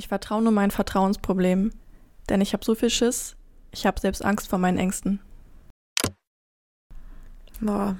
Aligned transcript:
Ich 0.00 0.08
vertraue 0.08 0.40
nur 0.40 0.50
mein 0.50 0.70
Vertrauensproblem. 0.70 1.72
Denn 2.30 2.40
ich 2.40 2.54
habe 2.54 2.64
so 2.64 2.74
viel 2.74 2.88
Schiss, 2.88 3.36
ich 3.70 3.84
habe 3.84 4.00
selbst 4.00 4.24
Angst 4.24 4.48
vor 4.48 4.58
meinen 4.58 4.78
Ängsten. 4.78 5.20
Boah. 7.60 7.96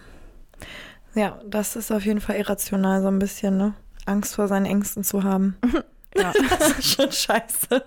Ja, 1.14 1.38
das 1.46 1.76
ist 1.76 1.92
auf 1.92 2.06
jeden 2.06 2.22
Fall 2.22 2.36
irrational 2.36 3.02
so 3.02 3.08
ein 3.08 3.18
bisschen, 3.18 3.58
ne? 3.58 3.74
Angst 4.06 4.34
vor 4.34 4.48
seinen 4.48 4.64
Ängsten 4.66 5.04
zu 5.04 5.22
haben. 5.24 5.56
Ja. 6.16 6.32
Das 6.58 6.70
ist 6.78 6.94
schon 6.96 7.12
scheiße. 7.12 7.84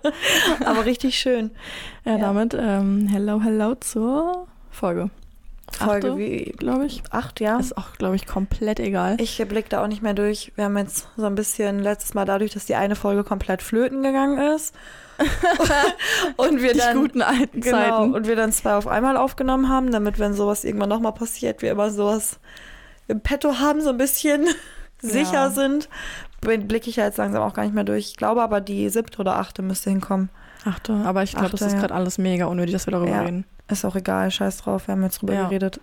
Aber 0.64 0.86
richtig 0.86 1.18
schön. 1.18 1.50
Ja, 2.06 2.12
Ja. 2.12 2.18
damit 2.18 2.56
ähm, 2.58 3.06
hello, 3.08 3.38
hello 3.42 3.74
zur 3.74 4.46
Folge. 4.70 5.10
Folge 5.72 6.16
wie 6.18 6.52
glaube 6.56 6.86
ich. 6.86 7.02
acht, 7.10 7.40
ja. 7.40 7.58
Ist 7.58 7.76
auch, 7.76 7.92
glaube 7.98 8.16
ich, 8.16 8.26
komplett 8.26 8.78
egal. 8.80 9.16
Ich 9.20 9.42
blick 9.48 9.68
da 9.68 9.82
auch 9.82 9.86
nicht 9.88 10.02
mehr 10.02 10.14
durch. 10.14 10.52
Wir 10.56 10.64
haben 10.64 10.76
jetzt 10.78 11.08
so 11.16 11.24
ein 11.26 11.34
bisschen 11.34 11.80
letztes 11.80 12.14
Mal 12.14 12.24
dadurch, 12.24 12.52
dass 12.52 12.66
die 12.66 12.74
eine 12.74 12.96
Folge 12.96 13.24
komplett 13.24 13.62
flöten 13.62 14.02
gegangen 14.02 14.38
ist. 14.54 14.74
und 16.36 16.60
wir 16.60 16.72
Die 16.72 16.78
dann 16.78 16.96
guten 16.96 17.22
alten 17.22 17.60
genau, 17.60 17.76
Zeiten. 17.78 18.14
und 18.14 18.26
wir 18.26 18.36
dann 18.36 18.52
zwei 18.52 18.74
auf 18.74 18.86
einmal 18.88 19.16
aufgenommen 19.16 19.68
haben, 19.68 19.92
damit 19.92 20.18
wenn 20.18 20.34
sowas 20.34 20.64
irgendwann 20.64 20.88
nochmal 20.88 21.12
passiert, 21.12 21.62
wir 21.62 21.70
immer 21.70 21.90
sowas 21.90 22.40
im 23.06 23.20
Petto 23.20 23.58
haben, 23.60 23.80
so 23.80 23.90
ein 23.90 23.96
bisschen 23.98 24.46
sicher 25.00 25.32
Ja. 25.34 25.50
sind. 25.50 25.88
Blicke 26.40 26.90
ich 26.90 26.96
ja 26.96 27.04
jetzt 27.04 27.18
langsam 27.18 27.42
auch 27.42 27.54
gar 27.54 27.62
nicht 27.64 27.74
mehr 27.74 27.84
durch. 27.84 28.08
Ich 28.08 28.16
glaube 28.16 28.42
aber, 28.42 28.60
die 28.60 28.88
siebte 28.90 29.18
oder 29.20 29.36
achte 29.36 29.62
müsste 29.62 29.90
hinkommen. 29.90 30.30
Achte. 30.64 30.92
Aber 31.04 31.22
ich 31.22 31.32
glaube, 31.32 31.50
das 31.50 31.62
ist 31.62 31.72
ja. 31.74 31.80
gerade 31.80 31.94
alles 31.94 32.18
mega 32.18 32.46
unnötig, 32.46 32.72
dass 32.72 32.86
wir 32.86 32.92
darüber 32.92 33.10
Ja. 33.10 33.22
reden. 33.22 33.44
Ist 33.68 33.84
auch 33.84 33.96
egal, 33.96 34.30
scheiß 34.30 34.58
drauf, 34.58 34.88
wir 34.88 34.92
haben 34.92 35.02
jetzt 35.02 35.20
drüber 35.22 35.34
Ja. 35.34 35.44
geredet. 35.48 35.80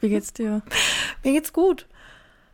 Wie 0.00 0.08
geht's 0.08 0.32
dir? 0.32 0.62
Mir 1.24 1.32
geht's 1.32 1.52
gut. 1.52 1.86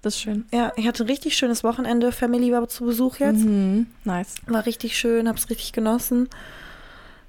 Das 0.03 0.15
ist 0.15 0.21
schön. 0.21 0.45
Ja, 0.53 0.73
ich 0.77 0.87
hatte 0.87 1.05
ein 1.05 1.09
richtig 1.09 1.37
schönes 1.37 1.65
Wochenende. 1.65 2.13
Family 2.13 2.53
war 2.53 2.69
zu 2.69 2.85
Besuch 2.85 3.17
jetzt. 3.17 3.45
Mhm. 3.45 3.87
Nice. 4.05 4.35
War 4.47 4.67
richtig 4.67 4.97
schön, 4.97 5.29
hab's 5.29 5.49
richtig 5.51 5.73
genossen. 5.73 6.29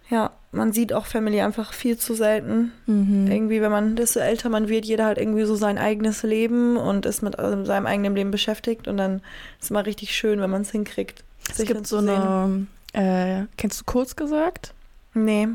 Ja, 0.10 0.32
man 0.52 0.72
sieht 0.72 0.94
auch 0.94 1.06
Family 1.06 1.42
einfach 1.42 1.73
viel 1.73 1.98
zu 1.98 2.14
selten. 2.14 2.72
Mhm. 2.86 3.30
Irgendwie, 3.30 3.62
wenn 3.62 3.72
man, 3.72 3.95
desto 3.95 4.20
älter 4.20 4.50
man 4.50 4.70
wird, 4.70 4.86
jeder 4.86 5.06
hat 5.06 5.17
irgendwie 5.17 5.44
so 5.44 5.56
sein 5.56 5.78
eigenes 5.78 6.23
Leben 6.23 6.78
und 6.78 7.06
ist 7.06 7.22
mit 7.23 7.38
äh, 7.39 7.66
seinem 7.66 7.86
eigenen 7.86 8.16
Leben 8.16 8.32
beschäftigt. 8.32 8.88
Und 8.88 8.98
dann 8.98 9.16
ist 9.60 9.66
es 9.66 9.70
immer 9.70 9.86
richtig 9.86 10.16
schön, 10.16 10.39
wenn 10.39 10.50
man 10.50 10.62
es 10.62 10.72
hinkriegt. 10.72 11.23
Es 11.50 11.58
gibt 11.66 11.88
so 11.88 11.98
eine, 11.98 12.67
äh, 12.94 13.44
kennst 13.58 13.82
du 13.82 13.86
kurz 13.86 14.16
gesagt? 14.16 14.74
Nee. 15.14 15.48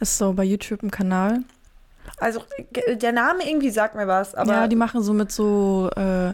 Ist 0.00 0.18
so 0.18 0.32
bei 0.32 0.44
YouTube 0.44 0.82
ein 0.82 0.90
Kanal. 0.90 1.40
Also, 2.18 2.40
der 2.86 3.12
Name 3.12 3.48
irgendwie 3.48 3.70
sagt 3.70 3.94
mir 3.94 4.06
was, 4.06 4.34
aber. 4.34 4.52
ja, 4.52 4.68
die 4.68 4.76
machen 4.76 5.02
so 5.02 5.12
mit 5.12 5.32
so 5.32 5.90
äh, 5.96 6.32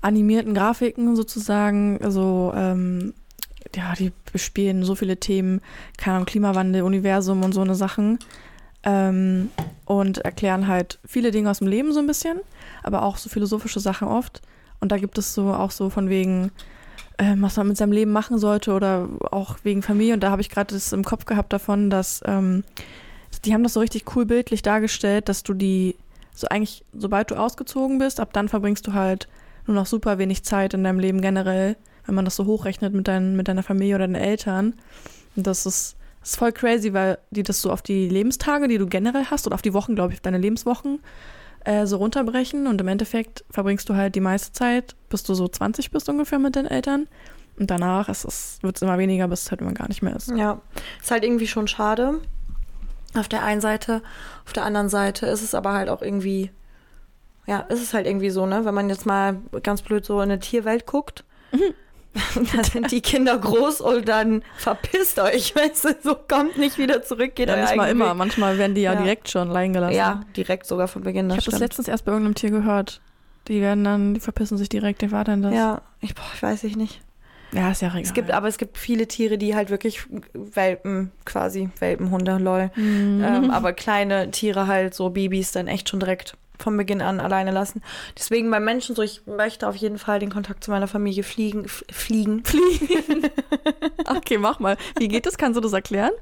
animierten 0.00 0.52
Grafiken 0.52 1.16
sozusagen, 1.16 1.98
so, 2.10 2.52
ähm, 2.54 3.14
ja, 3.74 3.94
die 3.98 4.12
bespielen 4.32 4.84
so 4.84 4.94
viele 4.94 5.16
Themen, 5.18 5.60
keine 5.96 6.16
Ahnung, 6.16 6.26
Klimawandel, 6.26 6.82
Universum 6.82 7.44
und 7.44 7.52
so 7.52 7.60
eine 7.60 7.74
Sachen. 7.74 8.18
Ähm, 8.84 9.50
und 9.84 10.18
erklären 10.18 10.66
halt 10.66 10.98
viele 11.06 11.30
Dinge 11.30 11.48
aus 11.50 11.58
dem 11.58 11.68
Leben 11.68 11.92
so 11.92 12.00
ein 12.00 12.06
bisschen, 12.06 12.40
aber 12.82 13.02
auch 13.02 13.16
so 13.16 13.28
philosophische 13.28 13.78
Sachen 13.78 14.08
oft. 14.08 14.42
Und 14.80 14.90
da 14.90 14.98
gibt 14.98 15.18
es 15.18 15.34
so 15.34 15.54
auch 15.54 15.70
so 15.70 15.88
von 15.88 16.08
wegen, 16.08 16.50
äh, 17.18 17.34
was 17.36 17.56
man 17.56 17.68
mit 17.68 17.76
seinem 17.76 17.92
Leben 17.92 18.12
machen 18.12 18.38
sollte 18.38 18.72
oder 18.72 19.08
auch 19.30 19.58
wegen 19.62 19.82
Familie. 19.82 20.14
Und 20.14 20.20
da 20.20 20.30
habe 20.30 20.42
ich 20.42 20.50
gerade 20.50 20.74
das 20.74 20.92
im 20.92 21.04
Kopf 21.04 21.24
gehabt 21.24 21.52
davon, 21.52 21.90
dass 21.90 22.20
ähm, 22.24 22.64
die 23.44 23.54
haben 23.54 23.62
das 23.62 23.74
so 23.74 23.80
richtig 23.80 24.04
cool 24.14 24.26
bildlich 24.26 24.62
dargestellt, 24.62 25.28
dass 25.28 25.42
du 25.42 25.54
die 25.54 25.96
so 26.34 26.48
eigentlich, 26.48 26.84
sobald 26.96 27.30
du 27.30 27.34
ausgezogen 27.34 27.98
bist, 27.98 28.20
ab 28.20 28.32
dann 28.32 28.48
verbringst 28.48 28.86
du 28.86 28.92
halt 28.94 29.28
nur 29.66 29.74
noch 29.74 29.86
super 29.86 30.18
wenig 30.18 30.44
Zeit 30.44 30.74
in 30.74 30.84
deinem 30.84 30.98
Leben 30.98 31.20
generell, 31.20 31.76
wenn 32.06 32.14
man 32.14 32.24
das 32.24 32.36
so 32.36 32.46
hochrechnet 32.46 32.94
mit, 32.94 33.06
dein, 33.06 33.36
mit 33.36 33.48
deiner 33.48 33.62
Familie 33.62 33.96
oder 33.96 34.06
deinen 34.06 34.16
Eltern. 34.16 34.74
Und 35.36 35.46
das 35.46 35.66
ist, 35.66 35.96
das 36.20 36.30
ist 36.30 36.36
voll 36.36 36.52
crazy, 36.52 36.92
weil 36.92 37.18
die 37.30 37.42
das 37.42 37.60
so 37.60 37.70
auf 37.70 37.82
die 37.82 38.08
Lebenstage, 38.08 38.68
die 38.68 38.78
du 38.78 38.86
generell 38.86 39.26
hast, 39.30 39.46
oder 39.46 39.54
auf 39.54 39.62
die 39.62 39.74
Wochen, 39.74 39.94
glaube 39.94 40.12
ich, 40.12 40.18
auf 40.18 40.22
deine 40.22 40.38
Lebenswochen, 40.38 41.00
äh, 41.64 41.86
so 41.86 41.96
runterbrechen. 41.96 42.66
Und 42.66 42.80
im 42.80 42.88
Endeffekt 42.88 43.44
verbringst 43.50 43.88
du 43.88 43.94
halt 43.94 44.14
die 44.14 44.20
meiste 44.20 44.52
Zeit, 44.52 44.94
bis 45.08 45.22
du 45.22 45.34
so 45.34 45.48
20 45.48 45.90
bist 45.90 46.08
ungefähr 46.08 46.38
mit 46.38 46.56
deinen 46.56 46.66
Eltern. 46.66 47.08
Und 47.58 47.70
danach 47.70 48.08
ist 48.08 48.24
es, 48.24 48.58
wird 48.62 48.76
es 48.76 48.82
immer 48.82 48.98
weniger, 48.98 49.28
bis 49.28 49.42
es 49.42 49.50
halt 49.50 49.60
immer 49.60 49.72
gar 49.72 49.88
nicht 49.88 50.02
mehr 50.02 50.16
ist. 50.16 50.30
Ja, 50.30 50.60
ist 51.00 51.10
halt 51.10 51.24
irgendwie 51.24 51.46
schon 51.46 51.68
schade. 51.68 52.20
Auf 53.14 53.28
der 53.28 53.42
einen 53.42 53.60
Seite, 53.60 54.02
auf 54.46 54.52
der 54.52 54.64
anderen 54.64 54.88
Seite 54.88 55.26
ist 55.26 55.42
es 55.42 55.54
aber 55.54 55.72
halt 55.74 55.90
auch 55.90 56.00
irgendwie, 56.00 56.50
ja, 57.46 57.60
ist 57.60 57.82
es 57.82 57.92
halt 57.92 58.06
irgendwie 58.06 58.30
so, 58.30 58.46
ne? 58.46 58.64
Wenn 58.64 58.74
man 58.74 58.88
jetzt 58.88 59.04
mal 59.04 59.36
ganz 59.62 59.82
blöd 59.82 60.04
so 60.04 60.16
in 60.16 60.30
eine 60.30 60.38
Tierwelt 60.40 60.86
guckt, 60.86 61.24
da 62.56 62.62
sind 62.64 62.90
die 62.92 63.00
Kinder 63.00 63.38
groß 63.38 63.80
und 63.80 64.06
dann 64.08 64.42
verpisst 64.56 65.18
euch, 65.18 65.54
weißt 65.56 65.84
du, 65.84 65.88
so 66.02 66.14
kommt 66.14 66.58
nicht 66.58 66.78
wieder 66.78 67.02
zurück, 67.02 67.34
geht 67.34 67.48
Ja, 67.48 67.56
nicht 67.60 67.76
mal 67.76 67.90
immer. 67.90 68.10
Weg. 68.10 68.16
Manchmal 68.16 68.58
werden 68.58 68.74
die 68.74 68.82
ja, 68.82 68.92
Ja. 68.94 69.00
direkt 69.00 69.30
schon 69.30 69.48
allein 69.48 69.72
gelassen. 69.72 69.96
Ja, 69.96 70.20
direkt 70.36 70.66
sogar 70.66 70.88
von 70.88 71.02
Beginn. 71.02 71.30
ich 71.30 71.36
Das 71.36 71.44
habe 71.46 71.52
das 71.52 71.60
letztens 71.60 71.88
erst 71.88 72.04
bei 72.04 72.12
irgendeinem 72.12 72.34
Tier 72.34 72.50
gehört. 72.50 73.00
Die 73.48 73.60
werden 73.60 73.82
dann, 73.84 74.14
die 74.14 74.20
verpissen 74.20 74.56
sich 74.58 74.68
direkt. 74.68 75.02
Wer 75.02 75.10
war 75.10 75.24
denn 75.24 75.42
das? 75.42 75.54
Ja, 75.54 75.82
ich, 76.00 76.14
boah, 76.14 76.22
ich 76.34 76.42
weiß 76.42 76.62
ich 76.64 76.76
nicht. 76.76 77.00
ja 77.52 77.70
ist 77.70 77.82
ja 77.82 77.88
egal. 77.88 78.02
Es 78.02 78.14
gibt, 78.14 78.30
aber 78.30 78.46
es 78.48 78.58
gibt 78.58 78.78
viele 78.78 79.08
Tiere, 79.08 79.38
die 79.38 79.54
halt 79.56 79.70
wirklich 79.70 80.02
Welpen, 80.32 81.10
quasi 81.24 81.70
Welpenhunde, 81.80 82.38
lol. 82.38 82.70
Mhm. 82.76 83.22
Ähm, 83.24 83.50
aber 83.50 83.72
kleine 83.72 84.30
Tiere 84.30 84.66
halt, 84.68 84.94
so 84.94 85.10
Babys, 85.10 85.50
dann 85.52 85.66
echt 85.66 85.88
schon 85.88 85.98
direkt 86.00 86.36
von 86.62 86.76
Beginn 86.76 87.02
an 87.02 87.20
alleine 87.20 87.50
lassen. 87.50 87.82
Deswegen 88.16 88.50
bei 88.50 88.60
Menschen 88.60 88.94
so, 88.94 89.02
ich 89.02 89.26
möchte 89.26 89.68
auf 89.68 89.76
jeden 89.76 89.98
Fall 89.98 90.18
den 90.18 90.30
Kontakt 90.30 90.64
zu 90.64 90.70
meiner 90.70 90.88
Familie 90.88 91.22
fliegen, 91.22 91.68
fliegen. 91.68 92.44
Fliegen. 92.44 93.30
okay, 94.06 94.38
mach 94.38 94.58
mal. 94.58 94.76
Wie 94.98 95.08
geht 95.08 95.26
das? 95.26 95.38
Kannst 95.38 95.56
du 95.56 95.60
das 95.60 95.72
erklären? 95.72 96.12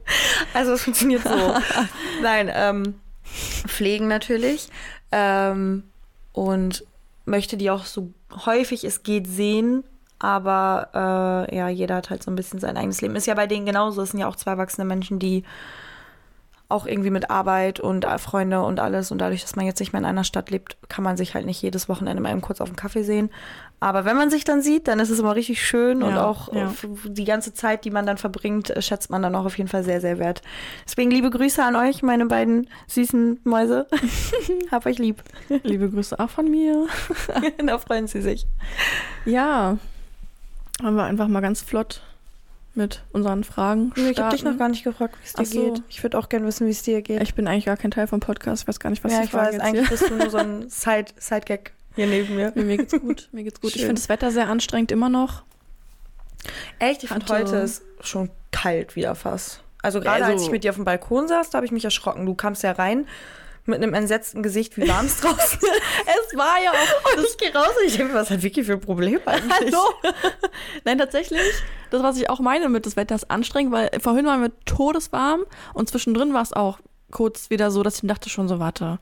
Also 0.54 0.72
es 0.72 0.82
funktioniert 0.82 1.22
so. 1.22 1.54
Nein, 2.22 2.50
ähm, 2.52 2.94
pflegen 3.24 4.08
natürlich. 4.08 4.68
Ähm, 5.12 5.84
und 6.32 6.84
möchte 7.24 7.56
die 7.56 7.70
auch 7.70 7.84
so 7.84 8.12
häufig 8.46 8.84
es 8.84 9.02
geht 9.02 9.26
sehen. 9.26 9.84
Aber 10.18 11.46
äh, 11.50 11.56
ja, 11.56 11.68
jeder 11.68 11.96
hat 11.96 12.10
halt 12.10 12.22
so 12.22 12.30
ein 12.30 12.36
bisschen 12.36 12.60
sein 12.60 12.76
eigenes 12.76 13.00
Leben. 13.00 13.16
Ist 13.16 13.26
ja 13.26 13.34
bei 13.34 13.46
denen 13.46 13.64
genauso. 13.64 14.02
Es 14.02 14.10
sind 14.10 14.20
ja 14.20 14.28
auch 14.28 14.36
zwei 14.36 14.52
erwachsene 14.52 14.84
Menschen, 14.84 15.18
die 15.18 15.44
auch 16.70 16.86
irgendwie 16.86 17.10
mit 17.10 17.30
Arbeit 17.30 17.80
und 17.80 18.06
Freunde 18.18 18.62
und 18.62 18.80
alles. 18.80 19.10
Und 19.10 19.18
dadurch, 19.18 19.42
dass 19.42 19.56
man 19.56 19.66
jetzt 19.66 19.80
nicht 19.80 19.92
mehr 19.92 20.00
in 20.00 20.06
einer 20.06 20.24
Stadt 20.24 20.50
lebt, 20.50 20.76
kann 20.88 21.04
man 21.04 21.16
sich 21.16 21.34
halt 21.34 21.46
nicht 21.46 21.60
jedes 21.60 21.88
Wochenende 21.88 22.22
mal 22.22 22.30
eben 22.30 22.40
kurz 22.40 22.60
auf 22.60 22.68
einen 22.68 22.76
Kaffee 22.76 23.02
sehen. 23.02 23.30
Aber 23.80 24.04
wenn 24.04 24.16
man 24.16 24.30
sich 24.30 24.44
dann 24.44 24.60
sieht, 24.60 24.88
dann 24.88 25.00
ist 25.00 25.10
es 25.10 25.18
immer 25.18 25.34
richtig 25.34 25.64
schön 25.64 26.02
und 26.02 26.14
Ja, 26.14 26.26
auch 26.26 26.52
ja. 26.52 26.72
die 27.04 27.24
ganze 27.24 27.54
Zeit, 27.54 27.84
die 27.84 27.90
man 27.90 28.06
dann 28.06 28.18
verbringt, 28.18 28.70
äh, 28.70 28.82
schätzt 28.82 29.10
man 29.10 29.22
dann 29.22 29.34
auch 29.34 29.46
auf 29.46 29.56
jeden 29.56 29.68
Fall 29.68 29.84
sehr, 29.84 30.00
sehr 30.00 30.18
wert. 30.18 30.42
Deswegen 30.86 31.10
liebe 31.10 31.30
Grüße 31.30 31.64
an 31.64 31.76
euch, 31.76 32.02
meine 32.02 32.26
beiden 32.26 32.68
süßen 32.88 33.40
Mäuse. 33.44 33.86
Hab 34.70 34.84
euch 34.86 34.98
lieb. 34.98 35.22
Liebe 35.62 35.90
Grüße 35.90 36.20
auch 36.20 36.30
von 36.30 36.50
mir. 36.50 36.86
da 37.66 37.78
freuen 37.78 38.06
sie 38.06 38.20
sich. 38.20 38.46
Ja. 39.24 39.78
Haben 40.82 40.96
wir 40.96 41.04
einfach 41.04 41.28
mal 41.28 41.40
ganz 41.40 41.62
flott 41.62 42.02
mit 42.74 43.02
unseren 43.12 43.42
Fragen. 43.44 43.92
Ich 43.96 44.02
habe 44.02 44.30
dich 44.30 44.40
starten. 44.40 44.44
noch 44.44 44.58
gar 44.58 44.68
nicht 44.68 44.84
gefragt, 44.84 45.16
wie 45.20 45.26
es 45.26 45.32
dir 45.32 45.44
so. 45.46 45.72
geht. 45.74 45.82
Ich 45.88 46.02
würde 46.02 46.18
auch 46.18 46.28
gerne 46.28 46.46
wissen, 46.46 46.66
wie 46.66 46.70
es 46.70 46.82
dir 46.82 47.02
geht. 47.02 47.22
Ich 47.22 47.34
bin 47.34 47.48
eigentlich 47.48 47.64
gar 47.66 47.76
kein 47.76 47.90
Teil 47.90 48.06
vom 48.06 48.20
Podcast. 48.20 48.62
Ich 48.62 48.68
weiß 48.68 48.78
gar 48.80 48.90
nicht, 48.90 49.02
was 49.04 49.12
ja, 49.12 49.18
die 49.18 49.24
ich 49.24 49.30
Frage 49.30 49.54
weiß, 49.56 49.60
eigentlich 49.60 49.88
hier. 49.88 49.98
bist 49.98 50.10
du 50.10 50.16
nur 50.16 50.30
so 50.30 50.38
ein 50.38 50.62
Side- 50.70 51.12
Side-Gag 51.18 51.72
hier 51.96 52.06
neben 52.06 52.36
mir. 52.36 52.52
Mir 52.54 52.76
geht's 52.76 52.92
gut. 52.92 53.28
Mir 53.32 53.42
geht's 53.44 53.60
gut. 53.60 53.70
Ich 53.70 53.76
Schön. 53.80 53.88
finde 53.88 54.00
das 54.00 54.08
Wetter 54.08 54.30
sehr 54.30 54.48
anstrengend 54.48 54.92
immer 54.92 55.08
noch. 55.08 55.42
Echt, 56.78 57.02
ich 57.02 57.10
finde 57.10 57.26
heute 57.28 57.56
ist 57.56 57.82
schon 58.00 58.30
kalt 58.52 58.96
wieder 58.96 59.14
fast. 59.14 59.62
Also 59.82 60.00
gerade 60.00 60.24
Also- 60.24 60.32
als 60.34 60.42
ich 60.44 60.50
mit 60.50 60.64
dir 60.64 60.70
auf 60.70 60.76
dem 60.76 60.84
Balkon 60.84 61.26
saß, 61.28 61.50
da 61.50 61.56
habe 61.56 61.66
ich 61.66 61.72
mich 61.72 61.84
erschrocken. 61.84 62.24
Du 62.26 62.34
kamst 62.34 62.62
ja 62.62 62.72
rein 62.72 63.06
mit 63.70 63.82
einem 63.82 63.94
entsetzten 63.94 64.42
Gesicht, 64.42 64.76
wie 64.76 64.86
warm 64.88 65.06
es 65.06 65.20
draußen 65.20 65.58
ist. 65.58 65.82
Es 66.30 66.36
war 66.36 66.62
ja 66.62 66.70
auch. 66.70 67.16
Und 67.16 67.24
ich 67.24 67.36
gehe 67.38 67.52
raus 67.52 67.70
und 67.80 67.86
ich 67.86 67.96
denke, 67.96 68.14
was 68.14 68.30
hat 68.30 68.42
Vicky 68.42 68.62
für 68.64 68.74
ein 68.74 68.80
Problem 68.80 69.20
eigentlich? 69.26 69.74
Hallo? 69.74 70.12
Nein, 70.84 70.98
tatsächlich, 70.98 71.40
das, 71.90 72.02
was 72.02 72.16
ich 72.18 72.28
auch 72.28 72.40
meine 72.40 72.68
mit 72.68 72.86
das 72.86 72.96
Wetter 72.96 73.14
ist 73.14 73.30
anstrengend, 73.30 73.72
weil 73.72 73.90
vorhin 74.00 74.26
waren 74.26 74.42
wir 74.42 74.52
todeswarm 74.64 75.44
und 75.74 75.88
zwischendrin 75.88 76.34
war 76.34 76.42
es 76.42 76.52
auch 76.52 76.78
kurz 77.10 77.50
wieder 77.50 77.70
so, 77.70 77.82
dass 77.82 78.02
ich 78.02 78.08
dachte 78.08 78.28
schon 78.28 78.48
so, 78.48 78.58
warte, 78.60 78.98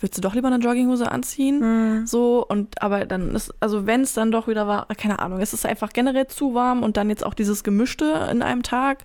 willst 0.00 0.16
du 0.16 0.22
doch 0.22 0.34
lieber 0.34 0.48
eine 0.48 0.56
Jogginghose 0.56 1.10
anziehen? 1.10 1.60
Hm. 1.60 2.06
So, 2.06 2.44
und 2.46 2.80
aber 2.82 3.04
dann 3.04 3.34
ist, 3.34 3.52
also 3.60 3.86
wenn 3.86 4.02
es 4.02 4.14
dann 4.14 4.32
doch 4.32 4.48
wieder 4.48 4.66
war, 4.66 4.86
keine 4.96 5.18
Ahnung, 5.18 5.40
es 5.40 5.52
ist 5.52 5.66
einfach 5.66 5.92
generell 5.92 6.26
zu 6.26 6.54
warm 6.54 6.82
und 6.82 6.96
dann 6.96 7.10
jetzt 7.10 7.24
auch 7.24 7.34
dieses 7.34 7.62
Gemischte 7.62 8.28
in 8.30 8.42
einem 8.42 8.62
Tag. 8.62 9.04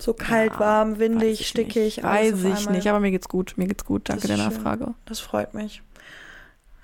So 0.00 0.14
kalt, 0.14 0.52
Ja, 0.54 0.60
warm, 0.60 0.98
windig, 0.98 1.48
stickig. 1.48 1.96
Nicht. 1.96 2.02
Weiß 2.04 2.44
ich 2.44 2.70
nicht, 2.70 2.86
aber 2.88 3.00
mir 3.00 3.10
geht's 3.10 3.28
gut, 3.28 3.54
mir 3.56 3.66
geht's 3.66 3.84
gut, 3.84 4.08
danke 4.08 4.28
der 4.28 4.36
schön. 4.36 4.44
Nachfrage. 4.44 4.94
Das 5.06 5.18
freut 5.20 5.54
mich. 5.54 5.82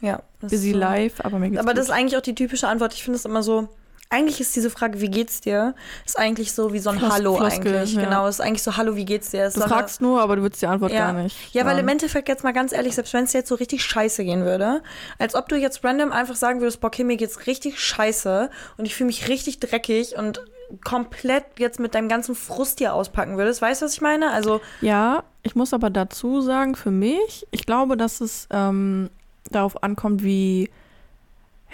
Ja. 0.01 0.23
Busy 0.41 0.73
so. 0.73 0.79
life, 0.79 1.25
aber 1.25 1.39
mir 1.39 1.51
geht's 1.51 1.61
Aber 1.61 1.71
gut. 1.71 1.79
das 1.79 1.87
ist 1.87 1.93
eigentlich 1.93 2.17
auch 2.17 2.23
die 2.23 2.35
typische 2.35 2.69
Antwort. 2.69 2.93
Ich 2.93 3.03
finde 3.05 3.17
es 3.19 3.25
immer 3.25 3.43
so. 3.43 3.69
Eigentlich 4.11 4.39
ist 4.41 4.55
diese 4.55 4.69
Frage, 4.71 5.01
wie 5.01 5.09
geht's 5.09 5.41
dir, 5.41 5.75
ist 6.05 6.19
eigentlich 6.19 6.53
so 6.53 6.73
wie 6.73 6.79
so 6.79 6.91
ein 6.91 6.99
Flos- 6.99 7.13
Hallo 7.15 7.37
Floskel, 7.37 7.75
eigentlich. 7.75 7.95
ja. 7.95 8.05
Genau, 8.05 8.29
ist 8.29 8.41
eigentlich 8.41 8.63
so 8.63 8.77
Hallo, 8.77 8.95
wie 8.97 9.07
geht's 9.07 9.31
dir? 9.31 9.47
Ist 9.47 9.57
du 9.57 9.63
so 9.63 9.67
fragst 9.67 10.03
nur, 10.03 10.21
aber 10.21 10.37
du 10.37 10.43
willst 10.43 10.61
die 10.61 10.67
Antwort 10.67 10.93
Ja. 10.93 11.11
gar 11.11 11.13
nicht. 11.15 11.37
Ja, 11.55 11.65
weil 11.65 11.79
im. 11.79 11.89
Endeffekt 11.89 12.29
jetzt 12.29 12.45
mal 12.45 12.53
ganz 12.53 12.73
ehrlich, 12.73 12.95
selbst 12.95 13.13
wenn 13.15 13.25
es 13.25 13.33
dir 13.33 13.39
jetzt 13.39 13.49
so 13.49 13.55
richtig 13.55 13.83
scheiße 13.83 14.23
gehen 14.25 14.45
würde, 14.45 14.83
als 15.19 15.35
ob 15.35 15.49
du 15.49 15.57
jetzt 15.57 15.83
random 15.83 16.13
einfach 16.13 16.37
sagen 16.37 16.61
würdest, 16.61 16.81
boah, 16.81 16.89
okay, 16.89 17.03
mir 17.03 17.17
geht's 17.17 17.47
richtig 17.47 17.81
scheiße 17.81 18.51
und 18.77 18.85
ich 18.85 18.95
fühle 18.95 19.07
mich 19.07 19.29
richtig 19.29 19.59
dreckig 19.59 20.17
und 20.17 20.41
komplett 20.85 21.45
jetzt 21.59 21.81
mit 21.81 21.95
deinem 21.95 22.09
ganzen 22.09 22.35
Frust 22.35 22.79
hier 22.79 22.95
auspacken 22.95 23.37
würdest. 23.37 23.63
Weißt 23.63 23.83
du, 23.83 23.87
was 23.87 23.95
ich 23.95 24.01
meine? 24.01 24.31
Also 24.31 24.61
Ja, 24.81 25.25
ich 25.43 25.55
muss 25.55 25.73
aber 25.75 25.91
dazu 25.91 26.41
sagen, 26.41 26.75
für 26.75 26.91
mich, 26.91 27.47
ich 27.51 27.67
glaube, 27.67 27.97
dass 27.97 28.21
es 28.21 28.49
ähm, 28.51 29.11
darauf 29.51 29.83
ankommt, 29.83 30.23
wie, 30.23 30.71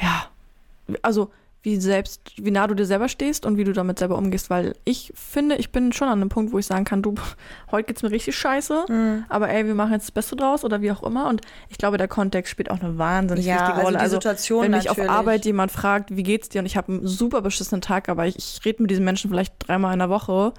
ja, 0.00 0.24
also 1.02 1.30
wie 1.62 1.76
selbst, 1.76 2.22
wie 2.36 2.50
nah 2.50 2.66
du 2.66 2.74
dir 2.74 2.86
selber 2.86 3.08
stehst 3.08 3.44
und 3.44 3.58
wie 3.58 3.64
du 3.64 3.72
damit 3.72 3.98
selber 3.98 4.16
umgehst, 4.16 4.48
weil 4.48 4.74
ich 4.84 5.12
finde, 5.14 5.56
ich 5.56 5.70
bin 5.72 5.92
schon 5.92 6.08
an 6.08 6.20
einem 6.20 6.30
Punkt, 6.30 6.52
wo 6.52 6.58
ich 6.58 6.64
sagen 6.66 6.84
kann, 6.84 7.02
du, 7.02 7.14
heute 7.70 7.86
geht's 7.88 8.02
mir 8.02 8.10
richtig 8.10 8.34
scheiße, 8.36 8.86
Mhm. 8.88 9.24
aber 9.28 9.50
ey, 9.50 9.66
wir 9.66 9.74
machen 9.74 9.92
jetzt 9.92 10.04
das 10.04 10.10
Beste 10.12 10.36
draus 10.36 10.64
oder 10.64 10.80
wie 10.80 10.90
auch 10.90 11.02
immer 11.02 11.28
und 11.28 11.42
ich 11.68 11.76
glaube, 11.76 11.98
der 11.98 12.08
Kontext 12.08 12.50
spielt 12.50 12.70
auch 12.70 12.80
eine 12.80 12.96
wahnsinnig 12.96 13.44
ja, 13.44 13.56
wichtige 13.56 13.74
also 13.74 13.86
Rolle. 13.88 13.98
die 13.98 14.08
Situation 14.10 14.62
wenn 14.64 14.70
mich 14.70 14.84
natürlich. 14.86 15.10
auf 15.10 15.14
Arbeit 15.16 15.44
jemand 15.44 15.70
fragt, 15.70 16.16
wie 16.16 16.22
geht's 16.22 16.48
dir 16.48 16.60
und 16.60 16.66
ich 16.66 16.76
habe 16.78 16.92
einen 16.92 17.06
super 17.06 17.42
beschissenen 17.42 17.82
Tag, 17.82 18.08
aber 18.08 18.26
ich, 18.26 18.36
ich 18.38 18.64
rede 18.64 18.82
mit 18.82 18.90
diesen 18.90 19.04
Menschen 19.04 19.28
vielleicht 19.30 19.54
dreimal 19.58 19.92
in 19.92 19.98
der 19.98 20.08
Woche 20.08 20.54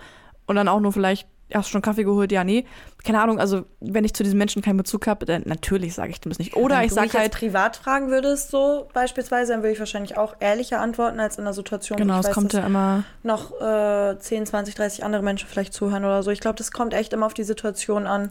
und 0.45 0.55
dann 0.55 0.67
auch 0.67 0.79
nur 0.81 0.91
vielleicht, 0.93 1.27
hast 1.53 1.67
du 1.69 1.71
schon 1.71 1.81
Kaffee 1.81 2.03
geholt? 2.03 2.31
Ja, 2.31 2.43
nee. 2.43 2.65
Keine 3.03 3.19
Ahnung, 3.21 3.39
also 3.39 3.65
wenn 3.79 4.03
ich 4.05 4.13
zu 4.13 4.21
diesen 4.23 4.37
Menschen 4.37 4.61
keinen 4.61 4.77
Bezug 4.77 5.07
habe, 5.07 5.25
dann 5.25 5.41
natürlich 5.45 5.95
sage 5.95 6.11
ich 6.11 6.21
dem 6.21 6.29
das 6.29 6.37
nicht. 6.39 6.55
Oder 6.55 6.77
Wenn 6.77 6.83
ich 6.83 6.89
du 6.89 6.95
sage 6.95 7.13
halt, 7.13 7.31
privat 7.31 7.75
fragen 7.77 8.09
würdest, 8.11 8.51
so 8.51 8.87
beispielsweise, 8.93 9.53
dann 9.53 9.61
würde 9.63 9.73
ich 9.73 9.79
wahrscheinlich 9.79 10.17
auch 10.17 10.35
ehrlicher 10.39 10.79
antworten 10.79 11.19
als 11.19 11.37
in 11.37 11.43
einer 11.45 11.53
Situation, 11.53 11.97
wo 11.97 12.01
genau, 12.03 12.15
ich 12.15 12.19
es 12.21 12.27
weiß, 12.27 12.33
kommt 12.35 12.53
ja 12.53 12.65
immer, 12.65 13.03
noch 13.23 13.59
äh, 13.59 14.17
10, 14.19 14.45
20, 14.45 14.75
30 14.75 15.03
andere 15.03 15.23
Menschen 15.23 15.47
vielleicht 15.49 15.73
zuhören 15.73 16.05
oder 16.05 16.21
so. 16.21 16.29
Ich 16.31 16.39
glaube, 16.41 16.57
das 16.57 16.71
kommt 16.71 16.93
echt 16.93 17.11
immer 17.13 17.25
auf 17.25 17.33
die 17.33 17.43
Situation 17.43 18.05
an, 18.05 18.29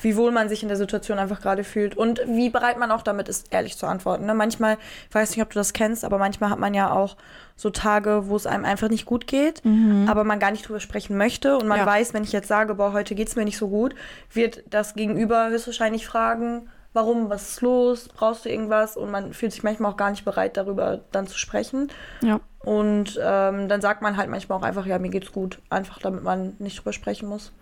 wie 0.00 0.16
wohl 0.16 0.30
man 0.32 0.48
sich 0.48 0.62
in 0.62 0.68
der 0.68 0.76
Situation 0.76 1.18
einfach 1.18 1.40
gerade 1.40 1.62
fühlt 1.64 1.96
und 1.96 2.20
wie 2.26 2.50
bereit 2.50 2.78
man 2.78 2.90
auch 2.90 3.02
damit 3.02 3.28
ist, 3.28 3.46
ehrlich 3.52 3.76
zu 3.76 3.86
antworten. 3.86 4.26
Ne? 4.26 4.34
Manchmal, 4.34 4.78
ich 5.08 5.14
weiß 5.14 5.30
nicht, 5.30 5.42
ob 5.42 5.50
du 5.50 5.58
das 5.58 5.72
kennst, 5.72 6.04
aber 6.04 6.18
manchmal 6.18 6.50
hat 6.50 6.58
man 6.58 6.74
ja 6.74 6.90
auch 6.92 7.16
so 7.56 7.70
Tage, 7.70 8.28
wo 8.28 8.36
es 8.36 8.46
einem 8.46 8.64
einfach 8.64 8.88
nicht 8.88 9.04
gut 9.04 9.26
geht, 9.26 9.62
aber 10.06 10.22
man 10.22 10.38
gar 10.38 10.52
nicht 10.52 10.68
drüber 10.68 10.78
sprechen 10.78 11.16
möchte 11.16 11.58
und 11.58 11.66
man 11.66 11.78
Ja. 11.78 11.86
weiß, 11.86 12.14
wenn 12.14 12.22
ich 12.22 12.30
jetzt 12.30 12.46
sage, 12.46 12.76
boah, 12.76 12.92
heute 12.92 13.16
geht's 13.16 13.34
mir 13.34 13.44
nicht 13.44 13.58
so 13.58 13.66
gut, 13.66 13.96
wird 14.32 14.62
das 14.70 14.94
Gegenüber 14.94 15.48
höchstwahrscheinlich 15.48 16.06
fragen, 16.06 16.68
warum, 16.92 17.30
was 17.30 17.50
ist 17.50 17.60
los, 17.60 18.08
brauchst 18.08 18.44
du 18.44 18.50
irgendwas 18.50 18.96
und 18.96 19.10
man 19.10 19.32
fühlt 19.32 19.52
sich 19.52 19.62
manchmal 19.62 19.92
auch 19.92 19.96
gar 19.96 20.10
nicht 20.10 20.24
bereit, 20.24 20.56
darüber 20.56 21.00
dann 21.12 21.26
zu 21.26 21.38
sprechen. 21.38 21.88
ja. 22.22 22.40
Und 22.60 23.18
ähm, 23.22 23.68
dann 23.68 23.80
sagt 23.80 24.02
man 24.02 24.16
halt 24.16 24.28
manchmal 24.28 24.58
auch 24.58 24.62
einfach, 24.62 24.84
ja, 24.84 24.98
mir 24.98 25.08
geht's 25.08 25.32
gut. 25.32 25.58
Einfach, 25.70 26.00
damit 26.00 26.22
man 26.22 26.54
nicht 26.58 26.78
drüber 26.78 26.92
sprechen 26.92 27.28
muss. 27.28 27.52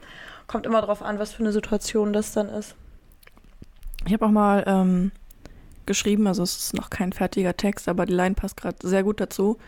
Kommt 0.47 0.67
immer 0.67 0.81
drauf 0.81 1.03
an, 1.03 1.19
was 1.19 1.33
für 1.33 1.41
eine 1.41 1.53
Situation 1.53 2.13
das 2.13 2.33
dann 2.33 2.49
ist. 2.49 2.75
Ich 4.07 4.13
habe 4.13 4.27
auch 4.27 4.31
mal 4.31 4.65
ähm, 4.67 5.13
geschrieben, 5.85 6.27
also 6.27 6.43
es 6.43 6.57
ist 6.57 6.75
noch 6.75 6.91
kein 6.91 7.13
fertiger 7.13 7.57
Text, 7.57 7.89
aber 7.89 8.07
die 8.07 8.15
Line 8.15 8.35
passt 8.35 8.57
gerade 8.57 8.77
sehr 8.83 9.03
gut 9.03 9.21
dazu. 9.21 9.59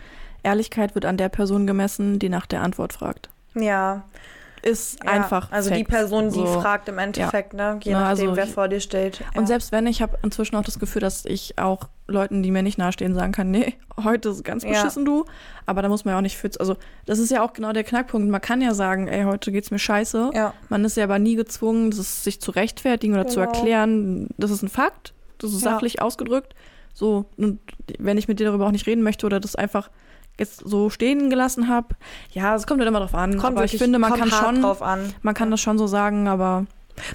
Ehrlichkeit 0.42 0.94
wird 0.94 1.04
an 1.04 1.16
der 1.16 1.28
Person 1.28 1.66
gemessen, 1.66 2.18
die 2.18 2.28
nach 2.28 2.46
der 2.46 2.62
Antwort 2.62 2.92
fragt. 2.92 3.28
Ja, 3.54 4.04
Ist 4.62 5.02
ja. 5.04 5.10
einfach. 5.10 5.50
Also 5.52 5.70
die 5.70 5.76
Fact. 5.84 5.88
Person, 5.90 6.30
die 6.30 6.38
So. 6.38 6.46
fragt 6.60 6.88
im 6.88 6.98
Endeffekt, 6.98 7.52
ne? 7.54 7.78
Je 7.82 7.92
Na, 7.92 8.00
nachdem, 8.10 8.28
also 8.30 8.36
wer 8.36 8.44
ich- 8.44 8.50
vor 8.52 8.68
dir 8.68 8.80
steht. 8.80 9.20
Und 9.34 9.42
ja. 9.42 9.46
selbst 9.46 9.70
wenn, 9.72 9.86
ich 9.86 10.02
habe 10.02 10.18
inzwischen 10.22 10.56
auch 10.56 10.64
das 10.64 10.78
Gefühl, 10.78 11.00
dass 11.00 11.24
ich 11.24 11.58
auch 11.58 11.88
Leuten, 12.06 12.42
die 12.42 12.50
mir 12.50 12.62
nicht 12.62 12.78
nahestehen, 12.78 13.14
sagen 13.14 13.32
kann, 13.32 13.50
nee, 13.50 13.74
heute 14.04 14.30
ist 14.30 14.42
ganz 14.44 14.64
Ja. 14.64 14.70
beschissen 14.70 15.04
du. 15.04 15.24
Aber 15.66 15.82
da 15.82 15.88
muss 15.88 16.04
man 16.04 16.12
ja 16.12 16.18
auch 16.18 16.22
nicht 16.22 16.36
für, 16.38 16.50
also 16.58 16.76
das 17.06 17.18
ist 17.18 17.30
ja 17.30 17.42
auch 17.44 17.52
genau 17.52 17.72
der 17.72 17.84
Knackpunkt. 17.84 18.28
Man 18.28 18.40
kann 18.40 18.60
ja 18.60 18.74
sagen, 18.74 19.06
ey, 19.08 19.24
heute 19.24 19.52
geht's 19.52 19.70
mir 19.70 19.78
scheiße. 19.78 20.30
Ja. 20.34 20.54
Man 20.68 20.84
ist 20.84 20.96
ja 20.96 21.04
aber 21.04 21.18
nie 21.18 21.36
gezwungen, 21.36 21.90
das 21.90 22.24
sich 22.24 22.40
zu 22.40 22.50
rechtfertigen 22.50 23.14
oder 23.14 23.26
zu 23.26 23.40
Genau. 23.40 23.52
erklären. 23.52 24.28
Das 24.38 24.50
ist 24.50 24.62
ein 24.62 24.68
Fakt. 24.68 25.14
Das 25.38 25.52
ist 25.52 25.62
Ja. 25.64 25.70
sachlich 25.72 26.02
ausgedrückt. 26.02 26.54
So, 26.94 27.26
und 27.36 27.60
wenn 28.00 28.18
ich 28.18 28.26
mit 28.26 28.40
dir 28.40 28.46
darüber 28.46 28.66
auch 28.66 28.72
nicht 28.72 28.86
reden 28.88 29.02
möchte 29.04 29.24
oder 29.24 29.38
das 29.38 29.54
einfach 29.54 29.88
jetzt 30.38 30.60
so 30.64 30.90
stehen 30.90 31.30
gelassen 31.30 31.68
habe, 31.68 31.88
ja, 32.32 32.54
es 32.54 32.66
kommt 32.66 32.80
halt 32.80 32.88
immer 32.88 33.00
drauf 33.00 33.14
an. 33.14 33.38
Kommt 33.38 33.56
aber 33.56 33.64
ich 33.64 33.76
finde, 33.76 33.98
man 33.98 34.14
kann 34.14 34.30
schon, 34.30 34.62
drauf 34.62 34.82
an. 34.82 35.12
man 35.22 35.34
kann 35.34 35.50
das 35.50 35.60
schon 35.60 35.78
so 35.78 35.86
sagen, 35.86 36.28
aber 36.28 36.66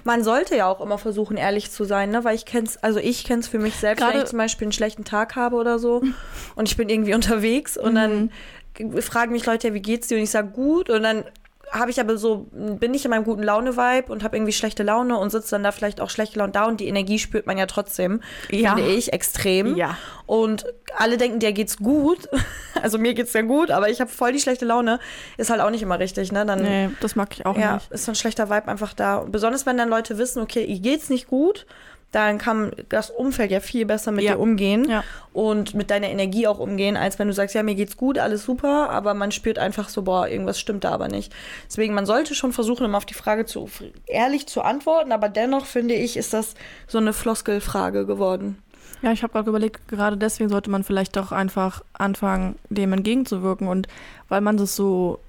Man 0.05 0.23
sollte 0.23 0.55
ja 0.55 0.67
auch 0.67 0.79
immer 0.81 0.97
versuchen, 0.97 1.35
ehrlich 1.37 1.69
zu 1.71 1.83
sein, 1.83 2.09
ne? 2.11 2.23
Weil 2.23 2.35
ich 2.35 2.45
kenn's, 2.45 2.77
also 2.77 2.99
ich 2.99 3.23
kenn's 3.25 3.47
für 3.47 3.59
mich 3.59 3.75
selbst, 3.75 4.01
wenn 4.01 4.09
Gerade- 4.11 4.23
ich 4.23 4.29
zum 4.29 4.37
Beispiel 4.39 4.65
einen 4.65 4.71
schlechten 4.73 5.03
Tag 5.03 5.35
habe 5.35 5.55
oder 5.57 5.77
so 5.79 6.01
und 6.55 6.69
ich 6.69 6.77
bin 6.77 6.89
irgendwie 6.89 7.13
unterwegs 7.15 7.77
und 7.77 7.95
dann 7.95 8.29
Mhm. 8.79 9.01
fragen 9.01 9.31
mich 9.33 9.45
Leute, 9.45 9.67
ja, 9.67 9.73
wie 9.73 9.81
geht's 9.81 10.07
dir? 10.07 10.17
Und 10.17 10.23
ich 10.23 10.31
sage 10.31 10.47
gut 10.49 10.89
und 10.89 11.03
dann 11.03 11.23
habe 11.73 11.89
ich 11.91 11.99
aber 11.99 12.17
so, 12.17 12.47
bin 12.51 12.93
ich 12.93 13.03
in 13.03 13.09
meinem 13.11 13.23
guten 13.23 13.41
Laune-Vibe 13.43 14.11
und 14.11 14.23
habe 14.23 14.37
irgendwie 14.37 14.53
schlechte 14.53 14.83
Laune 14.83 15.17
und 15.17 15.31
sitze 15.31 15.51
dann 15.51 15.63
da 15.63 15.71
vielleicht 15.71 15.99
auch 15.99 16.09
schlecht 16.11 16.33
gelaunt 16.33 16.55
da 16.55 16.65
und 16.65 16.79
die 16.79 16.87
Energie 16.87 17.17
spürt 17.17 17.47
man 17.47 17.57
ja 17.57 17.65
trotzdem, 17.65 18.21
Ja. 18.51 18.75
finde 18.75 18.91
ich, 18.91 19.11
extrem. 19.11 19.75
Ja. 19.75 19.97
Und 20.27 20.65
alle 20.95 21.17
denken, 21.17 21.39
dir 21.39 21.51
geht's 21.51 21.77
gut. 21.77 22.29
Also 22.81 22.97
mir 22.97 23.13
geht's 23.13 23.31
ja 23.31 23.43
gut, 23.43 23.71
aber 23.71 23.87
ich 23.89 24.01
habe 24.01 24.11
voll 24.11 24.33
die 24.33 24.39
schlechte 24.41 24.65
Laune. 24.65 24.99
Ist 25.37 25.49
halt 25.49 25.61
auch 25.61 25.69
nicht 25.69 25.81
immer 25.83 25.99
richtig, 25.99 26.33
ne? 26.33 26.45
Dann 26.45 26.61
nee, 26.63 26.89
das 26.99 27.15
mag 27.15 27.29
ich 27.31 27.45
auch 27.45 27.55
ja, 27.57 27.75
nicht. 27.75 27.89
ist 27.91 28.03
so 28.03 28.11
ein 28.11 28.15
schlechter 28.15 28.49
Vibe 28.49 28.67
einfach 28.67 28.93
da. 28.93 29.19
Besonders 29.21 29.65
wenn 29.65 29.77
dann 29.77 29.87
Leute 29.87 30.17
wissen, 30.17 30.41
okay, 30.41 30.65
ihr 30.65 30.79
geht's 30.79 31.09
nicht 31.09 31.27
gut, 31.27 31.65
dann 32.13 32.37
kann 32.37 32.71
das 32.89 33.09
Umfeld 33.09 33.51
ja 33.51 33.59
viel 33.59 33.85
besser 33.85 34.11
mit 34.11 34.23
Ja. 34.23 34.33
dir 34.33 34.39
umgehen 34.39 34.87
Ja. 34.89 35.03
und 35.33 35.73
mit 35.73 35.89
deiner 35.89 36.09
Energie 36.09 36.47
auch 36.47 36.59
umgehen, 36.59 36.95
als 36.95 37.19
wenn 37.19 37.27
du 37.27 37.33
sagst, 37.33 37.55
ja, 37.55 37.63
mir 37.63 37.75
geht's 37.75 37.97
gut, 37.97 38.17
alles 38.19 38.43
super, 38.43 38.89
aber 38.91 39.13
man 39.13 39.31
spürt 39.31 39.59
einfach 39.59 39.89
so, 39.89 40.03
boah, 40.03 40.27
irgendwas 40.27 40.59
stimmt 40.59 40.83
da 40.83 40.91
aber 40.91 41.07
nicht. 41.07 41.33
Deswegen, 41.67 41.93
man 41.93 42.05
sollte 42.05 42.35
schon 42.35 42.53
versuchen, 42.53 42.85
immer 42.85 42.97
auf 42.97 43.05
die 43.05 43.13
Frage 43.15 43.45
zu 43.45 43.67
ehrlich 44.05 44.47
zu 44.47 44.61
antworten, 44.61 45.11
aber 45.11 45.27
dennoch 45.27 45.65
finde 45.65 45.95
ich, 45.95 46.15
ist 46.15 46.33
das 46.33 46.53
so 46.87 46.99
eine 46.99 47.13
Floskelfrage 47.13 48.05
geworden. 48.05 48.57
Ja, 49.01 49.11
ich 49.11 49.21
habe 49.23 49.33
gerade 49.33 49.49
überlegt, 49.49 49.85
gerade 49.89 50.15
deswegen 50.15 50.49
sollte 50.49 50.69
man 50.69 50.83
vielleicht 50.85 51.17
doch 51.17 51.33
einfach 51.33 51.81
anfangen, 51.91 52.55
dem 52.69 52.93
entgegenzuwirken. 52.93 53.67
Und 53.67 53.87
weil 54.29 54.39
man 54.39 54.55
das 54.55 54.77
so, 54.77 55.19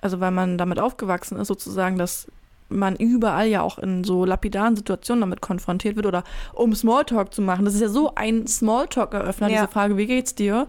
also 0.00 0.18
weil 0.20 0.32
man 0.32 0.58
damit 0.58 0.80
aufgewachsen 0.80 1.38
ist, 1.38 1.46
sozusagen, 1.48 1.96
dass 1.96 2.26
man 2.68 2.96
überall 2.96 3.46
ja 3.46 3.62
auch 3.62 3.78
in 3.78 4.02
so 4.04 4.24
lapidaren 4.24 4.76
Situationen 4.76 5.20
damit 5.20 5.40
konfrontiert 5.40 5.96
wird 5.96 6.06
oder 6.06 6.24
um 6.52 6.74
Smalltalk 6.74 7.32
zu 7.32 7.42
machen. 7.42 7.64
Das 7.64 7.74
ist 7.74 7.80
ja 7.80 7.88
so 7.88 8.12
ein 8.14 8.46
Smalltalk-Eröffner, 8.46 9.48
Ja. 9.48 9.60
diese 9.62 9.72
Frage, 9.72 9.96
wie 9.96 10.06
geht's 10.06 10.34
dir? 10.34 10.66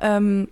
Ähm, 0.00 0.48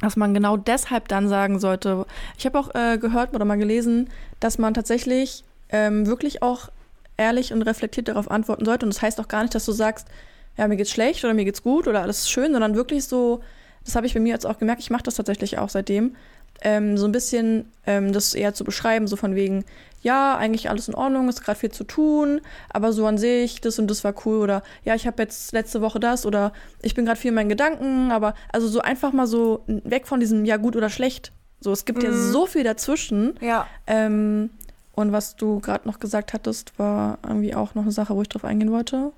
dass 0.00 0.16
man 0.16 0.32
genau 0.34 0.56
deshalb 0.56 1.08
dann 1.08 1.28
sagen 1.28 1.58
sollte. 1.58 2.06
Ich 2.38 2.46
habe 2.46 2.58
auch 2.58 2.74
äh, 2.74 2.96
gehört 2.98 3.34
oder 3.34 3.44
mal 3.44 3.58
gelesen, 3.58 4.08
dass 4.40 4.58
man 4.58 4.72
tatsächlich 4.74 5.44
ähm, 5.68 6.06
wirklich 6.06 6.42
auch 6.42 6.70
ehrlich 7.18 7.52
und 7.52 7.62
reflektiert 7.62 8.08
darauf 8.08 8.30
antworten 8.30 8.64
sollte. 8.64 8.86
Und 8.86 8.94
das 8.94 9.02
heißt 9.02 9.20
auch 9.20 9.28
gar 9.28 9.42
nicht, 9.42 9.54
dass 9.54 9.66
du 9.66 9.72
sagst, 9.72 10.08
ja, 10.56 10.66
mir 10.68 10.76
geht's 10.76 10.90
schlecht 10.90 11.22
oder 11.22 11.34
mir 11.34 11.44
geht's 11.44 11.62
gut 11.62 11.86
oder 11.86 12.00
alles 12.02 12.20
ist 12.20 12.30
schön, 12.30 12.52
sondern 12.52 12.74
wirklich 12.74 13.04
so, 13.04 13.40
das 13.84 13.94
habe 13.94 14.06
ich 14.06 14.14
bei 14.14 14.20
mir 14.20 14.32
jetzt 14.32 14.46
auch 14.46 14.58
gemerkt, 14.58 14.80
ich 14.80 14.90
mache 14.90 15.02
das 15.02 15.14
tatsächlich 15.16 15.58
auch 15.58 15.68
seitdem, 15.68 16.16
ähm, 16.62 16.96
so 16.98 17.06
ein 17.06 17.12
bisschen 17.12 17.70
ähm, 17.86 18.12
das 18.12 18.34
eher 18.34 18.54
zu 18.54 18.64
beschreiben, 18.64 19.06
so 19.06 19.16
von 19.16 19.34
wegen, 19.34 19.64
ja, 20.02 20.36
eigentlich 20.36 20.70
alles 20.70 20.88
in 20.88 20.94
Ordnung, 20.94 21.28
ist 21.28 21.42
gerade 21.44 21.58
viel 21.58 21.70
zu 21.70 21.84
tun, 21.84 22.40
aber 22.70 22.92
so 22.92 23.06
an 23.06 23.18
sich, 23.18 23.60
das 23.60 23.78
und 23.78 23.88
das 23.90 24.02
war 24.02 24.14
cool 24.24 24.38
oder 24.38 24.62
ja, 24.84 24.94
ich 24.94 25.06
habe 25.06 25.22
jetzt 25.22 25.52
letzte 25.52 25.80
Woche 25.82 26.00
das 26.00 26.24
oder 26.24 26.52
ich 26.82 26.94
bin 26.94 27.04
gerade 27.04 27.20
viel 27.20 27.28
in 27.30 27.34
meinen 27.34 27.48
Gedanken, 27.50 28.10
aber 28.10 28.34
also 28.52 28.66
so 28.68 28.80
einfach 28.80 29.12
mal 29.12 29.26
so 29.26 29.62
weg 29.66 30.06
von 30.06 30.20
diesem 30.20 30.44
ja 30.46 30.56
gut 30.56 30.74
oder 30.76 30.88
schlecht. 30.90 31.32
So, 31.60 31.72
es 31.72 31.84
gibt 31.84 32.02
ja 32.02 32.10
Mhm. 32.10 32.32
so 32.32 32.46
viel 32.46 32.64
dazwischen. 32.64 33.34
Ja. 33.42 33.66
Ähm, 33.86 34.48
und 34.94 35.12
was 35.12 35.36
du 35.36 35.60
gerade 35.60 35.86
noch 35.86 35.98
gesagt 36.00 36.32
hattest, 36.32 36.78
war 36.78 37.18
irgendwie 37.22 37.54
auch 37.54 37.74
noch 37.74 37.82
eine 37.82 37.92
Sache, 37.92 38.14
wo 38.16 38.22
ich 38.22 38.28
drauf 38.30 38.44
eingehen 38.44 38.72
wollte. 38.72 39.12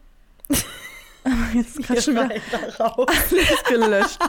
Aber 1.25 1.35
jetzt 1.55 1.79
ist 1.79 1.87
gerade 1.87 2.03
schon 2.03 2.15
wieder 2.15 2.31
raus. 2.81 3.07
alles 3.09 3.65
gelöscht. 3.69 4.19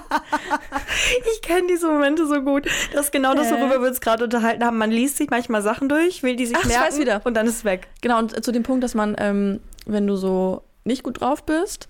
Ich 1.33 1.41
kenne 1.41 1.67
diese 1.69 1.87
Momente 1.87 2.25
so 2.27 2.41
gut. 2.41 2.65
Das 2.93 3.05
ist 3.05 3.11
genau 3.11 3.33
das, 3.33 3.49
Hä? 3.49 3.55
worüber 3.59 3.81
wir 3.81 3.87
uns 3.89 3.99
gerade 3.99 4.23
unterhalten 4.23 4.63
haben. 4.63 4.77
Man 4.77 4.91
liest 4.91 5.17
sich 5.17 5.29
manchmal 5.29 5.61
Sachen 5.61 5.89
durch, 5.89 6.23
will 6.23 6.35
die 6.35 6.45
sich 6.45 6.55
Ach, 6.57 6.65
merken 6.65 6.97
wieder. 6.97 7.21
und 7.23 7.35
dann 7.35 7.47
ist 7.47 7.57
es 7.57 7.65
weg. 7.65 7.87
Genau, 8.01 8.19
und 8.19 8.43
zu 8.43 8.51
dem 8.51 8.63
Punkt, 8.63 8.83
dass 8.83 8.93
man, 8.93 9.15
ähm, 9.17 9.59
wenn 9.85 10.07
du 10.07 10.15
so 10.15 10.63
nicht 10.83 11.03
gut 11.03 11.21
drauf 11.21 11.45
bist, 11.45 11.87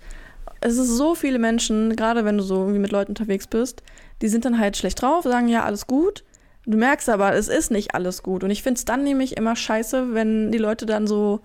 es 0.60 0.78
ist 0.78 0.88
so 0.88 1.14
viele 1.14 1.38
Menschen, 1.38 1.94
gerade 1.96 2.24
wenn 2.24 2.38
du 2.38 2.42
so 2.42 2.56
irgendwie 2.60 2.78
mit 2.78 2.90
Leuten 2.92 3.10
unterwegs 3.12 3.46
bist, 3.46 3.82
die 4.22 4.28
sind 4.28 4.44
dann 4.44 4.58
halt 4.58 4.76
schlecht 4.76 5.02
drauf, 5.02 5.24
sagen 5.24 5.48
ja, 5.48 5.64
alles 5.64 5.86
gut. 5.86 6.24
Du 6.66 6.78
merkst 6.78 7.08
aber, 7.10 7.34
es 7.34 7.48
ist 7.48 7.70
nicht 7.70 7.94
alles 7.94 8.22
gut. 8.22 8.42
Und 8.42 8.50
ich 8.50 8.62
finde 8.62 8.78
es 8.78 8.84
dann 8.86 9.04
nämlich 9.04 9.36
immer 9.36 9.54
scheiße, 9.54 10.14
wenn 10.14 10.50
die 10.50 10.58
Leute 10.58 10.86
dann 10.86 11.06
so 11.06 11.40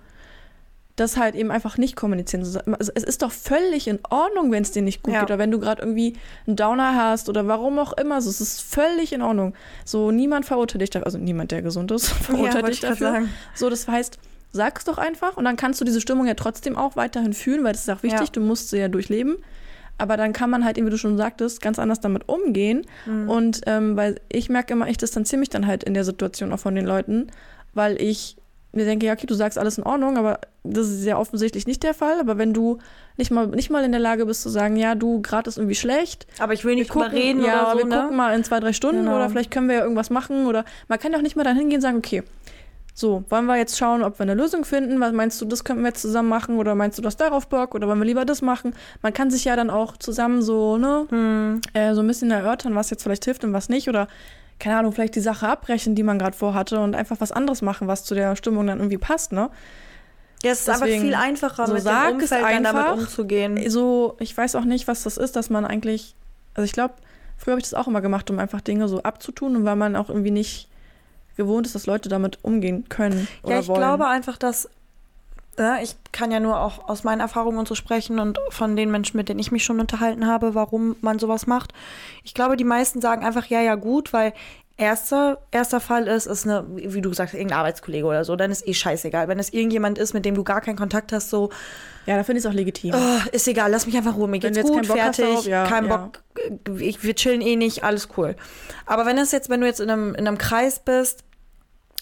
das 0.99 1.17
halt 1.17 1.35
eben 1.35 1.51
einfach 1.51 1.77
nicht 1.77 1.95
kommunizieren. 1.95 2.43
Also 2.43 2.59
Es 2.95 3.03
ist 3.03 3.21
doch 3.21 3.31
völlig 3.31 3.87
in 3.87 3.99
Ordnung, 4.09 4.51
wenn 4.51 4.63
es 4.63 4.71
dir 4.71 4.81
nicht 4.81 5.03
gut 5.03 5.13
Ja. 5.13 5.21
geht 5.21 5.29
oder 5.29 5.39
wenn 5.39 5.51
du 5.51 5.59
gerade 5.59 5.81
irgendwie 5.81 6.15
einen 6.47 6.55
Downer 6.55 6.95
hast 6.95 7.29
oder 7.29 7.47
warum 7.47 7.79
auch 7.79 7.93
immer. 7.93 8.21
So, 8.21 8.29
es 8.29 8.41
ist 8.41 8.61
völlig 8.61 9.13
in 9.13 9.21
Ordnung. 9.21 9.53
So, 9.85 10.11
niemand 10.11 10.45
verurteilt 10.45 10.81
dich 10.81 10.89
dafür, 10.89 11.05
also 11.05 11.17
niemand, 11.17 11.51
der 11.51 11.61
gesund 11.61 11.91
ist, 11.91 12.07
verurteilt 12.09 12.55
wollte 12.63 12.69
dich 12.71 12.79
dafür. 12.81 13.11
sagen. 13.11 13.29
So, 13.55 13.69
das 13.69 13.87
heißt, 13.87 14.17
sag's 14.51 14.85
doch 14.85 14.97
einfach 14.97 15.37
und 15.37 15.45
dann 15.45 15.55
kannst 15.57 15.79
du 15.79 15.85
diese 15.85 16.01
Stimmung 16.01 16.25
ja 16.27 16.33
trotzdem 16.33 16.75
auch 16.77 16.95
weiterhin 16.95 17.33
fühlen, 17.33 17.63
weil 17.63 17.73
das 17.73 17.81
ist 17.83 17.89
auch 17.89 18.03
wichtig, 18.03 18.19
Ja. 18.27 18.31
du 18.33 18.41
musst 18.41 18.69
sie 18.69 18.77
ja 18.79 18.87
durchleben. 18.87 19.37
Aber 19.97 20.15
dann 20.15 20.31
kann 20.31 20.49
man 20.49 20.63
halt, 20.63 20.77
eben, 20.77 20.87
wie 20.87 20.91
du 20.91 20.97
schon 20.97 21.17
sagtest, 21.17 21.61
ganz 21.61 21.77
anders 21.77 21.99
damit 21.99 22.29
umgehen. 22.29 22.85
Mhm. 23.05 23.29
Und 23.29 23.61
ähm, 23.67 23.97
weil 23.97 24.21
ich 24.29 24.47
merke 24.49 24.73
immer, 24.73 24.87
ich 24.87 24.95
distanziere 24.97 25.39
mich 25.41 25.49
dann 25.49 25.67
halt 25.67 25.83
in 25.83 25.93
der 25.93 26.05
Situation 26.05 26.53
auch 26.53 26.59
von 26.59 26.73
den 26.73 26.85
Leuten, 26.85 27.27
weil 27.73 28.01
ich 28.01 28.37
mir 28.71 28.85
denke, 28.85 29.05
ja, 29.07 29.13
okay, 29.13 29.25
du 29.25 29.33
sagst 29.33 29.57
alles 29.57 29.77
in 29.77 29.83
Ordnung, 29.83 30.17
aber 30.17 30.39
das 30.63 30.87
ist 30.89 31.03
ja 31.05 31.17
offensichtlich 31.17 31.65
nicht 31.65 31.81
der 31.83 31.93
Fall, 31.93 32.19
aber 32.19 32.37
wenn 32.37 32.53
du 32.53 32.77
nicht 33.17 33.31
mal, 33.31 33.47
nicht 33.47 33.69
mal 33.71 33.83
in 33.83 33.91
der 33.91 33.99
Lage 33.99 34.25
bist 34.25 34.43
zu 34.43 34.49
sagen, 34.49 34.75
ja, 34.75 34.93
du, 34.95 35.21
gerade 35.21 35.49
ist 35.49 35.57
irgendwie 35.57 35.75
schlecht. 35.75 36.27
Aber 36.39 36.53
ich 36.53 36.63
will 36.65 36.75
nicht 36.75 36.93
drüber 36.93 37.11
reden 37.11 37.43
ja, 37.43 37.63
oder 37.63 37.71
so, 37.71 37.77
wir 37.79 37.85
ne? 37.85 38.01
gucken 38.01 38.17
mal 38.17 38.35
in 38.35 38.43
zwei, 38.43 38.59
drei 38.59 38.73
Stunden 38.73 39.01
Genau. 39.05 39.15
oder 39.15 39.29
vielleicht 39.29 39.49
können 39.51 39.67
wir 39.69 39.77
ja 39.77 39.81
irgendwas 39.81 40.09
machen 40.09 40.45
oder 40.45 40.65
man 40.87 40.99
kann 40.99 41.11
ja 41.11 41.17
auch 41.17 41.23
nicht 41.23 41.35
mal 41.35 41.43
dann 41.43 41.57
hingehen 41.57 41.77
und 41.77 41.81
sagen, 41.81 41.97
okay, 41.97 42.23
so, 42.93 43.23
wollen 43.29 43.45
wir 43.45 43.55
jetzt 43.55 43.77
schauen, 43.77 44.03
ob 44.03 44.19
wir 44.19 44.23
eine 44.23 44.33
Lösung 44.33 44.65
finden? 44.65 44.99
Was 44.99 45.13
meinst 45.13 45.39
du, 45.41 45.45
das 45.45 45.63
könnten 45.63 45.83
wir 45.83 45.87
jetzt 45.89 46.01
zusammen 46.01 46.27
machen 46.27 46.57
oder 46.57 46.75
meinst 46.75 46.97
du 46.97 47.01
das 47.01 47.15
darauf 47.15 47.47
Bock 47.47 47.73
oder 47.73 47.87
wollen 47.87 47.99
wir 47.99 48.05
lieber 48.05 48.25
das 48.25 48.41
machen? 48.41 48.73
Man 49.01 49.13
kann 49.13 49.31
sich 49.31 49.45
ja 49.45 49.55
dann 49.55 49.69
auch 49.69 49.95
zusammen 49.95 50.41
so, 50.41 50.77
ne, 50.77 51.05
Hm. 51.09 51.61
äh, 51.73 51.93
so 51.93 52.01
ein 52.01 52.07
bisschen 52.07 52.29
erörtern, 52.29 52.75
was 52.75 52.89
jetzt 52.89 53.03
vielleicht 53.03 53.23
hilft 53.23 53.45
und 53.45 53.53
was 53.53 53.69
nicht 53.69 53.87
oder 53.87 54.09
keine 54.59 54.77
Ahnung, 54.77 54.91
vielleicht 54.91 55.15
die 55.15 55.21
Sache 55.21 55.47
abbrechen, 55.47 55.95
die 55.95 56.03
man 56.03 56.19
gerade 56.19 56.35
vorhatte 56.35 56.79
und 56.79 56.95
einfach 56.95 57.17
was 57.19 57.31
anderes 57.31 57.61
machen, 57.61 57.87
was 57.87 58.03
zu 58.03 58.13
der 58.15 58.35
Stimmung 58.35 58.67
dann 58.67 58.79
irgendwie 58.79 58.97
passt, 58.97 59.31
ne? 59.31 59.49
Ja, 60.43 60.51
es 60.51 60.59
ist 60.59 60.67
Deswegen, 60.69 60.83
einfach 60.93 61.01
viel 61.01 61.15
einfacher, 61.15 61.67
so 61.67 61.73
mit 61.73 61.85
dem 61.85 62.13
Umfeld 62.13 62.31
dann 62.43 62.63
damit 62.63 62.83
einfach. 62.85 62.97
umzugehen. 62.97 63.69
so, 63.69 64.15
ich 64.19 64.37
weiß 64.37 64.55
auch 64.55 64.63
nicht, 64.63 64.87
was 64.87 65.03
das 65.03 65.17
ist, 65.17 65.35
dass 65.35 65.49
man 65.49 65.65
eigentlich, 65.65 66.15
also 66.53 66.63
ich 66.65 66.71
glaube, 66.71 66.93
früher 67.37 67.53
habe 67.53 67.59
ich 67.61 67.69
das 67.69 67.73
auch 67.73 67.87
immer 67.87 67.99
gemacht, 68.01 68.29
um 68.29 68.39
einfach 68.39 68.61
Dinge 68.61 68.87
so 68.87 69.01
abzutun 69.03 69.55
und 69.57 69.65
weil 69.65 69.75
man 69.75 69.95
auch 69.97 70.07
irgendwie 70.09 70.31
nicht 70.31 70.69
gewohnt 71.35 71.65
ist, 71.65 71.75
dass 71.75 71.85
Leute 71.87 72.09
damit 72.09 72.39
umgehen 72.41 72.87
können 72.89 73.27
oder 73.43 73.55
Ja, 73.55 73.59
ich 73.61 73.67
wollen. 73.67 73.79
glaube 73.79 74.07
einfach, 74.07 74.37
dass 74.37 74.69
ich 75.81 75.95
kann 76.11 76.31
ja 76.31 76.39
nur 76.39 76.59
auch 76.59 76.87
aus 76.87 77.03
meinen 77.03 77.19
Erfahrungen 77.19 77.57
und 77.57 77.67
so 77.67 77.75
sprechen 77.75 78.19
und 78.19 78.39
von 78.49 78.75
den 78.75 78.91
Menschen, 78.91 79.17
mit 79.17 79.27
denen 79.27 79.39
ich 79.39 79.51
mich 79.51 79.63
schon 79.63 79.79
unterhalten 79.79 80.25
habe, 80.25 80.55
warum 80.55 80.95
man 81.01 81.19
sowas 81.19 81.47
macht. 81.47 81.73
Ich 82.23 82.33
glaube, 82.33 82.55
die 82.55 82.63
meisten 82.63 83.01
sagen 83.01 83.25
einfach, 83.25 83.45
ja, 83.47 83.61
ja, 83.61 83.75
gut, 83.75 84.13
weil 84.13 84.33
erster, 84.79 85.39
erster 85.51 85.81
Fall 85.81 86.07
ist, 86.07 86.25
ist 86.25 86.47
eine, 86.47 86.65
wie 86.69 87.01
du 87.01 87.11
sagst, 87.13 87.33
irgendein 87.33 87.59
Arbeitskollege 87.59 88.05
oder 88.05 88.23
so, 88.23 88.35
dann 88.35 88.49
ist 88.49 88.65
eh 88.65 88.73
scheißegal. 88.73 89.27
Wenn 89.27 89.37
es 89.37 89.51
irgendjemand 89.51 89.97
ist, 89.97 90.13
mit 90.13 90.25
dem 90.25 90.35
du 90.35 90.43
gar 90.43 90.61
keinen 90.61 90.77
Kontakt 90.77 91.11
hast, 91.11 91.29
so, 91.29 91.49
ja, 92.05 92.15
da 92.15 92.23
finde 92.23 92.39
ich 92.39 92.45
es 92.45 92.49
auch 92.49 92.55
legitim. 92.55 92.95
oh, 92.95 93.29
ist 93.31 93.47
egal, 93.47 93.69
lass 93.69 93.85
mich 93.85 93.97
einfach 93.97 94.15
ruhen, 94.15 94.31
mir 94.31 94.41
Wenn 94.41 94.53
geht's 94.53 94.69
jetzt 94.69 94.71
gut, 94.71 94.87
fertig, 94.87 95.25
darauf, 95.25 95.45
ja, 95.45 95.65
kein 95.65 95.87
ja. 95.87 95.97
Bock, 95.97 96.23
ich, 96.79 97.03
wir 97.03 97.13
chillen 97.13 97.41
eh 97.41 97.57
nicht, 97.57 97.83
alles 97.83 98.07
cool. 98.17 98.35
Aber 98.85 99.05
wenn 99.05 99.17
es 99.17 99.31
jetzt, 99.31 99.49
wenn 99.49 99.59
du 99.59 99.67
jetzt 99.67 99.81
in 99.81 99.89
einem, 99.89 100.15
in 100.15 100.27
einem 100.27 100.37
Kreis 100.37 100.79
bist, 100.79 101.23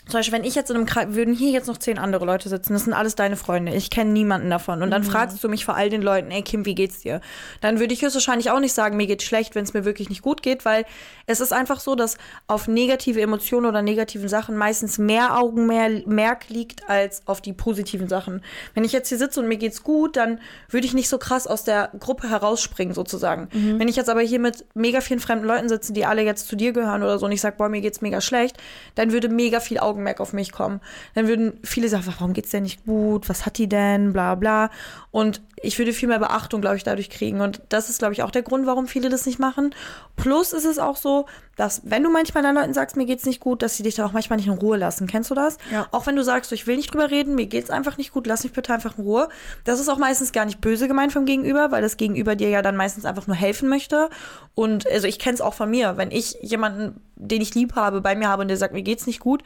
zum 0.08 0.20
Beispiel, 0.20 0.40
wenn 0.40 0.46
ich 0.46 0.56
jetzt 0.56 0.70
in 0.70 0.78
einem 0.78 0.86
Kreis, 0.86 1.08
würden 1.10 1.34
hier 1.34 1.52
jetzt 1.52 1.68
noch 1.68 1.78
zehn 1.78 2.00
andere 2.00 2.26
Leute 2.26 2.48
sitzen, 2.48 2.74
das 2.74 2.86
sind 2.86 2.94
alles 2.94 3.16
deine 3.16 3.36
Freunde, 3.36 3.74
ich 3.74 3.90
kenne 3.90 4.12
niemanden 4.12 4.50
davon. 4.50 4.82
Und 4.82 4.92
dann 4.92 5.04
fragst 5.04 5.44
du 5.44 5.50
mich 5.50 5.66
vor 5.66 5.76
all 5.76 5.90
den 5.90 6.02
Leuten, 6.02 6.32
ey 6.32 6.42
Kim, 6.42 6.66
wie 6.66 6.76
geht's 6.76 7.00
dir? 7.00 7.22
Dann 7.62 7.80
würde 7.80 7.94
ich 7.94 8.02
höchstwahrscheinlich 8.02 8.50
auch 8.50 8.60
nicht 8.60 8.74
sagen, 8.74 8.98
mir 8.98 9.08
geht's 9.08 9.26
schlecht, 9.26 9.56
wenn 9.56 9.64
es 9.64 9.74
mir 9.74 9.86
wirklich 9.86 10.10
nicht 10.10 10.22
gut 10.22 10.42
geht, 10.42 10.66
weil 10.66 10.86
es 11.26 11.42
ist 11.42 11.52
einfach 11.52 11.80
so, 11.82 11.96
dass 11.96 12.18
auf 12.48 12.68
negative 12.68 13.22
Emotionen 13.22 13.66
oder 13.66 13.82
negativen 13.82 14.30
Sachen 14.30 14.56
meistens 14.56 14.98
mehr 14.98 15.38
Augenmerk 15.38 16.50
liegt 16.50 16.90
als 16.90 17.22
auf 17.28 17.42
die 17.42 17.54
positiven 17.54 18.08
Sachen. 18.08 18.42
Wenn 18.74 18.86
ich 18.86 18.94
jetzt 18.94 19.10
hier 19.10 19.18
sitze 19.18 19.42
und 19.42 19.48
mir 19.48 19.58
geht's 19.58 19.84
gut, 19.84 20.16
dann 20.16 20.40
würde 20.70 20.88
ich 20.88 20.94
nicht 20.94 21.10
so 21.10 21.18
krass 21.18 21.48
aus 21.48 21.64
der 21.66 21.92
Gruppe 22.00 22.30
herausspringen, 22.30 22.94
sozusagen. 22.94 23.50
Wenn 23.52 23.88
ich 23.88 23.98
jetzt 23.98 24.10
aber 24.10 24.22
hier 24.22 24.40
mit 24.40 24.66
mega 24.74 25.02
vielen 25.02 25.20
fremden 25.20 25.46
Leuten 25.46 25.68
sitze, 25.68 25.92
die 25.92 26.06
alle 26.06 26.22
jetzt 26.22 26.48
zu 26.48 26.56
dir 26.56 26.72
gehören 26.72 27.04
oder 27.04 27.20
so, 27.20 27.26
und 27.26 27.34
ich 27.34 27.42
sage, 27.42 27.58
boah, 27.58 27.68
mir 27.68 27.82
geht's 27.82 28.02
mega 28.02 28.22
schlecht, 28.22 28.58
dann 28.96 29.12
würde 29.12 29.28
mega 29.30 29.60
viel 29.60 29.80
Augenmerk 29.80 29.97
auf 30.20 30.34
mich 30.34 30.52
kommen. 30.52 30.82
Dann 31.16 31.28
würden 31.28 31.60
viele 31.64 31.90
sagen, 31.90 32.04
warum 32.06 32.34
geht's 32.34 32.52
denn 32.52 32.64
nicht 32.64 32.86
gut? 32.86 33.30
Was 33.30 33.46
hat 33.46 33.58
die 33.58 33.68
denn? 33.68 34.14
Bla 34.14 34.36
bla. 34.36 34.70
Und 35.12 35.42
ich 35.62 35.80
würde 35.80 35.94
viel 35.94 36.08
mehr 36.08 36.20
Beachtung, 36.20 36.62
glaube 36.62 36.78
ich, 36.78 36.84
dadurch 36.84 37.10
kriegen. 37.10 37.42
Und 37.42 37.62
das 37.70 37.90
ist, 37.90 38.00
glaube 38.00 38.14
ich, 38.14 38.22
auch 38.22 38.30
der 38.30 38.44
Grund, 38.44 38.68
warum 38.68 38.88
viele 38.88 39.10
das 39.10 39.26
nicht 39.26 39.40
machen. 39.40 39.74
Plus 40.16 40.54
ist 40.54 40.66
es 40.66 40.78
auch 40.78 40.96
so, 40.96 41.26
dass 41.56 41.82
wenn 41.84 42.04
du 42.04 42.12
manchmal 42.12 42.44
deinen 42.44 42.56
Leuten 42.56 42.74
sagst, 42.74 42.96
mir 42.96 43.06
geht's 43.06 43.26
nicht 43.26 43.40
gut, 43.40 43.64
dass 43.64 43.76
sie 43.76 43.84
dich 43.84 43.96
dann 43.96 44.06
auch 44.06 44.14
manchmal 44.14 44.38
nicht 44.38 44.48
in 44.48 44.54
Ruhe 44.54 44.78
lassen. 44.78 45.08
Kennst 45.08 45.32
du 45.32 45.36
das? 45.36 45.58
Ja. 45.72 45.88
Auch 45.92 46.06
wenn 46.06 46.16
du 46.16 46.24
sagst, 46.24 46.52
ich 46.52 46.68
will 46.68 46.78
nicht 46.78 46.94
drüber 46.94 47.10
reden, 47.10 47.34
mir 47.34 47.48
geht's 47.48 47.72
einfach 47.72 47.98
nicht 47.98 48.14
gut, 48.14 48.28
lass 48.28 48.44
mich 48.44 48.54
bitte 48.54 48.72
einfach 48.74 48.98
in 49.00 49.04
Ruhe. 49.04 49.30
Das 49.64 49.80
ist 49.80 49.90
auch 49.90 49.98
meistens 49.98 50.32
gar 50.32 50.46
nicht 50.46 50.62
böse 50.62 50.88
gemeint 50.88 51.12
vom 51.12 51.26
Gegenüber, 51.26 51.72
weil 51.72 51.82
das 51.82 51.98
Gegenüber 51.98 52.36
dir 52.36 52.50
ja 52.50 52.62
dann 52.62 52.76
meistens 52.76 53.06
einfach 53.06 53.26
nur 53.26 53.36
helfen 53.36 53.68
möchte. 53.68 54.10
Und 54.54 54.88
also 54.88 55.08
ich 55.08 55.18
kenne 55.18 55.36
es 55.36 55.42
auch 55.42 55.56
von 55.56 55.70
mir, 55.70 55.98
wenn 55.98 56.12
ich 56.12 56.38
jemanden, 56.42 57.02
den 57.16 57.42
ich 57.42 57.56
lieb 57.56 57.76
habe, 57.76 58.02
bei 58.02 58.16
mir 58.16 58.30
habe 58.30 58.44
und 58.44 58.48
der 58.50 58.58
sagt, 58.58 58.74
mir 58.74 58.84
geht's 58.84 59.08
nicht 59.08 59.20
gut, 59.20 59.44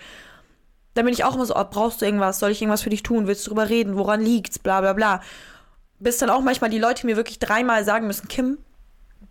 dann 0.93 1.05
bin 1.05 1.13
ich 1.13 1.23
auch 1.23 1.35
immer 1.35 1.45
so, 1.45 1.55
oh, 1.55 1.65
brauchst 1.69 2.01
du 2.01 2.05
irgendwas? 2.05 2.39
Soll 2.39 2.51
ich 2.51 2.61
irgendwas 2.61 2.81
für 2.81 2.89
dich 2.89 3.03
tun? 3.03 3.27
Willst 3.27 3.45
du 3.45 3.51
drüber 3.51 3.69
reden? 3.69 3.95
Woran 3.95 4.21
liegt's? 4.21 4.59
Bla 4.59 4.81
bla 4.81 4.93
bla. 4.93 5.21
Bis 5.99 6.17
dann 6.17 6.29
auch 6.29 6.41
manchmal 6.41 6.69
die 6.69 6.79
Leute 6.79 7.05
mir 7.05 7.15
wirklich 7.15 7.39
dreimal 7.39 7.85
sagen 7.85 8.07
müssen, 8.07 8.27
Kim, 8.27 8.57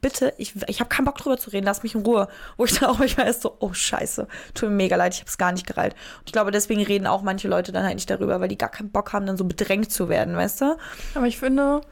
bitte, 0.00 0.33
ich, 0.38 0.55
ich 0.69 0.81
habe 0.81 0.88
keinen 0.88 1.05
Bock 1.05 1.19
drüber 1.19 1.37
zu 1.37 1.50
reden, 1.50 1.67
lass 1.67 1.83
mich 1.83 1.95
in 1.95 2.02
Ruhe. 2.02 2.29
Wo 2.57 2.64
ich 2.64 2.79
dann 2.79 2.88
auch 2.88 2.99
manchmal 2.99 3.26
erst 3.26 3.43
so, 3.43 3.57
oh 3.59 3.73
scheiße, 3.73 4.26
tut 4.55 4.69
mir 4.69 4.75
mega 4.75 4.97
leid, 4.97 5.14
ich 5.14 5.21
habe 5.21 5.29
es 5.29 5.37
gar 5.38 5.52
nicht 5.52 5.67
gereilt. 5.67 5.95
Und 6.21 6.26
ich 6.26 6.33
glaube, 6.33 6.50
deswegen 6.50 6.83
reden 6.83 7.07
auch 7.07 7.23
manche 7.23 7.49
Leute 7.49 7.73
dann 7.73 7.85
halt 7.85 7.97
nicht 7.97 8.09
darüber, 8.09 8.40
weil 8.40 8.49
die 8.49 8.59
gar 8.59 8.71
keinen 8.71 8.90
Bock 8.90 9.12
haben, 9.12 9.26
dann 9.26 9.37
so 9.37 9.45
bedrängt 9.45 9.93
zu 9.93 10.09
werden, 10.09 10.37
weißt 10.37 10.61
du? 10.62 10.76
Aber 11.14 11.26
ich 11.26 11.38
finde, 11.38 11.83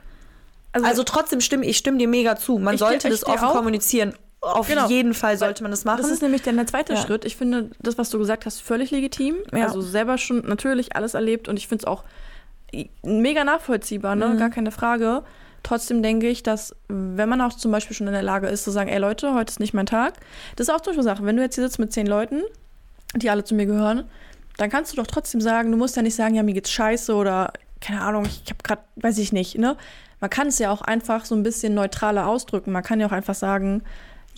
also, 0.72 0.86
Also 0.86 1.02
trotzdem 1.02 1.40
stimme 1.40 1.66
ich 1.66 1.78
stimme 1.78 1.98
dir 1.98 2.08
mega 2.08 2.36
zu. 2.36 2.58
Man 2.58 2.78
sollte 2.78 3.08
das 3.08 3.26
offen 3.26 3.46
auch. 3.46 3.54
kommunizieren. 3.54 4.14
Auf 4.40 4.68
Genau. 4.68 4.88
jeden 4.88 5.14
Fall 5.14 5.36
sollte 5.36 5.62
man 5.64 5.72
das 5.72 5.84
machen. 5.84 6.00
das 6.00 6.10
ist 6.10 6.22
nämlich 6.22 6.42
dann 6.42 6.56
der 6.56 6.66
zweite 6.66 6.94
Ja. 6.94 7.00
Schritt. 7.00 7.24
Ich 7.24 7.36
finde, 7.36 7.70
das, 7.80 7.98
was 7.98 8.08
du 8.10 8.18
gesagt 8.18 8.46
hast, 8.46 8.60
völlig 8.62 8.90
legitim. 8.92 9.36
Ja. 9.52 9.64
Also 9.66 9.80
selber 9.80 10.16
schon 10.18 10.42
natürlich 10.46 10.94
alles 10.94 11.14
erlebt 11.14 11.48
und 11.48 11.56
ich 11.56 11.66
finde 11.66 11.82
es 11.82 11.86
auch 11.86 12.04
mega 13.02 13.44
nachvollziehbar, 13.44 14.14
ne? 14.14 14.28
Mhm. 14.28 14.38
Gar 14.38 14.50
keine 14.50 14.70
Frage. 14.70 15.22
Trotzdem 15.64 16.02
denke 16.02 16.28
ich, 16.28 16.42
dass 16.44 16.74
wenn 16.88 17.28
man 17.28 17.40
auch 17.40 17.52
zum 17.52 17.72
Beispiel 17.72 17.96
schon 17.96 18.06
in 18.06 18.12
der 18.12 18.22
Lage 18.22 18.46
ist 18.46 18.62
zu 18.64 18.70
sagen, 18.70 18.88
ey 18.88 18.98
Leute, 18.98 19.34
heute 19.34 19.50
ist 19.50 19.58
nicht 19.60 19.74
mein 19.74 19.86
Tag, 19.86 20.14
das 20.56 20.68
ist 20.68 20.74
auch 20.74 20.80
zum 20.80 20.92
Beispiel 20.92 21.02
Sache. 21.04 21.24
Wenn 21.24 21.36
du 21.36 21.42
jetzt 21.42 21.56
hier 21.56 21.64
sitzt 21.64 21.78
mit 21.80 21.92
zehn 21.92 22.06
Leuten, 22.06 22.42
die 23.16 23.30
alle 23.30 23.42
zu 23.42 23.54
mir 23.56 23.66
gehören, 23.66 24.04
dann 24.56 24.70
kannst 24.70 24.92
du 24.92 24.96
doch 24.96 25.06
trotzdem 25.06 25.40
sagen, 25.40 25.70
du 25.72 25.76
musst 25.76 25.96
ja 25.96 26.02
nicht 26.02 26.14
sagen, 26.14 26.34
ja, 26.34 26.42
mir 26.42 26.54
geht's 26.54 26.70
scheiße 26.70 27.12
oder 27.14 27.52
keine 27.80 28.02
Ahnung, 28.02 28.24
ich 28.26 28.42
habe 28.50 28.62
gerade, 28.62 28.82
weiß 28.96 29.18
ich 29.18 29.32
nicht, 29.32 29.58
ne? 29.58 29.76
Man 30.20 30.30
kann 30.30 30.48
es 30.48 30.58
ja 30.58 30.70
auch 30.72 30.82
einfach 30.82 31.24
so 31.24 31.34
ein 31.36 31.42
bisschen 31.44 31.74
neutraler 31.74 32.26
ausdrücken. 32.26 32.72
Man 32.72 32.82
kann 32.82 32.98
ja 33.00 33.06
auch 33.06 33.12
einfach 33.12 33.36
sagen, 33.36 33.82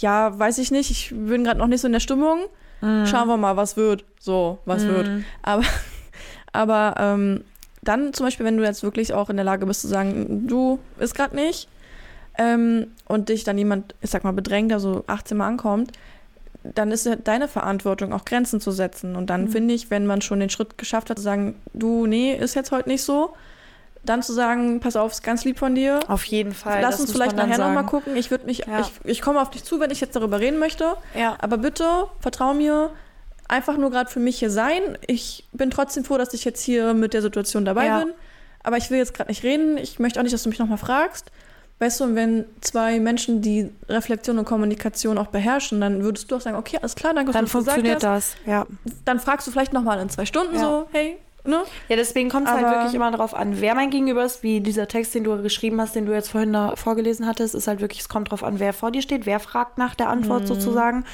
ja, 0.01 0.39
weiß 0.39 0.59
ich 0.59 0.71
nicht, 0.71 0.91
ich 0.91 1.11
bin 1.11 1.45
gerade 1.45 1.59
noch 1.59 1.67
nicht 1.67 1.81
so 1.81 1.87
in 1.87 1.93
der 1.93 2.01
Stimmung. 2.01 2.47
Schauen 3.07 3.29
wir 3.29 3.37
mal, 3.37 3.57
was 3.57 3.77
wird. 3.77 4.05
So, 4.19 4.59
was 4.65 4.87
wird. 4.87 5.07
Aber, 5.43 5.65
aber 6.53 6.95
ähm, 6.99 7.45
dann 7.83 8.13
zum 8.13 8.27
Beispiel, 8.27 8.47
wenn 8.47 8.57
du 8.57 8.65
jetzt 8.65 8.83
wirklich 8.83 9.13
auch 9.13 9.31
in 9.31 9.37
der 9.37 9.45
Lage 9.45 9.67
bist 9.67 9.83
zu 9.83 9.89
sagen, 9.89 10.47
du 10.47 10.79
ist 10.99 11.15
gerade 11.15 11.37
nicht 11.37 11.69
ähm, 12.39 12.89
und 13.07 13.29
dich 13.29 13.45
dann 13.45 13.59
jemand, 13.59 13.95
ich 14.01 14.11
sag 14.11 14.25
mal, 14.25 14.33
bedrängt, 14.33 14.71
der 14.71 14.81
so 14.81 15.05
18 15.07 15.37
Mal 15.37 15.49
ankommt, 15.49 15.93
dann 16.63 16.91
ist 16.91 17.07
ja 17.07 17.17
deine 17.17 17.49
Verantwortung, 17.49 18.13
auch 18.13 18.25
Grenzen 18.25 18.61
zu 18.61 18.71
setzen. 18.71 19.17
Und 19.17 19.31
dann 19.31 19.49
finde 19.49 19.73
ich, 19.73 19.91
wenn 19.91 20.07
man 20.07 20.21
schon 20.21 20.41
den 20.41 20.51
Schritt 20.51 20.77
geschafft 20.77 21.09
hat, 21.09 21.17
zu 21.17 21.23
sagen, 21.25 21.55
du, 21.73 22.07
nee, 22.07 22.35
ist 22.35 22.55
jetzt 22.55 22.71
heute 22.71 22.89
nicht 22.89 23.03
so, 23.03 23.35
dann 24.05 24.23
zu 24.23 24.33
sagen, 24.33 24.81
pass 24.81 24.97
auf, 24.97 25.13
ist 25.13 25.23
ganz 25.23 25.45
lieb 25.45 25.59
von 25.59 25.75
dir. 25.75 26.01
Auf 26.09 26.25
jeden 26.25 26.53
Fall. 26.53 26.81
Lass 26.83 27.01
uns 27.01 27.13
vielleicht 27.13 27.39
dann 27.39 27.49
nachher 27.51 27.63
nochmal 27.67 27.85
gucken. 27.87 28.17
Ich 28.17 28.31
würde 28.31 28.47
mich, 28.47 28.59
Ja. 28.67 28.81
ich, 28.81 28.91
ich 29.05 29.23
komme 29.23 29.41
auf 29.41 29.51
dich 29.51 29.63
zu, 29.65 29.79
wenn 29.81 29.91
ich 29.91 30.01
jetzt 30.01 30.17
darüber 30.17 30.41
reden 30.41 30.59
möchte. 30.59 30.97
Ja. 31.15 31.37
Aber 31.41 31.59
bitte, 31.59 31.85
vertrau 32.21 32.55
mir, 32.55 32.91
einfach 33.49 33.77
nur 33.77 33.91
gerade 33.91 34.09
für 34.11 34.21
mich 34.21 34.39
hier 34.39 34.51
sein. 34.51 34.97
Ich 35.07 35.47
bin 35.53 35.71
trotzdem 35.71 36.05
froh, 36.05 36.17
dass 36.19 36.33
ich 36.35 36.45
jetzt 36.45 36.63
hier 36.63 36.95
mit 36.95 37.13
der 37.15 37.23
Situation 37.23 37.65
dabei 37.65 37.87
Ja. 37.87 37.99
bin. 38.01 38.13
Aber 38.63 38.77
ich 38.77 38.91
will 38.91 38.99
jetzt 38.99 39.15
gerade 39.15 39.31
nicht 39.31 39.43
reden. 39.43 39.77
Ich 39.77 39.99
möchte 39.99 40.19
auch 40.21 40.23
nicht, 40.23 40.33
dass 40.35 40.43
du 40.45 40.49
mich 40.49 40.59
nochmal 40.59 40.79
fragst. 40.79 41.31
Weißt 41.79 41.99
du, 42.01 42.05
und 42.05 42.15
wenn 42.15 42.45
zwei 42.61 43.01
Menschen 43.01 43.41
die 43.41 43.71
Reflexion 43.89 44.39
und 44.39 44.45
Kommunikation 44.45 45.17
auch 45.17 45.29
beherrschen, 45.29 45.81
dann 45.81 46.03
würdest 46.03 46.31
du 46.31 46.37
auch 46.37 46.41
sagen, 46.43 46.57
okay, 46.59 46.77
alles 46.79 46.95
klar, 46.95 47.15
danke, 47.15 47.33
Dann 47.33 47.45
dass 47.47 47.53
du 47.53 47.59
das 47.59 47.65
gesagt 47.67 47.77
funktioniert 47.87 48.05
hast. 48.05 48.37
das. 48.45 48.47
Ja. 48.47 48.67
Dann 49.07 49.19
fragst 49.19 49.47
du 49.47 49.51
vielleicht 49.51 49.73
nochmal 49.73 49.99
in 50.01 50.11
zwei 50.11 50.27
Stunden 50.27 50.57
Ja. 50.57 50.61
so, 50.61 50.89
hey, 50.93 51.17
ne? 51.45 51.63
Ja, 51.89 51.97
deswegen 51.97 52.29
kommt 52.29 52.49
es 52.49 52.53
halt 52.53 52.65
wirklich 52.65 52.95
immer 52.95 53.11
darauf 53.11 53.35
an, 53.35 53.61
wer 53.61 53.75
mein 53.75 53.91
Gegenüber 53.91 54.25
ist, 54.25 54.43
wie 54.43 54.61
dieser 54.61 54.89
Text, 54.89 55.15
den 55.15 55.25
du 55.25 55.43
geschrieben 55.43 55.81
hast, 55.81 55.95
den 55.95 56.07
du 56.07 56.13
jetzt 56.13 56.31
vorhin 56.31 56.53
da 56.53 56.77
vorgelesen 56.77 57.27
hattest, 57.27 57.55
ist 57.55 57.67
halt 57.67 57.81
wirklich, 57.81 58.01
es 58.01 58.09
kommt 58.09 58.29
darauf 58.29 58.45
an, 58.45 58.59
wer 58.61 58.73
vor 58.73 58.91
dir 58.91 59.03
steht, 59.03 59.27
wer 59.27 59.41
fragt 59.41 59.79
nach 59.79 59.95
der 59.95 60.09
Antwort 60.09 60.47
sozusagen. 60.47 61.05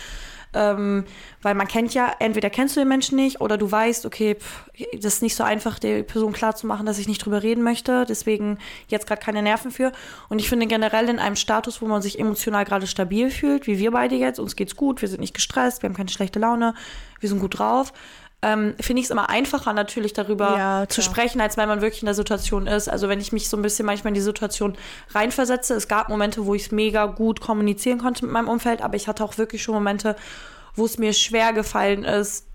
Ähm, 0.54 1.04
weil 1.42 1.54
man 1.54 1.68
kennt 1.68 1.92
ja, 1.92 2.10
entweder 2.18 2.48
kennst 2.48 2.76
du 2.76 2.80
den 2.80 2.88
Menschen 2.88 3.16
nicht 3.16 3.42
oder 3.42 3.58
du 3.58 3.70
weißt, 3.70 4.06
okay, 4.06 4.36
pff, 4.36 4.70
das 4.94 5.14
ist 5.14 5.22
nicht 5.22 5.36
so 5.36 5.44
einfach, 5.44 5.78
der 5.78 6.02
Person 6.02 6.32
klarzumachen, 6.32 6.86
dass 6.86 6.98
ich 6.98 7.08
nicht 7.08 7.24
drüber 7.24 7.42
reden 7.42 7.62
möchte, 7.62 8.06
deswegen 8.08 8.58
jetzt 8.88 9.06
gerade 9.06 9.20
keine 9.20 9.42
Nerven 9.42 9.70
für. 9.70 9.92
Und 10.30 10.38
ich 10.38 10.48
finde 10.48 10.66
generell 10.66 11.10
in 11.10 11.18
einem 11.18 11.36
Status, 11.36 11.82
wo 11.82 11.86
man 11.86 12.00
sich 12.00 12.18
emotional 12.18 12.64
gerade 12.64 12.86
stabil 12.86 13.30
fühlt, 13.30 13.66
wie 13.66 13.78
wir 13.78 13.90
beide 13.90 14.14
jetzt, 14.14 14.40
uns 14.40 14.56
geht's 14.56 14.76
gut, 14.76 15.02
wir 15.02 15.08
sind 15.08 15.20
nicht 15.20 15.34
gestresst, 15.34 15.82
wir 15.82 15.88
haben 15.90 15.96
keine 15.96 16.08
schlechte 16.08 16.38
Laune, 16.38 16.74
wir 17.20 17.28
sind 17.28 17.40
gut 17.40 17.58
drauf, 17.58 17.92
ähm, 18.42 18.74
finde 18.80 19.00
ich 19.00 19.06
es 19.06 19.10
immer 19.10 19.30
einfacher 19.30 19.72
natürlich 19.72 20.12
darüber 20.12 20.56
Ja, 20.56 20.88
zu 20.88 21.02
sprechen, 21.02 21.40
als 21.40 21.56
wenn 21.56 21.68
man 21.68 21.80
wirklich 21.80 22.02
in 22.02 22.06
der 22.06 22.14
Situation 22.14 22.66
ist. 22.66 22.88
Also 22.88 23.08
wenn 23.08 23.20
ich 23.20 23.32
mich 23.32 23.48
so 23.48 23.56
ein 23.56 23.62
bisschen 23.62 23.86
manchmal 23.86 24.10
in 24.10 24.14
die 24.14 24.20
Situation 24.20 24.76
reinversetze. 25.14 25.74
Es 25.74 25.88
gab 25.88 26.08
Momente, 26.08 26.44
wo 26.46 26.54
ich 26.54 26.66
es 26.66 26.70
mega 26.70 27.06
gut 27.06 27.40
kommunizieren 27.40 27.98
konnte 27.98 28.24
mit 28.24 28.32
meinem 28.32 28.48
Umfeld, 28.48 28.82
aber 28.82 28.96
ich 28.96 29.08
hatte 29.08 29.24
auch 29.24 29.38
wirklich 29.38 29.62
schon 29.62 29.74
Momente, 29.74 30.16
wo 30.74 30.84
es 30.84 30.98
mir 30.98 31.12
schwer 31.14 31.52
gefallen 31.54 32.04
ist, 32.04 32.46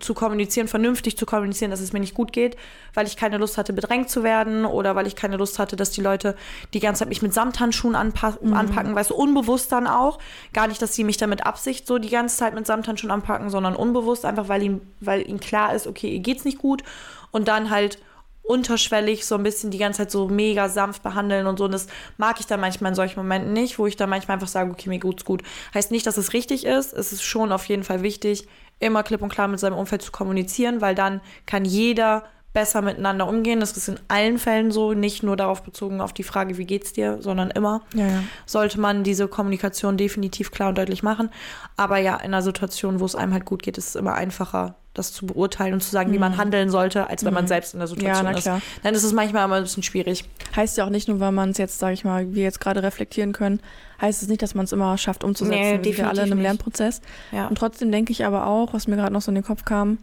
zu 0.00 0.14
kommunizieren, 0.14 0.68
vernünftig 0.68 1.16
zu 1.16 1.26
kommunizieren, 1.26 1.70
dass 1.70 1.80
es 1.80 1.92
mir 1.92 2.00
nicht 2.00 2.14
gut 2.14 2.32
geht, 2.32 2.56
weil 2.94 3.06
ich 3.06 3.16
keine 3.16 3.38
Lust 3.38 3.58
hatte, 3.58 3.72
bedrängt 3.72 4.10
zu 4.10 4.22
werden 4.22 4.64
oder 4.64 4.96
weil 4.96 5.06
ich 5.06 5.16
keine 5.16 5.36
Lust 5.36 5.58
hatte, 5.58 5.76
dass 5.76 5.90
die 5.90 6.00
Leute 6.00 6.36
die 6.74 6.80
ganze 6.80 7.00
Zeit 7.00 7.08
mich 7.08 7.22
mit 7.22 7.32
Samthandschuhen 7.32 7.94
anpa 7.94 8.38
anpacken, 8.52 8.94
weißt 8.94 9.10
du, 9.10 9.14
unbewusst 9.14 9.72
dann 9.72 9.86
auch. 9.86 10.18
Gar 10.52 10.68
nicht, 10.68 10.82
dass 10.82 10.94
sie 10.94 11.04
mich 11.04 11.16
dann 11.16 11.30
mit 11.30 11.46
Absicht 11.46 11.86
so 11.86 11.98
die 11.98 12.10
ganze 12.10 12.36
Zeit 12.36 12.54
mit 12.54 12.66
Samthandschuhen 12.66 13.10
anpacken, 13.10 13.50
sondern 13.50 13.76
unbewusst, 13.76 14.24
einfach 14.24 14.48
weil 14.48 14.62
ihnen, 14.62 14.80
weil 15.00 15.28
ihnen 15.28 15.40
klar 15.40 15.74
ist, 15.74 15.86
okay, 15.86 16.14
ihr 16.14 16.20
geht's 16.20 16.44
nicht 16.44 16.58
gut 16.58 16.82
und 17.30 17.48
dann 17.48 17.70
halt 17.70 17.98
unterschwellig 18.42 19.26
so 19.26 19.36
ein 19.36 19.44
bisschen 19.44 19.70
die 19.70 19.78
ganze 19.78 19.98
Zeit 19.98 20.10
so 20.10 20.28
mega 20.28 20.68
sanft 20.68 21.04
behandeln 21.04 21.46
und 21.46 21.58
so. 21.58 21.66
Und 21.66 21.72
das 21.72 21.86
mag 22.16 22.40
ich 22.40 22.46
dann 22.46 22.60
manchmal 22.60 22.90
in 22.90 22.96
solchen 22.96 23.20
Momenten 23.20 23.52
nicht, 23.52 23.78
wo 23.78 23.86
ich 23.86 23.96
dann 23.96 24.10
manchmal 24.10 24.34
einfach 24.34 24.48
sage, 24.48 24.72
okay, 24.72 24.88
mir 24.88 24.98
geht's 24.98 25.24
gut. 25.24 25.42
Heißt 25.72 25.92
nicht, 25.92 26.04
dass 26.04 26.16
es 26.16 26.32
richtig 26.32 26.66
ist. 26.66 26.92
Es 26.92 27.12
ist 27.12 27.22
schon 27.22 27.52
auf 27.52 27.66
jeden 27.66 27.84
Fall 27.84 28.02
wichtig, 28.02 28.48
immer 28.80 29.02
klipp 29.02 29.22
und 29.22 29.28
klar 29.28 29.46
mit 29.46 29.60
seinem 29.60 29.76
Umfeld 29.76 30.02
zu 30.02 30.10
kommunizieren, 30.10 30.80
weil 30.80 30.94
dann 30.94 31.20
kann 31.46 31.64
jeder 31.64 32.24
besser 32.52 32.82
miteinander 32.82 33.28
umgehen. 33.28 33.60
Das 33.60 33.76
ist 33.76 33.88
in 33.88 34.00
allen 34.08 34.38
Fällen 34.38 34.72
so, 34.72 34.92
nicht 34.92 35.22
nur 35.22 35.36
darauf 35.36 35.62
bezogen 35.62 36.00
auf 36.00 36.12
die 36.12 36.24
Frage, 36.24 36.56
wie 36.58 36.64
geht's 36.64 36.92
dir, 36.92 37.18
sondern 37.20 37.50
immer 37.50 37.82
Ja, 37.94 38.08
ja. 38.08 38.22
sollte 38.44 38.80
man 38.80 39.04
diese 39.04 39.28
Kommunikation 39.28 39.96
definitiv 39.96 40.50
klar 40.50 40.70
und 40.70 40.78
deutlich 40.78 41.02
machen. 41.02 41.30
Aber 41.76 41.98
ja, 41.98 42.16
in 42.16 42.34
einer 42.34 42.42
Situation, 42.42 42.98
wo 42.98 43.04
es 43.04 43.14
einem 43.14 43.32
halt 43.32 43.44
gut 43.44 43.62
geht, 43.62 43.78
ist 43.78 43.90
es 43.90 43.94
immer 43.94 44.14
einfacher, 44.14 44.74
das 44.94 45.12
zu 45.12 45.24
beurteilen 45.26 45.72
und 45.74 45.82
zu 45.82 45.90
sagen, 45.90 46.12
wie 46.12 46.18
man 46.18 46.36
handeln 46.36 46.68
sollte, 46.68 47.08
als 47.08 47.24
wenn 47.24 47.32
man 47.32 47.46
selbst 47.46 47.74
in 47.74 47.78
der 47.80 47.86
Situation 47.86 48.26
Mhm. 48.26 48.32
na 48.32 48.38
ist. 48.38 48.42
klar. 48.42 48.60
Dann 48.82 48.94
ist 48.94 49.04
es 49.04 49.12
manchmal 49.12 49.44
immer 49.44 49.54
ein 49.56 49.62
bisschen 49.62 49.84
schwierig. 49.84 50.24
Heißt 50.56 50.76
ja 50.78 50.84
auch 50.84 50.90
nicht 50.90 51.06
nur, 51.06 51.20
weil 51.20 51.30
man 51.32 51.50
es 51.50 51.58
jetzt, 51.58 51.78
sage 51.78 51.94
ich 51.94 52.04
mal, 52.04 52.34
wir 52.34 52.42
jetzt 52.42 52.58
gerade 52.60 52.82
reflektieren 52.82 53.32
können, 53.32 53.60
heißt 54.00 54.20
es 54.22 54.28
nicht, 54.28 54.42
dass 54.42 54.54
man 54.56 54.64
es 54.64 54.72
immer 54.72 54.98
schafft 54.98 55.22
umzusetzen. 55.22 55.60
Nee, 55.60 55.78
wir 55.84 55.84
sind 55.94 55.98
ja 55.98 56.08
alle 56.08 56.22
in 56.24 56.32
einem. 56.32 56.40
Lernprozess. 56.42 57.00
Ja. 57.30 57.46
Und 57.46 57.56
trotzdem 57.56 57.92
denke 57.92 58.10
ich 58.12 58.24
aber 58.24 58.46
auch, 58.48 58.74
was 58.74 58.88
mir 58.88 58.96
gerade 58.96 59.12
noch 59.12 59.22
so 59.22 59.30
in 59.30 59.36
den 59.36 59.44
Kopf 59.44 59.64
kam, 59.64 59.98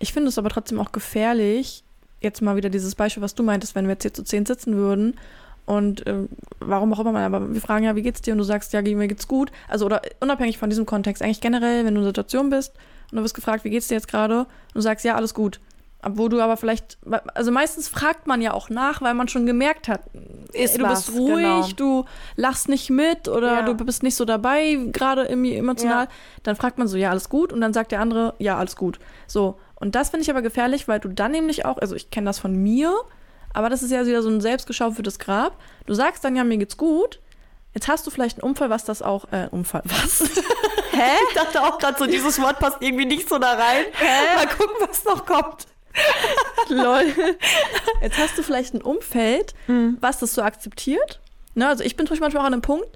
ich 0.00 0.12
finde 0.12 0.28
es 0.28 0.38
aber 0.38 0.48
trotzdem 0.48 0.80
auch 0.80 0.90
gefährlich, 0.90 1.84
jetzt 2.20 2.42
mal 2.42 2.56
wieder 2.56 2.70
dieses 2.70 2.96
Beispiel, 2.96 3.22
was 3.22 3.34
du 3.36 3.42
meintest, 3.44 3.74
wenn 3.76 3.86
wir 3.86 3.92
jetzt 3.92 4.02
hier 4.02 4.12
zu 4.14 4.24
zehn 4.24 4.44
sitzen 4.46 4.74
würden 4.74 5.14
und 5.66 6.04
äh, 6.08 6.14
warum 6.58 6.92
auch 6.92 6.98
immer 6.98 7.12
man, 7.12 7.22
aber 7.22 7.54
wir 7.54 7.60
fragen 7.60 7.84
ja, 7.84 7.94
wie 7.94 8.02
geht's 8.02 8.20
dir? 8.22 8.32
Und 8.32 8.38
du 8.38 8.44
sagst, 8.44 8.72
ja, 8.72 8.82
mir 8.82 9.06
geht's 9.06 9.28
gut. 9.28 9.52
Also 9.68 9.86
oder 9.86 10.02
unabhängig 10.18 10.58
von 10.58 10.68
diesem 10.70 10.86
Kontext, 10.86 11.22
eigentlich 11.22 11.40
generell, 11.40 11.84
wenn 11.84 11.94
du 11.94 12.00
in 12.00 12.04
einer 12.04 12.06
Situation 12.06 12.50
bist 12.50 12.72
und 13.12 13.18
du 13.18 13.22
wirst 13.22 13.34
gefragt, 13.34 13.62
wie 13.64 13.70
geht's 13.70 13.86
dir 13.88 13.94
jetzt 13.94 14.08
gerade? 14.08 14.40
Und 14.40 14.74
du 14.74 14.80
sagst, 14.80 15.04
ja, 15.04 15.14
alles 15.14 15.34
gut. 15.34 15.60
Wo 16.04 16.26
du 16.28 16.40
aber 16.40 16.56
vielleicht, 16.56 16.98
also 17.34 17.52
meistens 17.52 17.86
fragt 17.88 18.26
man 18.26 18.42
ja 18.42 18.52
auch 18.54 18.70
nach, 18.70 19.02
weil 19.02 19.14
man 19.14 19.28
schon 19.28 19.46
gemerkt 19.46 19.86
hat, 19.86 20.00
Ist 20.52 20.76
du 20.78 20.82
was, 20.82 21.06
bist 21.06 21.16
ruhig, 21.16 21.44
genau. 21.44 21.68
du 21.76 22.04
lachst 22.34 22.68
nicht 22.68 22.90
mit 22.90 23.28
oder 23.28 23.60
Ja. 23.60 23.62
du 23.62 23.74
bist 23.76 24.02
nicht 24.02 24.16
so 24.16 24.24
dabei, 24.24 24.78
gerade 24.90 25.26
irgendwie 25.26 25.54
emotional. 25.54 26.06
Ja. 26.06 26.10
Dann 26.42 26.56
fragt 26.56 26.76
man 26.78 26.88
so, 26.88 26.96
ja, 26.96 27.10
alles 27.10 27.28
gut. 27.28 27.52
Und 27.52 27.60
dann 27.60 27.72
sagt 27.72 27.92
der 27.92 28.00
andere, 28.00 28.34
ja, 28.40 28.58
alles 28.58 28.74
gut. 28.74 28.98
So. 29.28 29.60
Und 29.76 29.94
das 29.94 30.10
finde 30.10 30.22
ich 30.24 30.30
aber 30.30 30.42
gefährlich, 30.42 30.88
weil 30.88 30.98
du 30.98 31.08
dann 31.08 31.30
nämlich 31.30 31.64
auch, 31.66 31.78
also 31.78 31.94
ich 31.94 32.10
kenne 32.10 32.26
das 32.26 32.40
von 32.40 32.52
mir, 32.56 32.92
aber 33.54 33.68
das 33.68 33.84
ist 33.84 33.92
ja 33.92 34.04
wieder 34.04 34.22
so 34.22 34.28
ein 34.28 34.40
selbstgeschaufeltes 34.40 35.20
Grab. 35.20 35.56
Du 35.86 35.94
sagst 35.94 36.24
dann, 36.24 36.34
ja, 36.34 36.42
mir 36.42 36.56
geht's 36.58 36.76
gut. 36.76 37.20
Jetzt 37.74 37.88
hast 37.88 38.06
du 38.06 38.10
vielleicht 38.10 38.38
einen 38.42 38.50
Unfall, 38.50 38.68
was 38.70 38.84
das 38.84 39.00
auch, 39.02 39.24
äh, 39.32 39.48
Unfall, 39.50 39.82
was? 39.84 40.20
Hä? 40.92 41.10
Ich 41.28 41.34
dachte 41.34 41.62
auch 41.62 41.78
gerade 41.78 41.98
so, 41.98 42.06
dieses 42.06 42.40
Wort 42.42 42.58
passt 42.58 42.76
irgendwie 42.80 43.06
nicht 43.06 43.28
so 43.28 43.38
da 43.38 43.52
rein. 43.52 43.84
Hä? 43.92 44.36
Mal 44.36 44.46
gucken, 44.48 44.76
was 44.88 45.04
noch 45.04 45.24
kommt. 45.24 45.66
Lol. 46.68 47.04
Jetzt 48.02 48.18
hast 48.18 48.36
du 48.38 48.42
vielleicht 48.42 48.74
ein 48.74 48.82
Umfeld, 48.82 49.54
Mhm. 49.68 49.96
was 50.00 50.18
das 50.18 50.34
so 50.34 50.42
akzeptiert. 50.42 51.20
Ne, 51.54 51.68
also 51.68 51.84
ich 51.84 51.96
bin 51.96 52.06
zum 52.06 52.12
Beispiel 52.14 52.24
manchmal 52.24 52.42
auch 52.42 52.46
an 52.46 52.52
einem 52.54 52.62
Punkt, 52.62 52.86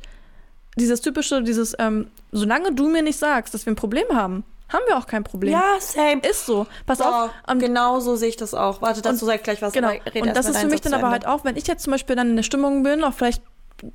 dieses 0.76 1.00
typische, 1.02 1.42
dieses, 1.42 1.75
ähm, 1.78 2.11
solange 2.33 2.73
du 2.73 2.88
mir 2.88 3.02
nicht 3.02 3.18
sagst, 3.18 3.52
dass 3.54 3.66
wir 3.66 3.73
ein 3.73 3.76
Problem 3.76 4.06
haben, 4.14 4.45
haben 4.71 4.83
wir 4.88 4.97
auch 4.99 5.06
kein 5.06 5.25
Problem. 5.25 5.52
Ja, 5.52 5.76
same. 5.78 6.21
Ist 6.28 6.45
so. 6.47 6.66
Pass 6.87 6.99
So, 6.99 7.04
auf. 7.04 7.30
Und, 7.47 7.59
genau 7.61 8.00
so 8.00 8.16
sehe 8.16 8.28
ich 8.30 8.37
das 8.37 8.52
auch. 8.52 8.83
Warte, 8.83 9.00
dazu 9.00 9.25
sag 9.25 9.37
ich 9.37 9.42
gleich 9.42 9.62
was. 9.62 9.73
genau. 9.73 9.90
Und 9.90 10.37
das 10.37 10.47
ist 10.47 10.59
für 10.59 10.66
mich 10.66 10.80
dann 10.80 10.95
aber 10.95 11.11
halt 11.11 11.26
auch, 11.26 11.45
wenn 11.45 11.56
ich 11.56 11.66
jetzt 11.66 11.85
zum 11.85 11.92
Beispiel 11.92 12.16
dann 12.16 12.30
in 12.30 12.37
der 12.37 12.42
Stimmung 12.42 12.83
bin, 12.83 13.04
auch 13.04 13.14
vielleicht 13.14 13.42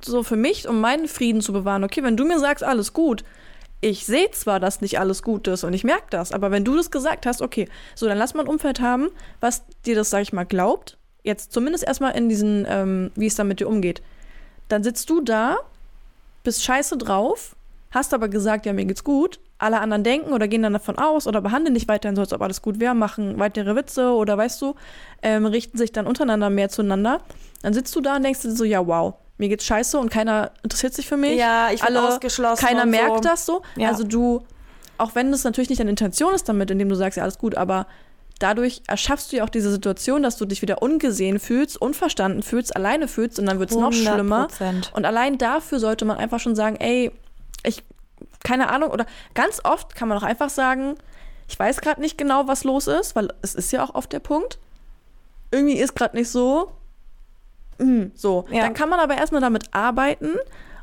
so 0.02 0.22
für 0.22 0.36
mich, 0.36 0.68
um 0.68 0.80
meinen 0.80 1.08
Frieden 1.08 1.40
zu 1.40 1.52
bewahren, 1.52 1.84
okay, 1.84 2.02
wenn 2.02 2.16
du 2.16 2.24
mir 2.24 2.38
sagst, 2.38 2.64
alles 2.64 2.92
gut, 2.92 3.24
ich 3.80 4.06
sehe 4.06 4.30
zwar, 4.30 4.60
dass 4.60 4.80
nicht 4.80 5.00
alles 5.00 5.22
gut 5.22 5.48
ist 5.48 5.64
und 5.64 5.72
ich 5.74 5.82
merke 5.82 6.06
das, 6.10 6.32
aber 6.32 6.50
wenn 6.50 6.64
du 6.64 6.76
das 6.76 6.90
gesagt 6.90 7.26
hast, 7.26 7.42
okay, 7.42 7.68
so, 7.96 8.06
dann 8.06 8.16
lass 8.16 8.32
mal 8.32 8.42
ein 8.42 8.48
Umfeld 8.48 8.80
haben, 8.80 9.08
was 9.40 9.64
dir 9.84 9.96
das, 9.96 10.10
sag 10.10 10.22
ich 10.22 10.32
mal, 10.32 10.44
glaubt. 10.44 10.98
Jetzt 11.24 11.52
zumindest 11.52 11.84
erstmal 11.84 12.16
in 12.16 12.28
diesen, 12.28 12.64
ähm, 12.68 13.10
wie 13.16 13.26
es 13.26 13.34
dann 13.34 13.48
mit 13.48 13.60
dir 13.60 13.68
umgeht. 13.68 14.02
Dann 14.68 14.84
sitzt 14.84 15.10
du 15.10 15.20
da, 15.20 15.58
bist 16.44 16.62
scheiße 16.64 16.96
drauf, 16.96 17.56
hast 17.90 18.14
aber 18.14 18.28
gesagt, 18.28 18.66
ja, 18.66 18.72
mir 18.72 18.84
geht's 18.84 19.04
gut. 19.04 19.40
Alle 19.58 19.80
anderen 19.80 20.02
denken 20.02 20.32
oder 20.32 20.48
gehen 20.48 20.62
dann 20.62 20.72
davon 20.72 20.98
aus 20.98 21.26
oder 21.26 21.40
behandeln 21.40 21.74
dich 21.74 21.86
weiterhin 21.86 22.16
so, 22.16 22.22
als 22.22 22.32
ob 22.32 22.42
alles 22.42 22.62
gut 22.62 22.80
wäre, 22.80 22.94
machen 22.94 23.38
weitere 23.38 23.76
Witze 23.76 24.10
oder 24.12 24.36
weißt 24.36 24.60
du, 24.62 24.74
ähm, 25.22 25.46
richten 25.46 25.78
sich 25.78 25.92
dann 25.92 26.06
untereinander 26.06 26.50
mehr 26.50 26.68
zueinander. 26.68 27.20
Dann 27.62 27.74
sitzt 27.74 27.94
du 27.94 28.00
da 28.00 28.16
und 28.16 28.24
denkst 28.24 28.42
dir 28.42 28.52
so, 28.52 28.64
ja, 28.64 28.84
wow, 28.84 29.14
mir 29.38 29.48
geht's 29.48 29.64
scheiße 29.64 29.98
und 29.98 30.10
keiner 30.10 30.52
interessiert 30.62 30.94
sich 30.94 31.06
für 31.06 31.16
mich. 31.16 31.38
Ja, 31.38 31.70
ich 31.70 31.80
bin 31.80 31.96
Alle, 31.96 32.08
ausgeschlossen 32.08 32.64
Keiner 32.64 32.86
merkt 32.86 33.16
so. 33.16 33.20
das 33.20 33.46
so. 33.46 33.62
Ja. 33.76 33.88
Also 33.88 34.04
du, 34.04 34.44
auch 34.98 35.14
wenn 35.14 35.32
das 35.32 35.44
natürlich 35.44 35.68
nicht 35.68 35.80
deine 35.80 35.90
Intention 35.90 36.34
ist 36.34 36.48
damit, 36.48 36.70
indem 36.70 36.88
du 36.88 36.94
sagst, 36.94 37.16
ja, 37.16 37.22
alles 37.22 37.38
gut, 37.38 37.56
aber 37.56 37.86
dadurch 38.38 38.82
erschaffst 38.86 39.32
du 39.32 39.36
ja 39.36 39.44
auch 39.44 39.48
diese 39.48 39.70
Situation, 39.70 40.22
dass 40.22 40.36
du 40.36 40.44
dich 40.44 40.62
wieder 40.62 40.82
ungesehen 40.82 41.38
fühlst, 41.38 41.80
unverstanden 41.80 42.42
fühlst, 42.42 42.74
alleine 42.74 43.08
fühlst 43.08 43.38
und 43.38 43.46
dann 43.46 43.58
wird's 43.58 43.74
noch 43.74 43.92
schlimmer. 43.92 44.48
100%. 44.58 44.92
Und 44.92 45.04
allein 45.04 45.38
dafür 45.38 45.78
sollte 45.78 46.04
man 46.04 46.18
einfach 46.18 46.40
schon 46.40 46.56
sagen, 46.56 46.76
ey, 46.76 47.12
ich, 47.64 47.84
keine 48.42 48.70
Ahnung, 48.70 48.90
oder 48.90 49.06
ganz 49.34 49.60
oft 49.64 49.94
kann 49.94 50.08
man 50.08 50.18
auch 50.18 50.22
einfach 50.22 50.50
sagen, 50.50 50.96
ich 51.48 51.58
weiß 51.58 51.80
gerade 51.80 52.00
nicht 52.00 52.18
genau, 52.18 52.48
was 52.48 52.64
los 52.64 52.86
ist, 52.86 53.14
weil 53.14 53.28
es 53.42 53.54
ist 53.54 53.72
ja 53.72 53.84
auch 53.84 53.94
oft 53.94 54.12
der 54.12 54.20
Punkt. 54.20 54.58
Irgendwie 55.50 55.78
ist 55.78 55.94
gerade 55.94 56.16
nicht 56.16 56.30
so. 56.30 56.72
Hm, 57.82 58.12
so. 58.14 58.44
Ja. 58.50 58.62
Dann 58.62 58.74
kann 58.74 58.88
man 58.88 59.00
aber 59.00 59.16
erstmal 59.16 59.40
damit 59.40 59.74
arbeiten 59.74 60.34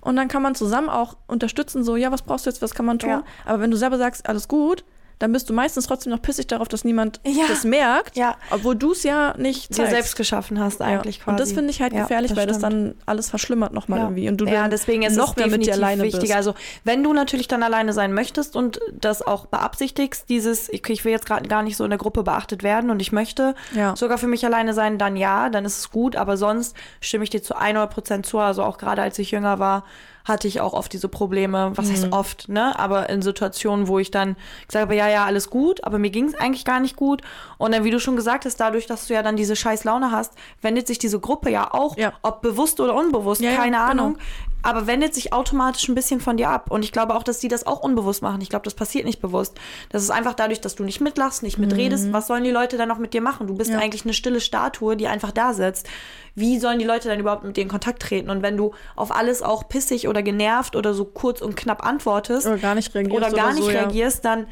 und 0.01 0.15
dann 0.15 0.27
kann 0.27 0.41
man 0.41 0.55
zusammen 0.55 0.89
auch 0.89 1.17
unterstützen, 1.27 1.83
so, 1.83 1.95
ja, 1.95 2.11
was 2.11 2.21
brauchst 2.21 2.45
du 2.45 2.49
jetzt, 2.49 2.61
was 2.61 2.73
kann 2.73 2.85
man 2.85 2.99
tun? 2.99 3.09
Ja. 3.09 3.23
Aber 3.45 3.61
wenn 3.61 3.71
du 3.71 3.77
selber 3.77 3.97
sagst, 3.97 4.27
alles 4.27 4.47
gut, 4.47 4.83
dann 5.19 5.31
bist 5.33 5.49
du 5.49 5.53
meistens 5.53 5.85
trotzdem 5.87 6.11
noch 6.11 6.21
pissig 6.21 6.47
darauf, 6.47 6.67
dass 6.67 6.83
niemand 6.85 7.19
Ja. 7.25 7.43
das 7.47 7.63
merkt, 7.65 8.17
Ja. 8.17 8.35
obwohl 8.51 8.75
du 8.75 8.93
es 8.93 9.03
ja 9.03 9.35
nicht 9.37 9.77
dir 9.77 9.87
selbst 9.87 10.15
geschaffen 10.15 10.59
hast 10.59 10.81
eigentlich 10.81 11.17
ja. 11.17 11.23
quasi. 11.25 11.31
Und 11.31 11.39
das 11.39 11.51
finde 11.51 11.69
ich 11.71 11.81
halt 11.81 11.93
gefährlich, 11.93 12.35
weil 12.35 12.47
das 12.47 12.59
dann 12.59 12.95
alles 13.05 13.29
verschlimmert 13.29 13.73
nochmal 13.73 13.99
irgendwie. 13.99 14.29
Und 14.29 14.37
du 14.37 14.45
ja, 14.45 14.67
deswegen 14.67 15.03
ist 15.03 15.15
noch 15.17 15.31
es 15.31 15.35
mehr 15.35 15.47
mit 15.47 15.65
dir 15.65 15.73
alleine 15.73 16.03
wichtig. 16.03 16.21
bist. 16.21 16.33
Also 16.35 16.55
wenn 16.85 17.03
du 17.03 17.13
natürlich 17.13 17.47
dann 17.47 17.63
alleine 17.63 17.93
sein 17.93 18.13
möchtest 18.13 18.55
und 18.55 18.79
das 18.93 19.21
auch 19.21 19.45
beabsichtigst, 19.47 20.29
dieses, 20.29 20.69
ich, 20.69 20.87
ich 20.89 21.03
will 21.05 21.11
jetzt 21.11 21.25
gerade 21.25 21.47
gar 21.47 21.63
nicht 21.63 21.75
so 21.77 21.83
in 21.83 21.89
der 21.89 21.99
Gruppe 21.99 22.23
beachtet 22.23 22.63
werden 22.63 22.89
und 22.89 23.01
ich 23.01 23.11
möchte 23.11 23.55
Ja. 23.75 23.95
sogar 23.95 24.17
für 24.17 24.27
mich 24.27 24.45
alleine 24.45 24.73
sein, 24.73 24.97
dann 24.97 25.17
ja, 25.17 25.49
dann 25.49 25.65
ist 25.65 25.77
es 25.79 25.91
gut. 25.91 26.15
Aber 26.15 26.37
sonst 26.37 26.75
stimme 27.01 27.23
ich 27.25 27.29
dir 27.29 27.43
zu 27.43 27.55
100 27.55 27.93
Prozent 27.93 28.25
zu. 28.25 28.39
Also 28.39 28.63
auch 28.63 28.77
gerade 28.77 29.01
als 29.01 29.19
ich 29.19 29.31
jünger 29.31 29.59
war, 29.59 29.83
hatte 30.25 30.47
ich 30.47 30.61
auch 30.61 30.73
oft 30.73 30.91
diese 30.93 31.07
Probleme. 31.07 31.71
Was 31.75 31.87
Mhm. 31.87 31.91
heißt 31.91 32.07
oft, 32.11 32.49
ne? 32.49 32.77
Aber 32.77 33.09
in 33.09 33.21
Situationen, 33.21 33.87
wo 33.87 33.99
ich 33.99 34.11
dann 34.11 34.35
gesagt 34.67 34.83
habe, 34.83 34.95
ja, 34.95 35.07
ja, 35.07 35.25
alles 35.25 35.49
gut, 35.49 35.83
aber 35.83 35.97
mir 35.97 36.09
ging 36.11 36.25
es 36.25 36.35
eigentlich 36.35 36.65
gar 36.65 36.79
nicht 36.79 36.95
gut. 36.95 37.21
Und 37.57 37.73
dann, 37.73 37.83
wie 37.83 37.91
du 37.91 37.99
schon 37.99 38.15
gesagt 38.15 38.45
hast, 38.45 38.57
dadurch, 38.59 38.85
dass 38.85 39.07
du 39.07 39.13
ja 39.13 39.23
dann 39.23 39.35
diese 39.35 39.55
scheiß 39.55 39.83
Laune 39.85 40.11
hast, 40.11 40.33
wendet 40.61 40.87
sich 40.87 40.99
diese 40.99 41.19
Gruppe 41.19 41.49
ja 41.49 41.73
auch, 41.73 41.97
Ja. 41.97 42.13
ob 42.21 42.41
bewusst 42.41 42.79
oder 42.79 42.95
unbewusst, 42.95 43.41
Ja, 43.41 43.51
ja, 43.51 43.57
keine 43.57 43.77
genau. 43.77 43.89
Ahnung, 44.03 44.17
aber 44.61 44.87
wendet 44.87 45.13
sich 45.13 45.31
automatisch 45.33 45.87
ein 45.87 45.95
bisschen 45.95 46.19
von 46.19 46.35
dir 46.37 46.49
ab. 46.49 46.69
Und 46.69 46.83
ich 46.83 46.91
glaube 46.91 47.15
auch, 47.15 47.23
dass 47.23 47.39
die 47.39 47.47
das 47.47 47.65
auch 47.65 47.79
unbewusst 47.81 48.21
machen. 48.21 48.41
Ich 48.41 48.49
glaube, 48.49 48.63
das 48.63 48.73
passiert 48.73 49.05
nicht 49.05 49.21
bewusst. 49.21 49.57
Das 49.89 50.03
ist 50.03 50.09
einfach 50.11 50.33
dadurch, 50.33 50.59
dass 50.61 50.75
du 50.75 50.83
nicht 50.83 50.99
mitlachst, 51.01 51.43
nicht 51.43 51.57
mitredest. 51.57 52.11
Was 52.11 52.27
sollen 52.27 52.43
die 52.43 52.51
Leute 52.51 52.77
dann 52.77 52.89
noch 52.89 52.97
mit 52.97 53.13
dir 53.13 53.21
machen? 53.21 53.47
Du 53.47 53.55
bist 53.55 53.69
Mhm. 53.69 53.77
Ja. 53.77 53.81
eigentlich 53.83 54.03
eine 54.03 54.13
stille 54.13 54.41
Statue, 54.41 54.97
die 54.97 55.07
einfach 55.07 55.31
da 55.31 55.53
sitzt. 55.53 55.87
Wie 56.35 56.59
sollen 56.59 56.79
die 56.79 56.85
Leute 56.85 57.07
dann 57.09 57.19
überhaupt 57.19 57.43
mit 57.43 57.57
dir 57.57 57.61
in 57.61 57.67
Kontakt 57.69 58.01
treten? 58.01 58.29
Und 58.29 58.41
wenn 58.41 58.57
du 58.57 58.73
auf 58.95 59.15
alles 59.15 59.41
auch 59.41 59.67
pissig 59.69 60.07
oder 60.07 60.21
genervt 60.23 60.75
oder 60.75 60.93
so 60.93 61.05
kurz 61.05 61.41
und 61.41 61.55
knapp 61.55 61.85
antwortest 61.85 62.45
Oder 62.47 62.57
gar 62.57 62.75
nicht 62.75 62.93
reagierst. 62.93 63.17
oder 63.17 63.31
gar 63.31 63.53
nicht 63.53 63.63
so, 63.63 63.71
ja. 63.71 63.79
reagierst, 63.81 64.25
dann 64.25 64.47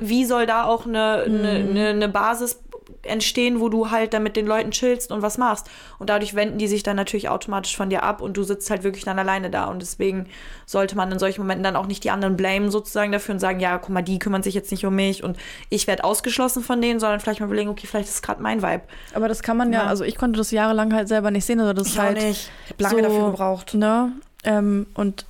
wie 0.00 0.24
soll 0.24 0.46
da 0.46 0.64
auch 0.64 0.86
eine, 0.86 1.24
Mhm. 1.28 1.34
eine, 1.36 1.48
eine, 1.50 1.88
eine 1.88 2.08
Basis 2.08 2.58
entstehen, 3.04 3.58
wo 3.58 3.68
du 3.68 3.90
halt 3.90 4.14
dann 4.14 4.22
mit 4.22 4.36
den 4.36 4.46
Leuten 4.46 4.70
chillst 4.70 5.10
und 5.10 5.22
was 5.22 5.36
machst. 5.36 5.68
Und 5.98 6.08
dadurch 6.08 6.34
wenden 6.36 6.58
die 6.58 6.68
sich 6.68 6.84
dann 6.84 6.94
natürlich 6.94 7.28
automatisch 7.28 7.76
von 7.76 7.90
dir 7.90 8.04
ab 8.04 8.20
und 8.20 8.36
du 8.36 8.44
sitzt 8.44 8.70
halt 8.70 8.84
wirklich 8.84 9.04
dann 9.04 9.18
alleine 9.18 9.50
da. 9.50 9.64
Und 9.64 9.82
deswegen 9.82 10.28
sollte 10.66 10.96
man 10.96 11.10
in 11.10 11.18
solchen 11.18 11.40
Momenten 11.40 11.64
dann 11.64 11.74
auch 11.74 11.86
nicht 11.86 12.04
die 12.04 12.10
anderen 12.12 12.36
blamen 12.36 12.70
sozusagen 12.70 13.10
dafür 13.10 13.34
und 13.34 13.40
sagen, 13.40 13.58
ja, 13.58 13.76
guck 13.78 13.88
mal, 13.90 14.02
die 14.02 14.20
kümmern 14.20 14.44
sich 14.44 14.54
jetzt 14.54 14.70
nicht 14.70 14.86
um 14.86 14.94
mich 14.94 15.24
und 15.24 15.36
ich 15.68 15.88
werde 15.88 16.04
ausgeschlossen 16.04 16.62
von 16.62 16.80
denen, 16.80 17.00
sondern 17.00 17.18
vielleicht 17.18 17.40
mal 17.40 17.46
überlegen, 17.46 17.70
okay, 17.70 17.88
vielleicht 17.88 18.08
ist 18.08 18.22
gerade 18.22 18.40
mein 18.40 18.62
Vibe. 18.62 18.82
Aber 19.14 19.26
das 19.26 19.42
kann 19.42 19.56
man 19.56 19.72
ja, 19.72 19.80
Ja. 19.82 19.86
also 19.88 20.04
ich 20.04 20.16
konnte 20.16 20.38
das 20.38 20.52
jahrelang 20.52 20.94
halt 20.94 21.08
selber 21.08 21.32
nicht 21.32 21.44
sehen. 21.44 21.58
Also 21.58 21.72
das 21.72 21.88
ist 21.88 21.98
halt 21.98 22.18
Ich 22.22 22.50
habe 22.70 22.82
lange 22.84 22.96
so, 23.02 23.02
dafür 23.08 23.30
gebraucht. 23.32 23.74
Ne? 23.74 24.12
Ähm, 24.44 24.86
und 24.94 25.26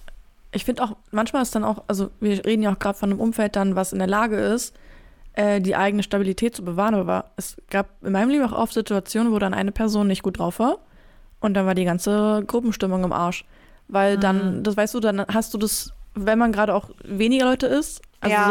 ich 0.52 0.64
finde 0.64 0.82
auch, 0.84 0.96
manchmal 1.10 1.42
ist 1.42 1.54
dann 1.54 1.64
auch, 1.64 1.82
also 1.88 2.10
wir 2.20 2.44
reden 2.44 2.62
ja 2.62 2.72
auch 2.72 2.78
gerade 2.78 2.98
von 2.98 3.10
einem 3.10 3.20
Umfeld 3.20 3.56
dann, 3.56 3.74
was 3.76 3.92
in 3.92 3.98
der 3.98 4.08
Lage 4.08 4.36
ist, 4.36 4.74
äh, 5.34 5.60
die 5.60 5.74
eigene 5.76 6.02
Stabilität 6.02 6.54
zu 6.54 6.62
bewahren. 6.64 6.94
Aber 6.94 7.30
es 7.36 7.56
gab 7.70 7.88
in 8.02 8.12
meinem 8.12 8.28
Leben 8.28 8.44
auch 8.44 8.52
oft 8.52 8.74
Situationen, 8.74 9.32
wo 9.32 9.38
dann 9.38 9.54
eine 9.54 9.72
Person 9.72 10.06
nicht 10.06 10.22
gut 10.22 10.38
drauf 10.38 10.58
war 10.58 10.78
und 11.40 11.54
dann 11.54 11.64
war 11.66 11.74
die 11.74 11.84
ganze 11.86 12.44
Gruppenstimmung 12.46 13.02
im 13.04 13.12
Arsch. 13.12 13.44
Weil 13.88 14.16
Mhm. 14.16 14.20
dann, 14.20 14.62
das 14.62 14.76
weißt 14.76 14.94
du, 14.94 15.00
dann 15.00 15.24
hast 15.26 15.54
du 15.54 15.58
das, 15.58 15.92
wenn 16.14 16.38
man 16.38 16.52
gerade 16.52 16.74
auch 16.74 16.90
weniger 17.04 17.46
Leute 17.46 17.66
ist, 17.66 18.02
also 18.20 18.36
Ja. 18.36 18.46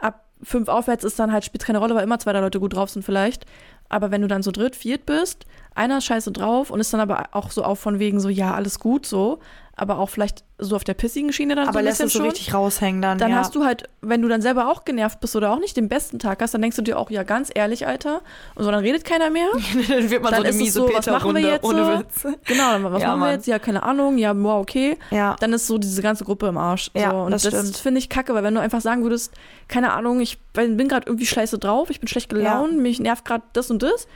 so 0.00 0.06
ab 0.06 0.24
fünf 0.42 0.68
aufwärts 0.68 1.04
ist 1.04 1.18
dann 1.18 1.32
halt, 1.32 1.44
spielt 1.44 1.64
keine 1.64 1.78
Rolle, 1.78 1.94
weil 1.94 2.02
immer 2.04 2.18
zwei, 2.18 2.32
Leute 2.32 2.60
gut 2.60 2.74
drauf 2.74 2.90
sind 2.90 3.04
vielleicht. 3.04 3.46
Aber 3.88 4.10
wenn 4.10 4.20
du 4.20 4.26
dann 4.28 4.42
so 4.42 4.50
dritt, 4.50 4.74
viert 4.76 5.06
bist, 5.06 5.46
einer 5.74 5.98
ist 5.98 6.04
scheiße 6.06 6.32
drauf 6.32 6.70
und 6.70 6.80
ist 6.80 6.92
dann 6.92 7.00
aber 7.00 7.28
auch 7.32 7.50
so 7.52 7.62
auf 7.62 7.78
von 7.78 8.00
wegen 8.00 8.18
so, 8.20 8.28
ja, 8.28 8.52
alles 8.52 8.80
gut 8.80 9.06
so. 9.06 9.38
Aber 9.78 9.98
auch 9.98 10.08
vielleicht 10.08 10.42
so 10.58 10.74
auf 10.74 10.84
der 10.84 10.94
pissigen 10.94 11.34
Schiene 11.34 11.54
dann 11.54 11.64
Aber 11.64 11.74
so 11.74 11.78
ein 11.80 11.84
lässt 11.84 11.98
bisschen 11.98 12.06
es 12.06 12.12
so 12.14 12.18
schon. 12.20 12.28
richtig 12.30 12.54
raushängen 12.54 13.02
dann. 13.02 13.18
dann 13.18 13.30
ja. 13.30 13.36
hast 13.36 13.54
du 13.54 13.66
halt, 13.66 13.90
wenn 14.00 14.22
du 14.22 14.28
dann 14.28 14.40
selber 14.40 14.68
auch 14.72 14.86
genervt 14.86 15.20
bist 15.20 15.36
oder 15.36 15.52
auch 15.52 15.58
nicht 15.58 15.76
den 15.76 15.90
besten 15.90 16.18
Tag 16.18 16.40
hast, 16.40 16.54
dann 16.54 16.62
denkst 16.62 16.76
du 16.76 16.82
dir 16.82 16.98
auch, 16.98 17.10
ja, 17.10 17.24
ganz 17.24 17.50
ehrlich, 17.54 17.86
Alter. 17.86 18.22
Und 18.54 18.64
so, 18.64 18.70
dann 18.70 18.80
redet 18.80 19.04
keiner 19.04 19.28
mehr. 19.28 19.48
dann 19.88 20.08
wird 20.10 20.22
man 20.22 20.32
dann 20.32 20.42
so 20.44 20.48
eine 20.48 20.56
miese 20.56 20.72
so, 20.72 20.90
was 20.90 21.04
machen 21.06 21.34
wir 21.34 21.42
jetzt? 21.42 21.62
ohne 21.62 21.84
so? 21.84 21.98
Witz. 21.98 22.38
Genau, 22.46 22.72
dann, 22.72 22.84
was 22.90 23.02
Ja, 23.02 23.08
machen 23.08 23.20
Mann. 23.20 23.28
wir 23.28 23.34
jetzt? 23.34 23.46
Ja, 23.46 23.58
keine 23.58 23.82
Ahnung. 23.82 24.16
Ja, 24.16 24.34
wow, 24.34 24.62
okay. 24.62 24.96
Ja. 25.10 25.36
Dann 25.40 25.52
ist 25.52 25.66
so 25.66 25.76
diese 25.76 26.00
ganze 26.00 26.24
Gruppe 26.24 26.46
im 26.46 26.56
Arsch. 26.56 26.90
Ja, 26.94 27.10
so. 27.10 27.16
Und 27.18 27.32
das 27.32 27.42
das, 27.42 27.78
finde 27.78 27.98
ich 27.98 28.08
kacke, 28.08 28.32
weil 28.32 28.42
wenn 28.44 28.54
du 28.54 28.62
einfach 28.62 28.80
sagen 28.80 29.02
würdest, 29.02 29.34
keine 29.68 29.92
Ahnung, 29.92 30.20
ich 30.20 30.38
bin 30.54 30.78
bin 30.78 30.88
gerade 30.88 31.06
irgendwie 31.06 31.26
scheiße 31.26 31.58
drauf, 31.58 31.90
ich 31.90 32.00
bin 32.00 32.08
schlecht 32.08 32.30
gelaunt, 32.30 32.78
mich 32.78 32.98
nervt 32.98 33.26
gerade 33.26 33.44
das 33.52 33.70
und 33.70 33.82
das, 33.82 34.08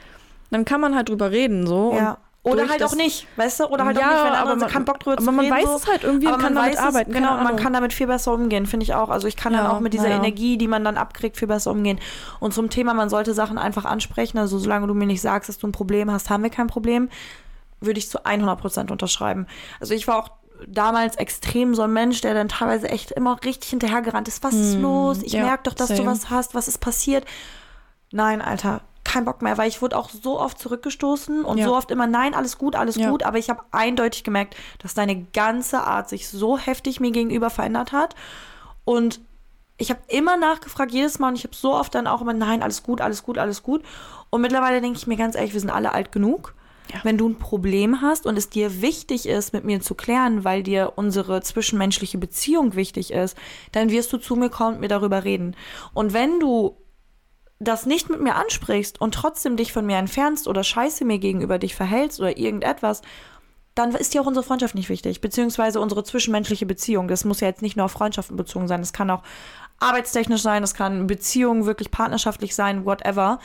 dann 0.49 0.65
kann 0.65 0.81
man 0.81 0.95
halt 0.95 1.09
drüber 1.09 1.29
reden. 1.29 1.67
so. 1.67 1.93
ja. 1.95 2.13
Und 2.13 2.17
Oder 2.43 2.67
halt 2.69 2.83
auch 2.83 2.95
nicht, 2.95 3.27
weißt 3.35 3.59
du? 3.59 3.65
Oder 3.67 3.85
halt 3.85 3.99
Ja, 3.99 4.07
auch 4.07 4.11
nicht, 4.13 4.23
wenn 4.23 4.33
aber 4.33 4.55
man- 4.55 4.67
keinen 4.69 4.85
Bock 4.85 4.99
drüber 4.99 5.17
zu 5.17 5.23
Aber 5.23 5.31
man 5.31 5.45
reden. 5.45 5.55
weiß 5.57 5.63
so. 5.65 5.75
es 5.75 5.87
halt 5.87 6.03
irgendwie 6.03 6.25
und 6.25 6.33
aber 6.33 6.41
kann 6.43 6.53
man 6.55 6.63
damit 6.63 6.77
weiß 6.79 6.85
arbeiten. 6.85 7.11
es, 7.11 7.17
genau, 7.17 7.37
und 7.37 7.43
man 7.43 7.55
kann 7.55 7.73
damit 7.73 7.93
viel 7.93 8.07
besser 8.07 8.33
umgehen, 8.33 8.65
finde 8.65 8.83
ich 8.83 8.95
auch. 8.95 9.09
Also 9.09 9.27
ich 9.27 9.35
kann 9.37 9.53
Ja, 9.53 9.61
dann 9.61 9.71
auch 9.71 9.79
mit 9.79 9.93
dieser 9.93 10.09
ja. 10.09 10.15
Energie, 10.15 10.57
die 10.57 10.67
man 10.67 10.83
dann 10.83 10.97
abkriegt, 10.97 11.37
viel 11.37 11.47
besser 11.47 11.69
umgehen. 11.69 11.99
Und 12.39 12.53
zum 12.55 12.71
Thema, 12.71 12.95
man 12.95 13.09
sollte 13.09 13.35
Sachen 13.35 13.59
einfach 13.59 13.85
ansprechen. 13.85 14.39
Also 14.39 14.57
solange 14.57 14.87
du 14.87 14.95
mir 14.95 15.05
nicht 15.05 15.21
sagst, 15.21 15.49
dass 15.49 15.59
du 15.59 15.67
ein 15.67 15.71
Problem 15.71 16.09
hast, 16.11 16.31
haben 16.31 16.41
wir 16.41 16.49
kein 16.49 16.65
Problem, 16.67 17.09
würde 17.79 17.99
ich 17.99 18.09
zu 18.09 18.25
100% 18.25 18.91
unterschreiben. 18.91 19.45
Also 19.79 19.93
ich 19.93 20.07
war 20.07 20.17
auch 20.17 20.29
damals 20.67 21.17
extrem 21.17 21.75
so 21.75 21.83
ein 21.83 21.93
Mensch, 21.93 22.21
der 22.21 22.33
dann 22.33 22.47
teilweise 22.49 22.89
echt 22.89 23.11
immer 23.11 23.37
richtig 23.43 23.69
hinterhergerannt 23.69 24.27
ist. 24.27 24.43
Was 24.43 24.53
ist 24.55 24.75
Hm, 24.75 24.81
los? 24.81 25.21
Ich 25.21 25.33
ja, 25.33 25.43
merke 25.43 25.63
doch, 25.65 25.73
dass 25.75 25.89
du 25.89 25.97
same. 25.97 26.07
was 26.09 26.29
hast. 26.31 26.55
Was 26.55 26.67
ist 26.67 26.79
passiert? 26.79 27.25
Nein, 28.11 28.41
Alter, 28.41 28.81
kein 29.11 29.25
Bock 29.25 29.41
mehr, 29.41 29.57
weil 29.57 29.67
ich 29.67 29.81
wurde 29.81 29.97
auch 29.97 30.09
so 30.09 30.39
oft 30.39 30.57
zurückgestoßen 30.59 31.43
und 31.43 31.57
Ja. 31.57 31.65
so 31.67 31.75
oft 31.75 31.91
immer, 31.91 32.07
nein, 32.07 32.33
alles 32.33 32.57
gut, 32.57 32.75
alles 32.75 32.95
Ja. 32.95 33.09
gut. 33.09 33.23
Aber 33.23 33.37
ich 33.37 33.49
habe 33.49 33.61
eindeutig 33.71 34.23
gemerkt, 34.23 34.55
dass 34.79 34.93
deine 34.93 35.23
ganze 35.33 35.81
Art 35.81 36.07
sich 36.09 36.29
so 36.29 36.57
heftig 36.57 36.99
mir 36.99 37.11
gegenüber 37.11 37.49
verändert 37.49 37.91
hat. 37.91 38.15
Und 38.85 39.19
ich 39.77 39.89
habe 39.89 40.01
immer 40.07 40.37
nachgefragt, 40.37 40.91
jedes 40.91 41.19
Mal, 41.19 41.29
und 41.29 41.35
ich 41.35 41.43
habe 41.43 41.55
so 41.55 41.73
oft 41.73 41.93
dann 41.95 42.07
auch 42.07 42.21
immer, 42.21 42.33
nein, 42.33 42.63
alles 42.63 42.83
gut, 42.83 43.01
alles 43.01 43.23
gut, 43.23 43.37
alles 43.37 43.63
gut. 43.63 43.83
Und 44.29 44.41
mittlerweile 44.41 44.79
denke 44.79 44.97
ich 44.97 45.07
mir 45.07 45.17
ganz 45.17 45.35
ehrlich, 45.35 45.53
wir 45.53 45.59
sind 45.59 45.71
alle 45.71 45.91
alt 45.91 46.11
genug. 46.11 46.53
Ja. 46.93 46.99
Wenn 47.03 47.17
du 47.17 47.29
ein 47.29 47.37
Problem 47.37 48.01
hast 48.01 48.25
und 48.25 48.37
es 48.37 48.49
dir 48.49 48.81
wichtig 48.81 49.27
ist, 49.27 49.53
mit 49.53 49.63
mir 49.63 49.81
zu 49.81 49.95
klären, 49.95 50.43
weil 50.43 50.61
dir 50.63 50.93
unsere 50.95 51.41
zwischenmenschliche 51.41 52.17
Beziehung 52.17 52.75
wichtig 52.75 53.11
ist, 53.11 53.37
dann 53.71 53.89
wirst 53.91 54.11
du 54.13 54.17
zu 54.17 54.35
mir 54.35 54.49
kommen 54.49 54.75
und 54.75 54.81
mir 54.81 54.87
darüber 54.89 55.23
reden. 55.23 55.55
Und 55.93 56.13
wenn 56.13 56.39
du 56.39 56.75
das 57.61 57.85
nicht 57.85 58.09
mit 58.09 58.21
mir 58.21 58.35
ansprichst 58.35 58.99
und 58.99 59.13
trotzdem 59.13 59.55
dich 59.55 59.71
von 59.71 59.85
mir 59.85 59.97
entfernst 59.97 60.47
oder 60.47 60.63
scheiße 60.63 61.05
mir 61.05 61.19
gegenüber 61.19 61.59
dich 61.59 61.75
verhältst 61.75 62.19
oder 62.19 62.37
irgendetwas, 62.37 63.01
dann 63.75 63.95
ist 63.95 64.13
dir 64.13 64.21
auch 64.21 64.25
unsere 64.25 64.45
Freundschaft 64.45 64.75
nicht 64.75 64.89
wichtig, 64.89 65.21
beziehungsweise 65.21 65.79
unsere 65.79 66.03
zwischenmenschliche 66.03 66.65
Beziehung. 66.65 67.07
Das 67.07 67.23
muss 67.23 67.39
ja 67.39 67.47
jetzt 67.47 67.61
nicht 67.61 67.77
nur 67.77 67.85
auf 67.85 67.91
Freundschaften 67.91 68.35
bezogen 68.35 68.67
sein, 68.67 68.81
das 68.81 68.93
kann 68.93 69.09
auch 69.09 69.23
arbeitstechnisch 69.79 70.41
sein, 70.41 70.61
das 70.61 70.73
kann 70.73 71.07
Beziehung 71.07 71.65
wirklich 71.65 71.91
partnerschaftlich 71.91 72.55
sein, 72.55 72.85
whatever. 72.85 73.39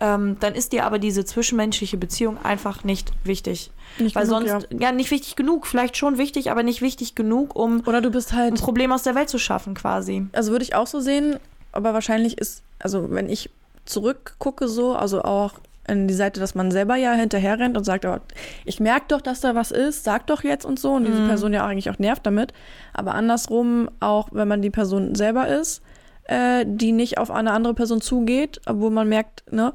Ähm, 0.00 0.36
dann 0.40 0.54
ist 0.54 0.72
dir 0.72 0.84
aber 0.84 0.98
diese 0.98 1.24
zwischenmenschliche 1.24 1.96
Beziehung 1.96 2.38
einfach 2.44 2.84
nicht 2.84 3.12
wichtig. 3.24 3.72
Nicht 3.98 4.14
Weil 4.14 4.26
genug, 4.26 4.48
sonst, 4.48 4.68
ja. 4.78 4.92
nicht 4.92 5.10
wichtig 5.10 5.34
genug, 5.34 5.66
vielleicht 5.66 5.96
schon 5.96 6.18
wichtig, 6.18 6.50
aber 6.50 6.62
nicht 6.62 6.82
wichtig 6.82 7.14
genug, 7.16 7.56
um 7.56 7.82
Oder 7.84 8.00
du 8.00 8.10
bist 8.10 8.32
ein 8.32 8.38
halt, 8.38 8.60
Problem 8.60 8.92
aus 8.92 9.02
der 9.02 9.14
Welt 9.16 9.28
zu 9.28 9.38
schaffen, 9.38 9.74
quasi. 9.74 10.26
also 10.32 10.52
würde 10.52 10.64
ich 10.64 10.74
auch 10.74 10.86
so 10.86 11.00
sehen, 11.00 11.38
aber 11.72 11.94
wahrscheinlich 11.94 12.38
ist, 12.38 12.62
also 12.78 13.10
wenn 13.10 13.28
ich 13.28 13.50
zurückgucke 13.88 14.68
so, 14.68 14.94
also 14.94 15.22
auch 15.22 15.54
in 15.88 16.06
die 16.06 16.14
Seite, 16.14 16.38
dass 16.38 16.54
man 16.54 16.70
selber 16.70 16.96
ja 16.96 17.12
hinterher 17.12 17.58
rennt 17.58 17.76
und 17.76 17.84
sagt, 17.84 18.04
oh, 18.04 18.18
ich 18.64 18.78
merke 18.78 19.06
doch, 19.08 19.22
dass 19.22 19.40
da 19.40 19.54
was 19.54 19.70
ist, 19.70 20.04
sag 20.04 20.26
doch 20.26 20.44
jetzt 20.44 20.66
und 20.66 20.78
so 20.78 20.92
und 20.92 21.06
diese 21.06 21.26
Person 21.26 21.54
ja 21.54 21.64
eigentlich 21.64 21.88
auch 21.90 21.98
nervt 21.98 22.26
damit. 22.26 22.52
Aber 22.92 23.14
andersrum, 23.14 23.88
auch 24.00 24.28
wenn 24.32 24.48
man 24.48 24.60
die 24.60 24.70
Person 24.70 25.14
selber 25.14 25.48
ist, 25.48 25.82
äh, 26.24 26.66
die 26.68 26.92
nicht 26.92 27.16
auf 27.16 27.30
eine 27.30 27.52
andere 27.52 27.72
Person 27.72 28.02
zugeht, 28.02 28.60
obwohl 28.66 28.90
man 28.90 29.08
merkt, 29.08 29.50
ne, 29.50 29.72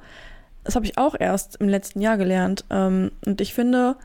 das 0.64 0.76
habe 0.76 0.86
ich 0.86 0.98
auch 0.98 1.16
erst 1.20 1.58
im 1.58 1.68
letzten 1.68 2.00
Jahr 2.00 2.18
gelernt. 2.18 2.64
Ähm, 2.70 3.12
und 3.26 3.42
ich 3.42 3.54
finde, 3.54 3.96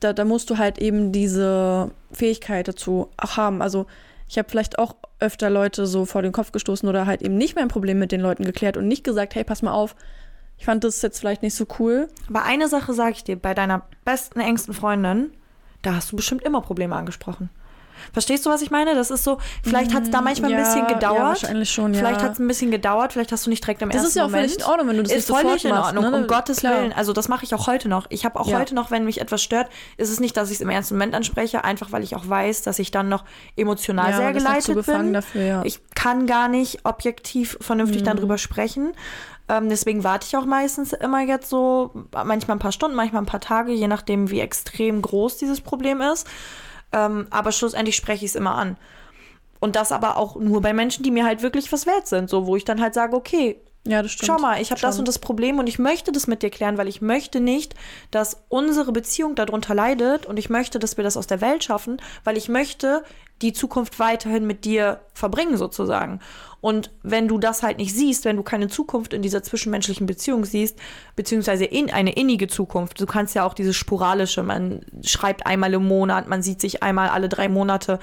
da, 0.00 0.12
da 0.12 0.24
musst 0.24 0.50
du 0.50 0.58
halt 0.58 0.78
eben 0.78 1.12
diese 1.12 1.90
Fähigkeit 2.12 2.68
dazu 2.68 3.08
auch 3.16 3.36
haben. 3.36 3.62
Also 3.62 3.86
ich 4.28 4.38
habe 4.38 4.48
vielleicht 4.50 4.78
auch 4.78 4.96
öfter 5.20 5.50
Leute 5.50 5.86
so 5.86 6.04
vor 6.04 6.22
den 6.22 6.32
Kopf 6.32 6.52
gestoßen 6.52 6.88
oder 6.88 7.06
halt 7.06 7.22
eben 7.22 7.36
nicht 7.36 7.56
mein 7.56 7.68
Problem 7.68 7.98
mit 7.98 8.12
den 8.12 8.20
Leuten 8.20 8.44
geklärt 8.44 8.76
und 8.76 8.88
nicht 8.88 9.04
gesagt, 9.04 9.34
hey, 9.34 9.44
pass 9.44 9.62
mal 9.62 9.72
auf, 9.72 9.94
ich 10.58 10.64
fand 10.64 10.84
das 10.84 11.02
jetzt 11.02 11.18
vielleicht 11.18 11.42
nicht 11.42 11.54
so 11.54 11.66
cool. 11.78 12.08
Aber 12.28 12.44
eine 12.44 12.68
Sache 12.68 12.92
sage 12.92 13.12
ich 13.12 13.24
dir, 13.24 13.36
bei 13.36 13.54
deiner 13.54 13.82
besten, 14.04 14.40
engsten 14.40 14.74
Freundin, 14.74 15.30
da 15.82 15.94
hast 15.94 16.12
du 16.12 16.16
bestimmt 16.16 16.42
immer 16.42 16.60
Probleme 16.60 16.96
angesprochen. 16.96 17.50
Verstehst 18.12 18.44
du, 18.46 18.50
was 18.50 18.62
ich 18.62 18.70
meine? 18.70 18.94
Das 18.94 19.10
ist 19.10 19.24
so, 19.24 19.38
vielleicht 19.62 19.94
hat 19.94 20.04
es 20.04 20.10
da 20.10 20.20
manchmal 20.20 20.50
ja, 20.50 20.58
ein 20.58 20.62
bisschen 20.64 20.86
Ja, 20.88 20.94
gedauert. 20.94 21.42
wahrscheinlich 21.42 21.70
schon, 21.70 21.94
ja. 21.94 22.00
Vielleicht 22.00 22.22
hat 22.22 22.32
es 22.32 22.38
ein 22.38 22.46
bisschen 22.46 22.70
gedauert, 22.70 23.12
vielleicht 23.12 23.32
hast 23.32 23.46
du 23.46 23.50
nicht 23.50 23.64
direkt 23.64 23.82
im 23.82 23.88
Das 23.88 23.96
ersten 23.96 24.08
ist 24.08 24.14
ja 24.16 24.24
auch 24.24 24.28
Moment. 24.28 24.50
völlig 24.50 24.58
in 24.64 24.70
Ordnung, 24.70 24.88
wenn 24.88 24.96
du 24.98 25.02
das 25.04 25.12
ist 25.12 25.28
völlig 25.30 25.64
in 25.64 25.72
Ordnung, 25.72 26.10
ne? 26.10 26.16
um 26.16 26.26
Gottes 26.26 26.58
Klar. 26.58 26.74
Willen. 26.80 26.92
Also 26.92 27.12
das 27.12 27.28
mache 27.28 27.44
ich 27.44 27.54
auch 27.54 27.66
heute 27.66 27.88
noch. 27.88 28.06
Ich 28.10 28.24
habe 28.24 28.38
auch 28.38 28.48
Ja. 28.48 28.58
heute 28.58 28.74
noch, 28.74 28.90
wenn 28.90 29.04
mich 29.04 29.20
etwas 29.20 29.42
stört, 29.42 29.68
ist 29.96 30.10
es 30.10 30.20
nicht, 30.20 30.36
dass 30.36 30.48
ich 30.50 30.56
es 30.56 30.60
im 30.60 30.70
ersten 30.70 30.94
Moment 30.94 31.14
anspreche, 31.14 31.64
einfach 31.64 31.92
weil 31.92 32.02
ich 32.02 32.14
auch 32.16 32.28
weiß, 32.28 32.62
dass 32.62 32.78
ich 32.78 32.90
dann 32.90 33.08
noch 33.08 33.24
emotional 33.56 34.10
ja, 34.10 34.16
sehr 34.16 34.32
das 34.32 34.42
geleitet 34.42 34.86
bin. 34.86 35.12
dafür, 35.12 35.42
ja. 35.42 35.58
Mhm. 35.60 35.66
Ich 35.66 35.80
kann 35.94 36.26
gar 36.26 36.48
nicht 36.48 36.80
objektiv 36.84 37.56
vernünftig 37.60 38.02
dann 38.02 38.16
drüber 38.16 38.38
sprechen. 38.38 38.92
Ähm, 39.46 39.68
deswegen 39.68 40.04
warte 40.04 40.26
ich 40.26 40.36
auch 40.38 40.46
meistens 40.46 40.94
immer 40.94 41.20
jetzt 41.20 41.50
so, 41.50 41.90
manchmal 42.24 42.56
ein 42.56 42.60
paar 42.60 42.72
Stunden, 42.72 42.96
manchmal 42.96 43.22
ein 43.22 43.26
paar 43.26 43.40
Tage, 43.40 43.72
je 43.72 43.88
nachdem, 43.88 44.30
wie 44.30 44.40
extrem 44.40 45.02
groß 45.02 45.36
dieses 45.36 45.60
Problem 45.60 46.00
ist. 46.00 46.26
Ähm, 46.94 47.26
aber 47.30 47.50
schlussendlich 47.50 47.96
spreche 47.96 48.24
ich 48.24 48.30
es 48.30 48.36
immer 48.36 48.54
an. 48.54 48.76
Und 49.58 49.74
das 49.74 49.90
aber 49.90 50.16
auch 50.16 50.36
nur 50.36 50.62
bei 50.62 50.72
Menschen, 50.72 51.02
die 51.02 51.10
mir 51.10 51.24
halt 51.24 51.42
wirklich 51.42 51.72
was 51.72 51.86
wert 51.86 52.06
sind. 52.06 52.30
So, 52.30 52.46
wo 52.46 52.54
ich 52.54 52.64
dann 52.64 52.80
halt 52.80 52.94
sage, 52.94 53.16
okay, 53.16 53.60
ja, 53.86 54.02
das 54.02 54.12
stimmt. 54.12 54.28
schau 54.28 54.38
mal, 54.38 54.62
ich 54.62 54.70
habe 54.70 54.80
das 54.80 54.98
und 54.98 55.08
das 55.08 55.18
Problem 55.18 55.58
und 55.58 55.66
ich 55.66 55.78
möchte 55.78 56.12
das 56.12 56.26
mit 56.26 56.42
dir 56.42 56.50
klären, 56.50 56.78
weil 56.78 56.88
ich 56.88 57.02
möchte 57.02 57.40
nicht, 57.40 57.74
dass 58.10 58.42
unsere 58.48 58.92
Beziehung 58.92 59.34
darunter 59.34 59.74
leidet 59.74 60.24
und 60.24 60.38
ich 60.38 60.48
möchte, 60.48 60.78
dass 60.78 60.96
wir 60.96 61.04
das 61.04 61.16
aus 61.16 61.26
der 61.26 61.40
Welt 61.40 61.64
schaffen, 61.64 62.00
weil 62.22 62.38
ich 62.38 62.48
möchte 62.48 63.04
die 63.44 63.52
Zukunft 63.52 63.98
weiterhin 63.98 64.46
mit 64.46 64.64
dir 64.64 65.00
verbringen 65.12 65.56
sozusagen. 65.56 66.20
Und 66.62 66.90
wenn 67.02 67.28
du 67.28 67.36
das 67.36 67.62
halt 67.62 67.76
nicht 67.76 67.94
siehst, 67.94 68.24
wenn 68.24 68.36
du 68.36 68.42
keine 68.42 68.68
Zukunft 68.68 69.12
in 69.12 69.20
dieser 69.20 69.42
zwischenmenschlichen 69.42 70.06
Beziehung 70.06 70.46
siehst, 70.46 70.78
beziehungsweise 71.14 71.66
in 71.66 71.90
eine 71.90 72.14
innige 72.14 72.48
Zukunft, 72.48 72.98
du 72.98 73.06
kannst 73.06 73.34
ja 73.34 73.44
auch 73.44 73.52
dieses 73.52 73.76
sporalische, 73.76 74.42
man 74.42 74.80
schreibt 75.04 75.46
einmal 75.46 75.74
im 75.74 75.86
Monat, 75.86 76.26
man 76.26 76.42
sieht 76.42 76.62
sich 76.62 76.82
einmal 76.82 77.10
alle 77.10 77.28
drei 77.28 77.50
Monate, 77.50 77.98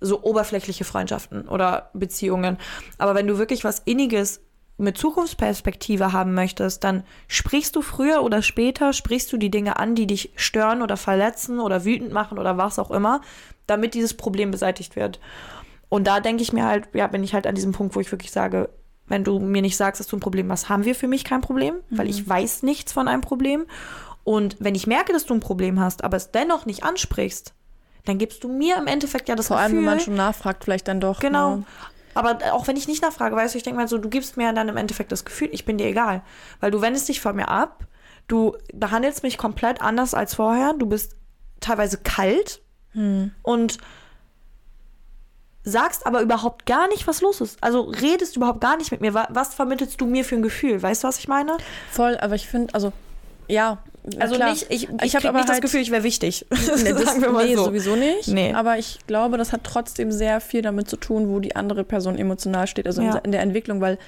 so 0.00 0.22
oberflächliche 0.22 0.84
Freundschaften 0.84 1.46
oder 1.46 1.90
Beziehungen. 1.94 2.58
Aber 2.98 3.14
wenn 3.14 3.28
du 3.28 3.38
wirklich 3.38 3.62
was 3.62 3.78
Inniges 3.84 4.40
mit 4.80 4.98
Zukunftsperspektive 4.98 6.12
haben 6.12 6.34
möchtest, 6.34 6.84
dann 6.84 7.04
sprichst 7.28 7.76
du 7.76 7.82
früher 7.82 8.22
oder 8.22 8.42
später, 8.42 8.92
sprichst 8.92 9.32
du 9.32 9.36
die 9.36 9.50
Dinge 9.50 9.78
an, 9.78 9.94
die 9.94 10.06
dich 10.06 10.30
stören 10.36 10.82
oder 10.82 10.96
verletzen 10.96 11.60
oder 11.60 11.84
wütend 11.84 12.12
machen 12.12 12.38
oder 12.38 12.56
was 12.56 12.78
auch 12.78 12.90
immer, 12.90 13.20
damit 13.66 13.94
dieses 13.94 14.14
Problem 14.14 14.50
beseitigt 14.50 14.96
wird. 14.96 15.20
Und 15.88 16.06
da 16.06 16.20
denke 16.20 16.42
ich 16.42 16.52
mir 16.52 16.66
halt, 16.66 16.88
ja, 16.94 17.06
bin 17.06 17.22
ich 17.22 17.34
halt 17.34 17.46
an 17.46 17.54
diesem 17.54 17.72
Punkt, 17.72 17.94
wo 17.94 18.00
ich 18.00 18.10
wirklich 18.10 18.30
sage, 18.30 18.70
wenn 19.06 19.24
du 19.24 19.38
mir 19.40 19.62
nicht 19.62 19.76
sagst, 19.76 20.00
dass 20.00 20.06
du 20.06 20.16
ein 20.16 20.20
Problem 20.20 20.50
hast, 20.50 20.68
haben 20.68 20.84
wir 20.84 20.94
für 20.94 21.08
mich 21.08 21.24
kein 21.24 21.40
Problem, 21.40 21.74
weil 21.90 22.08
ich 22.08 22.28
weiß 22.28 22.62
nichts 22.62 22.92
von 22.92 23.08
einem 23.08 23.22
Problem. 23.22 23.66
Und 24.22 24.56
wenn 24.60 24.76
ich 24.76 24.86
merke, 24.86 25.12
dass 25.12 25.26
du 25.26 25.34
ein 25.34 25.40
Problem 25.40 25.80
hast, 25.80 26.04
aber 26.04 26.16
es 26.16 26.30
dennoch 26.30 26.64
nicht 26.64 26.84
ansprichst, 26.84 27.52
dann 28.04 28.18
gibst 28.18 28.44
du 28.44 28.48
mir 28.48 28.76
im 28.76 28.86
Endeffekt 28.86 29.28
ja 29.28 29.34
das 29.34 29.48
Vor 29.48 29.58
allem, 29.58 29.72
Gefühl, 29.72 29.86
wenn 29.86 29.96
man 29.96 30.00
schon 30.00 30.14
nachfragt, 30.14 30.64
vielleicht 30.64 30.88
dann 30.88 31.00
doch. 31.00 31.18
Genau. 31.20 31.56
Ne? 31.56 31.64
Aber 32.24 32.52
auch 32.52 32.66
wenn 32.66 32.76
ich 32.76 32.86
nicht 32.88 33.02
nachfrage, 33.02 33.34
weißt 33.36 33.54
du, 33.54 33.58
ich 33.58 33.64
denke 33.64 33.78
mal 33.80 33.88
so, 33.88 33.98
du 33.98 34.08
gibst 34.08 34.36
mir 34.36 34.52
dann 34.52 34.68
im 34.68 34.76
Endeffekt 34.76 35.10
das 35.12 35.24
Gefühl, 35.24 35.48
ich 35.52 35.64
bin 35.64 35.78
dir 35.78 35.86
egal. 35.86 36.22
Weil 36.60 36.70
du 36.70 36.80
wendest 36.80 37.08
dich 37.08 37.20
von 37.20 37.34
mir 37.36 37.48
ab, 37.48 37.84
du 38.28 38.56
behandelst 38.74 39.22
mich 39.22 39.38
komplett 39.38 39.80
anders 39.80 40.14
als 40.14 40.34
vorher, 40.34 40.74
du 40.74 40.86
bist 40.86 41.16
teilweise 41.60 41.98
kalt 41.98 42.60
und 43.42 43.78
sagst 45.62 46.06
aber 46.06 46.22
überhaupt 46.22 46.66
gar 46.66 46.88
nicht, 46.88 47.06
was 47.06 47.20
los 47.20 47.40
ist. 47.40 47.62
Also 47.62 47.82
redest 47.82 48.36
überhaupt 48.36 48.60
gar 48.60 48.76
nicht 48.76 48.90
mit 48.90 49.00
mir. 49.00 49.14
Wa- 49.14 49.28
Was 49.30 49.54
vermittelst 49.54 50.00
du 50.00 50.06
mir 50.06 50.24
für 50.24 50.34
ein 50.36 50.42
Gefühl? 50.42 50.82
Weißt 50.82 51.04
du, 51.04 51.08
was 51.08 51.18
ich 51.18 51.28
meine? 51.28 51.56
Voll, 51.90 52.16
aber 52.18 52.34
ich 52.34 52.48
finde, 52.48 52.74
also, 52.74 52.92
ja. 53.48 53.78
Also 54.18 54.36
klar. 54.36 54.50
nicht, 54.50 54.66
ich, 54.70 54.88
ich, 54.88 55.02
ich 55.02 55.16
habe 55.16 55.28
aber 55.28 55.38
nicht 55.38 55.48
das 55.48 55.54
halt, 55.56 55.62
Gefühl, 55.62 55.80
ich 55.80 55.90
wäre 55.90 56.02
wichtig. 56.04 56.46
Nee, 56.50 56.56
das, 56.92 57.04
Sagen 57.04 57.22
wir 57.22 57.30
mal 57.30 57.46
nee, 57.46 57.54
so. 57.56 57.64
sowieso 57.64 57.96
nicht. 57.96 58.28
Nee. 58.28 58.54
Aber 58.54 58.78
ich 58.78 58.98
glaube, 59.06 59.36
das 59.36 59.52
hat 59.52 59.62
trotzdem 59.64 60.10
sehr 60.10 60.40
viel 60.40 60.62
damit 60.62 60.88
zu 60.88 60.96
tun, 60.96 61.28
wo 61.28 61.38
die 61.40 61.54
andere 61.56 61.84
Person 61.84 62.16
emotional 62.18 62.66
steht, 62.66 62.86
also 62.86 63.02
Ja. 63.02 63.16
in, 63.18 63.24
in 63.26 63.32
der 63.32 63.42
Entwicklung, 63.42 63.80
weil 63.80 63.98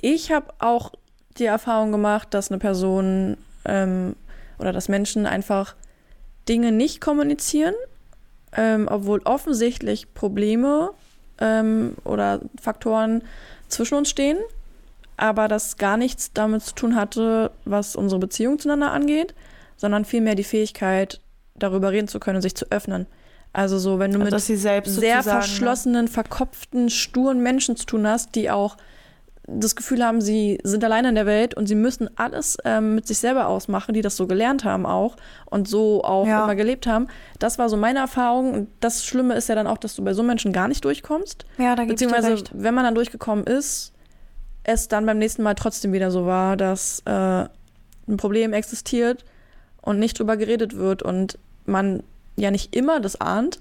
ich 0.00 0.32
habe 0.32 0.46
auch 0.58 0.92
die 1.38 1.44
Erfahrung 1.44 1.92
gemacht, 1.92 2.28
dass 2.32 2.50
eine 2.50 2.58
Person 2.58 3.36
ähm, 3.66 4.16
oder 4.58 4.72
dass 4.72 4.88
Menschen 4.88 5.26
einfach 5.26 5.74
Dinge 6.48 6.72
nicht 6.72 7.00
kommunizieren, 7.00 7.74
ähm, 8.56 8.88
obwohl 8.90 9.20
offensichtlich 9.24 10.14
Probleme 10.14 10.90
ähm, 11.40 11.94
oder 12.04 12.40
Faktoren 12.60 13.22
zwischen 13.68 13.96
uns 13.96 14.08
stehen, 14.08 14.38
aber 15.16 15.48
das 15.48 15.76
gar 15.76 15.96
nichts 15.96 16.32
damit 16.32 16.62
zu 16.62 16.74
tun 16.74 16.96
hatte, 16.96 17.50
was 17.64 17.96
unsere 17.96 18.18
Beziehung 18.20 18.58
zueinander 18.58 18.92
angeht, 18.92 19.34
sondern 19.76 20.04
vielmehr 20.04 20.34
die 20.34 20.44
Fähigkeit, 20.44 21.20
darüber 21.54 21.90
reden 21.92 22.08
zu 22.08 22.20
können 22.20 22.36
und 22.36 22.42
sich 22.42 22.54
zu 22.54 22.66
öffnen. 22.70 23.06
Also 23.52 23.78
so, 23.78 23.98
wenn 23.98 24.12
du 24.12 24.20
Also, 24.20 24.52
mit 24.52 24.86
sehr 24.86 25.16
ne? 25.16 25.22
verschlossenen, 25.22 26.08
verkopften, 26.08 26.90
sturen 26.90 27.42
Menschen 27.42 27.76
zu 27.76 27.86
tun 27.86 28.06
hast, 28.06 28.34
die 28.34 28.50
auch 28.50 28.76
das 29.48 29.76
Gefühl 29.76 30.04
haben, 30.04 30.20
sie 30.20 30.58
sind 30.64 30.82
alleine 30.84 31.08
in 31.08 31.14
der 31.14 31.24
Welt 31.24 31.54
und 31.54 31.66
sie 31.68 31.76
müssen 31.76 32.10
alles 32.18 32.58
ähm, 32.64 32.96
mit 32.96 33.06
sich 33.06 33.18
selber 33.18 33.46
ausmachen, 33.46 33.94
die 33.94 34.02
das 34.02 34.16
so 34.16 34.26
gelernt 34.26 34.64
haben 34.64 34.84
auch 34.84 35.16
und 35.46 35.68
so 35.68 36.02
auch 36.02 36.26
Ja. 36.26 36.44
immer 36.44 36.56
gelebt 36.56 36.86
haben. 36.88 37.06
Das 37.38 37.56
war 37.58 37.68
so 37.68 37.76
meine 37.76 38.00
Erfahrung 38.00 38.52
und 38.52 38.68
das 38.80 39.04
Schlimme 39.06 39.34
ist 39.34 39.48
ja 39.48 39.54
dann 39.54 39.68
auch, 39.68 39.78
dass 39.78 39.94
du 39.94 40.02
bei 40.04 40.14
so 40.14 40.22
Menschen 40.24 40.52
gar 40.52 40.66
nicht 40.68 40.84
durchkommst. 40.84 41.46
Ja, 41.58 41.76
da 41.76 41.82
dir 41.84 41.88
Beziehungsweise, 41.88 42.42
wenn 42.54 42.74
man 42.74 42.84
dann 42.84 42.96
durchgekommen 42.96 43.46
ist, 43.46 43.92
es 44.66 44.88
dann 44.88 45.06
beim 45.06 45.18
nächsten 45.18 45.42
Mal 45.42 45.54
trotzdem 45.54 45.92
wieder 45.92 46.10
so 46.10 46.26
war, 46.26 46.56
dass 46.56 47.00
äh, 47.06 47.10
ein 48.08 48.16
Problem 48.16 48.52
existiert 48.52 49.24
und 49.80 49.98
nicht 49.98 50.18
drüber 50.18 50.36
geredet 50.36 50.76
wird 50.76 51.02
und 51.02 51.38
man 51.64 52.02
ja 52.36 52.50
nicht 52.50 52.74
immer 52.74 53.00
das 53.00 53.20
ahnt. 53.20 53.60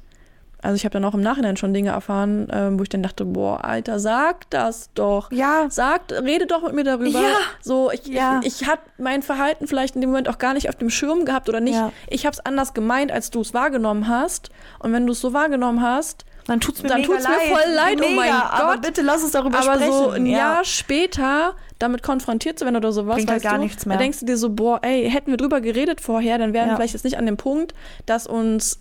Also 0.61 0.77
ich 0.77 0.83
habe 0.85 0.93
dann 0.93 1.05
auch 1.05 1.13
im 1.13 1.21
Nachhinein 1.21 1.57
schon 1.57 1.75
Dinge 1.75 1.91
erfahren, 1.91 2.47
ähm, 2.51 2.79
wo 2.79 2.83
ich 2.83 2.89
dann 2.89 3.03
dachte, 3.03 3.23
boah, 3.23 3.63
Alter, 3.63 3.99
sag 3.99 4.49
das 4.49 4.89
doch. 4.95 5.31
Ja, 5.31 5.67
Sagt, 5.69 6.11
rede 6.11 6.47
doch 6.47 6.63
mit 6.63 6.73
mir 6.73 6.83
darüber. 6.83 7.21
Ja. 7.21 7.35
So, 7.61 7.91
ich, 7.91 8.07
Ja. 8.07 8.39
ich, 8.43 8.61
ich 8.61 8.67
habe 8.67 8.81
mein 8.97 9.21
Verhalten 9.21 9.67
vielleicht 9.67 9.93
in 9.93 10.01
dem 10.01 10.09
Moment 10.09 10.27
auch 10.27 10.39
gar 10.39 10.55
nicht 10.55 10.67
auf 10.69 10.75
dem 10.75 10.89
Schirm 10.89 11.23
gehabt 11.25 11.49
oder 11.49 11.59
nicht. 11.59 11.75
Ja. 11.75 11.91
Ich 12.07 12.25
habe 12.25 12.33
es 12.33 12.43
anders 12.43 12.73
gemeint, 12.73 13.11
als 13.11 13.29
du 13.29 13.41
es 13.41 13.53
wahrgenommen 13.53 14.07
hast. 14.07 14.49
Und 14.79 14.91
wenn 14.91 15.05
du 15.05 15.11
es 15.11 15.21
so 15.21 15.33
wahrgenommen 15.33 15.83
hast, 15.83 16.25
dann 16.47 16.59
tut's 16.59 16.81
mir 16.83 16.89
Dann 16.89 17.03
tut's 17.03 17.23
mir 17.27 17.33
leid. 17.33 17.47
voll 17.49 17.73
leid, 17.73 17.97
oh 17.97 18.09
mega, 18.09 18.15
mein 18.15 18.31
Aber 18.31 18.73
Gott. 18.73 18.81
bitte 18.83 19.01
lass 19.01 19.23
uns 19.23 19.31
darüber 19.31 19.59
aber 19.59 19.73
sprechen. 19.75 19.91
so 19.93 20.09
ein 20.11 20.25
ja. 20.25 20.37
Jahr 20.37 20.63
später 20.65 21.53
damit 21.79 22.03
konfrontiert 22.03 22.59
zu 22.59 22.65
werden 22.65 22.75
oder 22.77 22.91
sowas, 22.91 23.15
Bringt 23.15 23.31
halt 23.31 23.43
gar 23.43 23.55
du, 23.57 23.63
nichts 23.63 23.85
mehr. 23.85 23.97
da 23.97 24.03
denkst 24.03 24.19
du 24.19 24.25
dir 24.25 24.37
so, 24.37 24.49
boah, 24.51 24.79
ey, 24.83 25.09
hätten 25.09 25.31
wir 25.31 25.37
drüber 25.37 25.59
geredet 25.61 25.99
vorher, 26.01 26.37
dann 26.37 26.53
wären 26.53 26.65
wir 26.67 26.71
Ja. 26.71 26.75
vielleicht 26.77 26.93
jetzt 26.93 27.03
nicht 27.03 27.17
an 27.17 27.25
dem 27.25 27.37
Punkt, 27.37 27.73
dass 28.05 28.27
uns 28.27 28.79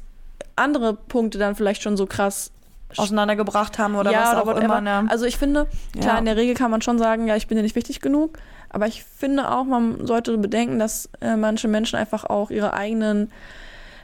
andere 0.56 0.94
Punkte 0.94 1.38
dann 1.38 1.54
vielleicht 1.56 1.82
schon 1.82 1.96
so 1.96 2.06
krass 2.06 2.50
auseinandergebracht 2.96 3.78
haben 3.78 3.96
oder 3.96 4.12
ja, 4.12 4.20
was 4.22 4.30
oder 4.32 4.42
auch 4.42 4.46
whatever. 4.46 4.64
immer. 4.78 4.80
Ne? 4.80 5.06
Also 5.10 5.24
ich 5.24 5.36
finde, 5.36 5.66
klar, 6.00 6.14
Ja. 6.14 6.18
in 6.18 6.24
der 6.26 6.36
Regel 6.36 6.54
kann 6.54 6.70
man 6.70 6.80
schon 6.82 6.98
sagen, 6.98 7.26
ja, 7.26 7.34
ich 7.34 7.48
bin 7.48 7.56
dir 7.56 7.62
nicht 7.62 7.74
wichtig 7.74 8.00
genug, 8.00 8.38
aber 8.70 8.86
ich 8.86 9.02
finde 9.04 9.50
auch, 9.50 9.64
man 9.64 10.06
sollte 10.06 10.36
bedenken, 10.38 10.78
dass 10.78 11.08
äh, 11.20 11.34
manche 11.36 11.66
Menschen 11.66 11.96
einfach 11.96 12.24
auch 12.24 12.50
ihre 12.50 12.72
eigenen 12.74 13.32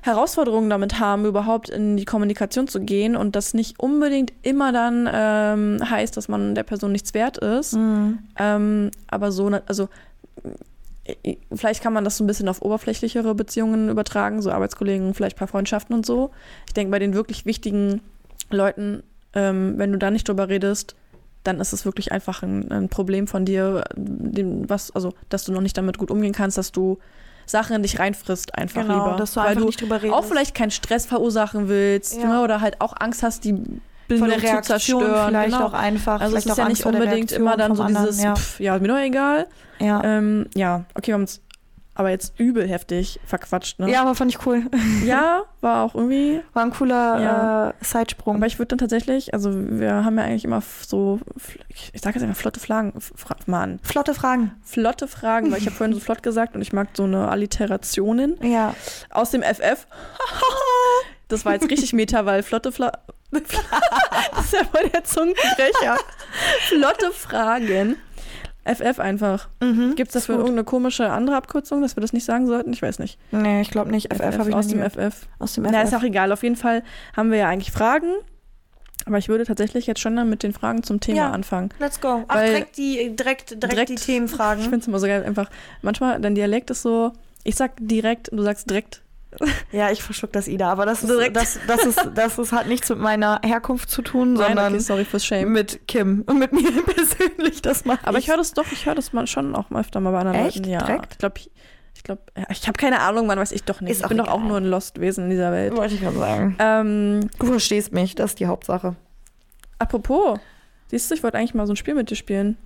Herausforderungen 0.02 0.70
damit 0.70 0.98
haben, 0.98 1.24
überhaupt 1.26 1.68
in 1.68 1.96
die 1.96 2.04
Kommunikation 2.04 2.68
zu 2.68 2.80
gehen 2.80 3.16
und 3.16 3.36
das 3.36 3.54
nicht 3.54 3.78
unbedingt 3.78 4.32
immer 4.42 4.72
dann 4.72 5.08
ähm, 5.12 5.90
heißt, 5.90 6.16
dass 6.16 6.28
man 6.28 6.54
der 6.54 6.62
Person 6.62 6.92
nichts 6.92 7.14
wert 7.14 7.38
ist. 7.38 7.74
Mhm. 7.74 8.18
Ähm, 8.38 8.90
aber 9.08 9.30
so, 9.32 9.50
ne- 9.50 9.62
also 9.66 9.88
äh, 11.04 11.36
vielleicht 11.52 11.82
kann 11.82 11.92
man 11.92 12.04
das 12.04 12.16
so 12.16 12.24
ein 12.24 12.26
bisschen 12.26 12.48
auf 12.48 12.62
oberflächlichere 12.62 13.34
Beziehungen 13.34 13.88
übertragen, 13.88 14.42
so 14.42 14.50
Arbeitskollegen, 14.50 15.14
vielleicht 15.14 15.36
ein 15.36 15.40
paar 15.40 15.48
Freundschaften 15.48 15.94
und 15.94 16.06
so. 16.06 16.30
Ich 16.66 16.74
denke, 16.74 16.90
bei 16.90 16.98
den 16.98 17.14
wirklich 17.14 17.46
wichtigen 17.46 18.00
Leuten, 18.50 19.02
ähm, 19.34 19.74
wenn 19.76 19.92
du 19.92 19.98
da 19.98 20.10
nicht 20.10 20.28
drüber 20.28 20.48
redest, 20.48 20.96
dann 21.44 21.60
ist 21.60 21.72
es 21.72 21.84
wirklich 21.84 22.12
einfach 22.12 22.42
ein, 22.42 22.70
ein 22.70 22.88
Problem 22.88 23.26
von 23.26 23.44
dir, 23.44 23.84
dem, 23.96 24.68
was, 24.68 24.90
also, 24.90 25.14
dass 25.30 25.44
du 25.44 25.52
noch 25.52 25.62
nicht 25.62 25.76
damit 25.76 25.96
gut 25.96 26.10
umgehen 26.10 26.32
kannst, 26.32 26.58
dass 26.58 26.70
du 26.70 26.98
Sachen 27.50 27.76
in 27.76 27.82
dich 27.82 27.98
reinfrisst, 27.98 28.54
einfach 28.56 28.82
Genau, 28.82 29.04
lieber. 29.06 29.16
dass 29.16 29.34
du 29.34 29.40
weil 29.40 29.48
einfach 29.48 29.60
du 29.62 29.66
nicht 29.66 29.80
drüber 29.80 30.02
redest. 30.02 30.14
auch 30.14 30.24
vielleicht 30.24 30.54
keinen 30.54 30.70
Stress 30.70 31.06
verursachen 31.06 31.68
willst, 31.68 32.16
Ja. 32.20 32.26
ne, 32.28 32.40
oder 32.42 32.60
halt 32.60 32.80
auch 32.80 32.94
Angst 32.98 33.22
hast, 33.22 33.44
die 33.44 33.52
von 33.52 33.80
Bindung 34.08 34.40
zu 34.40 34.60
zerstören. 34.62 35.28
vielleicht 35.28 35.52
genau. 35.54 35.66
auch 35.66 35.72
einfach. 35.72 36.20
Also 36.20 36.36
es 36.36 36.46
ist 36.46 36.58
ja 36.58 36.68
nicht 36.68 36.84
unbedingt 36.84 37.30
immer 37.32 37.56
dann 37.56 37.74
so 37.76 37.82
anderen, 37.82 38.06
dieses, 38.06 38.22
Ja. 38.22 38.34
pff, 38.34 38.58
ja, 38.60 38.78
mir 38.78 38.88
doch 38.88 38.98
egal. 38.98 39.46
Ja. 39.78 40.02
Ähm, 40.02 40.46
ja, 40.54 40.84
okay, 40.94 41.08
wir 41.08 41.14
haben 41.14 41.20
uns 41.22 41.40
aber 42.00 42.10
jetzt 42.10 42.38
übel 42.38 42.66
heftig 42.68 43.20
verquatscht, 43.24 43.78
ne? 43.78 43.90
ja, 43.90 44.02
aber 44.02 44.14
fand 44.14 44.30
ich 44.34 44.44
cool. 44.46 44.64
Ja, 45.04 45.42
war 45.60 45.84
auch 45.84 45.94
irgendwie. 45.94 46.40
War 46.52 46.64
ein 46.64 46.70
cooler 46.72 47.20
Ja. 47.20 47.68
äh, 47.70 47.72
Sidesprung. 47.82 48.36
Aber 48.36 48.46
ich 48.46 48.58
würde 48.58 48.68
dann 48.68 48.78
tatsächlich, 48.78 49.32
also 49.34 49.50
wir 49.54 50.04
haben 50.04 50.18
ja 50.18 50.24
eigentlich 50.24 50.44
immer 50.44 50.62
so, 50.86 51.20
ich 51.68 52.00
sage 52.00 52.16
jetzt 52.18 52.24
einfach 52.24 52.40
flotte 52.40 52.58
Fragen, 52.60 52.92
Fra 53.00 53.36
Mann, 53.46 53.78
Flotte 53.82 54.14
Fragen. 54.14 54.52
flotte 54.64 55.06
Fragen, 55.06 55.50
weil 55.52 55.58
ich 55.58 55.66
habe 55.66 55.76
vorhin 55.76 55.94
so 55.94 56.00
flott 56.04 56.22
gesagt 56.22 56.54
und 56.56 56.62
ich 56.62 56.72
mag 56.72 56.88
so 56.94 57.04
eine 57.04 57.28
Alliterationen 57.28 58.36
Ja. 58.42 58.74
aus 59.10 59.30
dem 59.30 59.42
FF. 59.42 59.86
Das 61.28 61.44
war 61.44 61.52
jetzt 61.52 61.70
richtig 61.70 61.92
meta, 61.92 62.26
weil 62.26 62.42
flotte 62.42 62.72
Fla 62.72 62.90
Das 63.30 63.42
ist 63.42 64.52
ja 64.52 64.64
voll 64.64 64.88
der 64.88 65.04
Zungenbrecher. 65.04 65.96
flotte 66.68 67.12
Fragen. 67.12 67.94
FF 68.74 68.98
einfach. 69.00 69.48
Mhm. 69.62 69.94
Gibt 69.96 70.08
es 70.08 70.14
dafür 70.14 70.36
gut. 70.36 70.42
irgendeine 70.46 70.64
komische 70.64 71.10
andere 71.10 71.36
Abkürzung, 71.36 71.82
dass 71.82 71.96
wir 71.96 72.00
das 72.00 72.12
nicht 72.12 72.24
sagen 72.24 72.46
sollten? 72.46 72.72
Ich 72.72 72.82
weiß 72.82 72.98
nicht. 72.98 73.18
Nee, 73.32 73.60
ich 73.60 73.70
glaube 73.70 73.90
nicht. 73.90 74.12
FF, 74.12 74.38
habe 74.38 74.50
ich 74.50 74.54
aus 74.54 74.68
dem 74.68 74.82
FF. 74.82 75.26
Aus 75.38 75.54
dem 75.54 75.64
Na, 75.70 75.82
ist 75.82 75.90
FF. 75.90 75.98
auch 75.98 76.02
egal. 76.04 76.32
Auf 76.32 76.42
jeden 76.42 76.56
Fall 76.56 76.82
haben 77.16 77.30
wir 77.30 77.38
ja 77.38 77.48
eigentlich 77.48 77.72
Fragen. 77.72 78.12
Aber 79.06 79.16
ich 79.18 79.28
würde 79.30 79.44
tatsächlich 79.44 79.86
jetzt 79.86 80.00
schon 80.00 80.14
dann 80.14 80.28
mit 80.28 80.42
den 80.42 80.52
Fragen 80.52 80.82
zum 80.82 81.00
Thema 81.00 81.16
Ja. 81.16 81.30
anfangen. 81.30 81.70
Let's 81.78 82.00
go. 82.00 82.22
Ach, 82.28 82.36
direkt 82.42 82.76
die, 82.76 83.16
direkt, 83.16 83.50
direkt, 83.50 83.72
Direkt- 83.72 83.88
die 83.88 83.94
Ich 83.94 84.04
Themenfragen. 84.04 84.62
finde 84.62 84.78
es 84.78 84.86
immer 84.88 84.98
so 84.98 85.06
geil, 85.06 85.24
einfach. 85.24 85.48
Manchmal, 85.82 86.20
dein 86.20 86.34
Dialekt 86.34 86.70
ist 86.70 86.82
so, 86.82 87.12
ich 87.42 87.54
sag 87.56 87.72
direkt 87.78 88.28
du 88.30 88.42
sagst 88.42 88.68
direkt. 88.68 89.02
Ja, 89.70 89.90
ich 89.90 90.02
verschluck 90.02 90.32
das 90.32 90.48
Ida, 90.48 90.70
aber 90.72 90.86
das, 90.86 91.02
ist, 91.04 91.08
Direkt. 91.08 91.36
das, 91.36 91.58
das, 91.68 91.84
ist, 91.86 92.00
das 92.14 92.38
ist, 92.38 92.52
hat 92.52 92.66
nichts 92.66 92.88
mit 92.90 92.98
meiner 92.98 93.40
Herkunft 93.44 93.88
zu 93.88 94.02
tun, 94.02 94.32
Nein, 94.34 94.46
sondern 94.48 94.72
okay, 94.74 94.82
sorry 94.82 95.04
fürs 95.04 95.24
Shame. 95.24 95.52
mit 95.52 95.86
Kim 95.86 96.24
und 96.26 96.38
mit 96.40 96.52
mir 96.52 96.62
persönlich. 96.84 97.62
Das 97.62 97.84
mache 97.84 98.00
Aber 98.06 98.18
ich 98.18 98.28
höre 98.28 98.36
das 98.38 98.52
doch, 98.54 98.66
ich 98.72 98.86
höre 98.86 98.96
das 98.96 99.12
mal 99.12 99.26
schon 99.28 99.54
auch 99.54 99.70
mal 99.70 99.80
öfter 99.82 100.00
mal 100.00 100.10
bei 100.10 100.18
anderen 100.18 100.46
Echt? 100.46 100.56
Leuten. 100.56 100.68
Ja, 100.70 100.78
Direkt? 100.84 101.12
ich 101.12 101.18
glaube, 101.18 101.34
ich, 101.38 101.50
ich, 101.94 102.02
glaub, 102.02 102.18
ja, 102.36 102.44
ich 102.50 102.66
habe 102.66 102.76
keine 102.76 103.00
Ahnung, 103.00 103.28
wann 103.28 103.38
weiß 103.38 103.52
ich 103.52 103.62
doch 103.62 103.80
nicht. 103.80 103.92
Ist 103.92 104.02
ich 104.02 104.08
bin 104.08 104.18
doch 104.18 104.26
auch 104.28 104.38
egal. 104.38 104.48
nur 104.48 104.56
ein 104.56 104.64
Lost-Wesen 104.64 105.24
in 105.24 105.30
dieser 105.30 105.52
Welt. 105.52 105.76
Wollte 105.76 105.94
ich 105.94 106.00
gerade 106.00 106.18
sagen. 106.18 106.56
Ähm, 106.58 107.30
Du 107.38 107.46
verstehst 107.46 107.92
mich, 107.92 108.16
das 108.16 108.32
ist 108.32 108.40
die 108.40 108.46
Hauptsache. 108.46 108.96
apropos, 109.78 110.40
siehst 110.88 111.08
du, 111.10 111.14
ich 111.14 111.22
wollte 111.22 111.38
eigentlich 111.38 111.54
mal 111.54 111.66
so 111.68 111.72
ein 111.72 111.76
Spiel 111.76 111.94
mit 111.94 112.10
dir 112.10 112.16
spielen. 112.16 112.56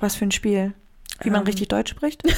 Was 0.00 0.16
für 0.16 0.26
ein 0.26 0.32
Spiel? 0.32 0.74
Wie 1.22 1.30
man 1.30 1.40
Ähm. 1.40 1.46
richtig 1.46 1.68
Deutsch 1.68 1.90
spricht? 1.90 2.22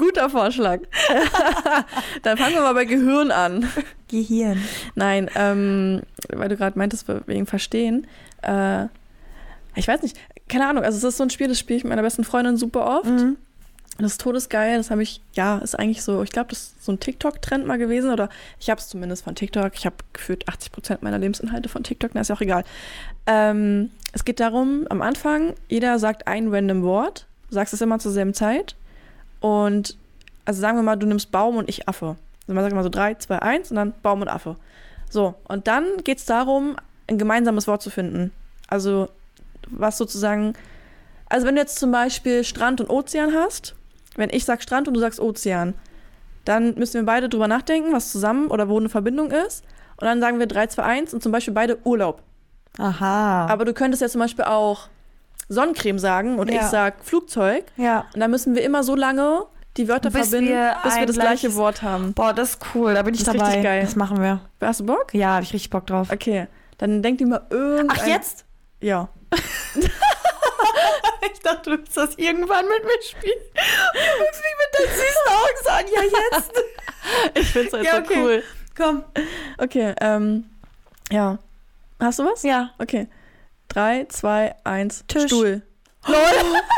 Guter 0.00 0.30
Vorschlag. 0.30 0.80
Dann 2.22 2.38
fangen 2.38 2.54
wir 2.54 2.62
mal 2.62 2.72
bei 2.72 2.86
Gehirn 2.86 3.30
an. 3.30 3.68
Gehirn. 4.08 4.58
Nein, 4.94 5.30
ähm, 5.34 6.00
weil 6.30 6.48
du 6.48 6.56
gerade 6.56 6.78
meintest, 6.78 7.06
wegen 7.26 7.44
Verstehen. 7.44 8.06
Äh, 8.40 8.86
ich 9.74 9.86
weiß 9.86 10.00
nicht, 10.00 10.16
keine 10.48 10.66
Ahnung, 10.66 10.84
also 10.84 10.96
es 10.96 11.04
ist 11.04 11.18
so 11.18 11.22
ein 11.22 11.28
Spiel, 11.28 11.48
das 11.48 11.58
spiele 11.58 11.76
ich 11.76 11.84
mit 11.84 11.90
meiner 11.90 12.02
besten 12.02 12.24
Freundin 12.24 12.56
super 12.56 12.98
oft. 12.98 13.10
Mhm. 13.10 13.36
Das 13.98 14.12
ist 14.12 14.22
todesgeil, 14.22 14.78
das 14.78 14.90
habe 14.90 15.02
ich, 15.02 15.20
ja, 15.34 15.58
ist 15.58 15.78
eigentlich 15.78 16.02
so, 16.02 16.22
ich 16.22 16.30
glaube, 16.30 16.48
das 16.48 16.58
ist 16.60 16.84
so 16.84 16.92
ein 16.92 16.98
TikTok-Trend 16.98 17.66
mal 17.66 17.76
gewesen 17.76 18.10
oder 18.10 18.30
ich 18.58 18.70
habe 18.70 18.80
es 18.80 18.88
zumindest 18.88 19.24
von 19.24 19.34
TikTok. 19.34 19.72
Ich 19.74 19.84
habe 19.84 19.96
gefühlt 20.14 20.48
80 20.48 20.72
Prozent 20.72 21.02
meiner 21.02 21.18
Lebensinhalte 21.18 21.68
von 21.68 21.84
TikTok, 21.84 22.12
na 22.14 22.22
ist 22.22 22.28
ja 22.28 22.36
auch 22.36 22.40
egal. 22.40 22.64
Ähm, 23.26 23.90
es 24.14 24.24
geht 24.24 24.40
darum, 24.40 24.86
am 24.88 25.02
Anfang, 25.02 25.52
jeder 25.68 25.98
sagt 25.98 26.26
ein 26.26 26.48
random 26.48 26.82
Wort, 26.84 27.26
sagst 27.50 27.74
es 27.74 27.82
immer 27.82 27.98
zur 27.98 28.12
selben 28.12 28.32
Zeit 28.32 28.76
und, 29.40 29.96
also 30.44 30.60
sagen 30.60 30.78
wir 30.78 30.82
mal, 30.82 30.96
du 30.96 31.06
nimmst 31.06 31.30
Baum 31.30 31.56
und 31.56 31.68
ich 31.68 31.88
Affe. 31.88 32.16
Also 32.42 32.54
man 32.54 32.62
sagt 32.62 32.72
immer 32.72 32.82
so 32.82 32.88
3, 32.88 33.14
2, 33.14 33.38
1 33.40 33.70
und 33.70 33.76
dann 33.76 33.94
Baum 34.02 34.22
und 34.22 34.28
Affe. 34.28 34.56
So, 35.08 35.34
und 35.48 35.66
dann 35.66 35.84
geht 36.04 36.18
es 36.18 36.24
darum, 36.24 36.76
ein 37.08 37.18
gemeinsames 37.18 37.66
Wort 37.66 37.82
zu 37.82 37.90
finden. 37.90 38.32
Also, 38.68 39.08
was 39.68 39.98
sozusagen, 39.98 40.54
also 41.28 41.46
wenn 41.46 41.56
du 41.56 41.60
jetzt 41.60 41.78
zum 41.78 41.90
Beispiel 41.90 42.44
Strand 42.44 42.80
und 42.80 42.88
Ozean 42.88 43.34
hast, 43.34 43.74
wenn 44.16 44.30
ich 44.30 44.44
sag 44.44 44.62
Strand 44.62 44.88
und 44.88 44.94
du 44.94 45.00
sagst 45.00 45.20
Ozean, 45.20 45.74
dann 46.44 46.74
müssen 46.74 46.94
wir 46.94 47.06
beide 47.06 47.28
drüber 47.28 47.48
nachdenken, 47.48 47.92
was 47.92 48.12
zusammen 48.12 48.48
oder 48.48 48.68
wo 48.68 48.78
eine 48.78 48.88
Verbindung 48.88 49.30
ist. 49.30 49.64
Und 49.96 50.06
dann 50.06 50.20
sagen 50.20 50.38
wir 50.38 50.46
3, 50.46 50.68
2, 50.68 50.82
1 50.82 51.14
und 51.14 51.22
zum 51.22 51.32
Beispiel 51.32 51.54
beide 51.54 51.78
Urlaub. 51.84 52.22
Aha. 52.78 53.46
Aber 53.46 53.64
du 53.64 53.74
könntest 53.74 54.00
ja 54.00 54.08
zum 54.08 54.20
Beispiel 54.20 54.44
auch 54.44 54.88
Sonnencreme 55.52 55.98
sagen 55.98 56.38
und 56.38 56.50
Ja. 56.50 56.60
ich 56.62 56.66
sag 56.68 57.04
Flugzeug. 57.04 57.64
ja. 57.76 58.06
Und 58.14 58.20
dann 58.20 58.30
müssen 58.30 58.54
wir 58.54 58.62
immer 58.62 58.82
so 58.82 58.94
lange 58.94 59.44
die 59.76 59.88
Wörter 59.88 60.10
Bis 60.10 60.28
verbinden, 60.30 60.54
wir 60.54 60.76
bis 60.82 60.96
wir 60.96 61.06
das 61.06 61.16
gleiche 61.16 61.54
Wort 61.56 61.82
haben. 61.82 62.12
Boah, 62.14 62.32
das 62.32 62.50
ist 62.50 62.58
cool. 62.74 62.94
Da 62.94 63.02
bin 63.02 63.14
ich 63.14 63.22
Das 63.24 63.32
dabei. 63.34 63.46
richtig 63.46 63.62
geil. 63.64 63.82
Das 63.82 63.94
machen 63.96 64.20
wir. 64.20 64.40
Hast 64.60 64.80
du 64.80 64.86
Bock? 64.86 65.12
Ja, 65.12 65.34
habe 65.34 65.42
ich 65.44 65.52
richtig 65.52 65.70
Bock 65.70 65.86
drauf. 65.86 66.08
Okay, 66.12 66.46
dann 66.78 67.02
denk 67.02 67.18
dir 67.18 67.26
mal 67.26 67.46
irgendein... 67.50 67.98
Ach, 68.00 68.06
jetzt? 68.06 68.44
Ja. 68.80 69.08
Ich 71.32 71.40
dachte, 71.40 71.70
du 71.70 71.78
willst 71.78 71.96
das 71.96 72.14
irgendwann 72.16 72.64
mit 72.66 72.84
mir 72.84 73.02
spielen. 73.02 73.38
Du 73.54 74.24
guckst 74.24 74.42
mich 74.42 74.54
mit 74.58 74.78
deinen 74.78 74.94
süßen 74.94 75.26
Augen 75.28 75.58
so 75.64 75.70
an. 75.70 75.84
Ja, 75.94 76.38
jetzt. 76.38 76.52
Ich 77.40 77.50
find's 77.52 77.72
halt 77.72 77.84
Ja, 77.84 77.96
so 77.96 78.02
okay. 78.02 78.18
cool. 78.22 78.42
Komm. 78.76 79.04
Okay, 79.58 79.94
ähm, 80.00 80.44
ja. 81.10 81.38
Hast 81.98 82.18
du 82.18 82.24
was? 82.24 82.42
Ja. 82.42 82.70
Okay. 82.78 83.08
Drei, 83.70 84.04
zwei, 84.08 84.54
eins, 84.64 85.04
Tisch. 85.08 85.24
Stuhl. 85.26 85.62
Lol. 86.06 86.16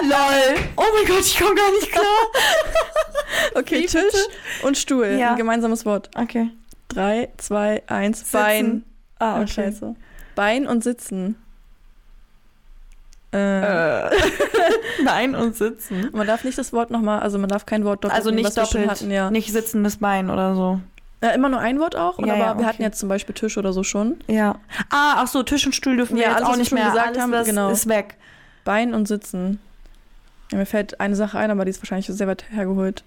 Lol. 0.03 0.57
Oh 0.77 0.83
mein 0.95 1.07
Gott, 1.07 1.21
ich 1.25 1.39
komme 1.39 1.55
gar 1.55 1.71
nicht 1.73 1.91
klar. 1.91 2.05
Okay, 3.55 3.81
Wie 3.83 3.87
Tisch 3.87 4.03
bitte? 4.05 4.67
und 4.67 4.77
Stuhl. 4.79 5.07
Ja. 5.19 5.31
Ein 5.33 5.37
gemeinsames 5.37 5.85
Wort. 5.85 6.11
Okay. 6.17 6.51
Drei, 6.89 7.29
zwei, 7.39 7.83
eins, 7.87 8.19
Sitzen. 8.21 8.33
Bein. 8.33 8.85
Ah, 9.19 9.39
Oh, 9.39 9.43
okay. 9.43 9.49
scheiße. 9.53 9.95
Bein 10.35 10.67
und 10.67 10.83
Sitzen. 10.85 11.37
Äh, 13.33 14.07
Äh. 14.07 14.11
Nein 15.05 15.35
und 15.35 15.57
sitzen. 15.57 16.11
Man 16.13 16.27
darf 16.27 16.45
nicht 16.45 16.59
das 16.59 16.73
Wort 16.73 16.91
nochmal, 16.91 17.21
also 17.21 17.39
man 17.39 17.49
darf 17.49 17.65
kein 17.67 17.85
Wort 17.85 18.05
doppelt 18.05 18.19
Also 18.19 18.31
nehmen, 18.31 18.43
nicht 18.45 18.55
schon 18.55 18.65
doppelt. 18.65 18.91
hatten, 18.91 19.11
ja. 19.11 19.31
Nicht 19.31 19.51
sitzendes 19.53 19.97
Bein 19.99 20.29
oder 20.31 20.55
so. 20.55 20.81
Ja, 21.23 21.31
immer 21.31 21.49
nur 21.49 21.61
ein 21.61 21.79
Wort 21.79 21.95
auch, 21.97 22.19
Ja, 22.19 22.35
aber 22.35 22.45
ja, 22.45 22.59
wir 22.59 22.67
hatten 22.67 22.83
jetzt 22.83 22.99
zum 22.99 23.09
Beispiel 23.09 23.35
Tisch 23.35 23.57
oder 23.57 23.73
so 23.73 23.85
schon. 23.85 24.19
Ja. 24.27 24.57
Ah, 24.91 25.15
ach 25.19 25.29
so, 25.29 25.43
Tisch 25.45 25.65
und 25.67 25.73
Stuhl 25.75 25.97
dürfen 25.97 26.17
wir 26.17 26.25
Ja, 26.25 26.29
jetzt 26.31 26.37
alles, 26.39 26.47
auch 26.49 26.53
was 26.53 26.59
nicht 26.59 26.71
wir 26.73 26.79
mehr. 26.79 26.87
gesagt 26.91 27.09
alles, 27.09 27.21
haben, 27.21 27.45
genau. 27.45 27.71
ist 27.71 27.89
weg. 27.89 28.17
Bein 28.65 28.93
und 28.93 29.07
Sitzen. 29.07 29.61
Ja, 30.51 30.59
mir 30.59 30.67
fällt 30.67 31.01
eine 31.01 31.15
Sache 31.17 31.39
ein, 31.39 31.51
aber 31.51 31.65
die 31.65 31.71
ist 31.71 31.81
wahrscheinlich 31.81 32.07
sehr 32.07 32.27
weit 32.27 32.45
hergeholt. 32.51 33.05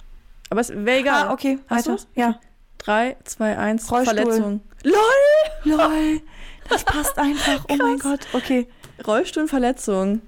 Aber 0.50 0.62
es 0.62 0.70
wäre 0.70 1.00
egal. 1.00 1.28
Ah, 1.28 1.34
okay. 1.34 1.60
Hast 1.70 1.88
weiter? 1.88 2.02
Ja. 2.16 2.40
3, 2.80 3.18
2, 3.24 3.58
1, 3.58 3.92
Rollstuhl. 3.92 4.16
Verletzung. 4.16 4.62
Lol. 5.64 6.22
Das 6.70 6.84
passt 6.84 7.18
einfach. 7.18 7.66
Oh 7.70 7.76
mein. 7.76 8.00
Gott. 8.00 8.22
Okay. 8.34 8.68
Rollstuhl, 9.06 9.48
Verletzung. 9.48 10.22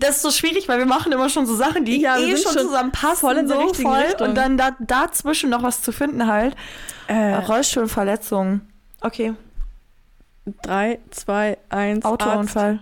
Das 0.00 0.16
ist 0.16 0.22
so 0.22 0.30
schwierig, 0.30 0.68
weil 0.68 0.78
wir 0.78 0.86
machen 0.86 1.10
immer 1.12 1.28
schon 1.30 1.46
so 1.46 1.54
Sachen, 1.56 1.84
die 1.84 2.00
Ja, 2.00 2.18
eh 2.18 2.36
schon 2.36 2.52
schon 2.54 2.66
zusammenpassen. 2.66 3.16
voll 3.16 3.36
in 3.38 3.48
so 3.48 3.54
voll. 3.74 3.96
Richtung. 4.02 4.28
Und 4.28 4.34
dann 4.34 4.56
da, 4.58 4.72
dazwischen 4.78 5.48
noch 5.50 5.62
was 5.62 5.80
zu 5.82 5.90
finden 5.92 6.26
halt. 6.26 6.54
Äh, 7.06 7.34
Rollstuhlverletzung. 7.36 8.60
Okay. 9.00 9.34
3, 10.62 10.98
2, 11.10 11.58
1, 11.70 12.04
Autounfall. 12.04 12.80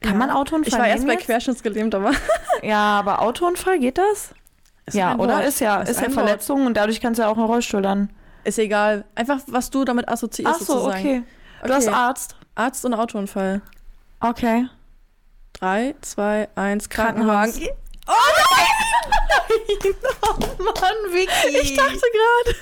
Kann 0.00 0.12
Ja. 0.12 0.18
man 0.18 0.30
Autounfall 0.30 0.68
Ich 0.72 0.78
war 0.78 0.86
erst 0.88 1.06
bei 1.06 1.12
jetzt? 1.14 1.24
querschnittsgelähmt, 1.26 1.94
aber 1.94 2.12
Ja, 2.62 2.98
aber 2.98 3.20
Autounfall 3.22 3.78
geht 3.78 3.98
das? 3.98 4.34
Ist 4.86 4.94
ja, 4.94 5.14
oder? 5.16 5.36
Wort. 5.36 5.44
Ist 5.44 5.60
ja, 5.60 5.82
Ist 5.82 5.90
ist 5.90 6.00
ja 6.00 6.06
ein 6.06 6.16
Wort. 6.16 6.24
Verletzung 6.26 6.66
und 6.66 6.74
dadurch 6.76 7.00
kannst 7.00 7.18
du 7.18 7.22
ja 7.22 7.28
auch 7.28 7.36
einen 7.36 7.46
Rollstuhl 7.46 7.82
dann. 7.82 8.10
ist 8.44 8.58
egal. 8.58 9.04
Einfach, 9.14 9.40
was 9.46 9.70
du 9.70 9.84
damit 9.84 10.08
assoziierst 10.08 10.54
Ach 10.54 10.58
so, 10.60 10.72
sozusagen. 10.74 10.98
okay. 11.00 11.22
Du 11.62 11.64
Okay. 11.66 11.72
hast 11.74 11.88
Arzt. 11.88 12.36
Arzt 12.54 12.84
und 12.86 12.94
Autounfall. 12.94 13.60
Okay. 14.20 14.66
3, 15.60 15.94
2, 16.00 16.48
1, 16.54 16.88
Krankenhaus. 16.88 17.52
Krankenwagen. 17.52 17.68
Oh 18.06 18.12
nein! 18.56 18.70
oh 20.22 20.62
Mann, 20.62 21.12
Vicky. 21.12 21.58
Ich 21.60 21.76
dachte 21.76 22.00
gerade. 22.00 22.56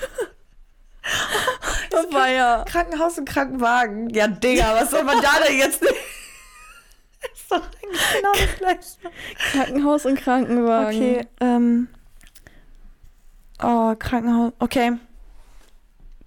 Das 1.90 2.12
war 2.12 2.28
ja. 2.28 2.64
Krankenhaus 2.64 3.16
und 3.18 3.28
Krankenwagen. 3.28 4.11
Ja, 4.11 4.26
Digga, 4.26 4.74
was 4.74 4.90
soll 4.90 5.04
man 5.04 5.22
da 5.22 5.38
denn 5.46 5.58
jetzt? 5.58 5.80
ist 5.82 7.50
doch 7.50 7.62
genau 7.80 8.32
das 8.32 8.56
gleiche. 8.58 9.14
Krankenhaus 9.52 10.04
und 10.04 10.20
Krankenwagen. 10.20 10.96
Okay, 10.96 11.26
ähm. 11.40 11.88
Oh, 13.62 13.94
Krankenhaus. 13.96 14.52
Okay. 14.58 14.92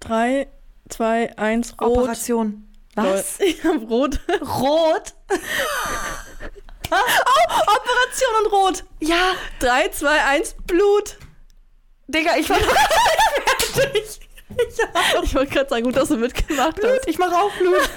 3, 0.00 0.48
2, 0.88 1.38
1, 1.38 1.72
rot. 1.80 1.98
Operation. 1.98 2.66
Was? 2.94 3.40
Ich 3.40 3.62
hab 3.62 3.88
rot. 3.90 4.20
Rot? 4.40 5.14
Operation 6.96 8.44
und 8.44 8.52
rot. 8.52 8.84
Ja, 9.00 9.32
3, 9.60 9.88
2, 9.88 10.08
1, 10.24 10.54
Blut. 10.66 11.16
Digga, 12.08 12.32
ich 12.38 12.48
war 12.50 12.56
fertig. 13.58 14.20
Ich 15.24 15.34
wollte 15.34 15.52
gerade 15.54 15.68
sagen, 15.70 15.84
gut, 15.84 15.96
dass 15.96 16.08
du 16.08 16.16
mitgemacht 16.16 16.76
Blut, 16.76 16.90
hast. 16.98 17.08
ich 17.08 17.18
mache 17.18 17.34
auch 17.34 17.50
Blut. 17.58 17.80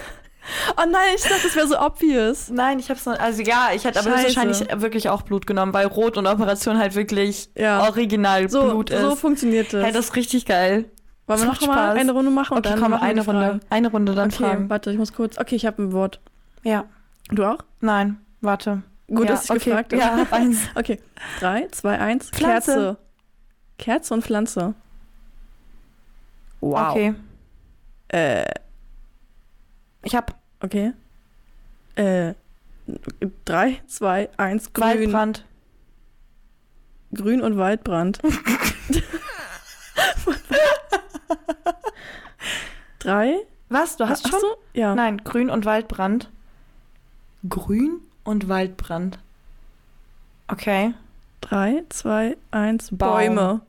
Oh 0.77 0.84
nein, 0.88 1.15
ich 1.15 1.23
dachte, 1.23 1.41
das 1.41 1.55
wäre 1.55 1.67
so 1.67 1.79
obvious. 1.79 2.51
Nein, 2.51 2.77
ich 2.77 2.91
hab's 2.91 3.03
noch. 3.08 3.17
Also 3.19 3.41
ja, 3.41 3.69
ich 3.73 3.84
hätte 3.84 3.97
aber 3.97 4.12
wahrscheinlich 4.12 4.60
wirklich 4.79 5.10
auch 5.10 5.23
Blut 5.23 5.47
genommen, 5.47 5.73
weil 5.73 5.88
Rot 5.88 6.19
und 6.19 6.27
Operation 6.27 6.77
halt 6.77 6.93
wirklich 6.93 7.49
Ja. 7.55 7.81
original 7.88 8.47
So, 8.47 8.62
Blut 8.65 8.91
ist. 8.91 9.01
so 9.01 9.15
funktioniert 9.15 9.73
das. 9.73 9.84
hey, 9.84 9.91
das 9.91 10.05
ist 10.05 10.15
richtig 10.15 10.45
geil. 10.45 10.86
Wollen 11.25 11.39
wir 11.39 11.47
noch 11.47 11.62
mal 11.65 11.97
eine 11.97 12.12
Runde 12.12 12.29
machen? 12.29 12.60
Okay, 12.60 12.69
dann 12.69 12.79
komm, 12.79 12.93
eine? 12.93 13.25
Runde. 13.25 13.60
Eine 13.71 13.89
Runde 13.89 14.13
dann 14.13 14.29
Okay, 14.29 14.43
fragen. 14.43 14.69
warte, 14.69 14.91
ich 14.91 14.99
muss 14.99 15.13
kurz. 15.13 15.39
Okay, 15.39 15.55
ich 15.55 15.65
habe 15.65 15.81
ein 15.81 15.93
Wort. 15.93 16.19
Ja. 16.62 16.86
Du 17.31 17.43
auch? 17.43 17.58
Nein, 17.81 18.23
warte. 18.45 18.84
Gut, 19.08 19.25
ja, 19.25 19.25
dass 19.34 19.45
ich 19.45 19.51
okay. 19.51 19.60
gefragt 19.60 19.93
habe. 19.93 20.01
Ja, 20.01 20.17
hab 20.17 20.34
eins. 20.39 20.60
Okay. 20.75 20.99
3, 21.39 21.67
2, 21.71 21.99
1, 21.99 22.29
Pflanze. 22.29 22.71
Kerze. 22.71 22.97
Kerze 23.77 24.13
und 24.13 24.23
Pflanze. 24.23 24.73
Wow. 26.62 26.91
Okay. 26.91 27.13
Äh, 28.08 28.45
Ich 30.03 30.15
hab 30.15 30.36
okay. 30.62 30.93
Äh, 31.95 32.34
3, 33.45 33.81
2, 33.88 34.29
1, 34.38 34.73
grün. 34.73 34.86
Waldbrand. 34.88 35.45
Grün 37.13 37.41
und 37.41 37.58
Waldbrand. 37.58 38.19
Drei. 42.99 43.36
Was? 43.69 43.97
Du 43.97 44.08
hast 44.08 44.25
Ach 44.25 44.31
schon? 44.31 44.39
so? 44.39 44.58
Ja. 44.73 44.95
Nein, 44.95 45.19
Grün 45.23 45.49
und 45.49 45.65
Waldbrand. 45.65 46.31
Grün 47.47 48.01
und 48.25 48.49
Waldbrand. 48.49 49.17
Okay. 50.49 50.93
Drei, 51.41 51.83
zwei, 51.89 52.35
eins, 52.51 52.89
Baum. 52.91 53.11
Bäume. 53.11 53.61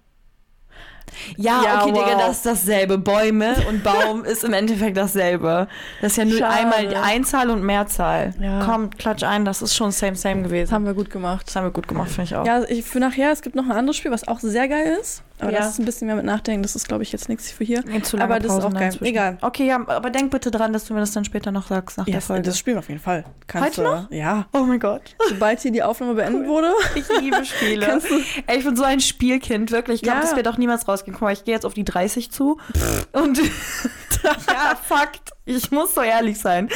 Ja, 1.37 1.63
Ja, 1.63 1.83
okay, 1.83 1.93
Digga, 1.93 2.07
wow. 2.07 2.19
das 2.27 2.37
ist 2.39 2.47
dasselbe. 2.47 2.99
Bäume 2.99 3.55
und 3.69 3.83
Baum 3.85 4.25
ist 4.25 4.43
im 4.45 4.53
Endeffekt 4.53 4.97
dasselbe. 4.97 5.69
Das 6.03 6.13
ist 6.13 6.19
ja 6.19 6.25
nur 6.25 6.39
Schade. 6.39 6.55
einmal 6.55 6.89
die 6.89 6.97
Einzahl 6.97 7.49
und 7.51 7.63
Mehrzahl. 7.63 8.35
Ja. 8.41 8.65
Komm, 8.65 8.91
klatsch 8.91 9.23
ein, 9.23 9.45
das 9.45 9.63
ist 9.63 9.75
schon 9.77 9.93
same, 9.93 10.17
same 10.17 10.43
Das 10.43 10.51
gewesen. 10.51 10.73
haben 10.73 10.85
wir 10.85 10.95
gut 10.95 11.11
gemacht. 11.11 11.47
Das 11.47 11.55
haben 11.57 11.65
wir 11.65 11.71
gut 11.71 11.87
gemacht, 11.89 12.09
finde 12.11 12.25
ich 12.25 12.35
auch. 12.37 12.45
Ja, 12.45 12.65
ich, 12.65 12.85
für 12.85 12.99
nachher, 12.99 13.31
es 13.31 13.41
gibt 13.41 13.55
noch 13.55 13.65
ein 13.65 13.73
anderes 13.73 13.97
Spiel, 13.97 14.11
was 14.11 14.27
auch 14.27 14.41
sehr 14.41 14.69
geil 14.69 14.97
ist. 15.01 15.23
Aber 15.39 15.51
Ja. 15.53 15.59
das 15.59 15.71
ist 15.71 15.79
ein 15.79 15.85
bisschen 15.85 16.07
mehr 16.07 16.17
mit 16.17 16.25
Nachdenken. 16.25 16.63
Das 16.63 16.75
ist, 16.77 16.89
glaube 16.89 17.03
ich, 17.03 17.13
jetzt 17.13 17.29
nichts 17.29 17.51
für 17.51 17.63
hier. 17.65 17.83
Jetzt 17.93 18.09
zu 18.09 18.17
lange 18.17 18.33
aber 18.35 18.41
das 18.41 18.53
ist 18.53 18.61
Pausen 18.61 18.75
auch 18.77 18.81
geil. 18.81 18.89
dazwischen. 18.91 19.05
Egal. 19.05 19.39
Okay, 19.43 19.67
ja, 19.67 19.77
aber 19.87 20.11
denk 20.11 20.31
bitte 20.31 20.51
dran, 20.51 20.73
dass 20.73 20.87
du 20.87 20.95
mir 20.95 21.01
das 21.01 21.13
dann 21.13 21.25
später 21.25 21.51
noch 21.53 21.67
sagst 21.69 21.99
nach 21.99 22.07
Ja, 22.07 22.13
der 22.13 22.21
Folge. 22.23 22.43
das 22.45 22.59
spielen 22.59 22.77
wir 22.77 22.79
auf 22.81 22.89
jeden 22.89 23.01
Fall. 23.01 23.25
Heute 23.55 23.83
noch? 23.83 24.11
Ja. 24.11 24.47
oh 24.53 24.63
mein 24.63 24.81
Gott. 24.81 25.03
Sobald 25.29 25.61
hier 25.61 25.73
die 25.73 25.83
Aufnahme 25.83 26.15
beendet 26.15 26.47
wurde. 26.49 26.73
Ich 26.95 27.05
liebe 27.21 27.45
Spiele. 27.45 27.85
Kannst 27.87 28.09
du- 28.11 28.21
Ey, 28.47 28.59
ich 28.59 28.65
bin 28.65 28.77
so 28.77 28.83
ein 28.85 29.01
Spielkind, 29.01 29.71
wirklich. 29.73 29.97
Ich 29.97 30.03
glaube, 30.03 30.19
Ja. 30.19 30.25
das 30.25 30.37
wird 30.37 30.49
auch 30.49 30.57
niemals 30.59 30.89
rausgehen. 30.89 31.13
Guck 31.15 31.23
mal, 31.23 31.33
ich 31.33 31.45
gehe 31.45 31.55
jetzt 31.55 31.67
auf 31.67 31.75
die 31.75 31.85
30 31.85 32.31
zu. 32.31 32.59
Und 33.13 33.39
ja, 34.25 34.77
Fakt. 34.83 35.31
Ich 35.45 35.71
muss 35.71 35.95
so 35.95 36.01
ehrlich 36.01 36.41
sein. 36.41 36.69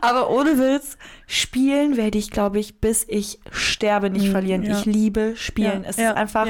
Aber 0.00 0.30
ohne 0.30 0.58
Witz, 0.58 0.96
spielen 1.28 1.96
werde 1.96 2.18
ich, 2.18 2.30
glaube 2.30 2.58
ich, 2.58 2.80
bis 2.80 3.04
ich 3.08 3.38
sterbe 3.52 4.10
nicht 4.10 4.28
Mhm, 4.28 4.32
verlieren. 4.32 4.62
ja. 4.62 4.78
Ich 4.78 4.84
liebe 4.84 5.34
Spielen. 5.36 5.84
Es 5.84 5.96
ist 5.98 6.04
einfach. 6.06 6.46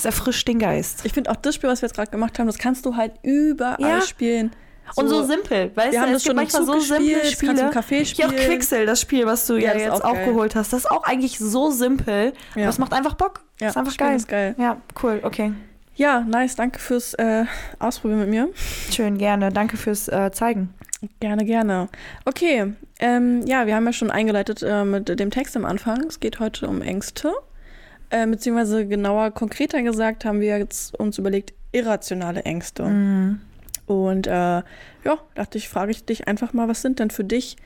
Es 0.00 0.04
erfrischt 0.04 0.48
den 0.48 0.58
Geist. 0.58 1.00
Ich 1.04 1.12
finde 1.12 1.30
auch 1.30 1.36
das 1.36 1.54
Spiel, 1.54 1.68
was 1.70 1.82
wir 1.82 1.86
jetzt 1.88 1.96
gerade 1.96 2.10
gemacht 2.10 2.38
haben, 2.38 2.46
das 2.46 2.58
kannst 2.58 2.84
du 2.86 2.96
halt 2.96 3.12
überall 3.22 3.80
Ja. 3.80 4.00
spielen. 4.00 4.52
Und 4.96 5.08
so 5.08 5.22
simpel, 5.22 5.70
weißt 5.74 5.92
wir 5.92 6.00
du? 6.00 6.06
haben 6.06 6.14
es 6.14 6.24
gibt 6.24 6.34
manchmal 6.34 6.64
so 6.64 6.80
simple 6.80 7.20
du 7.22 7.26
Spiele. 7.26 7.70
Hier 8.02 8.26
auch. 8.26 8.32
Quixel, 8.32 8.86
das 8.86 9.00
Spiel, 9.00 9.24
was 9.24 9.46
du 9.46 9.54
ja, 9.54 9.72
Ja, 9.72 9.78
jetzt 9.78 10.02
auch 10.02 10.10
auch 10.10 10.24
geholt 10.24 10.56
hast. 10.56 10.72
Das 10.72 10.80
ist 10.80 10.90
auch 10.90 11.04
eigentlich 11.04 11.38
so 11.38 11.70
simpel. 11.70 12.32
Ja. 12.56 12.62
Aber 12.62 12.70
es 12.70 12.78
macht 12.78 12.92
einfach 12.92 13.14
Bock. 13.14 13.40
Ja, 13.60 13.68
ist 13.68 13.76
einfach 13.76 13.96
geil. 13.96 14.16
Ist 14.16 14.28
geil. 14.28 14.54
Ja, 14.58 14.78
cool, 15.02 15.20
okay. 15.22 15.52
Ja, 15.94 16.20
nice. 16.20 16.56
Danke 16.56 16.80
fürs 16.80 17.14
äh, 17.14 17.44
Ausprobieren 17.78 18.20
mit 18.20 18.30
mir. 18.30 18.48
Schön, 18.90 19.18
gerne. 19.18 19.52
Danke 19.52 19.76
fürs 19.76 20.08
äh, 20.08 20.32
Zeigen. 20.32 20.74
Gerne, 21.20 21.44
gerne. 21.44 21.88
Okay, 22.24 22.74
ähm, 22.98 23.42
ja, 23.46 23.66
wir 23.66 23.74
haben 23.74 23.86
ja 23.86 23.92
schon 23.92 24.10
eingeleitet 24.10 24.62
äh, 24.62 24.84
mit 24.84 25.08
dem 25.08 25.30
Text 25.30 25.56
am 25.56 25.64
Anfang. 25.64 26.04
Es 26.08 26.20
geht 26.20 26.40
heute 26.40 26.68
um 26.68 26.82
Ängste. 26.82 27.32
Äh, 28.10 28.26
beziehungsweise 28.26 28.86
genauer, 28.86 29.30
konkreter 29.30 29.82
gesagt, 29.82 30.24
haben 30.24 30.40
wir 30.40 30.58
jetzt 30.58 30.98
uns 30.98 31.18
überlegt, 31.18 31.54
irrationale 31.72 32.42
Ängste. 32.42 32.84
Mhm. 32.84 33.40
Und 33.86 34.26
äh, 34.26 34.30
ja, 34.30 35.18
dachte 35.34 35.58
ich, 35.58 35.68
frage 35.68 35.90
ich 35.90 36.04
dich 36.04 36.28
einfach 36.28 36.52
mal, 36.52 36.68
was 36.68 36.82
sind 36.82 36.98
denn 36.98 37.10
für 37.10 37.24
dich 37.24 37.56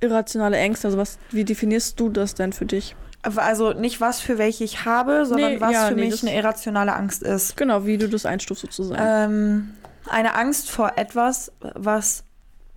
irrationale 0.00 0.56
Ängste? 0.56 0.88
Also 0.88 0.98
was, 0.98 1.18
wie 1.30 1.44
definierst 1.44 1.98
du 2.00 2.08
das 2.08 2.34
denn 2.34 2.52
für 2.52 2.66
dich? 2.66 2.96
Also 3.22 3.74
nicht 3.74 4.00
was 4.00 4.20
für 4.20 4.38
welche 4.38 4.64
ich 4.64 4.84
habe, 4.86 5.26
sondern 5.26 5.54
Nee, 5.54 5.60
was 5.60 5.72
ja, 5.72 5.86
für 5.88 5.94
nee, 5.94 6.06
mich 6.06 6.22
eine 6.22 6.34
irrationale 6.34 6.94
Angst 6.94 7.22
ist. 7.22 7.56
Genau, 7.56 7.84
wie 7.84 7.98
du 7.98 8.08
das 8.08 8.24
einstufst 8.24 8.62
sozusagen. 8.62 9.02
Ähm, 9.02 9.70
eine 10.08 10.34
Angst 10.34 10.70
vor 10.70 10.92
etwas, 10.96 11.52
was 11.60 12.24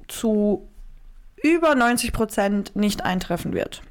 zu 0.09 0.67
über 1.41 1.75
90 1.75 2.11
Prozent 2.11 2.75
nicht 2.75 3.03
eintreffen 3.05 3.53
wird. 3.53 3.81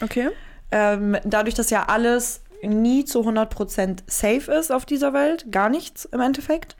okay. 0.00 0.28
Ähm, 0.70 1.16
dadurch, 1.24 1.54
dass 1.54 1.70
ja 1.70 1.84
alles 1.84 2.40
nie 2.66 3.04
zu 3.04 3.20
100 3.20 3.50
Prozent 3.50 4.04
safe 4.06 4.52
ist 4.52 4.72
auf 4.72 4.84
dieser 4.86 5.12
Welt, 5.12 5.50
gar 5.52 5.68
nichts 5.68 6.04
im 6.06 6.20
Endeffekt, 6.20 6.76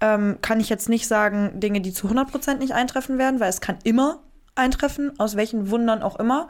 ähm, 0.00 0.38
kann 0.42 0.60
ich 0.60 0.68
jetzt 0.68 0.88
nicht 0.88 1.08
sagen, 1.08 1.60
Dinge, 1.60 1.80
die 1.80 1.92
zu 1.92 2.06
100 2.06 2.30
Prozent 2.30 2.60
nicht 2.60 2.72
eintreffen 2.72 3.18
werden, 3.18 3.40
weil 3.40 3.50
es 3.50 3.60
kann 3.60 3.78
immer 3.84 4.20
eintreffen, 4.54 5.18
aus 5.18 5.36
welchen 5.36 5.70
Wundern 5.70 6.02
auch 6.02 6.18
immer. 6.18 6.48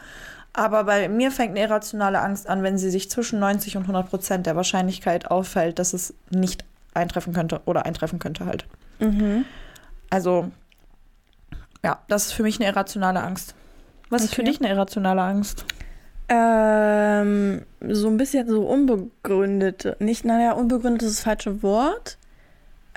Aber 0.52 0.84
bei 0.84 1.08
mir 1.08 1.30
fängt 1.30 1.50
eine 1.50 1.60
irrationale 1.60 2.20
Angst 2.20 2.48
an, 2.48 2.62
wenn 2.62 2.78
sie 2.78 2.90
sich 2.90 3.10
zwischen 3.10 3.38
90 3.38 3.76
und 3.76 3.82
100 3.82 4.08
Prozent 4.10 4.46
der 4.46 4.56
Wahrscheinlichkeit 4.56 5.30
auffällt, 5.30 5.78
dass 5.78 5.92
es 5.92 6.14
nicht 6.30 6.64
eintreffen 6.94 7.32
könnte 7.32 7.60
oder 7.64 7.86
eintreffen 7.86 8.18
könnte 8.18 8.46
halt. 8.46 8.66
Mhm. 8.98 9.44
Also, 10.10 10.50
ja, 11.84 11.98
das 12.08 12.26
ist 12.26 12.32
für 12.32 12.42
mich 12.42 12.58
eine 12.58 12.68
irrationale 12.68 13.22
Angst. 13.22 13.54
Was 14.10 14.24
ist 14.24 14.34
für 14.34 14.40
Okay. 14.42 14.50
dich 14.50 14.60
eine 14.60 14.70
irrationale 14.70 15.22
Angst? 15.22 15.64
Ähm, 16.28 17.62
so 17.80 18.08
ein 18.08 18.16
bisschen 18.16 18.48
so 18.48 18.62
unbegründete, 18.62 19.96
nicht, 19.98 20.24
naja, 20.24 20.52
unbegründet 20.52 21.02
ist 21.02 21.18
das 21.18 21.24
falsche 21.24 21.62
Wort, 21.62 22.18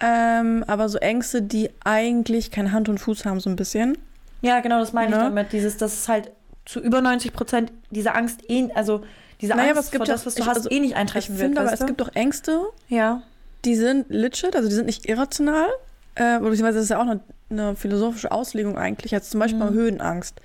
ähm, 0.02 0.64
aber 0.68 0.90
so 0.90 0.98
Ängste, 0.98 1.42
die 1.42 1.70
eigentlich 1.84 2.52
keine 2.52 2.72
Hand 2.72 2.90
und 2.90 2.98
Fuß 3.00 3.26
haben, 3.26 3.40
so 3.40 3.50
ein 3.50 3.56
bisschen. 3.56 3.98
Ja, 4.42 4.60
genau, 4.60 4.80
das 4.80 4.92
meine 4.94 5.10
ich 5.12 5.16
Ne? 5.18 5.24
damit. 5.24 5.54
Dieses, 5.54 5.78
dass 5.78 5.94
es 5.94 6.10
halt 6.10 6.32
zu 6.66 6.80
über 6.80 7.02
90 7.02 7.32
Prozent 7.34 7.72
diese 7.90 8.14
Angst 8.16 8.42
eh, 8.50 8.70
also 8.76 9.02
diese 9.40 9.54
Naja, 9.54 9.64
Angst 9.70 9.72
aber 9.72 9.80
es 9.86 9.92
gibt 9.92 10.00
vor 10.04 10.08
ja- 10.08 10.14
das, 10.14 10.26
was 10.26 10.36
du 10.36 10.42
ich- 10.42 10.48
hast, 10.48 10.58
also 10.58 10.70
eh 10.70 10.80
nicht 10.80 10.92
Ich 10.92 10.96
eintreffen 10.98 11.36
wird. 11.38 11.46
finde 11.46 11.62
aber, 11.62 11.72
weißt 11.72 11.82
es 11.82 11.88
du? 11.88 11.94
gibt 11.94 12.02
auch 12.02 12.16
Ängste, 12.16 12.62
ja. 12.90 13.22
die 13.66 13.76
sind 13.76 14.08
legit, 14.10 14.56
also 14.56 14.68
die 14.68 14.76
sind 14.76 14.86
nicht 14.88 15.08
irrational. 15.08 15.68
Äh, 16.16 16.40
beziehungsweise 16.40 16.80
das 16.80 16.84
ist 16.86 16.90
ja 16.90 16.98
auch 16.98 17.02
eine, 17.08 17.22
eine 17.50 17.76
philosophische 17.76 18.32
Auslegung 18.32 18.78
eigentlich. 18.78 19.12
Jetzt 19.12 19.32
zum 19.32 19.40
Beispiel 19.40 19.64
Mhm. 19.64 19.74
Höhenangst. 19.74 20.42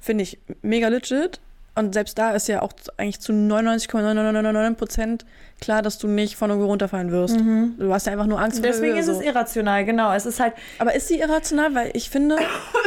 Finde 0.00 0.22
ich 0.24 0.38
mega 0.62 0.88
legit. 0.88 1.40
Und 1.76 1.94
selbst 1.94 2.16
da 2.18 2.30
ist 2.32 2.46
ja 2.48 2.62
auch 2.62 2.72
eigentlich 2.96 3.20
zu 3.20 3.32
99,999 3.32 4.78
Prozent 4.78 5.24
klar, 5.60 5.82
dass 5.82 5.98
du 5.98 6.06
nicht 6.06 6.36
von 6.36 6.50
irgendwo 6.50 6.68
runterfallen 6.68 7.10
wirst. 7.10 7.36
Du 7.36 7.92
hast 7.92 8.06
ja 8.06 8.12
einfach 8.12 8.26
nur 8.26 8.38
Angst 8.40 8.58
vor 8.58 8.66
Mhm. 8.66 8.72
Deswegen 8.72 8.96
ist 8.96 9.06
Höhe, 9.06 9.12
es 9.14 9.18
so. 9.18 9.24
irrational, 9.24 9.84
genau. 9.84 10.12
Es 10.12 10.26
ist 10.26 10.38
halt, 10.40 10.54
Aber 10.78 10.94
ist 10.94 11.08
sie 11.08 11.18
irrational? 11.18 11.74
Weil 11.74 11.90
ich 11.94 12.10
finde, 12.10 12.36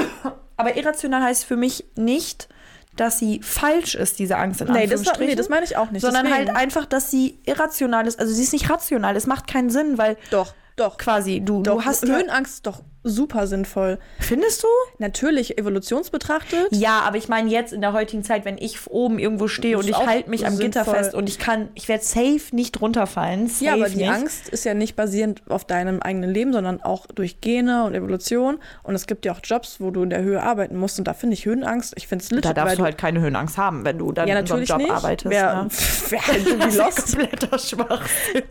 aber 0.58 0.78
irrational 0.78 1.22
heißt 1.24 1.44
für 1.46 1.58
mich 1.58 1.86
nicht, 1.96 2.48
dass 2.96 3.20
sie 3.20 3.42
falsch 3.44 3.96
ist, 3.96 4.20
diese 4.20 4.38
Angst 4.38 4.62
in 4.62 4.72
nee 4.72 4.88
das, 4.88 5.04
nee, 5.20 5.36
das 5.36 5.50
meine 5.50 5.64
ich 5.66 5.78
auch 5.78 5.92
nicht. 5.92 6.02
sondern 6.02 6.26
Deswegen. 6.26 6.48
halt 6.48 6.58
einfach, 6.58 6.86
dass 6.86 7.12
sie 7.12 7.40
irrational 7.46 8.08
ist. 8.08 8.20
Also 8.20 8.34
sie 8.34 8.42
ist 8.44 8.54
nicht 8.54 8.70
rational. 8.70 9.16
Es 9.16 9.28
macht 9.28 9.48
keinen 9.48 9.70
Sinn, 9.70 9.98
weil 9.98 10.18
Doch, 10.32 10.54
doch. 10.76 10.98
quasi 10.98 11.42
du, 11.42 11.62
Doch, 11.62 11.76
du 11.76 11.86
hast 11.86 12.06
Höhenangst 12.08 12.66
doch 12.66 12.82
super 13.08 13.48
sinnvoll. 13.48 13.98
Findest 14.20 14.64
du? 14.64 14.68
Natürlich, 14.98 15.58
evolutionsbetrachtet. 15.58 16.68
Ja, 16.72 17.02
aber 17.02 17.18
ich 17.18 17.28
meine 17.28 17.50
jetzt 17.50 17.74
in 17.74 17.82
der 17.82 17.94
heutigen 17.94 18.24
Zeit, 18.24 18.46
wenn 18.46 18.58
ich 18.58 18.88
oben 18.88 19.20
irgendwo 19.20 19.48
stehe 19.48 19.78
und 19.78 19.88
ich 19.88 19.98
halte 19.98 20.30
mich 20.30 20.46
am 20.46 20.58
Gitter 20.58 20.86
fest 20.86 21.14
und 21.14 21.30
ich 21.30 21.40
kann, 21.40 21.70
ich 21.74 21.88
werde 21.88 22.04
safe 22.04 22.42
nicht 22.52 22.82
runterfallen. 22.82 23.48
Safe 23.48 23.66
Ja, 23.66 23.74
aber 23.74 23.90
die 23.90 23.98
nicht. 23.98 24.10
Angst 24.10 24.50
ist 24.50 24.66
ja 24.66 24.74
nicht 24.74 24.96
basierend 24.96 25.42
auf 25.50 25.66
deinem 25.66 26.02
eigenen 26.02 26.30
Leben, 26.32 26.54
sondern 26.54 26.82
auch 26.82 27.08
durch 27.08 27.42
Gene 27.42 27.84
und 27.86 27.96
Evolution. 27.96 28.60
Und 28.84 28.96
es 28.96 29.08
gibt 29.08 29.26
ja 29.26 29.34
auch 29.34 29.40
Jobs, 29.44 29.80
wo 29.80 29.92
du 29.92 30.04
in 30.04 30.10
der 30.10 30.22
Höhe 30.22 30.42
arbeiten 30.42 30.78
musst. 30.78 31.00
Und 31.00 31.08
da 31.08 31.14
finde 31.14 31.36
ich 31.36 31.46
Höhenangst, 31.46 31.94
ich 31.98 32.08
finde 32.08 32.24
es 32.24 32.32
legit. 32.32 32.46
Da 32.46 32.54
darfst 32.54 32.78
du 32.78 32.84
halt 32.84 32.98
keine 32.98 33.20
Höhenangst 33.20 33.58
haben, 33.58 33.86
wenn 33.86 33.98
du 33.98 34.12
dann 34.12 34.28
ja, 34.28 34.40
in 34.40 34.46
so 34.46 34.56
einem 34.56 34.66
Job 34.66 34.78
nicht. 34.80 34.92
arbeitest. 34.92 35.32
Wer, 35.32 35.64
ne? 35.64 35.70
wer 36.10 36.28
halt 36.28 36.44
so 36.44 36.60
wie 36.60 36.78
Lost. 36.78 37.18
kompletter 37.18 37.60
Schwachsinn. 37.60 38.44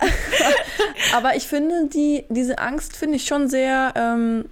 Aber 1.14 1.36
ich 1.36 1.46
finde, 1.46 1.88
die, 1.88 2.24
diese 2.28 2.58
Angst 2.58 2.96
finde 2.96 3.16
ich 3.16 3.26
schon 3.26 3.48
sehr 3.48 3.92
ähm, 3.96 4.45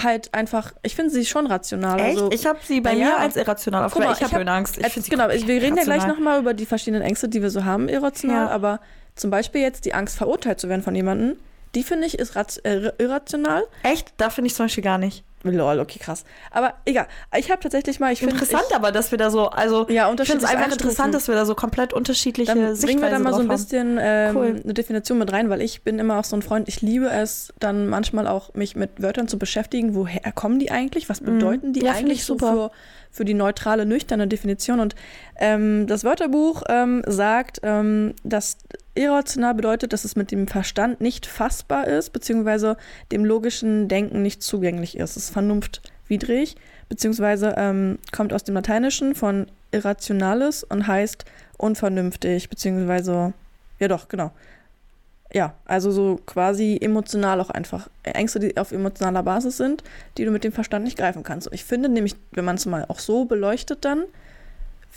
halt 0.00 0.32
einfach, 0.34 0.72
ich 0.82 0.94
finde 0.94 1.10
sie 1.10 1.24
schon 1.24 1.46
rational. 1.46 1.98
Echt? 1.98 2.08
Also, 2.18 2.30
ich 2.30 2.46
habe 2.46 2.58
sie 2.62 2.80
bei 2.80 2.92
na 2.92 2.98
mir 2.98 3.04
ja. 3.10 3.16
als 3.16 3.36
irrational 3.36 3.84
aufgehört. 3.84 4.10
mal, 4.10 4.14
Ich 4.16 4.22
habe 4.22 4.32
hab- 4.32 4.38
Höhenangst. 4.38 4.78
Ich 4.78 4.86
find 4.88 5.04
sie 5.04 5.10
genau, 5.10 5.28
wir 5.28 5.62
reden 5.62 5.76
ja 5.76 5.84
gleich 5.84 6.06
nochmal 6.06 6.40
über 6.40 6.54
die 6.54 6.66
verschiedenen 6.66 7.02
Ängste, 7.02 7.28
die 7.28 7.42
wir 7.42 7.50
so 7.50 7.64
haben, 7.64 7.88
irrational, 7.88 8.46
Ja. 8.46 8.50
aber 8.50 8.80
zum 9.14 9.30
Beispiel 9.30 9.62
jetzt 9.62 9.84
die 9.84 9.94
Angst, 9.94 10.16
verurteilt 10.16 10.60
zu 10.60 10.68
werden 10.68 10.82
von 10.82 10.94
jemandem, 10.94 11.36
die 11.74 11.82
finde 11.82 12.06
ich 12.06 12.18
ist 12.18 12.36
äh, 12.64 12.92
irrational. 12.98 13.64
Echt? 13.82 14.12
Da 14.18 14.30
finde 14.30 14.46
ich 14.48 14.54
zum 14.54 14.66
Beispiel 14.66 14.84
gar 14.84 14.98
nicht. 14.98 15.24
Lol, 15.54 15.80
okay, 15.80 15.98
krass. 15.98 16.24
Aber 16.50 16.74
egal. 16.84 17.06
Ich 17.36 17.50
habe 17.50 17.60
tatsächlich 17.60 18.00
mal, 18.00 18.12
ich 18.12 18.20
finde. 18.20 18.34
Interessant, 18.34 18.66
aber 18.74 18.92
dass 18.92 19.10
wir 19.10 19.18
da 19.18 19.30
so, 19.30 19.48
also 19.48 19.86
Ja, 19.88 20.10
ich 20.12 20.28
finde 20.28 20.44
es 20.44 20.50
einfach 20.50 20.72
interessant, 20.72 21.14
dass 21.14 21.28
wir 21.28 21.34
da 21.34 21.46
so 21.46 21.54
komplett 21.54 21.92
unterschiedliche 21.92 22.48
Dann 22.52 22.60
bringen 22.60 22.76
Sichtweisen 22.76 23.02
wir 23.02 23.10
da 23.10 23.18
mal 23.18 23.34
so 23.34 23.40
ein 23.40 23.48
bisschen 23.48 23.98
ähm, 24.00 24.36
Cool. 24.36 24.60
eine 24.62 24.74
Definition 24.74 25.18
mit 25.18 25.32
rein, 25.32 25.50
weil 25.50 25.60
ich 25.62 25.82
bin 25.82 25.98
immer 25.98 26.18
auch 26.18 26.24
so 26.24 26.36
ein 26.36 26.42
Freund, 26.42 26.68
ich 26.68 26.82
liebe 26.82 27.08
es 27.08 27.52
dann 27.58 27.88
manchmal 27.88 28.26
auch, 28.26 28.54
mich 28.54 28.76
mit 28.76 29.02
Wörtern 29.02 29.28
zu 29.28 29.38
beschäftigen. 29.38 29.94
Woher 29.94 30.32
kommen 30.32 30.58
die 30.58 30.70
eigentlich? 30.70 31.08
Was 31.08 31.20
bedeuten 31.20 31.72
die 31.72 31.80
Mhm. 31.80 31.86
Ja, 31.86 31.92
eigentlich 31.92 32.18
ich 32.18 32.24
so 32.24 32.38
für, 32.38 32.70
für 33.16 33.24
die 33.24 33.34
neutrale, 33.34 33.86
nüchterne 33.86 34.28
Definition? 34.28 34.80
Und 34.80 34.94
ähm, 35.36 35.86
das 35.86 36.04
Wörterbuch 36.04 36.62
ähm, 36.68 37.02
sagt, 37.06 37.60
ähm, 37.62 38.14
dass 38.22 38.58
irrational 38.94 39.54
bedeutet, 39.54 39.92
dass 39.92 40.04
es 40.04 40.16
mit 40.16 40.30
dem 40.30 40.46
Verstand 40.46 41.00
nicht 41.00 41.26
fassbar 41.26 41.86
ist, 41.86 42.10
beziehungsweise 42.10 42.76
dem 43.12 43.24
logischen 43.24 43.88
Denken 43.88 44.22
nicht 44.22 44.42
zugänglich 44.42 44.96
ist. 44.96 45.16
Es 45.16 45.24
ist 45.24 45.30
vernunftwidrig, 45.30 46.56
beziehungsweise 46.88 47.54
ähm, 47.56 47.98
kommt 48.12 48.32
aus 48.32 48.44
dem 48.44 48.54
Lateinischen 48.54 49.14
von 49.14 49.46
irrationalis 49.72 50.64
und 50.64 50.86
heißt 50.86 51.24
unvernünftig, 51.58 52.48
beziehungsweise, 52.48 53.32
ja 53.78 53.88
doch, 53.88 54.08
genau. 54.08 54.32
Ja, 55.32 55.54
also 55.64 55.90
so 55.90 56.20
quasi 56.24 56.78
emotional 56.80 57.40
auch 57.40 57.50
einfach. 57.50 57.88
Ängste, 58.04 58.38
die 58.38 58.56
auf 58.56 58.72
emotionaler 58.72 59.22
Basis 59.22 59.56
sind, 59.56 59.82
die 60.16 60.24
du 60.24 60.30
mit 60.30 60.44
dem 60.44 60.52
Verstand 60.52 60.84
nicht 60.84 60.98
greifen 60.98 61.22
kannst. 61.24 61.48
Und 61.48 61.54
ich 61.54 61.64
finde 61.64 61.88
nämlich, 61.88 62.14
wenn 62.32 62.44
man 62.44 62.56
es 62.56 62.66
mal 62.66 62.84
auch 62.88 63.00
so 63.00 63.24
beleuchtet 63.24 63.84
dann, 63.84 64.04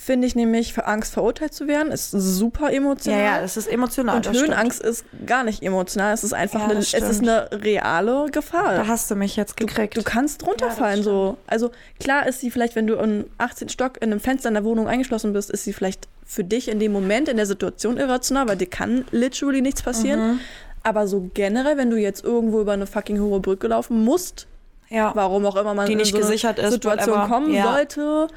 finde 0.01 0.25
ich 0.27 0.33
nämlich, 0.35 0.73
für 0.73 0.87
Angst 0.87 1.13
verurteilt 1.13 1.53
zu 1.53 1.67
werden, 1.67 1.91
ist 1.91 2.11
super 2.11 2.69
Ja, 2.71 2.77
emotional. 2.77 3.19
ja, 3.21 3.41
es 3.41 3.57
ist 3.57 3.67
emotional. 3.67 4.15
und 4.15 4.25
stimmt. 4.25 4.39
Höhenangst 4.39 4.81
ist 4.81 5.03
gar 5.25 5.43
nicht 5.43 5.61
emotional. 5.61 6.13
Es 6.13 6.23
ist 6.23 6.33
einfach 6.33 6.61
Ja, 6.61 6.67
eine, 6.69 6.79
es 6.79 6.93
ist 6.93 7.21
eine 7.21 7.49
reale 7.51 8.27
Gefahr. 8.31 8.75
Da 8.75 8.87
hast 8.87 9.11
du 9.11 9.15
mich 9.15 9.35
jetzt 9.35 9.57
gekriegt. 9.57 9.97
Du 9.97 10.01
kannst 10.03 10.47
runterfallen 10.47 10.99
Ja, 10.99 11.03
so. 11.03 11.37
Also 11.47 11.71
klar 11.99 12.25
ist 12.27 12.39
sie 12.39 12.49
vielleicht, 12.49 12.75
wenn 12.75 12.87
du 12.87 12.95
im 12.95 13.25
18. 13.37 13.69
Stock 13.69 13.97
in 14.01 14.11
einem 14.11 14.19
Fenster 14.21 14.47
in 14.47 14.55
der 14.55 14.63
Wohnung 14.63 14.87
eingeschlossen 14.87 15.33
bist, 15.33 15.51
ist 15.51 15.65
sie 15.65 15.73
vielleicht 15.73 16.07
für 16.25 16.43
dich 16.43 16.69
in 16.69 16.79
dem 16.79 16.91
Moment 16.93 17.27
in 17.27 17.37
der 17.37 17.45
Situation 17.45 17.97
irrational, 17.97 18.47
weil 18.47 18.55
dir 18.57 18.67
kann 18.69 19.05
literally 19.11 19.61
nichts 19.61 19.83
passieren. 19.83 20.19
Mhm. 20.33 20.39
Aber 20.81 21.07
so 21.07 21.29
generell, 21.33 21.77
wenn 21.77 21.89
du 21.89 21.97
jetzt 21.97 22.23
irgendwo 22.23 22.61
über 22.61 22.71
eine 22.71 22.87
fucking 22.87 23.19
hohe 23.19 23.41
Brücke 23.41 23.67
laufen 23.67 24.03
musst, 24.05 24.47
ja. 24.89 25.11
warum 25.13 25.45
auch 25.45 25.57
immer 25.57 25.73
man 25.73 25.85
Die 25.87 25.91
in 25.91 25.97
nicht 25.99 26.13
so 26.13 26.17
gesichert 26.19 26.57
ist, 26.57 26.71
Situation 26.71 27.15
whatever. 27.15 27.27
kommen 27.27 27.53
Ja. 27.53 27.73
sollte. 27.73 28.27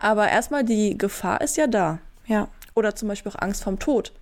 Aber 0.00 0.28
erstmal 0.28 0.64
die 0.64 0.96
Gefahr 0.98 1.40
ist 1.40 1.56
ja 1.56 1.66
da. 1.66 1.98
ja. 2.26 2.48
Oder 2.74 2.94
zum 2.94 3.08
Beispiel 3.08 3.30
auch 3.32 3.38
Angst 3.42 3.64
vorm 3.64 3.78
Tod. 3.80 4.12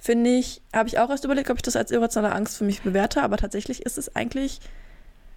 Finde 0.00 0.30
ich, 0.30 0.60
habe 0.72 0.86
ich 0.88 0.98
auch 0.98 1.08
erst 1.10 1.24
überlegt, 1.24 1.50
ob 1.50 1.56
ich 1.56 1.62
das 1.62 1.74
als 1.76 1.90
irrationale 1.90 2.34
Angst 2.34 2.58
für 2.58 2.64
mich 2.64 2.82
bewerte, 2.82 3.22
aber 3.22 3.38
tatsächlich 3.38 3.82
ist 3.86 3.96
es 3.98 4.14
eigentlich, 4.14 4.60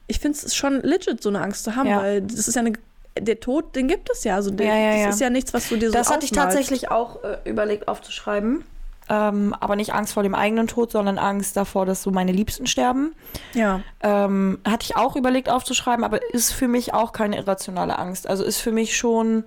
ich 0.08 0.20
finde 0.20 0.38
es 0.38 0.54
schon 0.54 0.82
legit, 0.82 1.24
so 1.24 1.30
eine 1.30 1.42
Angst 1.42 1.64
zu 1.64 1.76
haben, 1.78 1.88
Ja. 1.88 2.02
weil 2.02 2.22
das 2.22 2.48
ist 2.50 2.56
ja 2.56 2.62
eine, 2.62 2.74
der 3.18 3.40
Tod, 3.40 3.76
den 3.78 3.88
gibt 3.88 4.10
es 4.12 4.26
ja. 4.26 4.36
Also 4.36 4.52
der, 4.52 4.68
Ja, 4.68 4.76
ja, 4.76 4.92
das 4.92 5.02
ja. 5.04 5.10
ist 5.10 5.20
ja 5.22 5.30
nichts, 5.30 5.54
was 5.54 5.70
du 5.70 5.78
dir 5.78 5.90
so 5.90 5.94
Das 5.98 6.12
hatte 6.12 6.26
ich 6.26 6.32
tatsächlich 6.32 6.92
auch 6.92 7.24
äh, 7.24 7.38
überlegt 7.50 7.88
aufzuschreiben. 7.88 8.66
Ähm, 9.12 9.56
aber 9.60 9.76
nicht 9.78 9.94
Angst 9.94 10.14
vor 10.14 10.22
dem 10.22 10.36
eigenen 10.36 10.68
Tod, 10.68 10.92
sondern 10.92 11.18
Angst 11.18 11.58
davor, 11.58 11.86
dass 11.88 12.04
so 12.04 12.12
meine 12.12 12.32
Liebsten 12.34 12.68
sterben. 12.68 13.16
Ja. 13.56 13.82
Ähm, 14.02 14.60
hatte 14.68 14.84
ich 14.84 14.98
auch 14.98 15.16
überlegt 15.16 15.50
aufzuschreiben, 15.50 16.04
aber 16.04 16.20
ist 16.34 16.52
für 16.52 16.68
mich 16.68 16.94
auch 16.94 17.14
keine 17.14 17.38
irrationale 17.38 17.98
Angst. 17.98 18.28
Also 18.30 18.44
ist 18.44 18.60
für 18.60 18.72
mich 18.74 18.96
schon 18.96 19.46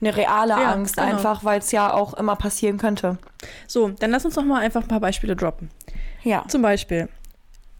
eine 0.00 0.16
reale 0.16 0.52
Ja, 0.52 0.72
Angst, 0.72 0.96
genau. 0.96 1.08
einfach 1.08 1.44
weil 1.44 1.58
es 1.58 1.72
ja 1.72 1.92
auch 1.92 2.14
immer 2.14 2.36
passieren 2.36 2.78
könnte. 2.78 3.18
So, 3.66 3.88
dann 3.90 4.10
lass 4.10 4.24
uns 4.24 4.34
doch 4.34 4.44
mal 4.44 4.60
einfach 4.60 4.82
ein 4.82 4.88
paar 4.88 5.00
Beispiele 5.00 5.36
droppen. 5.36 5.70
Ja. 6.22 6.44
Zum 6.48 6.62
Beispiel 6.62 7.08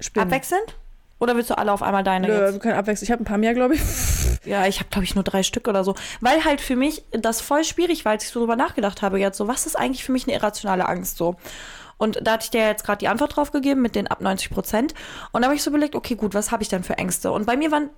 Spinnen. 0.00 0.28
Abwechselnd? 0.28 0.76
Oder 1.18 1.36
willst 1.36 1.50
du 1.50 1.58
alle 1.58 1.70
auf 1.72 1.82
einmal 1.82 2.02
deine 2.02 2.26
Nö, 2.28 2.32
jetzt? 2.40 2.52
wir 2.54 2.60
können 2.60 2.76
abwechseln. 2.76 3.04
Ich 3.06 3.12
habe 3.12 3.22
ein 3.22 3.26
paar 3.26 3.38
mehr, 3.38 3.54
glaube 3.54 3.74
ich. 3.74 3.80
Ja, 4.46 4.66
ich 4.66 4.78
habe, 4.78 4.88
glaube 4.88 5.04
ich, 5.04 5.14
nur 5.14 5.22
drei 5.22 5.42
Stück 5.42 5.68
oder 5.68 5.84
so. 5.84 5.94
Weil 6.22 6.46
halt 6.46 6.62
für 6.62 6.74
mich 6.74 7.04
das 7.12 7.42
voll 7.42 7.62
schwierig 7.62 8.06
war, 8.06 8.12
als 8.12 8.24
ich 8.24 8.30
so 8.30 8.40
drüber 8.40 8.56
nachgedacht 8.56 9.02
habe, 9.02 9.20
jetzt 9.20 9.36
so, 9.36 9.48
was 9.48 9.66
ist 9.66 9.78
eigentlich 9.78 10.02
für 10.02 10.12
mich 10.12 10.24
eine 10.26 10.32
irrationale 10.34 10.88
Angst 10.88 11.18
so? 11.18 11.36
Und 11.98 12.26
da 12.26 12.32
hatte 12.32 12.44
ich 12.44 12.50
dir 12.50 12.66
jetzt 12.66 12.82
gerade 12.82 13.00
die 13.00 13.08
Antwort 13.08 13.36
drauf 13.36 13.52
gegeben 13.52 13.82
mit 13.82 13.94
den 13.94 14.06
ab 14.06 14.22
90 14.22 14.48
Prozent. 14.48 14.94
Und 15.32 15.42
da 15.42 15.48
habe 15.48 15.56
ich 15.56 15.62
so 15.62 15.68
überlegt, 15.68 15.94
okay, 15.94 16.14
gut, 16.14 16.32
was 16.32 16.52
habe 16.52 16.62
ich 16.62 16.70
denn 16.70 16.82
für 16.84 16.96
Ängste? 16.96 17.30
Und 17.32 17.44
bei 17.44 17.58
mir 17.58 17.70
waren 17.70 17.90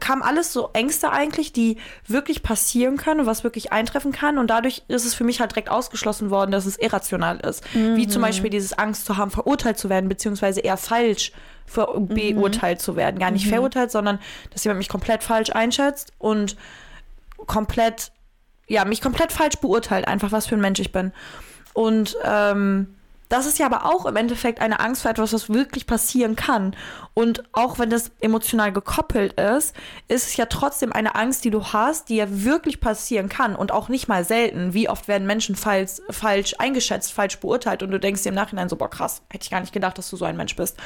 kam 0.00 0.22
alles 0.22 0.52
so 0.52 0.70
Ängste 0.72 1.12
eigentlich, 1.12 1.52
die 1.52 1.78
wirklich 2.06 2.42
passieren 2.42 2.96
können 2.96 3.20
und 3.20 3.26
was 3.26 3.44
wirklich 3.44 3.72
eintreffen 3.72 4.12
kann. 4.12 4.38
Und 4.38 4.48
dadurch 4.48 4.82
ist 4.88 5.04
es 5.04 5.14
für 5.14 5.24
mich 5.24 5.40
halt 5.40 5.52
direkt 5.52 5.70
ausgeschlossen 5.70 6.30
worden, 6.30 6.50
dass 6.50 6.66
es 6.66 6.76
irrational 6.76 7.38
ist. 7.40 7.62
Wie 7.96 8.08
zum 8.08 8.22
Beispiel 8.22 8.50
dieses 8.50 8.72
Angst 8.72 9.06
zu 9.06 9.16
haben, 9.16 9.30
verurteilt 9.30 9.78
zu 9.78 9.88
werden, 9.88 10.08
beziehungsweise 10.08 10.60
eher 10.60 10.76
falsch 10.76 11.32
ver 11.66 11.88
beurteilt 11.98 12.80
zu 12.80 12.96
werden. 12.96 13.18
Gar 13.18 13.30
nicht 13.30 13.46
verurteilt, 13.46 13.90
sondern 13.90 14.18
dass 14.50 14.64
jemand 14.64 14.78
mich 14.78 14.88
komplett 14.88 15.22
falsch 15.22 15.50
einschätzt 15.50 16.12
und 16.18 16.56
komplett, 17.46 18.12
ja, 18.66 18.84
mich 18.84 19.00
komplett 19.00 19.32
falsch 19.32 19.56
beurteilt, 19.56 20.08
einfach 20.08 20.32
was 20.32 20.46
für 20.46 20.56
ein 20.56 20.60
Mensch 20.60 20.80
ich 20.80 20.92
bin. 20.92 21.12
Und 21.72 22.16
ähm, 22.24 22.94
das 23.28 23.46
ist 23.46 23.58
ja 23.58 23.66
aber 23.66 23.86
auch 23.86 24.06
im 24.06 24.16
Endeffekt 24.16 24.60
eine 24.60 24.80
Angst 24.80 25.02
vor 25.02 25.10
etwas, 25.10 25.32
was 25.32 25.48
wirklich 25.48 25.86
passieren 25.86 26.36
kann. 26.36 26.76
Und 27.14 27.44
auch 27.52 27.78
wenn 27.78 27.90
das 27.90 28.10
emotional 28.20 28.72
gekoppelt 28.72 29.38
ist, 29.40 29.74
ist 30.08 30.26
es 30.26 30.36
ja 30.36 30.46
trotzdem 30.46 30.92
eine 30.92 31.14
Angst, 31.14 31.44
die 31.44 31.50
du 31.50 31.64
hast, 31.64 32.08
die 32.08 32.16
ja 32.16 32.26
wirklich 32.28 32.80
passieren 32.80 33.28
kann 33.28 33.56
und 33.56 33.72
auch 33.72 33.88
nicht 33.88 34.08
mal 34.08 34.24
selten. 34.24 34.74
Wie 34.74 34.88
oft 34.88 35.08
werden 35.08 35.26
Menschen 35.26 35.56
falsch, 35.56 36.00
falsch 36.10 36.54
eingeschätzt, 36.58 37.12
falsch 37.12 37.38
beurteilt 37.38 37.82
und 37.82 37.90
du 37.90 38.00
denkst 38.00 38.22
dir 38.22 38.30
im 38.30 38.34
Nachhinein 38.34 38.68
so, 38.68 38.76
boah 38.76 38.90
krass, 38.90 39.22
hätte 39.30 39.44
ich 39.44 39.50
gar 39.50 39.60
nicht 39.60 39.72
gedacht, 39.72 39.96
dass 39.98 40.10
du 40.10 40.16
so 40.16 40.24
ein 40.24 40.36
Mensch 40.36 40.56
bist. 40.56 40.76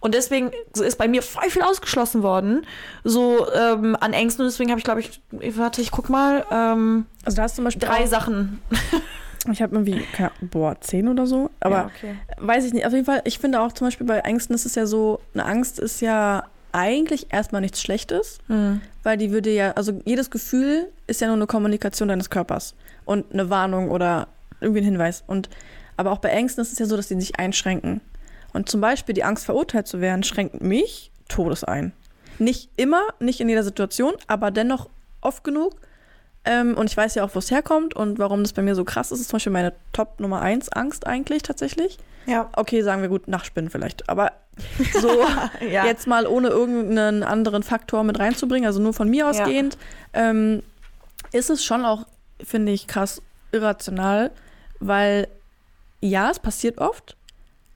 Und 0.00 0.14
deswegen 0.14 0.52
ist 0.74 0.98
bei 0.98 1.08
mir 1.08 1.22
voll 1.22 1.50
viel 1.50 1.62
ausgeschlossen 1.62 2.22
worden, 2.22 2.66
so 3.02 3.50
ähm, 3.52 3.96
an 3.98 4.12
Ängsten. 4.12 4.44
Und 4.44 4.52
deswegen 4.52 4.70
habe 4.70 4.78
ich, 4.78 4.84
glaube 4.84 5.00
ich, 5.00 5.20
warte, 5.56 5.80
ich 5.80 5.90
guck 5.90 6.08
mal, 6.08 6.44
ähm, 6.50 7.06
Also 7.24 7.36
da 7.36 7.42
hast 7.42 7.54
du 7.54 7.56
zum 7.56 7.64
Beispiel 7.64 7.88
drei 7.88 8.06
Sachen. 8.06 8.62
Ich 9.52 9.62
habe 9.62 9.74
irgendwie, 9.74 10.02
keine, 10.12 10.30
boah, 10.40 10.80
zehn 10.80 11.08
oder 11.08 11.26
so. 11.26 11.50
Aber 11.60 11.74
Ja, 11.76 11.86
okay. 11.86 12.14
weiß 12.38 12.64
ich 12.64 12.72
nicht. 12.72 12.86
Auf 12.86 12.92
jeden 12.92 13.04
Fall, 13.04 13.22
ich 13.24 13.38
finde 13.38 13.60
auch 13.60 13.72
zum 13.72 13.86
Beispiel 13.86 14.06
bei 14.06 14.18
Ängsten 14.18 14.54
ist 14.54 14.66
es 14.66 14.74
ja 14.74 14.86
so, 14.86 15.20
eine 15.34 15.44
Angst 15.44 15.78
ist 15.78 16.00
ja 16.00 16.44
eigentlich 16.72 17.32
erstmal 17.32 17.60
nichts 17.62 17.80
Schlechtes, 17.80 18.38
Mhm. 18.48 18.80
weil 19.02 19.16
die 19.16 19.30
würde 19.30 19.50
ja, 19.50 19.72
also 19.72 20.00
jedes 20.04 20.30
Gefühl 20.30 20.88
ist 21.06 21.20
ja 21.20 21.26
nur 21.28 21.36
eine 21.36 21.46
Kommunikation 21.46 22.08
deines 22.08 22.28
Körpers 22.28 22.74
und 23.04 23.32
eine 23.32 23.48
Warnung 23.48 23.90
oder 23.90 24.28
irgendwie 24.60 24.80
ein 24.80 24.84
Hinweis. 24.84 25.24
Und 25.26 25.48
aber 25.96 26.10
auch 26.12 26.18
bei 26.18 26.28
Ängsten 26.28 26.60
ist 26.62 26.72
es 26.72 26.78
ja 26.78 26.86
so, 26.86 26.96
dass 26.96 27.08
die 27.08 27.18
sich 27.20 27.38
einschränken. 27.38 28.00
Und 28.52 28.68
zum 28.68 28.80
Beispiel 28.80 29.14
die 29.14 29.24
Angst, 29.24 29.44
verurteilt 29.46 29.86
zu 29.86 30.00
werden, 30.00 30.22
schränkt 30.22 30.60
mich 30.60 31.10
Todes 31.28 31.64
ein. 31.64 31.92
Nicht 32.38 32.70
immer, 32.76 33.02
nicht 33.20 33.40
in 33.40 33.48
jeder 33.48 33.62
Situation, 33.62 34.12
aber 34.26 34.50
dennoch 34.50 34.88
oft 35.22 35.42
genug, 35.44 35.76
Ähm, 36.46 36.76
und 36.76 36.88
ich 36.90 36.96
weiß 36.96 37.14
ja 37.16 37.24
auch, 37.24 37.34
wo 37.34 37.38
es 37.40 37.50
herkommt 37.50 37.94
und 37.94 38.18
warum 38.18 38.42
das 38.42 38.52
bei 38.52 38.62
mir 38.62 38.74
so 38.74 38.84
krass 38.84 39.10
ist. 39.12 39.20
ist 39.20 39.28
zum 39.30 39.36
Beispiel 39.36 39.52
meine 39.52 39.72
Top 39.92 40.20
Nummer 40.20 40.40
1 40.40 40.70
Angst 40.70 41.06
eigentlich 41.06 41.42
tatsächlich. 41.42 41.98
Ja. 42.26 42.48
Okay, 42.56 42.82
sagen 42.82 43.02
wir 43.02 43.08
gut, 43.08 43.28
Nachspinnen 43.28 43.70
vielleicht. 43.70 44.08
Aber 44.08 44.32
so 45.00 45.08
Ja. 45.68 45.84
jetzt 45.86 46.06
mal 46.06 46.26
ohne 46.26 46.48
irgendeinen 46.48 47.22
anderen 47.22 47.62
Faktor 47.62 48.04
mit 48.04 48.18
reinzubringen, 48.18 48.66
also 48.66 48.80
nur 48.80 48.94
von 48.94 49.08
mir 49.08 49.28
ausgehend, 49.28 49.76
ähm, 50.12 50.62
ist 51.32 51.50
es 51.50 51.64
schon 51.64 51.84
auch, 51.84 52.06
finde 52.42 52.72
ich, 52.72 52.86
krass 52.86 53.20
irrational, 53.52 54.30
weil 54.80 55.28
ja, 56.00 56.30
es 56.30 56.38
passiert 56.38 56.78
oft, 56.78 57.16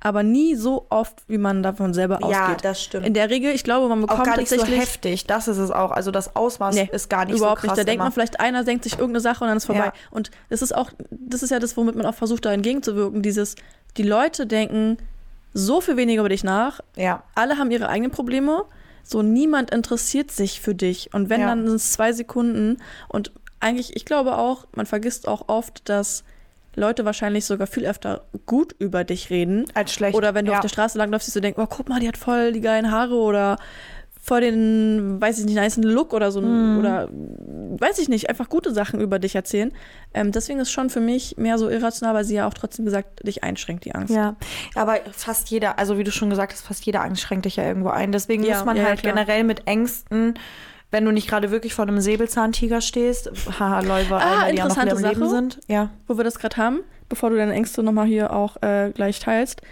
aber 0.02 0.22
nie 0.22 0.54
so 0.54 0.86
oft, 0.88 1.22
wie 1.28 1.36
man 1.38 1.62
davon 1.62 1.92
selber 1.92 2.18
Ja, 2.22 2.46
ausgeht. 2.46 2.64
das 2.64 2.82
stimmt. 2.82 3.06
In 3.06 3.12
der 3.14 3.28
Regel, 3.28 3.54
ich 3.54 3.64
glaube, 3.64 3.88
man 3.88 4.02
auch 4.04 4.08
bekommt 4.08 4.24
gar 4.26 4.36
nicht 4.38 4.48
so 4.48 4.56
tatsächlich 4.56 4.80
heftig. 4.80 5.26
Das 5.26 5.46
ist 5.46 5.58
es 5.58 5.70
auch. 5.70 5.90
Also 5.90 6.10
das 6.10 6.34
Ausmaß 6.34 6.74
Nee, 6.74 6.88
ist 6.90 7.10
gar 7.10 7.26
nicht 7.26 7.36
überhaupt 7.36 7.60
so 7.60 7.66
krass 7.68 7.76
nicht. 7.76 7.80
Da 7.80 7.84
denkt 7.84 7.96
immer. 7.96 8.04
man 8.04 8.12
vielleicht, 8.12 8.40
einer 8.40 8.64
denkt 8.64 8.84
sich 8.84 8.94
irgendeine 8.94 9.20
Sache 9.20 9.44
und 9.44 9.48
dann 9.48 9.56
ist 9.58 9.66
vorbei. 9.66 9.86
Ja. 9.86 9.92
Und 10.10 10.30
das 10.48 10.62
ist 10.62 10.74
auch, 10.74 10.90
das 11.10 11.42
ist 11.42 11.50
ja 11.50 11.58
das, 11.58 11.76
womit 11.76 11.96
man 11.96 12.06
auch 12.06 12.14
versucht, 12.14 12.44
da 12.46 12.52
entgegenzuwirken. 12.52 13.20
Dieses, 13.22 13.56
die 13.98 14.02
Leute 14.02 14.46
denken 14.46 14.96
so 15.52 15.80
viel 15.80 15.96
weniger 15.96 16.20
über 16.20 16.28
dich 16.30 16.44
nach. 16.44 16.80
ja. 16.96 17.22
Alle 17.34 17.58
haben 17.58 17.70
ihre 17.70 17.88
eigenen 17.88 18.10
Probleme. 18.10 18.64
So 19.02 19.22
niemand 19.22 19.70
interessiert 19.70 20.30
sich 20.30 20.60
für 20.60 20.74
dich. 20.74 21.12
Und 21.12 21.28
wenn, 21.28 21.40
Ja. 21.40 21.48
dann 21.48 21.66
sind 21.66 21.76
es 21.76 21.92
zwei 21.92 22.12
Sekunden. 22.12 22.78
Und 23.08 23.32
eigentlich, 23.58 23.96
ich 23.96 24.04
glaube 24.04 24.38
auch, 24.38 24.66
man 24.74 24.86
vergisst 24.86 25.26
auch 25.28 25.48
oft, 25.48 25.88
dass 25.88 26.22
Leute 26.76 27.04
wahrscheinlich 27.04 27.44
sogar 27.44 27.66
viel 27.66 27.86
öfter 27.86 28.22
gut 28.46 28.74
über 28.78 29.04
dich 29.04 29.30
reden. 29.30 29.64
Als 29.74 29.92
schlecht. 29.92 30.16
Oder 30.16 30.34
wenn 30.34 30.46
du 30.46 30.52
ja. 30.52 30.58
auf 30.58 30.62
der 30.62 30.68
Straße 30.68 30.98
langläufst, 30.98 31.26
siehst 31.26 31.36
du 31.36 31.40
denkst, 31.40 31.58
oh, 31.60 31.66
guck 31.68 31.88
mal, 31.88 32.00
die 32.00 32.08
hat 32.08 32.16
voll 32.16 32.52
die 32.52 32.60
geilen 32.60 32.90
Haare 32.90 33.14
oder 33.14 33.56
voll 34.22 34.42
den, 34.42 35.20
weiß 35.20 35.38
ich 35.38 35.46
nicht, 35.46 35.54
nice 35.54 35.78
Look 35.78 36.12
oder 36.12 36.30
so. 36.30 36.40
Mhm. 36.42 36.78
Oder 36.78 37.08
weiß 37.10 37.98
ich 37.98 38.08
nicht, 38.08 38.28
einfach 38.28 38.48
gute 38.48 38.72
Sachen 38.72 39.00
über 39.00 39.18
dich 39.18 39.34
erzählen. 39.34 39.72
Ähm, 40.12 40.30
deswegen 40.30 40.60
ist 40.60 40.70
schon 40.70 40.90
für 40.90 41.00
mich 41.00 41.36
mehr 41.38 41.58
so 41.58 41.68
irrational, 41.68 42.14
weil 42.14 42.24
sie 42.24 42.34
ja 42.34 42.46
auch 42.46 42.54
trotzdem 42.54 42.84
gesagt, 42.84 43.26
dich 43.26 43.42
einschränkt, 43.42 43.84
die 43.86 43.94
Angst. 43.94 44.14
Ja, 44.14 44.36
aber 44.74 44.98
fast 45.12 45.50
jeder, 45.50 45.78
also 45.78 45.96
wie 45.98 46.04
du 46.04 46.12
schon 46.12 46.30
gesagt 46.30 46.52
hast, 46.52 46.62
fast 46.62 46.84
jeder 46.84 47.02
Angst 47.02 47.22
schränkt 47.22 47.46
dich 47.46 47.56
ja 47.56 47.64
irgendwo 47.64 47.88
ein. 47.88 48.12
Deswegen 48.12 48.44
Ja, 48.44 48.56
muss 48.56 48.66
man 48.66 48.76
ja, 48.76 48.84
halt 48.84 49.00
klar. 49.00 49.14
generell 49.14 49.42
mit 49.44 49.66
Ängsten, 49.66 50.34
wenn 50.90 51.04
du 51.04 51.12
nicht 51.12 51.28
gerade 51.28 51.50
wirklich 51.50 51.74
vor 51.74 51.84
einem 51.86 52.00
Säbelzahntiger 52.00 52.80
stehst, 52.80 53.30
haha, 53.58 53.80
Läufer, 53.80 54.16
Ah, 54.16 54.42
einer, 54.42 54.52
die 54.52 54.58
ja 54.58 54.68
noch 54.68 54.76
im 54.76 54.88
Leben 54.98 55.20
Sache. 55.20 55.28
sind. 55.28 55.60
Ja. 55.68 55.90
Wo 56.06 56.16
wir 56.16 56.24
das 56.24 56.38
gerade 56.38 56.56
haben, 56.56 56.80
bevor 57.08 57.30
du 57.30 57.36
deine 57.36 57.52
Ängste 57.54 57.82
nochmal 57.82 58.06
hier 58.06 58.32
auch 58.32 58.60
äh, 58.62 58.90
gleich 58.94 59.20
teilst. 59.20 59.62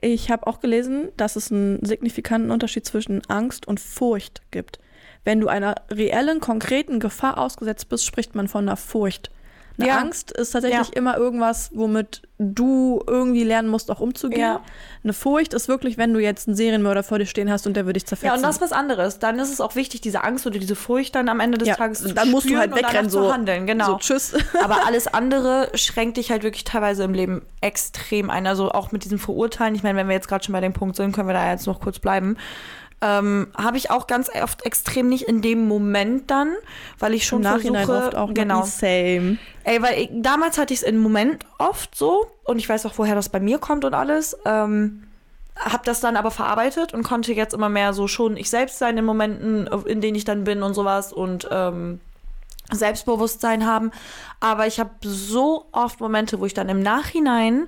Ich 0.00 0.30
habe 0.30 0.46
auch 0.46 0.60
gelesen, 0.60 1.08
dass 1.16 1.36
es 1.36 1.52
einen 1.52 1.84
signifikanten 1.84 2.50
Unterschied 2.50 2.84
zwischen 2.86 3.22
Angst 3.28 3.68
und 3.68 3.78
Furcht 3.80 4.42
gibt. 4.50 4.78
Wenn 5.24 5.40
du 5.40 5.46
einer 5.48 5.76
reellen, 5.90 6.40
konkreten 6.40 6.98
Gefahr 6.98 7.38
ausgesetzt 7.38 7.88
bist, 7.88 8.04
spricht 8.04 8.34
man 8.34 8.48
von 8.48 8.66
einer 8.66 8.76
Furcht. 8.76 9.30
Eine 9.78 9.88
Ja. 9.88 9.98
Angst 9.98 10.32
ist 10.32 10.50
tatsächlich 10.52 10.88
Ja. 10.88 10.94
immer 10.96 11.16
irgendwas, 11.16 11.70
womit 11.74 12.22
du 12.38 13.02
irgendwie 13.06 13.44
lernen 13.44 13.68
musst, 13.68 13.90
auch 13.90 14.00
umzugehen. 14.00 14.40
Ja. 14.40 14.60
Eine 15.04 15.12
Furcht 15.12 15.54
ist 15.54 15.68
wirklich, 15.68 15.96
wenn 15.96 16.12
du 16.12 16.20
jetzt 16.20 16.48
einen 16.48 16.56
Serienmörder 16.56 17.02
vor 17.02 17.18
dir 17.18 17.26
stehen 17.26 17.50
hast 17.50 17.66
und 17.66 17.74
der 17.74 17.84
würde 17.86 17.94
dich 17.98 18.06
zerfetzen. 18.06 18.26
Ja, 18.28 18.34
und 18.34 18.42
das 18.42 18.56
ist 18.56 18.60
was 18.62 18.72
anderes. 18.72 19.18
Dann 19.20 19.38
ist 19.38 19.52
es 19.52 19.60
auch 19.60 19.74
wichtig, 19.76 20.00
diese 20.00 20.24
Angst 20.24 20.46
oder 20.46 20.58
diese 20.58 20.74
Furcht 20.74 21.14
dann 21.14 21.28
am 21.28 21.40
Ende 21.40 21.56
des 21.58 21.76
Tages 21.76 22.00
zu 22.02 22.12
dann 22.12 22.30
musst 22.30 22.50
du 22.50 22.56
halt 22.58 22.74
wegrennen, 22.74 23.10
zu 23.10 23.22
so- 23.22 23.32
handeln. 23.32 23.66
Genau. 23.66 23.86
So, 23.86 23.96
tschüss. 23.98 24.34
Aber 24.62 24.86
alles 24.86 25.06
andere 25.06 25.70
schränkt 25.74 26.16
dich 26.16 26.30
halt 26.30 26.42
wirklich 26.42 26.64
teilweise 26.64 27.04
im 27.04 27.14
Leben 27.14 27.42
extrem 27.60 28.28
ein. 28.28 28.46
Also 28.46 28.70
auch 28.72 28.92
mit 28.92 29.04
diesem 29.04 29.18
Verurteilen. 29.18 29.74
Ich 29.74 29.82
meine, 29.82 29.98
wenn 29.98 30.08
wir 30.08 30.14
jetzt 30.14 30.28
gerade 30.28 30.44
schon 30.44 30.52
bei 30.52 30.60
dem 30.60 30.72
Punkt 30.72 30.96
sind, 30.96 31.12
können 31.12 31.28
wir 31.28 31.34
da 31.34 31.50
jetzt 31.50 31.66
noch 31.66 31.80
kurz 31.80 31.98
bleiben. 31.98 32.36
Ähm, 33.04 33.48
habe 33.56 33.76
ich 33.76 33.90
auch 33.90 34.06
ganz 34.06 34.30
oft 34.32 34.64
extrem 34.64 35.08
nicht 35.08 35.24
in 35.24 35.42
dem 35.42 35.66
Moment 35.66 36.30
dann, 36.30 36.52
weil 37.00 37.14
ich 37.14 37.26
schon 37.26 37.38
Im 37.38 37.50
Nachhinein 37.50 37.86
versuche, 37.86 38.06
oft 38.06 38.14
auch 38.14 38.32
genau. 38.32 38.62
Same. 38.62 39.38
Ey, 39.64 39.82
weil 39.82 39.98
ich, 40.02 40.10
damals 40.12 40.56
hatte 40.56 40.72
ich 40.72 40.82
es 40.82 40.86
im 40.86 40.98
Moment 40.98 41.44
oft 41.58 41.96
so 41.96 42.26
und 42.44 42.58
ich 42.58 42.68
weiß 42.68 42.86
auch, 42.86 42.92
woher 42.98 43.16
das 43.16 43.28
bei 43.28 43.40
mir 43.40 43.58
kommt 43.58 43.84
und 43.84 43.94
alles. 43.94 44.38
Ähm, 44.44 45.02
hab 45.56 45.84
das 45.84 46.00
dann 46.00 46.16
aber 46.16 46.30
verarbeitet 46.30 46.94
und 46.94 47.02
konnte 47.02 47.32
jetzt 47.32 47.54
immer 47.54 47.68
mehr 47.68 47.92
so 47.92 48.06
schon 48.06 48.36
ich 48.36 48.48
selbst 48.48 48.78
sein 48.78 48.96
in 48.96 49.04
Momenten, 49.04 49.66
in 49.66 50.00
denen 50.00 50.14
ich 50.14 50.24
dann 50.24 50.44
bin 50.44 50.62
und 50.62 50.74
sowas 50.74 51.12
und 51.12 51.48
ähm, 51.50 52.00
Selbstbewusstsein 52.70 53.66
haben. 53.66 53.90
Aber 54.40 54.66
ich 54.66 54.80
habe 54.80 54.90
so 55.02 55.66
oft 55.72 56.00
Momente, 56.00 56.40
wo 56.40 56.46
ich 56.46 56.54
dann 56.54 56.68
im 56.68 56.80
Nachhinein 56.80 57.66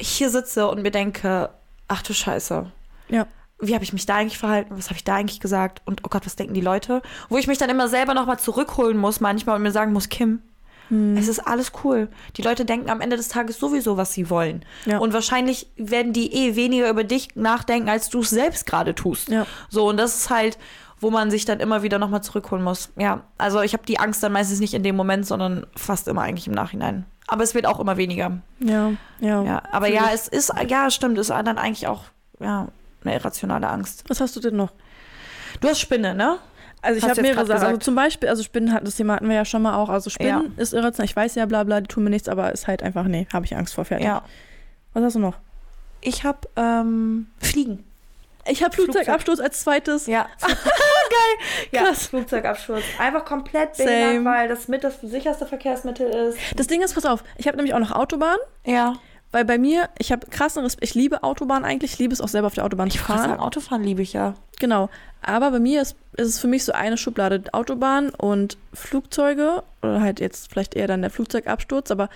hier 0.00 0.30
sitze 0.30 0.68
und 0.68 0.82
mir 0.82 0.90
denke, 0.90 1.50
ach 1.88 2.02
du 2.02 2.12
Scheiße, 2.14 2.70
Ja. 3.08 3.26
Wie 3.60 3.74
habe 3.74 3.84
ich 3.84 3.92
mich 3.92 4.06
da 4.06 4.16
eigentlich 4.16 4.38
verhalten, 4.38 4.74
was 4.76 4.86
habe 4.86 4.96
ich 4.96 5.04
da 5.04 5.16
eigentlich 5.16 5.40
gesagt 5.40 5.82
und 5.84 6.00
oh 6.04 6.08
Gott, 6.08 6.26
was 6.26 6.36
denken 6.36 6.54
die 6.54 6.60
Leute? 6.60 7.02
Wo 7.28 7.38
ich 7.38 7.46
mich 7.46 7.58
dann 7.58 7.70
immer 7.70 7.88
selber 7.88 8.14
nochmal 8.14 8.38
zurückholen 8.38 8.96
muss, 8.96 9.20
manchmal 9.20 9.56
und 9.56 9.62
mir 9.62 9.72
sagen 9.72 9.92
muss, 9.92 10.08
Kim, 10.08 10.42
Hm. 10.90 11.16
es 11.16 11.28
ist 11.28 11.38
alles 11.38 11.72
cool. 11.84 12.08
Die 12.36 12.42
Leute 12.42 12.64
denken 12.64 12.90
am 12.90 13.00
Ende 13.00 13.16
des 13.16 13.28
Tages 13.28 13.58
sowieso, 13.58 13.96
was 13.96 14.12
sie 14.12 14.28
wollen. 14.28 14.64
Ja. 14.86 14.98
Und 14.98 15.12
wahrscheinlich 15.12 15.68
werden 15.76 16.12
die 16.12 16.32
eh 16.34 16.56
weniger 16.56 16.90
über 16.90 17.04
dich 17.04 17.36
nachdenken, 17.36 17.88
als 17.88 18.10
du 18.10 18.20
es 18.20 18.30
selbst 18.30 18.66
gerade 18.66 18.94
tust. 18.94 19.28
Ja. 19.28 19.46
So, 19.68 19.88
und 19.88 19.96
das 19.96 20.16
ist 20.16 20.30
halt, 20.30 20.58
wo 20.98 21.10
man 21.10 21.30
sich 21.30 21.44
dann 21.44 21.60
immer 21.60 21.82
wieder 21.82 21.98
nochmal 21.98 22.22
zurückholen 22.22 22.64
muss. 22.64 22.90
Ja, 22.98 23.22
also 23.38 23.62
ich 23.62 23.72
habe 23.72 23.86
die 23.86 23.98
Angst 23.98 24.22
dann 24.22 24.32
meistens 24.32 24.60
nicht 24.60 24.74
in 24.74 24.82
dem 24.82 24.96
Moment, 24.96 25.26
sondern 25.26 25.64
fast 25.76 26.08
immer 26.08 26.22
eigentlich 26.22 26.48
im 26.48 26.54
Nachhinein. 26.54 27.06
Aber 27.28 27.44
es 27.44 27.54
wird 27.54 27.66
auch 27.66 27.78
immer 27.78 27.96
weniger. 27.96 28.38
Ja, 28.58 28.90
ja. 29.20 29.42
Ja, 29.44 29.62
aber 29.70 29.88
ja, 29.88 30.10
es 30.12 30.26
ist, 30.26 30.52
ja, 30.68 30.90
stimmt, 30.90 31.16
es 31.18 31.30
ist 31.30 31.36
dann 31.36 31.56
eigentlich 31.56 31.86
auch, 31.86 32.02
ja, 32.40 32.66
eine 33.04 33.14
irrationale 33.14 33.68
Angst. 33.68 34.04
Was 34.08 34.20
hast 34.20 34.36
du 34.36 34.40
denn 34.40 34.56
noch? 34.56 34.72
Du 35.60 35.68
hast 35.68 35.80
Spinne, 35.80 36.14
ne? 36.14 36.38
Also 36.82 36.98
ich 36.98 37.04
habe 37.08 37.20
mehrere 37.20 37.44
Sachen. 37.46 37.66
Also 37.66 37.76
zum 37.78 37.94
Beispiel, 37.94 38.28
also 38.28 38.42
Spinnen, 38.42 38.72
hat- 38.72 38.86
das 38.86 38.96
Thema 38.96 39.14
hatten 39.16 39.28
wir 39.28 39.36
ja 39.36 39.44
schon 39.44 39.60
mal 39.62 39.74
auch. 39.74 39.88
Also 39.90 40.08
Spinnen 40.08 40.52
Ja. 40.56 40.62
ist 40.62 40.72
irrational. 40.72 41.04
Ich 41.04 41.14
weiß 41.16 41.34
ja, 41.34 41.44
bla 41.46 41.64
bla, 41.64 41.80
die 41.82 41.88
tun 41.88 42.04
mir 42.04 42.10
nichts, 42.10 42.28
aber 42.28 42.52
ist 42.52 42.66
halt 42.68 42.82
einfach, 42.82 43.04
nee, 43.04 43.26
habe 43.32 43.44
ich 43.44 43.54
Angst 43.56 43.74
vor, 43.74 43.84
fertig. 43.84 44.06
Ja. 44.06 44.22
Was 44.94 45.04
hast 45.04 45.16
du 45.16 45.18
noch? 45.18 45.36
Ich 46.00 46.24
habe 46.24 46.38
ähm, 46.56 47.26
Fliegen. 47.38 47.84
Ich 48.46 48.62
habe 48.64 48.74
Flugzeugabsturz 48.74 49.38
als 49.40 49.60
zweites. 49.60 50.06
Ja. 50.06 50.26
Ja, 51.72 51.82
Krass. 51.84 52.06
Flugzeugabsturz. 52.06 52.82
Einfach 52.98 53.24
komplett 53.24 53.76
behindert, 53.76 54.24
weil 54.24 54.48
das 54.48 54.68
mit 54.68 54.84
das 54.84 55.00
sicherste 55.00 55.44
Verkehrsmittel 55.46 56.08
ist. 56.08 56.38
Das 56.56 56.66
Ding 56.66 56.82
ist, 56.82 56.94
pass 56.94 57.04
auf, 57.04 57.22
ich 57.36 57.46
habe 57.46 57.56
nämlich 57.56 57.74
auch 57.74 57.78
noch 57.80 57.90
Autobahn, 57.92 58.38
Ja. 58.64 58.94
Weil 59.32 59.44
bei 59.44 59.58
mir, 59.58 59.88
ich 59.98 60.10
habe 60.12 60.26
krassen 60.28 60.62
Respekt, 60.62 60.84
ich 60.84 60.94
liebe 60.94 61.22
Autobahn 61.22 61.64
eigentlich, 61.64 61.92
ich 61.92 61.98
liebe 61.98 62.12
es 62.12 62.20
auch 62.20 62.28
selber 62.28 62.48
auf 62.48 62.54
der 62.54 62.64
Autobahn 62.64 62.90
zu 62.90 62.96
Ich 62.98 63.04
kann 63.04 63.16
fahren. 63.18 63.30
sagen, 63.30 63.40
Autofahren 63.42 63.84
liebe 63.84 64.02
ich 64.02 64.12
ja. 64.12 64.34
Genau. 64.58 64.88
Aber 65.22 65.50
bei 65.52 65.60
mir 65.60 65.82
ist, 65.82 65.94
ist 66.16 66.28
es 66.28 66.38
für 66.40 66.48
mich 66.48 66.64
so 66.64 66.72
eine 66.72 66.96
Schublade 66.96 67.42
Autobahn 67.52 68.10
und 68.10 68.56
Flugzeuge 68.72 69.62
oder 69.82 70.00
halt 70.00 70.18
jetzt 70.20 70.50
vielleicht 70.50 70.74
eher 70.74 70.86
dann 70.88 71.02
der 71.02 71.10
Flugzeugabsturz, 71.10 71.90
aber 71.90 72.08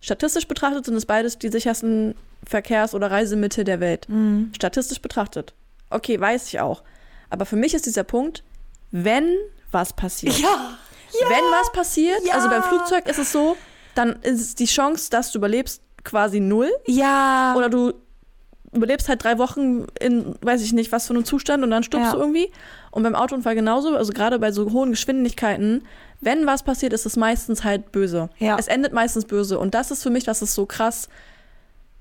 statistisch 0.00 0.48
betrachtet 0.48 0.84
sind 0.86 0.94
es 0.96 1.06
beides 1.06 1.38
die 1.38 1.48
sichersten 1.48 2.14
Verkehrs- 2.46 2.94
oder 2.94 3.10
Reisemittel 3.10 3.64
der 3.64 3.80
Welt. 3.80 4.06
Statistisch 4.54 5.02
betrachtet. 5.02 5.52
Okay, 5.90 6.18
weiß 6.20 6.46
ich 6.48 6.60
auch. 6.60 6.82
Aber 7.30 7.44
für 7.46 7.56
mich 7.56 7.74
ist 7.74 7.84
dieser 7.86 8.04
Punkt, 8.04 8.42
wenn 8.90 9.36
was 9.70 9.92
passiert. 9.92 10.38
Ja. 10.38 10.78
Wenn 11.28 11.44
was 11.60 11.72
passiert, 11.72 12.20
Ja. 12.26 12.34
also 12.34 12.48
beim 12.48 12.62
Flugzeug 12.62 13.06
ist 13.08 13.18
es 13.18 13.32
so, 13.32 13.56
dann 13.94 14.12
ist 14.22 14.58
die 14.60 14.66
Chance, 14.66 15.10
dass 15.10 15.32
du 15.32 15.38
überlebst, 15.38 15.82
quasi 16.08 16.40
null. 16.40 16.70
Ja. 16.86 17.54
Oder 17.56 17.68
du 17.68 17.92
überlebst 18.72 19.08
halt 19.08 19.22
drei 19.24 19.38
Wochen 19.38 19.86
in, 20.00 20.34
weiß 20.42 20.62
ich 20.62 20.72
nicht, 20.72 20.92
was 20.92 21.06
für 21.06 21.14
einem 21.14 21.24
Zustand 21.24 21.62
und 21.64 21.70
dann 21.70 21.82
stirbst 21.82 22.08
Ja. 22.08 22.12
du 22.14 22.20
irgendwie. 22.20 22.50
Und 22.90 23.02
beim 23.02 23.14
Autounfall 23.14 23.54
genauso, 23.54 23.94
also 23.96 24.12
gerade 24.12 24.38
bei 24.38 24.52
so 24.52 24.70
hohen 24.72 24.90
Geschwindigkeiten, 24.90 25.84
wenn 26.20 26.46
was 26.46 26.62
passiert, 26.62 26.92
ist 26.92 27.06
es 27.06 27.16
meistens 27.16 27.64
halt 27.64 27.92
böse. 27.92 28.28
Ja. 28.38 28.56
Es 28.58 28.66
endet 28.68 28.92
meistens 28.92 29.24
böse. 29.24 29.58
Und 29.58 29.74
das 29.74 29.90
ist 29.90 30.02
für 30.02 30.10
mich, 30.10 30.24
das 30.24 30.42
ist 30.42 30.54
so 30.54 30.66
krass, 30.66 31.08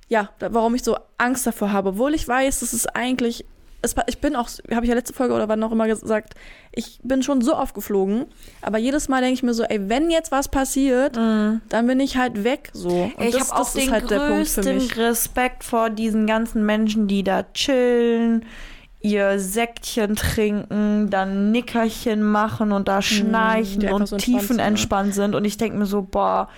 ja, 0.10 0.30
warum 0.40 0.74
ich 0.76 0.84
so 0.84 0.98
Angst 1.18 1.46
davor 1.46 1.72
habe. 1.72 1.90
Obwohl 1.90 2.14
ich 2.14 2.28
weiß, 2.28 2.62
das 2.62 2.74
ist 2.74 2.96
eigentlich, 2.96 3.46
es, 3.82 3.96
ich 4.08 4.20
bin 4.20 4.36
auch, 4.36 4.50
habe 4.72 4.86
ich 4.86 4.90
ja 4.90 4.96
letzte 4.96 5.14
Folge 5.14 5.34
oder 5.34 5.48
wann 5.48 5.64
auch 5.64 5.72
immer 5.72 5.88
gesagt, 5.88 6.34
ich 6.72 7.00
bin 7.04 7.24
schon 7.24 7.42
so 7.42 7.56
oft 7.56 7.74
geflogen, 7.76 8.26
aber 8.62 8.78
jedes 8.78 9.08
Mal 9.08 9.22
denke 9.22 9.36
ich 9.36 9.44
mir 9.44 9.54
so, 9.54 9.64
ey, 9.64 9.90
wenn 9.90 10.10
jetzt 10.10 10.32
was 10.32 10.48
passiert, 10.50 11.16
dann 11.16 11.88
bin 11.88 12.00
ich 12.00 12.18
halt 12.18 12.44
weg, 12.44 12.70
so. 12.74 13.12
Und 13.16 13.24
ich 13.26 13.36
das, 13.36 13.52
habe 13.52 13.62
auch 13.62 13.66
das 13.66 13.74
den 13.74 13.84
ist 13.84 13.92
halt 13.92 14.10
der 14.10 14.18
Punkt 14.18 14.48
für 14.48 14.62
größten 14.62 14.76
mich. 14.78 14.98
Respekt 14.98 15.64
vor 15.64 15.90
diesen 15.90 16.26
ganzen 16.26 16.66
Menschen, 16.66 17.08
die 17.08 17.24
da 17.24 17.44
chillen, 17.54 18.46
ihr 19.02 19.40
Säckchen 19.40 20.16
trinken, 20.16 21.10
dann 21.10 21.52
Nickerchen 21.52 22.24
machen 22.24 22.72
und 22.72 22.88
da 22.88 23.02
schnarchen 23.02 23.74
Hm, 23.74 23.80
die 23.80 23.88
einfach 23.88 24.00
und 24.00 24.08
so 24.08 24.16
ne? 24.16 24.22
tiefenentspannt 24.22 25.14
sind. 25.14 25.36
Und 25.36 25.46
ich 25.46 25.58
denke 25.58 25.78
mir 25.78 25.86
so, 25.86 26.02
boah, 26.02 26.50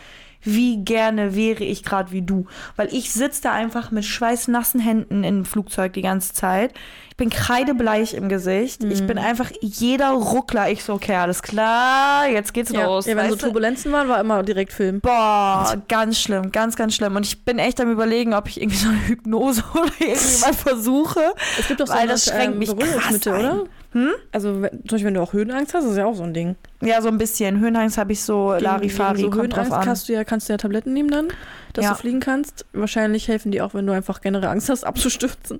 wie 0.42 0.78
gerne 0.84 1.36
wäre 1.36 1.64
ich 1.64 1.84
gerade 1.84 2.12
wie 2.12 2.22
du. 2.22 2.46
Weil 2.76 2.94
ich 2.94 3.12
sitze 3.12 3.44
da 3.44 3.52
einfach 3.52 3.92
mit 3.92 4.06
schweißnassen 4.06 4.80
Händen 4.80 5.24
im 5.24 5.46
Flugzeug 5.46 5.94
die 5.94 6.02
ganze 6.02 6.34
Zeit. 6.34 6.74
Ich 7.20 7.26
bin 7.26 7.32
kreidebleich 7.32 8.14
im 8.14 8.30
Gesicht. 8.30 8.82
Ich 8.86 9.00
Hm. 9.00 9.08
bin 9.08 9.18
einfach 9.18 9.52
jeder 9.60 10.12
Ruckler. 10.12 10.70
Ich 10.72 10.86
so, 10.86 10.94
okay, 10.94 11.16
alles 11.16 11.42
klar, 11.42 12.30
jetzt 12.30 12.54
geht's 12.54 12.72
Ja, 12.72 12.86
los. 12.86 13.08
ja 13.08 13.18
wenn 13.18 13.26
so 13.26 13.32
weißt 13.34 13.42
du? 13.42 13.46
Turbulenzen 13.48 13.92
waren, 13.92 14.08
war 14.08 14.22
immer 14.22 14.42
direkt 14.42 14.72
Film. 14.72 15.02
Boah, 15.02 15.76
ganz 15.90 16.18
schlimm, 16.18 16.54
ganz, 16.54 16.78
ganz 16.78 16.96
schlimm. 16.96 17.18
Und 17.18 17.26
ich 17.26 17.44
bin 17.44 17.60
echt 17.60 17.82
am 17.82 17.92
überlegen, 17.92 18.34
ob 18.34 18.48
ich 18.48 18.62
irgendwie 18.62 18.78
so 18.78 18.88
eine 18.88 19.06
Hypnose 19.06 19.66
oder 19.74 19.92
irgendwie 20.00 20.40
mal 20.42 20.54
versuche. 20.54 21.20
Es 21.60 21.68
gibt 21.68 21.82
doch 21.82 21.88
so 21.88 21.94
Weil 21.94 22.00
eine, 22.04 22.12
das 22.14 22.24
schränkt 22.24 22.54
ähm, 22.54 22.60
mich 22.60 22.70
Beruhigungsmittel, 22.70 23.34
krass 23.34 23.44
ein. 23.44 23.52
oder? 23.60 23.64
Hm? 23.92 24.12
Also 24.32 24.62
wenn- 24.62 24.70
zum 24.72 24.82
Beispiel, 24.88 25.06
wenn 25.08 25.14
du 25.16 25.22
auch 25.22 25.34
Höhenangst 25.34 25.74
hast, 25.74 25.84
ist 25.84 25.98
ja 25.98 26.06
auch 26.06 26.16
so 26.16 26.24
ein 26.24 26.34
Ding. 26.34 26.56
Ja, 26.80 27.02
so 27.02 27.10
ein 27.10 27.18
bisschen. 27.18 27.60
Höhenangst 27.60 27.98
habe 27.98 28.14
ich 28.14 28.24
so 28.24 28.54
Larifari, 28.58 29.24
Gegen 29.24 29.34
so 29.34 29.42
Höhenangst 29.42 29.74
an. 29.74 29.84
kannst 29.84 30.08
du 30.08 30.14
ja, 30.14 30.24
kannst 30.24 30.48
du 30.48 30.54
ja 30.54 30.58
Tabletten 30.58 30.94
nehmen 30.94 31.10
dann, 31.12 31.28
dass 31.74 31.84
Ja. 31.84 31.92
du 31.92 31.98
fliegen 31.98 32.22
kannst. 32.22 32.66
Wahrscheinlich 32.72 33.28
helfen 33.28 33.52
die 33.52 33.62
auch, 33.62 33.74
wenn 33.74 33.86
du 33.86 33.92
einfach 33.92 34.22
generell 34.22 34.48
Angst 34.48 34.70
hast, 34.70 34.86
abzustürzen. 34.86 35.60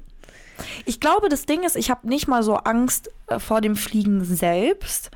Ich 0.86 1.00
glaube, 1.00 1.30
das 1.30 1.46
Ding 1.46 1.64
ist, 1.64 1.76
ich 1.76 1.90
habe 1.90 2.08
nicht 2.08 2.28
mal 2.28 2.44
so 2.44 2.56
Angst 2.56 3.10
äh, 3.28 3.40
vor 3.40 3.62
dem 3.62 3.76
Fliegen 3.76 4.24
selbst. 4.24 5.12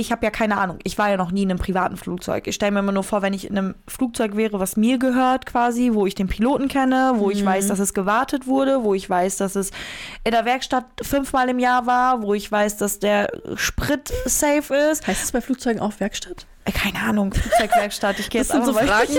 Ich 0.00 0.10
habe 0.12 0.24
ja 0.24 0.30
keine 0.30 0.56
Ahnung. 0.56 0.78
Ich 0.82 0.96
war 0.96 1.10
ja 1.10 1.18
noch 1.18 1.30
nie 1.30 1.42
in 1.42 1.50
einem 1.50 1.58
privaten 1.58 1.98
Flugzeug. 1.98 2.46
Ich 2.46 2.54
stelle 2.54 2.72
mir 2.72 2.78
immer 2.78 2.90
nur 2.92 3.04
vor, 3.04 3.20
wenn 3.20 3.34
ich 3.34 3.48
in 3.48 3.58
einem 3.58 3.74
Flugzeug 3.86 4.34
wäre, 4.34 4.58
was 4.58 4.76
mir 4.78 4.98
gehört 4.98 5.44
quasi, 5.44 5.90
wo 5.92 6.06
ich 6.06 6.14
den 6.14 6.26
Piloten 6.26 6.68
kenne, 6.68 7.12
wo 7.16 7.30
ich 7.30 7.44
weiß, 7.44 7.68
dass 7.68 7.78
es 7.78 7.92
gewartet 7.92 8.46
wurde, 8.46 8.82
wo 8.82 8.94
ich 8.94 9.08
weiß, 9.10 9.36
dass 9.36 9.56
es 9.56 9.70
in 10.24 10.30
der 10.32 10.46
Werkstatt 10.46 10.86
fünfmal 11.02 11.50
im 11.50 11.58
Jahr 11.58 11.84
war, 11.86 12.22
wo 12.22 12.32
ich 12.32 12.50
weiß, 12.50 12.78
dass 12.78 12.98
der 12.98 13.28
Sprit 13.56 14.10
safe 14.24 14.74
ist. 14.74 15.06
Heißt 15.06 15.22
es 15.22 15.32
bei 15.32 15.42
Flugzeugen 15.42 15.80
auch 15.82 15.92
Werkstatt? 16.00 16.46
Äh, 16.66 16.72
Keine 16.72 16.98
Ahnung, 16.98 17.32
Flugzeugwerkstatt. 17.32 18.18
Ich 18.20 18.28
gehe 18.28 18.42
Das 18.42 18.52
jetzt 18.52 18.66
so 18.66 18.74
Fragen, 18.74 19.14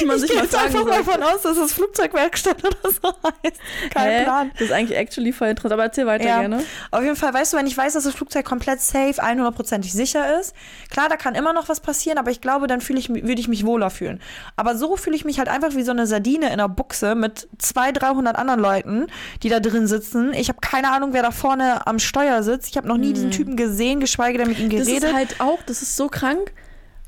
die 0.00 0.04
man 0.04 0.14
ich 0.16 0.20
sich 0.22 0.30
gehe 0.30 0.38
mal 0.40 0.46
fragen 0.48 0.66
einfach 0.66 0.84
mal 0.84 1.02
sollte. 1.04 1.10
von 1.10 1.22
aus, 1.24 1.42
dass 1.42 1.56
es 1.56 1.72
Flugzeugwerkstatt 1.72 2.64
oder 2.64 2.76
so 2.92 3.08
heißt. 3.42 3.56
Kein 3.90 4.10
Hä? 4.10 4.22
Plan. 4.22 4.50
Das 4.52 4.60
ist 4.62 4.72
eigentlich 4.72 4.96
actually 4.96 5.32
voll 5.32 5.48
interessant. 5.48 5.72
Aber 5.72 5.82
erzähl 5.82 6.06
weiter 6.06 6.24
Ja. 6.24 6.38
gerne. 6.40 6.62
Auf 6.92 7.02
jeden 7.02 7.16
Fall, 7.16 7.34
weißt 7.34 7.52
du, 7.52 7.56
wenn 7.56 7.66
ich 7.66 7.76
weiß, 7.76 7.94
dass 7.94 8.04
das 8.04 8.14
Flugzeug 8.14 8.44
komplett 8.44 8.80
safe, 8.80 9.20
100%ig 9.20 9.92
sicher 9.92 10.23
ist, 10.40 10.54
klar, 10.90 11.08
da 11.08 11.16
kann 11.16 11.34
immer 11.34 11.52
noch 11.52 11.68
was 11.68 11.80
passieren, 11.80 12.18
aber 12.18 12.30
ich 12.30 12.40
glaube, 12.40 12.66
dann 12.66 12.80
fühle 12.80 12.98
ich, 12.98 13.08
würde 13.08 13.40
ich 13.40 13.48
mich 13.48 13.64
wohler 13.64 13.90
fühlen. 13.90 14.20
Aber 14.56 14.76
so 14.76 14.96
fühle 14.96 15.16
ich 15.16 15.24
mich 15.24 15.38
halt 15.38 15.48
einfach 15.48 15.74
wie 15.74 15.82
so 15.82 15.90
eine 15.92 16.06
Sardine 16.06 16.46
in 16.46 16.52
einer 16.54 16.68
Buchse 16.68 17.14
mit 17.14 17.48
200, 17.58 18.02
300 18.02 18.36
anderen 18.36 18.60
Leuten, 18.60 19.06
die 19.42 19.48
da 19.48 19.60
drin 19.60 19.86
sitzen. 19.86 20.32
Ich 20.34 20.48
habe 20.48 20.58
keine 20.60 20.90
Ahnung, 20.92 21.12
wer 21.12 21.22
da 21.22 21.30
vorne 21.30 21.86
am 21.86 21.98
Steuer 21.98 22.42
sitzt. 22.42 22.68
Ich 22.70 22.76
habe 22.76 22.88
noch 22.88 22.96
nie 22.96 23.12
diesen 23.12 23.30
Typen 23.30 23.56
gesehen, 23.56 24.00
geschweige 24.00 24.38
denn 24.38 24.48
mit 24.48 24.58
ihm 24.58 24.66
Mhm. 24.68 24.78
Das 24.78 24.86
geredet. 24.86 25.10
ist 25.10 25.14
halt 25.14 25.40
auch, 25.40 25.58
das 25.66 25.82
ist 25.82 25.96
so 25.96 26.08
krank. 26.08 26.52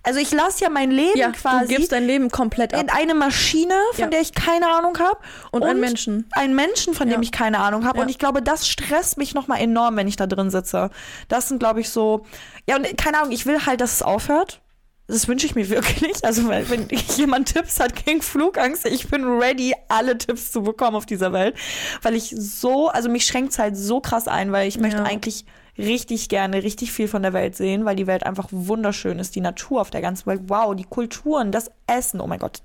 Also 0.07 0.19
ich 0.21 0.31
lasse 0.33 0.65
ja 0.65 0.71
mein 0.71 0.91
Leben 0.91 1.19
Ja, 1.19 1.31
quasi 1.31 1.67
du 1.67 1.75
gibst 1.75 1.93
dein 1.93 2.07
Leben 2.07 2.31
komplett 2.31 2.73
ab. 2.73 2.81
in 2.81 2.89
eine 2.91 3.15
Maschine, 3.15 3.75
von 3.93 4.05
Ja. 4.05 4.07
der 4.09 4.21
ich 4.23 4.33
keine 4.33 4.69
Ahnung 4.69 4.99
habe. 4.99 5.19
Und 5.51 5.63
einen 5.65 5.81
Menschen. 5.81 6.27
Einen 6.33 6.55
Menschen, 6.55 6.95
von 6.95 7.09
dem 7.11 7.21
ich 7.23 7.33
keine 7.33 7.59
Ahnung 7.59 7.85
habe. 7.85 8.01
Und 8.01 8.09
ich 8.09 8.19
glaube, 8.19 8.41
das 8.41 8.67
stresst 8.69 9.19
mich 9.19 9.35
nochmal 9.35 9.61
enorm, 9.61 9.97
wenn 9.97 10.09
ich 10.09 10.17
da 10.17 10.27
drin 10.27 10.51
sitze. 10.51 10.91
Das 11.29 11.49
sind, 11.49 11.59
glaube 11.59 11.81
ich, 11.81 11.91
so. 11.91 12.25
Ja, 12.69 12.77
und 12.77 12.97
keine 12.97 13.19
Ahnung, 13.19 13.33
ich 13.33 13.45
will 13.47 13.67
halt, 13.67 13.81
dass 13.81 13.93
es 13.95 14.03
aufhört. 14.03 14.61
Das 15.09 15.29
wünsche 15.29 15.47
ich 15.47 15.55
mir 15.55 15.69
wirklich. 15.71 16.25
Also, 16.25 16.49
weil, 16.49 16.69
wenn 16.71 16.89
jemand 17.17 17.53
Tipps 17.53 17.79
hat 17.81 18.05
gegen 18.05 18.23
Flugangst, 18.23 18.87
ich 18.87 19.09
bin 19.09 19.25
ready, 19.25 19.75
alle 19.89 20.19
Tipps 20.19 20.51
zu 20.53 20.63
bekommen 20.63 20.97
auf 20.97 21.07
dieser 21.07 21.33
Welt. 21.33 21.57
Weil 22.03 22.15
ich 22.15 22.35
so, 22.37 22.89
also 22.89 23.09
mich 23.09 23.27
schränkt 23.27 23.53
es 23.53 23.59
halt 23.59 23.77
so 23.77 24.01
krass 24.01 24.27
ein, 24.29 24.51
weil 24.53 24.67
ich 24.69 24.79
möchte 24.79 25.03
eigentlich 25.05 25.45
richtig 25.79 26.29
gerne 26.29 26.62
richtig 26.62 26.93
viel 26.93 27.09
von 27.09 27.22
der 27.22 27.33
Welt 27.33 27.57
sehen, 27.57 27.85
weil 27.85 27.97
die 27.97 28.07
Welt 28.07 28.24
einfach 28.24 28.49
wunderschön 28.51 29.18
ist. 29.18 29.35
Die 29.37 29.41
Natur 29.41 29.81
auf 29.81 29.91
der 29.91 30.01
ganzen 30.01 30.27
Welt. 30.27 30.43
Wow, 30.47 30.74
die 30.74 30.85
Kulturen, 30.85 31.53
das 31.53 31.70
Essen. 31.87 32.20
Oh 32.20 32.27
mein 32.27 32.39
Gott. 32.39 32.62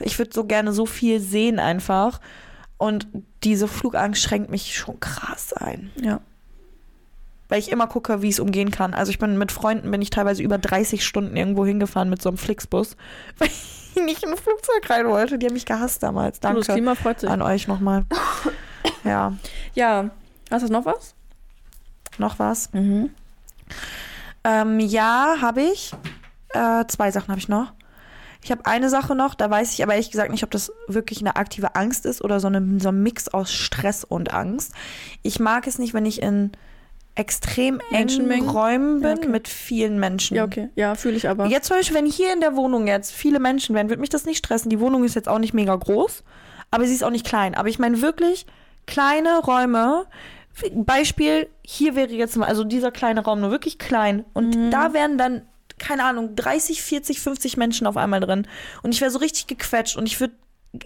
Ich 0.00 0.18
würde 0.18 0.32
so 0.34 0.44
gerne 0.44 0.72
so 0.72 0.86
viel 0.86 1.20
sehen 1.20 1.58
einfach. 1.58 2.20
Und 2.78 3.06
diese 3.44 3.68
Flugangst 3.68 4.20
schränkt 4.22 4.50
mich 4.50 4.76
schon 4.76 4.98
krass 4.98 5.52
ein. 5.52 5.92
Ja. 6.00 6.20
Weil 7.48 7.60
ich 7.60 7.70
immer 7.70 7.86
gucke, 7.86 8.22
wie 8.22 8.28
ich 8.28 8.36
es 8.36 8.40
umgehen 8.40 8.70
kann. 8.70 8.94
Also 8.94 9.10
ich 9.10 9.18
bin 9.18 9.38
mit 9.38 9.52
Freunden, 9.52 9.90
bin 9.90 10.02
ich 10.02 10.10
teilweise 10.10 10.42
über 10.42 10.58
30 10.58 11.04
Stunden 11.04 11.36
irgendwo 11.36 11.64
hingefahren 11.64 12.10
mit 12.10 12.22
so 12.22 12.28
einem 12.30 12.38
Flixbus, 12.38 12.96
weil 13.38 13.48
ich 13.48 14.02
nicht 14.02 14.24
in 14.24 14.30
ein 14.30 14.36
Flugzeug 14.36 14.88
rein 14.90 15.06
wollte. 15.06 15.38
Die 15.38 15.46
haben 15.46 15.52
mich 15.52 15.66
gehasst 15.66 16.02
damals. 16.02 16.40
Danke 16.40 16.62
Klima 16.62 16.94
freut 16.94 17.20
sich. 17.20 17.30
an 17.30 17.42
euch 17.42 17.68
nochmal. 17.68 18.04
Ja, 19.04 19.34
Ja. 19.74 20.10
Hast 20.50 20.68
du 20.68 20.72
noch 20.72 20.84
was? 20.84 21.14
Noch 22.18 22.38
was? 22.38 22.72
Mhm. 22.72 23.10
Ähm, 24.44 24.80
ja, 24.80 25.36
habe 25.40 25.62
ich. 25.62 25.92
Äh, 26.50 26.84
zwei 26.86 27.10
Sachen 27.10 27.28
habe 27.28 27.38
ich 27.38 27.48
noch. 27.48 27.72
Ich 28.44 28.50
habe 28.50 28.66
eine 28.66 28.90
Sache 28.90 29.14
noch, 29.14 29.36
da 29.36 29.48
weiß 29.48 29.72
ich 29.72 29.84
aber 29.84 29.92
ehrlich 29.92 30.10
gesagt 30.10 30.32
nicht, 30.32 30.42
ob 30.42 30.50
das 30.50 30.72
wirklich 30.88 31.20
eine 31.20 31.36
aktive 31.36 31.76
Angst 31.76 32.04
ist 32.06 32.22
oder 32.24 32.40
so, 32.40 32.48
eine, 32.48 32.80
so 32.80 32.88
ein 32.88 33.00
Mix 33.02 33.28
aus 33.28 33.52
Stress 33.52 34.02
und 34.02 34.34
Angst. 34.34 34.72
Ich 35.22 35.38
mag 35.38 35.68
es 35.68 35.78
nicht, 35.78 35.94
wenn 35.94 36.06
ich 36.06 36.20
in 36.20 36.50
extrem 37.14 37.80
engen? 37.90 38.48
Räumen 38.48 39.00
bin 39.00 39.10
Ja, 39.10 39.16
okay. 39.16 39.28
mit 39.28 39.48
vielen 39.48 40.00
Menschen. 40.00 40.36
Ja, 40.36 40.44
okay. 40.44 40.70
Ja, 40.74 40.94
fühle 40.94 41.16
ich 41.16 41.28
aber. 41.28 41.46
Jetzt 41.46 41.68
zum 41.68 41.76
Beispiel, 41.76 41.96
wenn 41.96 42.06
hier 42.06 42.32
in 42.32 42.40
der 42.40 42.56
Wohnung 42.56 42.86
jetzt 42.86 43.12
viele 43.12 43.38
Menschen 43.38 43.74
wären, 43.74 43.88
würde 43.88 44.00
mich 44.00 44.10
das 44.10 44.24
nicht 44.24 44.38
stressen. 44.38 44.70
Die 44.70 44.80
Wohnung 44.80 45.04
ist 45.04 45.14
jetzt 45.14 45.28
auch 45.28 45.38
nicht 45.38 45.54
mega 45.54 45.76
groß, 45.76 46.24
aber 46.70 46.86
sie 46.86 46.94
ist 46.94 47.04
auch 47.04 47.10
nicht 47.10 47.26
klein. 47.26 47.54
Aber 47.54 47.68
ich 47.68 47.78
meine 47.78 48.00
wirklich 48.00 48.46
kleine 48.86 49.38
Räume. 49.38 50.06
Beispiel, 50.74 51.48
hier 51.62 51.94
wäre 51.94 52.10
jetzt 52.12 52.36
mal, 52.36 52.46
also 52.46 52.64
dieser 52.64 52.90
kleine 52.90 53.22
Raum 53.24 53.40
nur 53.40 53.50
wirklich 53.50 53.78
klein. 53.78 54.24
Und 54.34 54.54
Mhm. 54.56 54.70
da 54.70 54.92
wären 54.92 55.18
dann, 55.18 55.42
keine 55.78 56.04
Ahnung, 56.04 56.36
30, 56.36 56.82
40, 56.82 57.20
50 57.20 57.56
Menschen 57.56 57.86
auf 57.86 57.96
einmal 57.96 58.20
drin. 58.20 58.46
Und 58.82 58.94
ich 58.94 59.00
wäre 59.00 59.10
so 59.10 59.18
richtig 59.18 59.46
gequetscht 59.46 59.96
und 59.96 60.06
ich 60.06 60.20
würde 60.20 60.34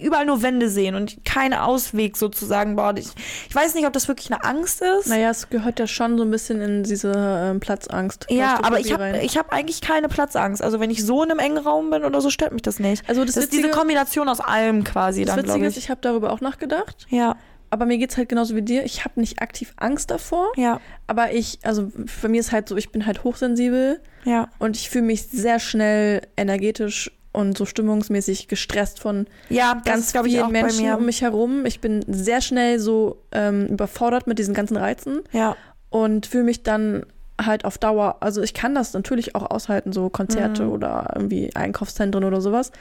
überall 0.00 0.26
nur 0.26 0.42
Wände 0.42 0.68
sehen 0.68 0.96
und 0.96 1.24
keinen 1.24 1.54
Ausweg 1.54 2.16
sozusagen. 2.16 2.74
Boah, 2.74 2.92
ich, 2.96 3.06
ich 3.48 3.54
weiß 3.54 3.74
nicht, 3.76 3.86
ob 3.86 3.92
das 3.92 4.08
wirklich 4.08 4.32
eine 4.32 4.42
Angst 4.42 4.82
ist. 4.82 5.06
Naja, 5.06 5.30
es 5.30 5.48
gehört 5.48 5.78
ja 5.78 5.86
schon 5.86 6.18
so 6.18 6.24
ein 6.24 6.30
bisschen 6.32 6.60
in 6.60 6.82
diese 6.82 7.12
ähm, 7.14 7.60
Platzangst. 7.60 8.26
Ja, 8.28 8.58
aber 8.64 8.80
ich 8.80 8.92
habe 8.92 9.04
hab 9.22 9.52
eigentlich 9.52 9.80
keine 9.80 10.08
Platzangst. 10.08 10.60
Also 10.60 10.80
wenn 10.80 10.90
ich 10.90 11.04
so 11.04 11.22
in 11.22 11.30
einem 11.30 11.38
engen 11.38 11.58
Raum 11.58 11.90
bin 11.90 12.02
oder 12.04 12.20
so, 12.20 12.30
stört 12.30 12.52
mich 12.52 12.62
das 12.62 12.80
nicht. 12.80 13.08
Also 13.08 13.24
das, 13.24 13.34
Das 13.36 13.44
ist 13.44 13.52
diese 13.52 13.64
Witzige, 13.64 13.78
Kombination 13.78 14.28
aus 14.28 14.40
allem 14.40 14.82
quasi 14.82 15.24
das 15.24 15.36
dann, 15.36 15.44
Witzige 15.46 15.66
ich. 15.66 15.76
ist, 15.76 15.76
ich 15.76 15.88
habe 15.90 16.00
darüber 16.00 16.32
auch 16.32 16.40
nachgedacht. 16.40 17.06
Ja, 17.08 17.36
Aber 17.70 17.86
mir 17.86 17.98
geht's 17.98 18.16
halt 18.16 18.28
genauso 18.28 18.54
wie 18.56 18.62
dir. 18.62 18.84
Ich 18.84 19.04
habe 19.04 19.18
nicht 19.20 19.40
aktiv 19.40 19.72
Angst 19.76 20.10
davor. 20.10 20.52
ja, 20.56 20.80
Aber 21.06 21.32
ich, 21.32 21.58
also 21.62 21.90
für 22.06 22.28
mich 22.28 22.40
ist 22.40 22.52
halt 22.52 22.68
so, 22.68 22.76
ich 22.76 22.90
bin 22.90 23.06
halt 23.06 23.24
hochsensibel 23.24 24.00
ja. 24.24 24.48
und 24.58 24.76
ich 24.76 24.88
fühle 24.90 25.04
mich 25.04 25.24
sehr 25.26 25.58
schnell 25.58 26.22
energetisch 26.36 27.10
und 27.32 27.58
so 27.58 27.66
stimmungsmäßig 27.66 28.48
gestresst 28.48 28.98
von 29.00 29.26
Ja, 29.50 29.80
ganz 29.84 30.12
vielen 30.12 30.50
Menschen 30.52 30.78
bei 30.84 30.90
mir. 30.90 30.96
um 30.98 31.04
mich 31.04 31.20
herum. 31.22 31.66
Ich 31.66 31.80
bin 31.80 32.02
sehr 32.08 32.40
schnell 32.40 32.78
so 32.78 33.22
ähm, 33.32 33.66
überfordert 33.66 34.26
mit 34.26 34.38
diesen 34.38 34.54
ganzen 34.54 34.76
Reizen 34.76 35.20
Ja, 35.32 35.54
und 35.90 36.26
fühle 36.26 36.44
mich 36.44 36.62
dann 36.62 37.04
halt 37.38 37.66
auf 37.66 37.76
Dauer, 37.76 38.16
also 38.20 38.40
ich 38.40 38.54
kann 38.54 38.74
das 38.74 38.94
natürlich 38.94 39.34
auch 39.34 39.50
aushalten, 39.50 39.92
so 39.92 40.08
Konzerte 40.08 40.62
Mhm. 40.64 40.70
oder 40.72 41.10
irgendwie 41.14 41.54
Einkaufszentren 41.54 42.24
oder 42.24 42.40
sowas. 42.40 42.72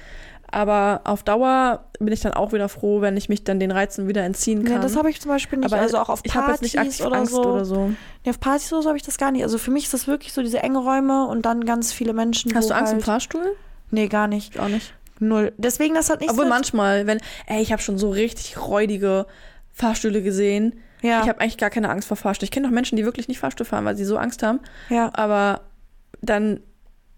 Aber 0.51 1.01
auf 1.03 1.23
Dauer 1.23 1.85
bin 1.99 2.13
ich 2.13 2.21
dann 2.21 2.33
auch 2.33 2.53
wieder 2.53 2.69
froh, 2.69 3.01
wenn 3.01 3.17
ich 3.17 3.29
mich 3.29 3.43
dann 3.43 3.59
den 3.59 3.71
Reizen 3.71 4.07
wieder 4.07 4.23
entziehen 4.23 4.63
kann. 4.63 4.75
ja 4.75 4.79
das 4.79 4.95
habe 4.95 5.09
ich 5.09 5.19
zum 5.19 5.29
Beispiel 5.29 5.59
nicht. 5.59 5.71
aber 5.71 5.81
also 5.81 5.97
auch 5.97 6.09
auf 6.09 6.21
ich 6.23 6.35
habe 6.35 6.51
jetzt 6.51 6.73
Partys 6.75 7.01
oder 7.01 7.17
Angst 7.17 7.33
so. 7.33 7.43
oder 7.43 7.65
so. 7.65 7.91
Nee, 8.23 8.29
auf 8.29 8.39
Partys 8.39 8.71
oder 8.71 8.83
so 8.83 8.89
habe 8.89 8.97
ich 8.97 9.03
das 9.03 9.17
gar 9.17 9.31
nicht. 9.31 9.43
Also 9.43 9.57
für 9.57 9.71
mich 9.71 9.85
ist 9.85 9.93
das 9.93 10.07
wirklich 10.07 10.33
so 10.33 10.41
diese 10.41 10.59
enge 10.59 10.79
Räume 10.79 11.27
und 11.27 11.45
dann 11.45 11.65
ganz 11.65 11.91
viele 11.91 12.13
Menschen. 12.13 12.53
Hast 12.55 12.69
du 12.69 12.75
Angst 12.75 12.91
halt, 12.93 13.01
im 13.01 13.05
Fahrstuhl? 13.05 13.55
Nee, 13.91 14.07
gar 14.07 14.27
nicht. 14.27 14.55
Ich 14.55 14.61
auch 14.61 14.67
nicht. 14.67 14.93
Null. 15.19 15.53
Deswegen 15.57 15.95
das 15.95 16.09
hat 16.09 16.21
nicht 16.21 16.29
Obwohl 16.31 16.45
manchmal, 16.47 17.07
wenn, 17.07 17.19
ey, 17.47 17.61
ich 17.61 17.71
habe 17.71 17.81
schon 17.81 17.97
so 17.97 18.09
richtig 18.09 18.57
räudige 18.57 19.25
Fahrstühle 19.71 20.21
gesehen. 20.21 20.75
ja, 21.01 21.21
Ich 21.21 21.29
habe 21.29 21.39
eigentlich 21.41 21.57
gar 21.57 21.69
keine 21.69 21.89
Angst 21.89 22.07
vor 22.07 22.17
Fahrstuhl. 22.17 22.45
Ich 22.45 22.51
kenne 22.51 22.67
auch 22.67 22.71
Menschen, 22.71 22.95
die 22.97 23.05
wirklich 23.05 23.27
nicht 23.27 23.39
Fahrstuhl 23.39 23.65
fahren, 23.65 23.85
weil 23.85 23.95
sie 23.95 24.05
so 24.05 24.17
Angst 24.17 24.43
haben. 24.43 24.59
ja. 24.89 25.09
Aber 25.13 25.61
dann 26.21 26.61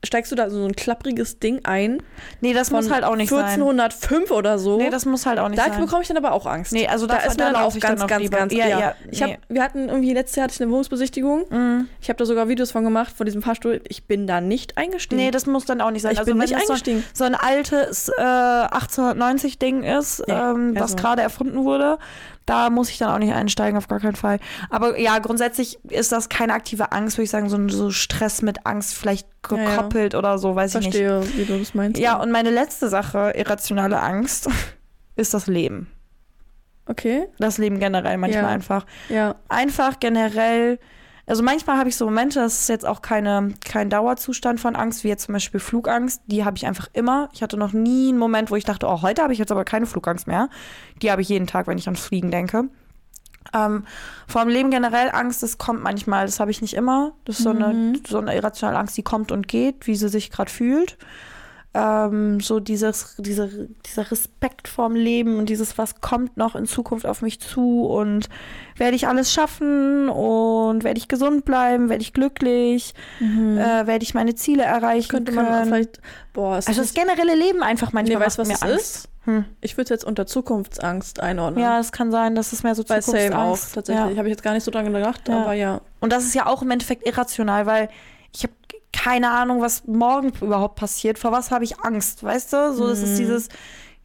steigst 0.06 0.32
du 0.32 0.36
da 0.36 0.50
so 0.50 0.64
ein 0.64 0.76
klappriges 0.76 1.39
Ding 1.39 1.62
ein 1.64 2.02
Nee, 2.39 2.54
das 2.54 2.70
muss 2.72 2.89
halt 2.91 3.04
auch 3.04 3.16
nicht 3.16 3.30
sein. 3.30 3.45
1405 3.45 4.32
oder 4.32 4.60
so. 4.60 4.78
Nee, 4.78 4.89
das 4.89 5.06
muss 5.06 5.26
halt 5.26 5.39
auch 5.39 5.50
nicht 5.50 5.60
da 5.60 5.72
sein. 5.72 5.82
bekomme 5.82 6.02
ich 6.04 6.08
dann 6.08 6.18
aber 6.18 6.34
auch 6.34 6.45
Angst. 6.45 6.72
Nee, 6.72 6.88
also 6.88 7.08
da 7.08 7.18
ist 7.18 7.38
mir 7.38 7.45
da 7.45 7.52
dann 7.54 7.56
auch 7.64 7.78
ganz, 7.80 8.00
dann 8.00 8.08
ganz, 8.08 8.30
ganz, 8.30 8.54
Ja, 8.54 8.68
ja. 8.68 8.80
ja, 8.80 8.95
Ich 9.10 9.20
nee. 9.22 9.34
hab, 9.34 9.39
wir 9.50 9.64
hatten 9.64 9.89
irgendwie 9.89 10.14
letztes 10.14 10.36
Jahr 10.36 10.43
hatte 10.45 10.54
ich 10.54 10.62
eine 10.62 10.70
Wohnungsbesichtigung. 10.72 11.45
Mhm. 11.50 11.89
Ich 12.00 12.10
habe 12.10 12.18
da 12.18 12.26
sogar 12.26 12.48
Videos 12.48 12.72
von 12.72 12.84
gemacht 12.84 13.12
von 13.18 13.26
diesem 13.26 13.41
Fahrstuhl. 13.41 13.82
Ich 13.88 14.06
bin 14.06 14.28
da 14.28 14.39
nicht 14.39 14.78
eingestiegen. 14.78 15.22
Nee, 15.22 15.32
das 15.32 15.45
muss 15.48 15.66
dann 15.66 15.82
auch 15.82 15.91
nicht 15.91 16.04
sein. 16.04 16.12
ich 16.14 16.20
also 16.20 16.32
bin 16.32 16.38
nicht 16.39 16.56
eingestiegen. 16.56 17.04
so 17.14 17.24
ein 17.24 17.36
altes 17.36 18.10
äh, 18.18 18.22
1890-Ding 18.22 19.84
ist, 19.84 20.24
ähm, 20.28 20.74
was 20.76 20.82
also- 20.84 20.95
gerade 20.95 21.22
erfunden 21.22 21.64
wurde, 21.64 21.98
da 22.48 22.72
muss 22.72 22.89
ich 22.89 22.98
dann 22.98 23.10
auch 23.12 23.20
nicht 23.20 23.34
einsteigen, 23.34 23.78
auf 23.78 23.88
gar 23.88 24.00
keinen 24.00 24.16
Fall. 24.16 24.39
Aber 24.72 24.98
ja, 25.00 25.20
grundsätzlich 25.20 25.78
ist 25.89 26.12
das 26.12 26.30
keine 26.30 26.54
aktive 26.54 26.91
Angst, 26.91 27.18
würde 27.18 27.26
ich 27.26 27.30
sagen, 27.30 27.50
so 27.50 27.58
ein 27.58 27.70
so 27.70 27.91
Stress 27.91 28.41
mit 28.41 28.66
Angst 28.66 28.95
vielleicht 28.95 29.28
Ja, 29.52 29.58
ja. 29.58 29.70
gekoppelt 29.70 30.16
oder 30.16 30.38
so, 30.39 30.56
weiß 30.56 30.74
ich 30.76 30.88
nicht. 30.88 30.98
Verstehe, 30.98 31.22
wie 31.38 31.45
du 31.45 31.60
das 31.60 31.74
meinst. 31.76 32.00
Ja, 32.00 32.16
und 32.22 32.32
meine 32.32 32.50
letzte 32.50 32.89
Sache, 32.89 33.34
irrationale 33.36 34.00
Angst, 34.02 34.50
ist 35.16 35.34
das 35.34 35.48
Leben. 35.48 35.91
Okay, 36.89 37.28
Das 37.38 37.58
Leben 37.58 37.80
generell 37.80 38.18
manchmal 38.18 38.43
Ja. 38.43 38.50
einfach. 38.50 38.86
ja. 39.10 39.36
Einfach 39.50 40.00
generell, 40.00 40.80
also 41.28 41.43
manchmal 41.43 41.78
habe 41.78 41.89
ich 41.89 41.97
so 41.97 42.05
Momente, 42.05 42.39
das 42.39 42.61
ist 42.61 42.69
jetzt 42.69 42.86
auch 42.86 43.01
keine, 43.01 43.53
kein 43.65 43.89
Dauerzustand 43.89 44.61
von 44.61 44.78
Angst, 44.78 45.03
wie 45.03 45.09
jetzt 45.09 45.25
zum 45.25 45.34
Beispiel 45.34 45.59
Flugangst. 45.59 46.21
Die 46.28 46.45
habe 46.45 46.55
ich 46.55 46.65
einfach 46.65 46.88
immer. 46.93 47.30
Ich 47.34 47.43
hatte 47.43 47.57
noch 47.57 47.73
nie 47.73 48.09
einen 48.09 48.17
Moment, 48.17 48.49
wo 48.49 48.55
ich 48.55 48.63
dachte, 48.63 48.88
oh, 48.88 49.01
heute 49.01 49.21
habe 49.21 49.34
ich 49.34 49.39
jetzt 49.39 49.51
aber 49.51 49.65
keine 49.65 49.86
Flugangst 49.86 50.25
mehr. 50.25 50.49
Die 51.01 51.11
habe 51.11 51.21
ich 51.21 51.28
jeden 51.28 51.45
Tag, 51.45 51.67
wenn 51.67 51.78
ich 51.78 51.88
ans 51.88 51.99
Fliegen 51.99 52.32
denke. 52.32 52.69
Ähm, 53.53 53.86
vor 54.25 54.41
dem 54.41 54.49
Leben 54.49 54.71
generell 54.71 55.09
Angst, 55.11 55.43
das 55.43 55.57
kommt 55.57 55.84
manchmal, 55.84 56.25
das 56.25 56.39
habe 56.39 56.51
ich 56.51 56.61
nicht 56.61 56.73
immer. 56.73 57.11
Das 57.25 57.39
ist 57.39 57.43
so, 57.43 57.49
eine, 57.49 57.93
so 58.07 58.19
eine 58.19 58.34
irrationale 58.34 58.78
Angst, 58.78 58.95
die 58.95 59.03
kommt 59.03 59.34
und 59.34 59.49
geht, 59.49 59.86
wie 59.86 59.95
sie 59.95 60.09
sich 60.09 60.32
gerade 60.32 60.49
fühlt. 60.49 60.97
Ähm, 61.80 62.39
so 62.39 62.59
dieses, 62.59 63.15
diese, 63.19 63.69
dieser 63.86 64.09
Respekt 64.09 64.67
vorm 64.67 64.95
Leben 64.95 65.38
und 65.38 65.49
dieses, 65.49 65.78
was 65.78 66.01
kommt 66.01 66.36
noch 66.38 66.55
in 66.55 66.65
Zukunft 66.65 67.05
auf 67.05 67.21
mich 67.21 67.39
zu 67.39 67.86
und 67.86 68.30
werde 68.78 68.95
ich 68.95 69.07
alles 69.07 69.32
schaffen 69.32 70.09
und 70.09 70.84
werde 70.84 70.97
ich 70.97 71.07
gesund 71.07 71.45
bleiben, 71.45 71.89
werde 71.89 72.01
ich 72.01 72.13
glücklich, 72.13 72.93
Mhm. 73.19 73.57
äh, 73.57 73.86
werde 73.88 74.03
ich 74.03 74.13
meine 74.13 74.34
Ziele 74.36 74.63
erreichen 74.63 75.09
Könnte 75.09 75.32
können. 75.34 75.49
man 75.49 75.65
vielleicht, 75.65 76.01
boah, 76.34 76.57
ist 76.57 76.67
also 76.67 76.82
das 76.82 76.93
generelle 76.93 77.36
Leben 77.36 77.61
einfach 77.61 77.89
nee, 77.93 77.95
manchmal 78.01 78.21
weißt 78.25 78.38
du, 78.38 78.41
was 78.41 78.47
mir 78.47 78.61
Angst. 78.63 78.75
ist? 78.80 79.09
Hm. 79.25 79.43
Ich 79.59 79.73
würde 79.75 79.84
es 79.84 79.89
jetzt 79.89 80.05
unter 80.05 80.25
Zukunftsangst 80.25 81.19
einordnen. 81.19 81.61
Ja, 81.61 81.80
es 81.80 81.91
kann 81.91 82.11
sein, 82.11 82.34
dass 82.34 82.53
es 82.53 82.63
mehr 82.63 82.75
so 82.75 82.84
bei 82.86 83.01
Same 83.01 83.17
auch 83.17 83.55
Zukunftsangst. 83.57 83.75
tatsächlich. 83.75 84.11
Ja. 84.13 84.17
Habe 84.17 84.28
ich 84.30 84.32
jetzt 84.32 84.43
gar 84.43 84.53
nicht 84.53 84.63
so 84.63 84.71
dran 84.71 84.91
gedacht, 84.91 85.28
Ja. 85.28 85.41
aber 85.41 85.53
ja. 85.53 85.82
Und 85.99 86.13
das 86.13 86.23
ist 86.23 86.34
ja 86.34 86.45
auch 86.47 86.61
im 86.61 86.71
Endeffekt 86.71 87.05
irrational, 87.05 87.65
weil 87.65 87.89
keine 89.04 89.30
Ahnung, 89.32 89.62
was 89.62 89.86
morgen 89.86 90.32
überhaupt 90.41 90.76
passiert. 90.76 91.20
Vor 91.20 91.32
was 91.32 91.52
habe 91.52 91.64
ich 91.64 91.80
Angst, 91.82 92.24
weißt 92.24 92.54
du? 92.54 92.74
So, 92.74 92.88
ist 92.88 93.02
Mhm. 93.06 93.16
dieses, 93.18 93.48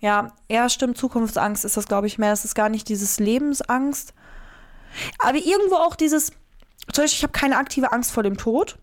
ja, 0.00 0.32
ja, 0.50 0.68
stimmt, 0.68 0.98
Zukunftsangst 0.98 1.64
ist 1.64 1.76
das, 1.76 1.86
glaube 1.86 2.06
ich, 2.06 2.18
mehr. 2.18 2.32
Es 2.32 2.44
ist 2.44 2.54
gar 2.54 2.68
nicht 2.68 2.88
dieses 2.88 3.18
Lebensangst. 3.18 4.12
Aber 5.18 5.38
irgendwo 5.38 5.76
auch 5.76 5.96
dieses, 5.96 6.26
zum 6.92 7.04
Beispiel, 7.04 7.18
ich 7.18 7.22
habe 7.22 7.32
keine 7.32 7.56
aktive 7.56 7.92
Angst 7.92 8.12
vor 8.12 8.22
dem 8.22 8.36
Tod. 8.36 8.78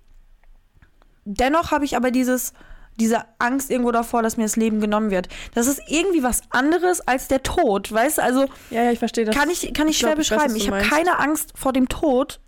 Dennoch 1.26 1.72
habe 1.72 1.86
ich 1.86 1.96
aber 1.96 2.10
dieses, 2.12 2.54
diese 3.00 3.24
Angst 3.38 3.70
irgendwo 3.70 3.92
davor, 3.92 4.24
dass 4.24 4.38
mir 4.38 4.44
das 4.44 4.56
Leben 4.56 4.80
genommen 4.82 5.12
wird. 5.12 5.28
Das 5.54 5.68
ist 5.68 5.82
irgendwie 5.88 6.24
was 6.24 6.42
anderes 6.50 7.02
als 7.02 7.28
der 7.28 7.44
Tod, 7.44 7.92
weißt 7.92 8.18
du? 8.18 8.24
Also, 8.24 8.46
Ja, 8.72 8.84
ja, 8.84 8.92
ich 8.92 9.00
verstehe 9.00 9.26
das. 9.26 9.36
kann 9.36 9.50
ich, 9.50 9.74
kann 9.74 9.88
ich, 9.88 9.92
ich 9.92 10.00
schwer 10.00 10.16
glaub, 10.16 10.20
ich 10.20 10.30
beschreiben. 10.30 10.56
Ich, 10.56 10.66
du 10.66 10.74
habe 10.74 10.84
keine 10.84 11.20
Angst 11.20 11.52
vor 11.56 11.72
dem 11.74 11.88
Tod, 11.88 12.40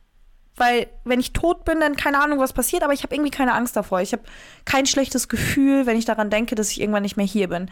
weil 0.57 0.87
wenn 1.05 1.19
ich 1.19 1.33
tot 1.33 1.63
bin, 1.65 1.79
dann 1.79 1.95
keine 1.95 2.21
Ahnung, 2.21 2.39
was 2.39 2.53
passiert, 2.53 2.83
aber 2.83 2.93
ich 2.93 3.03
habe 3.03 3.15
irgendwie 3.15 3.31
keine 3.31 3.53
Angst 3.53 3.75
davor. 3.75 4.01
Ich 4.01 4.11
habe 4.13 4.23
kein 4.65 4.85
schlechtes 4.85 5.27
Gefühl, 5.29 5.85
wenn 5.85 5.97
ich 5.97 6.05
daran 6.05 6.29
denke, 6.29 6.55
dass 6.55 6.71
ich 6.71 6.81
irgendwann 6.81 7.03
nicht 7.03 7.17
mehr 7.17 7.25
hier 7.25 7.47
bin. 7.49 7.69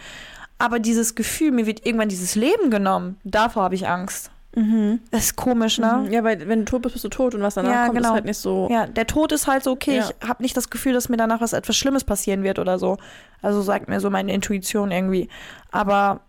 Aber 0.57 0.79
dieses 0.79 1.15
Gefühl, 1.15 1.51
mir 1.51 1.65
wird 1.65 1.85
irgendwann 1.85 2.09
dieses 2.09 2.35
Leben 2.35 2.69
genommen, 2.69 3.17
davor 3.23 3.63
habe 3.63 3.75
ich 3.75 3.87
Angst. 3.87 4.31
Mhm. 4.55 4.99
Das 5.11 5.25
ist 5.25 5.35
komisch, 5.35 5.77
ne? 5.77 6.07
Ja, 6.09 6.23
weil 6.23 6.47
wenn 6.47 6.59
du 6.59 6.65
tot 6.65 6.81
bist, 6.81 6.93
bist 6.93 7.05
du 7.05 7.09
tot 7.09 7.35
und 7.35 7.41
was 7.43 7.53
danach 7.53 7.71
Ja, 7.71 7.85
kommt, 7.85 7.97
genau. 7.97 8.09
ist 8.09 8.13
halt 8.13 8.25
nicht 8.25 8.39
so. 8.39 8.67
Ja, 8.71 8.87
der 8.87 9.05
Tod 9.05 9.31
ist 9.31 9.45
halt 9.47 9.63
so, 9.63 9.71
okay, 9.71 9.97
Ja. 9.97 10.09
ich 10.09 10.27
habe 10.27 10.41
nicht 10.41 10.57
das 10.57 10.69
Gefühl, 10.71 10.93
dass 10.93 11.07
mir 11.07 11.17
danach 11.17 11.39
was 11.39 11.53
etwas 11.53 11.77
Schlimmes 11.77 12.03
passieren 12.03 12.43
wird 12.43 12.57
oder 12.59 12.79
so. 12.79 12.97
Also 13.41 13.61
sagt 13.61 13.87
mir 13.89 13.99
so 13.99 14.09
meine 14.09 14.33
Intuition 14.33 14.89
irgendwie. 14.91 15.29
Aber 15.71 16.21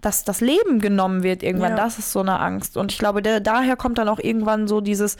dass 0.00 0.24
das 0.24 0.40
Leben 0.40 0.78
genommen 0.80 1.22
wird 1.22 1.42
irgendwann, 1.42 1.70
Ja. 1.72 1.76
das 1.76 1.98
ist 1.98 2.12
so 2.12 2.20
eine 2.20 2.38
Angst. 2.40 2.76
Und 2.76 2.92
ich 2.92 2.98
glaube, 2.98 3.20
der, 3.22 3.40
daher 3.40 3.76
kommt 3.76 3.98
dann 3.98 4.08
auch 4.08 4.20
irgendwann 4.20 4.68
so 4.68 4.80
dieses, 4.80 5.16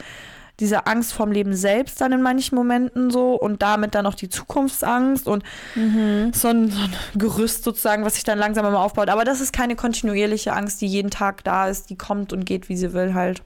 diese 0.59 0.87
Angst 0.87 1.13
vom 1.13 1.31
Leben 1.31 1.53
selbst 1.53 2.01
dann 2.01 2.11
in 2.11 2.21
manchen 2.21 2.55
Momenten 2.55 3.11
so 3.11 3.33
und 3.35 3.61
damit 3.61 3.95
dann 3.95 4.05
auch 4.05 4.13
die 4.15 4.27
Zukunftsangst 4.29 5.27
und 5.27 5.43
Mhm. 5.75 6.31
so 6.33 6.49
ein, 6.49 6.69
so 6.69 6.79
ein 6.81 6.93
Gerüst 7.15 7.63
sozusagen, 7.63 8.03
was 8.03 8.15
sich 8.15 8.23
dann 8.25 8.37
langsam 8.37 8.65
immer 8.65 8.79
aufbaut. 8.79 9.09
Aber 9.09 9.23
das 9.23 9.39
ist 9.41 9.53
keine 9.53 9.75
kontinuierliche 9.75 10.53
Angst, 10.53 10.81
die 10.81 10.87
jeden 10.87 11.11
Tag 11.11 11.43
da 11.45 11.67
ist, 11.69 11.89
die 11.89 11.97
kommt 11.97 12.33
und 12.33 12.45
geht, 12.45 12.67
wie 12.69 12.75
sie 12.77 12.93
will 12.93 13.13
halt. 13.13 13.41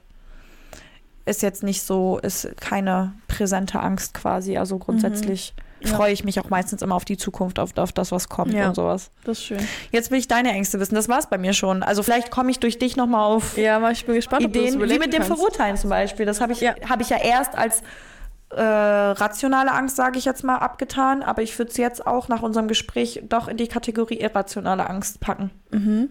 Ist 1.26 1.42
jetzt 1.42 1.62
nicht 1.62 1.82
so, 1.82 2.18
ist 2.22 2.48
keine 2.60 3.14
präsente 3.28 3.80
Angst 3.80 4.12
quasi. 4.14 4.58
Also 4.58 4.78
grundsätzlich 4.78 5.54
Mhm. 5.56 5.62
Ja. 5.84 5.96
freue 5.96 6.12
ich 6.12 6.24
mich 6.24 6.40
auch 6.40 6.50
meistens 6.50 6.82
immer 6.82 6.94
auf 6.94 7.04
die 7.04 7.16
Zukunft, 7.16 7.58
auf, 7.58 7.76
auf 7.76 7.92
das, 7.92 8.10
was 8.12 8.28
kommt 8.28 8.52
Ja. 8.54 8.68
und 8.68 8.74
sowas. 8.74 9.10
Das 9.24 9.38
ist 9.38 9.44
schön. 9.44 9.68
Jetzt 9.92 10.10
will 10.10 10.18
ich 10.18 10.28
deine 10.28 10.50
Ängste 10.50 10.80
wissen. 10.80 10.94
Das 10.94 11.08
war's 11.08 11.28
bei 11.28 11.38
mir 11.38 11.52
schon. 11.52 11.82
Also 11.82 12.02
vielleicht 12.02 12.30
komme 12.30 12.50
ich 12.50 12.58
durch 12.60 12.78
dich 12.78 12.96
nochmal 12.96 13.24
auf 13.24 13.56
Ja, 13.56 13.90
ich 13.90 14.04
bin 14.06 14.14
gespannt, 14.14 14.42
Ideen, 14.44 14.74
wie 14.80 14.98
mit 14.98 15.12
dem 15.12 15.22
kannst. 15.22 15.28
Verurteilen 15.28 15.76
zum 15.76 15.90
Beispiel. 15.90 16.26
Das 16.26 16.40
habe 16.40 16.52
ich, 16.52 16.60
Ja. 16.60 16.74
hab 16.88 17.00
ich 17.00 17.08
ja 17.10 17.18
erst 17.18 17.56
als 17.56 17.82
äh, 18.50 18.62
rationale 18.62 19.72
Angst, 19.72 19.96
sage 19.96 20.16
ich 20.18 20.24
jetzt 20.24 20.44
mal, 20.44 20.56
abgetan. 20.58 21.22
Aber 21.22 21.42
ich 21.42 21.58
würde 21.58 21.70
es 21.72 21.76
jetzt 21.76 22.06
auch 22.06 22.28
nach 22.28 22.42
unserem 22.42 22.68
Gespräch 22.68 23.22
doch 23.28 23.48
in 23.48 23.56
die 23.56 23.66
Kategorie 23.68 24.14
irrationale 24.20 24.88
Angst 24.88 25.20
packen. 25.20 25.50
Mhm. 25.70 26.08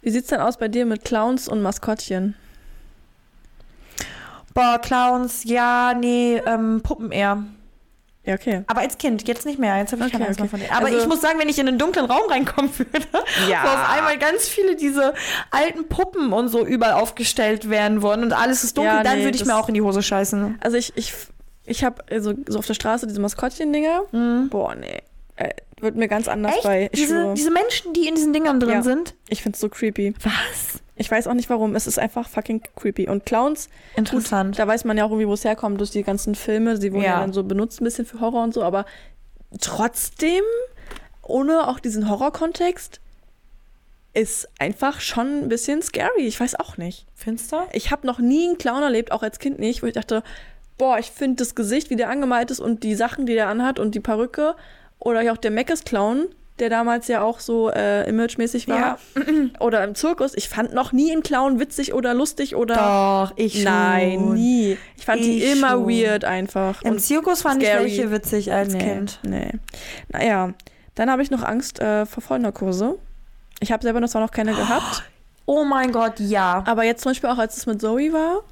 Wie 0.00 0.10
sieht's 0.10 0.28
denn 0.28 0.40
aus 0.40 0.56
bei 0.56 0.68
dir 0.68 0.86
mit 0.86 1.04
Clowns 1.04 1.48
und 1.48 1.60
Maskottchen? 1.62 2.34
Boah, 4.54 4.78
Clowns, 4.80 5.44
ja, 5.44 5.94
nee, 5.98 6.40
ähm, 6.46 6.80
Puppen 6.82 7.10
eher. 7.12 7.42
Ja, 8.24 8.34
okay. 8.34 8.62
Aber 8.68 8.80
als 8.82 8.98
Kind, 8.98 9.26
jetzt 9.26 9.44
nicht 9.46 9.58
mehr. 9.58 9.76
Jetzt 9.78 9.90
habe 9.92 10.02
ich 10.02 10.06
Okay, 10.06 10.12
keine 10.12 10.26
Angst 10.28 10.38
okay. 10.40 10.42
mehr 10.44 10.50
von 10.50 10.60
denen. 10.60 10.72
Aber 10.72 10.86
Also- 10.86 10.98
ich 10.98 11.06
muss 11.08 11.20
sagen, 11.20 11.38
wenn 11.40 11.48
ich 11.48 11.58
in 11.58 11.66
einen 11.66 11.78
dunklen 11.78 12.06
Raum 12.06 12.30
reinkommen 12.30 12.70
würde, 12.78 13.06
Ja. 13.50 13.64
wo 13.64 13.68
auf 13.68 13.90
einmal 13.96 14.16
ganz 14.18 14.46
viele 14.48 14.76
diese 14.76 15.14
alten 15.50 15.88
Puppen 15.88 16.32
und 16.32 16.48
so 16.48 16.64
überall 16.64 16.92
aufgestellt 16.94 17.68
werden 17.68 18.00
wollen 18.02 18.22
und 18.22 18.32
alles 18.32 18.62
ist 18.62 18.76
dunkel, 18.78 18.94
Ja, 18.94 19.02
dann 19.02 19.18
nee, 19.18 19.24
würde 19.24 19.36
ich 19.36 19.44
mir 19.44 19.56
auch 19.56 19.66
in 19.68 19.74
die 19.74 19.82
Hose 19.82 20.02
scheißen. 20.02 20.58
Also 20.60 20.76
ich, 20.76 20.92
ich, 20.96 21.12
ich 21.64 21.82
habe 21.82 22.04
also 22.10 22.32
so 22.46 22.58
auf 22.60 22.66
der 22.66 22.74
Straße 22.74 23.06
diese 23.08 23.20
Maskottchen-Dinger. 23.20 24.02
Mhm. 24.12 24.48
Boah, 24.50 24.74
nee. 24.76 25.00
Äh, 25.36 25.50
wird 25.80 25.96
mir 25.96 26.06
ganz 26.06 26.28
anders 26.28 26.54
Echt? 26.54 26.62
bei. 26.62 26.90
Ich, 26.92 27.00
diese, 27.00 27.14
schwöre. 27.22 27.34
diese 27.34 27.50
Menschen, 27.50 27.92
die 27.92 28.06
in 28.06 28.14
diesen 28.14 28.32
Dingern 28.32 28.60
drin 28.60 28.70
Ja. 28.74 28.82
sind? 28.82 29.14
ich 29.28 29.42
find's 29.42 29.58
so 29.58 29.68
creepy. 29.68 30.14
Was? 30.22 30.80
Ich 31.02 31.10
weiß 31.10 31.26
auch 31.26 31.34
nicht 31.34 31.50
warum. 31.50 31.74
Es 31.74 31.88
ist 31.88 31.98
einfach 31.98 32.28
fucking 32.28 32.62
creepy. 32.76 33.08
Und 33.08 33.26
Clowns, 33.26 33.68
Interessant. 33.96 34.56
da 34.56 34.68
weiß 34.68 34.84
man 34.84 34.96
ja 34.96 35.04
auch 35.04 35.10
irgendwie, 35.10 35.26
wo 35.26 35.34
es 35.34 35.44
herkommt, 35.44 35.80
durch 35.80 35.90
die 35.90 36.04
ganzen 36.04 36.36
Filme. 36.36 36.76
Sie 36.76 36.92
wurden 36.92 37.02
ja. 37.02 37.14
Ja. 37.14 37.20
dann 37.20 37.32
so 37.32 37.42
benutzt 37.42 37.80
ein 37.80 37.84
bisschen 37.84 38.06
für 38.06 38.20
Horror 38.20 38.44
und 38.44 38.54
so, 38.54 38.62
aber 38.62 38.86
trotzdem, 39.60 40.44
ohne 41.22 41.66
auch 41.66 41.80
diesen 41.80 42.08
Horror-Kontext, 42.08 43.00
ist 44.14 44.48
einfach 44.60 45.00
schon 45.00 45.42
ein 45.42 45.48
bisschen 45.48 45.82
scary. 45.82 46.22
Ich 46.26 46.38
weiß 46.38 46.54
auch 46.60 46.76
nicht. 46.76 47.06
Finster? 47.16 47.66
Ich 47.72 47.90
habe 47.90 48.06
noch 48.06 48.20
nie 48.20 48.46
einen 48.46 48.58
Clown 48.58 48.82
erlebt, 48.82 49.10
auch 49.10 49.24
als 49.24 49.40
Kind 49.40 49.58
nicht, 49.58 49.82
wo 49.82 49.86
ich 49.86 49.94
dachte, 49.94 50.22
boah, 50.78 50.98
ich 50.98 51.10
finde 51.10 51.36
das 51.36 51.56
Gesicht, 51.56 51.90
wie 51.90 51.96
der 51.96 52.10
angemalt 52.10 52.52
ist 52.52 52.60
und 52.60 52.84
die 52.84 52.94
Sachen, 52.94 53.26
die 53.26 53.34
der 53.34 53.48
anhat 53.48 53.78
und 53.78 53.94
die 53.94 54.00
Perücke 54.00 54.54
oder 54.98 55.32
auch 55.32 55.36
der 55.36 55.50
Meckes-Clown, 55.50 56.28
der 56.62 56.70
damals 56.70 57.08
ja 57.08 57.20
auch 57.22 57.40
so 57.40 57.68
äh, 57.70 58.08
imagemäßig 58.08 58.68
war. 58.68 58.78
Ja. 58.78 58.98
Oder 59.60 59.84
im 59.84 59.94
Zirkus. 59.94 60.32
Ich 60.34 60.48
fand 60.48 60.72
noch 60.72 60.92
nie 60.92 61.12
einen 61.12 61.22
Clown 61.22 61.60
witzig 61.60 61.92
oder 61.92 62.14
lustig 62.14 62.56
oder. 62.56 63.26
Doch, 63.28 63.36
ich 63.36 63.62
Nein, 63.64 64.14
schon. 64.20 64.34
nie. 64.34 64.78
Ich 64.96 65.04
fand 65.04 65.20
die 65.22 65.42
Ich 65.42 65.52
immer 65.52 65.70
schon. 65.72 65.88
weird 65.90 66.24
einfach. 66.24 66.80
Im 66.82 66.98
Zirkus 66.98 67.42
fand 67.42 67.62
scary. 67.62 67.86
ich 67.86 67.98
welche 67.98 68.10
witzig 68.12 68.52
als 68.52 68.72
nee, 68.72 68.78
Kind. 68.78 69.18
Nee. 69.24 69.50
Naja, 70.08 70.54
dann 70.94 71.10
habe 71.10 71.22
ich 71.22 71.30
noch 71.30 71.42
Angst 71.42 71.80
äh, 71.80 72.06
vor 72.06 72.22
Vollnarkose. 72.22 72.96
Ich 73.60 73.70
habe 73.72 73.82
selber 73.82 74.00
noch 74.00 74.08
zwar 74.08 74.22
noch 74.22 74.30
keine 74.30 74.54
gehabt, 74.54 75.02
Oh 75.44 75.64
mein 75.64 75.92
Gott, 75.92 76.20
ja. 76.20 76.62
aber 76.66 76.84
jetzt 76.84 77.02
zum 77.02 77.10
Beispiel 77.10 77.28
auch, 77.28 77.38
als 77.38 77.56
es 77.56 77.66
mit 77.66 77.80
Zoe 77.80 78.12
war, 78.12 78.42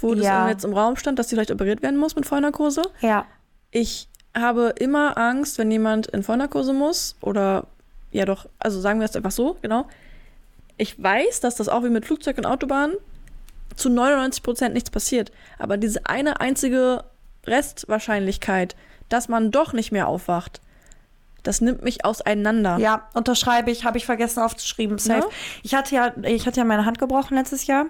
wo 0.00 0.14
das 0.14 0.24
Ja. 0.26 0.40
dann 0.40 0.48
jetzt 0.48 0.64
im 0.64 0.72
Raum 0.74 0.96
stand, 0.96 1.18
dass 1.18 1.28
sie 1.28 1.36
vielleicht 1.36 1.52
operiert 1.52 1.80
werden 1.82 1.96
muss 1.98 2.16
mit 2.16 2.26
Vollnarkose. 2.26 2.82
Ja. 3.00 3.24
Ich 3.70 4.08
habe 4.36 4.74
immer 4.78 5.18
Angst, 5.18 5.58
wenn 5.58 5.70
jemand 5.70 6.06
in 6.08 6.22
Vollnarkose 6.22 6.72
muss 6.72 7.16
oder 7.20 7.66
ja 8.12 8.24
doch, 8.24 8.46
also 8.58 8.80
sagen 8.80 9.00
wir 9.00 9.06
es 9.06 9.16
einfach 9.16 9.30
so, 9.30 9.56
genau. 9.62 9.86
Ich 10.76 11.00
weiß, 11.02 11.40
dass 11.40 11.56
das 11.56 11.68
auch 11.68 11.84
wie 11.84 11.90
mit 11.90 12.06
Flugzeug 12.06 12.38
und 12.38 12.46
Autobahn 12.46 12.92
zu 13.76 13.88
99 13.90 14.42
Prozent 14.42 14.74
nichts 14.74 14.90
passiert. 14.90 15.30
Aber 15.58 15.76
diese 15.76 16.06
eine 16.06 16.40
einzige 16.40 17.04
Restwahrscheinlichkeit, 17.46 18.76
dass 19.08 19.28
man 19.28 19.50
doch 19.50 19.72
nicht 19.72 19.92
mehr 19.92 20.08
aufwacht, 20.08 20.60
das 21.42 21.60
nimmt 21.60 21.82
mich 21.82 22.04
auseinander. 22.04 22.78
Ja, 22.78 23.08
unterschreibe 23.14 23.70
ich, 23.70 23.84
habe 23.84 23.98
ich 23.98 24.06
vergessen 24.06 24.40
aufzuschreiben. 24.40 24.98
Safe. 24.98 25.20
Ja? 25.20 25.26
Ich 25.62 25.74
hatte 25.74 25.94
ja, 25.94 26.12
ich 26.22 26.46
hatte 26.46 26.60
ja 26.60 26.64
meine 26.64 26.84
Hand 26.84 26.98
gebrochen 26.98 27.36
letztes 27.36 27.66
Jahr. 27.66 27.86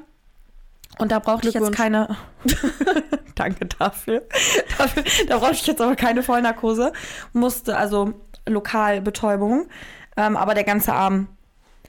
Und 0.99 1.13
da 1.13 1.19
brauchte 1.19 1.49
ich 1.49 1.55
jetzt 1.55 1.73
keine. 1.73 2.17
Danke 3.35 3.67
dafür. 3.67 4.23
dafür. 4.79 5.05
Da 5.29 5.39
brauchte 5.39 5.55
ich 5.55 5.67
jetzt 5.67 5.81
aber 5.81 5.97
keine 5.97 6.23
Vollnarkose. 6.23 6.93
Musste, 7.33 7.77
also 7.77 8.13
Lokalbetäubung. 8.47 9.69
Ähm, 10.17 10.37
aber 10.37 10.55
der 10.55 10.65
ganze 10.65 10.93
Arm. 10.93 11.29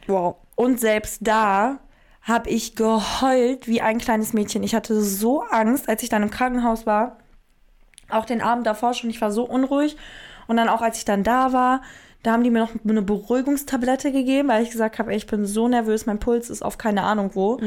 Wow. 0.07 0.35
Und 0.55 0.79
selbst 0.79 1.19
da 1.21 1.79
habe 2.21 2.49
ich 2.49 2.75
geheult 2.75 3.67
wie 3.67 3.81
ein 3.81 3.97
kleines 3.97 4.33
Mädchen. 4.33 4.63
Ich 4.63 4.75
hatte 4.75 5.01
so 5.01 5.41
Angst, 5.41 5.89
als 5.89 6.03
ich 6.03 6.09
dann 6.09 6.23
im 6.23 6.29
Krankenhaus 6.29 6.85
war. 6.85 7.17
Auch 8.09 8.25
den 8.25 8.41
Abend 8.41 8.67
davor 8.67 8.93
schon. 8.93 9.09
Ich 9.09 9.21
war 9.21 9.31
so 9.31 9.43
unruhig. 9.43 9.97
Und 10.47 10.57
dann 10.57 10.69
auch, 10.69 10.81
als 10.81 10.99
ich 10.99 11.05
dann 11.05 11.23
da 11.23 11.53
war, 11.53 11.81
da 12.23 12.33
haben 12.33 12.43
die 12.43 12.51
mir 12.51 12.59
noch 12.59 12.71
eine 12.87 13.01
Beruhigungstablette 13.01 14.11
gegeben, 14.11 14.49
weil 14.49 14.63
ich 14.63 14.71
gesagt 14.71 14.99
habe, 14.99 15.11
ey, 15.11 15.17
ich 15.17 15.25
bin 15.25 15.45
so 15.45 15.67
nervös, 15.67 16.05
mein 16.05 16.19
Puls 16.19 16.49
ist 16.49 16.61
auf 16.61 16.77
keine 16.77 17.03
Ahnung 17.03 17.31
wo. 17.33 17.57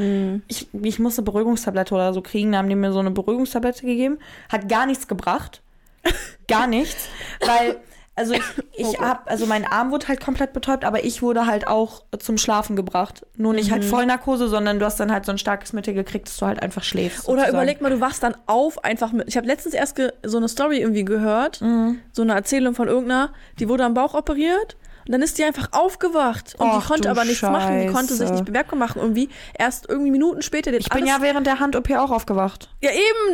Ich, 0.47 0.67
ich 0.73 0.99
muss 0.99 1.17
eine 1.17 1.25
Beruhigungstablette 1.25 1.93
oder 1.93 2.13
so 2.13 2.21
kriegen. 2.21 2.53
Da 2.53 2.59
haben 2.59 2.69
die 2.69 2.75
mir 2.75 2.93
so 2.93 2.99
eine 2.99 3.11
Beruhigungstablette 3.11 3.85
gegeben. 3.85 4.17
Hat 4.49 4.69
gar 4.69 4.85
nichts 4.85 5.07
gebracht. 5.07 5.61
Gar 6.47 6.67
nichts. 6.67 7.09
Weil, 7.43 7.77
also 8.15 8.33
ich, 8.33 8.41
ich 8.77 8.85
Oh 8.99 9.01
hab, 9.01 9.29
also 9.29 9.45
mein 9.45 9.65
Arm 9.65 9.91
wurde 9.91 10.07
halt 10.07 10.23
komplett 10.23 10.53
betäubt, 10.53 10.85
aber 10.85 11.03
ich 11.03 11.21
wurde 11.21 11.45
halt 11.45 11.67
auch 11.67 12.03
zum 12.19 12.37
Schlafen 12.37 12.75
gebracht. 12.75 13.25
Nur 13.37 13.53
nicht 13.53 13.67
Mhm. 13.69 13.73
halt 13.73 13.85
Vollnarkose, 13.85 14.47
sondern 14.47 14.79
du 14.79 14.85
hast 14.85 14.99
dann 14.99 15.11
halt 15.11 15.25
so 15.25 15.31
ein 15.31 15.37
starkes 15.37 15.73
Mittel 15.73 15.93
gekriegt, 15.93 16.27
dass 16.27 16.37
du 16.37 16.45
halt 16.45 16.61
einfach 16.61 16.83
schläfst. 16.83 17.27
Oder 17.27 17.41
sozusagen. 17.41 17.49
überleg 17.57 17.81
mal, 17.81 17.89
du 17.91 17.99
wachst 18.01 18.23
dann 18.23 18.35
auf 18.47 18.83
einfach 18.83 19.11
mit. 19.11 19.27
Ich 19.27 19.37
habe 19.37 19.47
letztens 19.47 19.73
erst 19.75 19.99
so 20.23 20.37
eine 20.37 20.47
Story 20.47 20.79
irgendwie 20.79 21.05
gehört, 21.05 21.61
Mhm. 21.61 21.99
so 22.11 22.21
eine 22.21 22.33
Erzählung 22.33 22.73
von 22.75 22.87
irgendeiner, 22.87 23.31
die 23.59 23.67
wurde 23.69 23.83
am 23.85 23.93
Bauch 23.93 24.13
operiert 24.13 24.77
Und 25.07 25.11
dann 25.11 25.21
ist 25.21 25.37
die 25.37 25.43
einfach 25.43 25.67
aufgewacht 25.71 26.55
und 26.57 26.67
Ach, 26.67 26.81
die 26.81 26.87
konnte 26.87 27.09
aber 27.11 27.25
nichts 27.25 27.41
machen. 27.43 27.79
Die 27.81 27.87
konnte 27.87 28.13
sich 28.13 28.21
Scheiße. 28.21 28.33
nicht 28.33 28.45
bemerkbar 28.45 28.79
machen. 28.79 28.99
Irgendwie 29.01 29.29
erst 29.57 29.87
irgendwie 29.87 30.09
Minuten 30.11 30.41
später. 30.41 30.71
hat 30.71 30.79
Ich 30.79 30.89
bin 30.89 31.05
ja 31.05 31.17
während 31.21 31.45
der 31.45 31.59
Hand-OP 31.59 31.91
auch 31.91 32.09
aufgewacht. 32.11 32.69
Ja, 32.81 32.89
eben, 32.91 33.33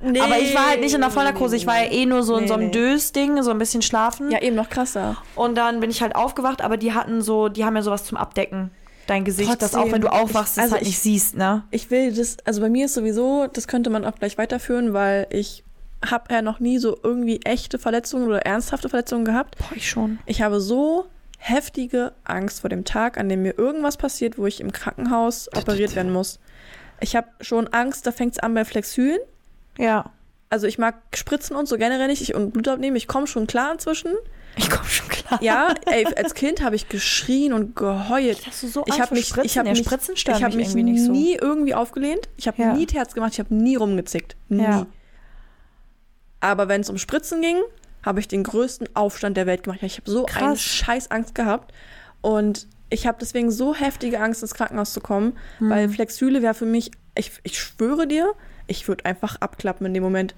dann. 0.00 0.12
Nee. 0.12 0.20
Aber 0.20 0.38
ich 0.38 0.54
war 0.54 0.68
halt 0.68 0.80
nicht 0.80 0.94
in 0.94 1.00
der 1.00 1.10
Vollnarkose. 1.10 1.56
Ich 1.56 1.66
war 1.66 1.82
ja 1.82 1.90
eh 1.90 2.06
nur 2.06 2.22
so 2.22 2.36
in 2.36 2.42
Nee, 2.42 2.48
so 2.48 2.54
einem 2.54 2.66
nee. 2.66 2.70
Dös-Ding, 2.72 3.42
so 3.42 3.50
ein 3.50 3.58
bisschen 3.58 3.82
schlafen. 3.82 4.30
Ja, 4.30 4.40
eben 4.40 4.54
noch 4.54 4.68
krasser. 4.70 5.16
Und 5.34 5.56
dann 5.56 5.80
bin 5.80 5.90
ich 5.90 6.02
halt 6.02 6.14
aufgewacht, 6.14 6.62
aber 6.62 6.76
die 6.76 6.92
hatten 6.94 7.20
so, 7.20 7.48
die 7.48 7.64
haben 7.64 7.74
ja 7.74 7.82
sowas 7.82 8.04
zum 8.04 8.16
Abdecken. 8.16 8.70
Dein 9.08 9.24
Gesicht, 9.24 9.48
dass 9.62 9.72
Trotzdem, 9.72 9.80
auch 9.80 9.92
wenn 9.92 10.02
du 10.02 10.08
aufwachst, 10.12 10.52
ich- 10.58 10.62
das 10.62 10.64
also 10.64 10.72
halt 10.74 10.82
ich- 10.82 10.88
nicht 10.88 10.98
siehst, 11.00 11.34
ne? 11.36 11.64
Ich 11.70 11.90
will 11.90 12.12
das, 12.12 12.36
also 12.44 12.60
bei 12.60 12.68
mir 12.68 12.84
ist 12.84 12.94
sowieso, 12.94 13.46
das 13.50 13.66
könnte 13.66 13.88
man 13.90 14.04
auch 14.04 14.14
gleich 14.16 14.36
weiterführen, 14.36 14.92
weil 14.92 15.26
ich 15.30 15.64
habe 16.04 16.32
ja 16.32 16.42
noch 16.42 16.60
nie 16.60 16.78
so 16.78 16.96
irgendwie 17.02 17.40
echte 17.44 17.78
Verletzungen 17.78 18.28
oder 18.28 18.42
ernsthafte 18.42 18.88
Verletzungen 18.88 19.24
gehabt. 19.24 19.56
Boah, 19.58 19.76
ich 19.76 19.88
schon. 19.88 20.18
Ich 20.26 20.42
habe 20.42 20.60
so 20.60 21.06
heftige 21.38 22.12
Angst 22.24 22.60
vor 22.60 22.70
dem 22.70 22.84
Tag, 22.84 23.18
an 23.18 23.28
dem 23.28 23.42
mir 23.42 23.56
irgendwas 23.58 23.96
passiert, 23.96 24.38
wo 24.38 24.46
ich 24.46 24.60
im 24.60 24.72
Krankenhaus 24.72 25.48
operiert 25.56 25.94
werden 25.96 26.12
muss. 26.12 26.38
Ich 27.00 27.14
habe 27.16 27.28
schon 27.40 27.68
Angst, 27.68 28.06
da 28.06 28.12
fängt 28.12 28.32
es 28.32 28.38
an 28.38 28.54
bei 28.54 28.64
Flexülen. 28.64 29.20
Ja. 29.78 30.10
Also 30.50 30.66
ich 30.66 30.78
mag 30.78 30.96
Spritzen 31.14 31.56
und 31.56 31.68
so 31.68 31.76
generell 31.76 32.08
nicht 32.08 32.22
ich, 32.22 32.34
und 32.34 32.52
Blut 32.52 32.68
abnehmen. 32.68 32.96
Ich 32.96 33.06
komme 33.06 33.26
schon 33.26 33.46
klar 33.46 33.72
inzwischen. 33.72 34.14
Ich 34.56 34.68
komme 34.70 34.88
schon 34.88 35.08
klar. 35.08 35.40
Ja, 35.42 35.74
ey, 35.86 36.06
als 36.16 36.34
Kind 36.34 36.62
habe 36.62 36.74
ich 36.74 36.88
geschrien 36.88 37.52
und 37.52 37.76
geheult. 37.76 38.46
Hast 38.46 38.62
du 38.62 38.66
so 38.66 38.84
Ich 38.86 39.00
habe 39.00 39.14
mich, 39.14 39.30
ich 39.42 39.58
habe 39.58 39.68
ja, 39.68 39.74
mich, 39.74 39.86
ich 39.86 40.42
habe 40.42 40.56
mich 40.56 40.68
irgendwie 40.68 40.82
nicht 40.82 41.04
so. 41.04 41.12
nie 41.12 41.34
irgendwie 41.34 41.74
aufgelehnt. 41.74 42.28
Ich 42.36 42.48
habe 42.48 42.60
Ja. 42.60 42.72
nie 42.72 42.86
Terz 42.86 43.14
gemacht. 43.14 43.34
Ich 43.34 43.38
habe 43.38 43.54
nie 43.54 43.76
rumgezickt. 43.76 44.36
Nie. 44.48 44.62
Ja. 44.62 44.86
Aber 46.40 46.68
wenn 46.68 46.80
es 46.82 46.90
um 46.90 46.98
Spritzen 46.98 47.40
ging, 47.42 47.56
habe 48.04 48.20
ich 48.20 48.28
den 48.28 48.44
größten 48.44 48.94
Aufstand 48.94 49.36
der 49.36 49.46
Welt 49.46 49.64
gemacht. 49.64 49.80
Ich 49.82 49.98
habe 49.98 50.10
so 50.10 50.26
eine 50.26 50.32
Krass. 50.50 50.60
scheiß 50.60 51.10
Angst 51.10 51.34
gehabt. 51.34 51.72
Und 52.20 52.66
ich 52.90 53.06
habe 53.06 53.18
deswegen 53.20 53.50
so 53.50 53.74
heftige 53.74 54.20
Angst, 54.20 54.42
ins 54.42 54.54
Krankenhaus 54.54 54.92
zu 54.92 55.00
kommen, 55.00 55.36
Hm. 55.58 55.70
weil 55.70 55.88
Flexüle 55.88 56.40
wäre 56.42 56.54
für 56.54 56.64
mich, 56.64 56.90
ich, 57.16 57.32
ich 57.42 57.58
schwöre 57.60 58.06
dir, 58.06 58.32
ich 58.66 58.86
würde 58.88 59.04
einfach 59.04 59.36
abklappen 59.40 59.86
in 59.86 59.94
dem 59.94 60.02
Moment. 60.02 60.34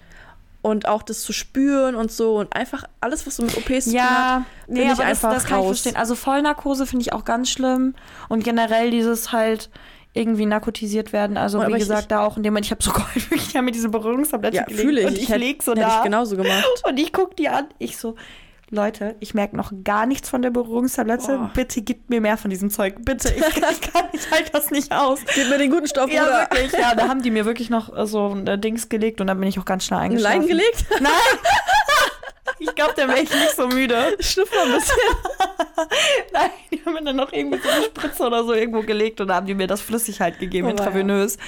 Und 0.62 0.86
auch 0.86 1.02
das 1.02 1.22
zu 1.22 1.32
spüren 1.32 1.94
und 1.94 2.12
so 2.12 2.38
und 2.38 2.54
einfach 2.54 2.84
alles, 3.00 3.26
was 3.26 3.36
so 3.36 3.42
mit 3.42 3.56
OPs 3.56 3.84
zu 3.84 3.90
tun 3.92 4.00
hat. 4.00 4.10
Ja, 4.10 4.46
nee, 4.66 4.82
ich 4.82 4.86
aber 4.90 4.96
das, 4.96 5.06
einfach 5.06 5.32
das 5.32 5.44
kann 5.44 5.60
ich 5.60 5.64
raus. 5.64 5.80
verstehen. 5.80 5.96
Also 5.96 6.14
Vollnarkose 6.14 6.86
finde 6.86 7.02
ich 7.02 7.12
auch 7.14 7.24
ganz 7.24 7.48
schlimm. 7.48 7.94
Und 8.28 8.44
generell 8.44 8.90
dieses 8.90 9.32
halt 9.32 9.70
irgendwie 10.12 10.46
narkotisiert 10.46 11.12
werden. 11.12 11.36
Also 11.36 11.58
Aber 11.60 11.68
wie 11.68 11.72
ich- 11.74 11.78
gesagt, 11.80 12.02
ich- 12.02 12.08
da 12.08 12.24
auch 12.26 12.36
in 12.36 12.42
dem 12.42 12.52
Moment, 12.52 12.66
ich 12.66 12.72
habe 12.72 12.82
so 12.82 12.90
geheult, 12.92 13.30
wirklich, 13.30 13.48
ich 13.48 13.54
habe 13.56 13.64
mir 13.64 13.72
diese 13.72 13.88
Berührungstablette 13.88 14.56
Ja, 14.56 14.64
gelegt 14.64 14.80
fühle 14.80 15.00
ich. 15.02 15.06
und 15.06 15.16
ich, 15.18 15.28
hätte- 15.28 15.38
leg 15.38 15.62
so 15.62 15.74
da 15.74 15.98
ich 15.98 16.02
genauso 16.04 16.36
gemacht. 16.36 16.64
und 16.88 16.98
ich 16.98 17.12
guck 17.12 17.36
die 17.36 17.48
an. 17.48 17.66
Ich 17.78 17.96
so, 17.96 18.16
Leute, 18.72 19.16
ich 19.18 19.34
merke 19.34 19.56
noch 19.56 19.72
gar 19.82 20.06
nichts 20.06 20.28
von 20.28 20.42
der 20.42 20.50
Berührungstablette. 20.50 21.38
Boah. 21.38 21.50
Bitte 21.54 21.82
gib 21.82 22.08
mir 22.08 22.20
mehr 22.20 22.36
von 22.36 22.50
diesem 22.50 22.70
Zeug. 22.70 22.94
Bitte, 23.04 23.28
ich, 23.34 23.42
ich 23.44 23.60
kann, 23.80 24.04
ich 24.12 24.30
halte 24.30 24.52
das 24.52 24.70
nicht 24.70 24.92
aus. 24.92 25.18
Gib 25.34 25.48
mir 25.50 25.58
den 25.58 25.70
guten 25.72 25.88
Stoff, 25.88 26.08
Ja, 26.12 26.22
oder? 26.22 26.40
wirklich. 26.50 26.72
Ja, 26.80 26.94
da 26.94 27.08
haben 27.08 27.20
die 27.20 27.32
mir 27.32 27.44
wirklich 27.46 27.68
noch 27.68 27.90
so 28.06 28.28
ein 28.28 28.46
äh, 28.46 28.58
Dings 28.58 28.88
gelegt 28.88 29.20
und 29.20 29.26
dann 29.26 29.40
bin 29.40 29.48
ich 29.48 29.58
auch 29.58 29.64
ganz 29.64 29.84
schnell 29.86 29.98
Ein 29.98 30.10
eingeschlafen. 30.12 30.38
Lein 30.40 30.48
gelegt? 30.48 30.84
Nein! 31.00 31.10
Ich 32.60 32.74
glaube, 32.74 32.92
dann 32.96 33.08
wäre 33.08 33.20
ich 33.22 33.30
nicht 33.30 33.56
so 33.56 33.66
müde. 33.68 34.16
Schnupfer 34.20 34.62
ein 34.64 34.72
bisschen. 34.72 34.96
Nein, 36.32 36.50
die 36.72 36.84
haben 36.84 36.92
mir 36.94 37.02
dann 37.04 37.16
noch 37.16 37.32
irgendwie 37.32 37.58
so 37.58 37.68
eine 37.68 37.84
Spritze 37.84 38.22
oder 38.24 38.44
so 38.44 38.52
irgendwo 38.52 38.82
gelegt 38.82 39.20
und 39.20 39.28
da 39.28 39.36
haben 39.36 39.46
die 39.46 39.54
mir 39.54 39.66
das 39.66 39.80
flüssig 39.80 40.20
halt 40.20 40.38
gegeben, 40.38 40.66
Oh, 40.68 40.70
intravenös, 40.70 41.38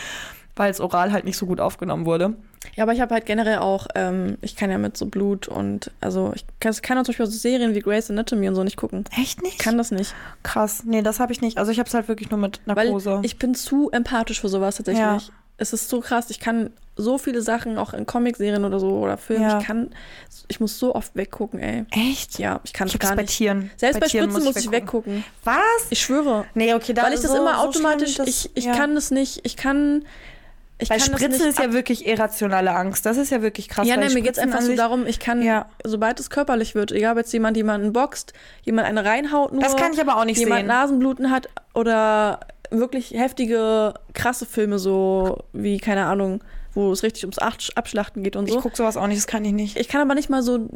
weil 0.57 0.71
es 0.71 0.81
oral 0.81 1.13
halt 1.13 1.25
nicht 1.25 1.37
so 1.37 1.47
gut 1.47 1.61
aufgenommen 1.61 2.07
wurde. 2.07 2.35
Ja, 2.77 2.85
aber 2.85 2.93
ich 2.93 3.01
habe 3.01 3.13
halt 3.15 3.27
generell 3.27 3.59
auch, 3.59 3.87
ähm, 3.95 4.39
ich 4.41 4.57
kann 4.57 4.71
ja 4.71 4.79
mit 4.79 4.97
so 4.97 5.07
Blut 5.07 5.49
und, 5.49 5.91
also 6.01 6.33
ich 6.35 6.45
kann, 6.61 6.73
kann 6.81 6.97
auch 6.97 7.03
zum 7.03 7.13
Beispiel 7.13 7.27
so 7.27 7.33
Serien 7.33 7.75
wie 7.75 7.81
Grey's 7.81 8.09
Anatomy 8.11 8.49
und 8.49 8.55
so 8.55 8.63
nicht 8.65 8.77
gucken. 8.77 9.05
Echt 9.21 9.43
nicht? 9.43 9.55
Ich 9.55 9.59
kann 9.59 9.77
das 9.77 9.91
nicht. 9.91 10.15
Krass. 10.43 10.83
Nee, 10.87 11.03
das 11.03 11.21
habe 11.21 11.33
ich 11.33 11.41
nicht. 11.41 11.59
Also 11.59 11.73
ich 11.73 11.79
habe 11.79 11.89
es 11.89 11.95
halt 11.95 12.09
wirklich 12.09 12.31
nur 12.31 12.39
mit 12.39 12.61
Weil 12.65 12.87
Narkose. 12.87 13.21
ich 13.23 13.39
bin 13.39 13.55
zu 13.55 13.91
empathisch 13.91 14.41
für 14.41 14.49
sowas 14.49 14.77
tatsächlich. 14.77 15.03
Ja. 15.05 15.19
Es 15.63 15.73
ist 15.73 15.89
so 15.89 16.01
krass. 16.01 16.29
Ich 16.31 16.41
kann 16.41 16.71
so 16.97 17.17
viele 17.17 17.41
Sachen, 17.41 17.79
auch 17.79 17.95
in 17.95 18.05
Comicserien 18.05 18.65
oder 18.67 18.79
so 18.79 18.99
oder 18.99 19.17
Filmen, 19.17 19.45
Ja. 19.49 19.59
ich 19.61 19.65
kann, 19.67 19.91
ich 20.49 20.61
muss 20.61 20.79
so 20.79 20.95
oft 20.95 21.17
weggucken, 21.17 21.59
ey. 21.61 21.85
Echt? 21.91 22.39
Ja, 22.39 22.61
ich 22.65 22.73
kann 22.75 22.87
Ich 22.89 22.95
es 22.95 23.01
gar 23.01 23.17
bei 23.17 23.23
nicht. 23.23 23.35
Tieren. 23.37 23.71
Selbst 23.77 23.99
bei, 24.01 24.09
Tieren 24.09 24.29
Spritzen 24.31 24.45
muss 24.53 24.57
ich 24.63 24.71
weggucken. 24.71 25.25
Was? 25.45 25.63
Ich 25.89 26.01
schwöre. 26.01 26.45
Nee, 26.55 26.75
okay, 26.75 26.93
da 26.93 27.05
Weil 27.05 27.15
ich 27.15 27.21
das 27.21 27.31
so- 27.31 27.37
immer 27.39 27.55
so 27.55 27.61
automatisch, 27.69 28.15
schlimm, 28.15 28.27
das- 28.27 28.45
ich, 28.45 28.51
ich 28.55 28.65
ja. 28.65 28.75
kann 28.75 28.95
das 28.95 29.11
nicht, 29.11 29.41
ich 29.45 29.57
kann, 29.57 30.05
ich 30.79 30.89
Bei 30.91 30.97
das 30.99 31.07
Spritzen 31.07 31.49
ist 31.49 31.59
ja 31.61 31.73
wirklich 31.73 32.07
irrationale 32.07 32.73
Angst. 32.75 33.07
Das 33.07 33.17
ist 33.17 33.31
ja 33.31 33.41
wirklich 33.41 33.69
krass. 33.71 33.87
ja, 33.87 33.95
weil 33.95 34.05
nein, 34.05 34.15
mir 34.15 34.21
geht 34.21 34.33
es 34.33 34.39
einfach 34.39 34.61
so 34.61 34.75
darum, 34.77 35.07
ich 35.07 35.19
kann, 35.19 35.41
Ja. 35.41 35.67
sobald 35.85 36.21
es 36.21 36.29
körperlich 36.29 36.75
wird, 36.75 36.93
egal 36.93 37.13
ob 37.13 37.19
jetzt 37.19 37.33
jemand 37.33 37.57
jemanden 37.57 37.93
boxt, 37.95 38.35
jemand 38.65 38.87
eine 38.87 39.03
reinhaut 39.05 39.53
nur, 39.53 39.63
Das 39.63 39.77
kann 39.77 39.95
ich 39.95 40.01
aber 40.01 40.17
auch 40.19 40.25
nicht 40.27 40.39
jemand 40.39 40.61
sehen. 40.61 40.67
Nasenbluten 40.67 41.31
hat 41.31 41.49
oder 41.73 42.41
wirklich 42.73 43.11
heftige, 43.13 43.95
krasse 44.15 44.47
Filme, 44.47 44.79
so 44.79 45.39
wie, 45.53 45.79
keine 45.79 46.07
Ahnung, 46.07 46.43
wo 46.75 46.91
es 46.93 47.03
richtig 47.03 47.25
ums 47.25 47.39
Ach- 47.39 47.57
Abschlachten 47.75 48.23
geht 48.23 48.37
und 48.37 48.47
Ich 48.49 48.55
so. 48.55 48.61
gucke 48.61 48.77
sowas 48.77 48.97
auch 48.97 49.07
nicht, 49.07 49.19
das 49.19 49.27
kann 49.27 49.45
ich 49.45 49.53
nicht. 49.53 49.77
Ich 49.79 49.89
kann 49.89 50.01
aber 50.01 50.15
nicht 50.15 50.31
mal 50.31 50.43
so 50.43 50.69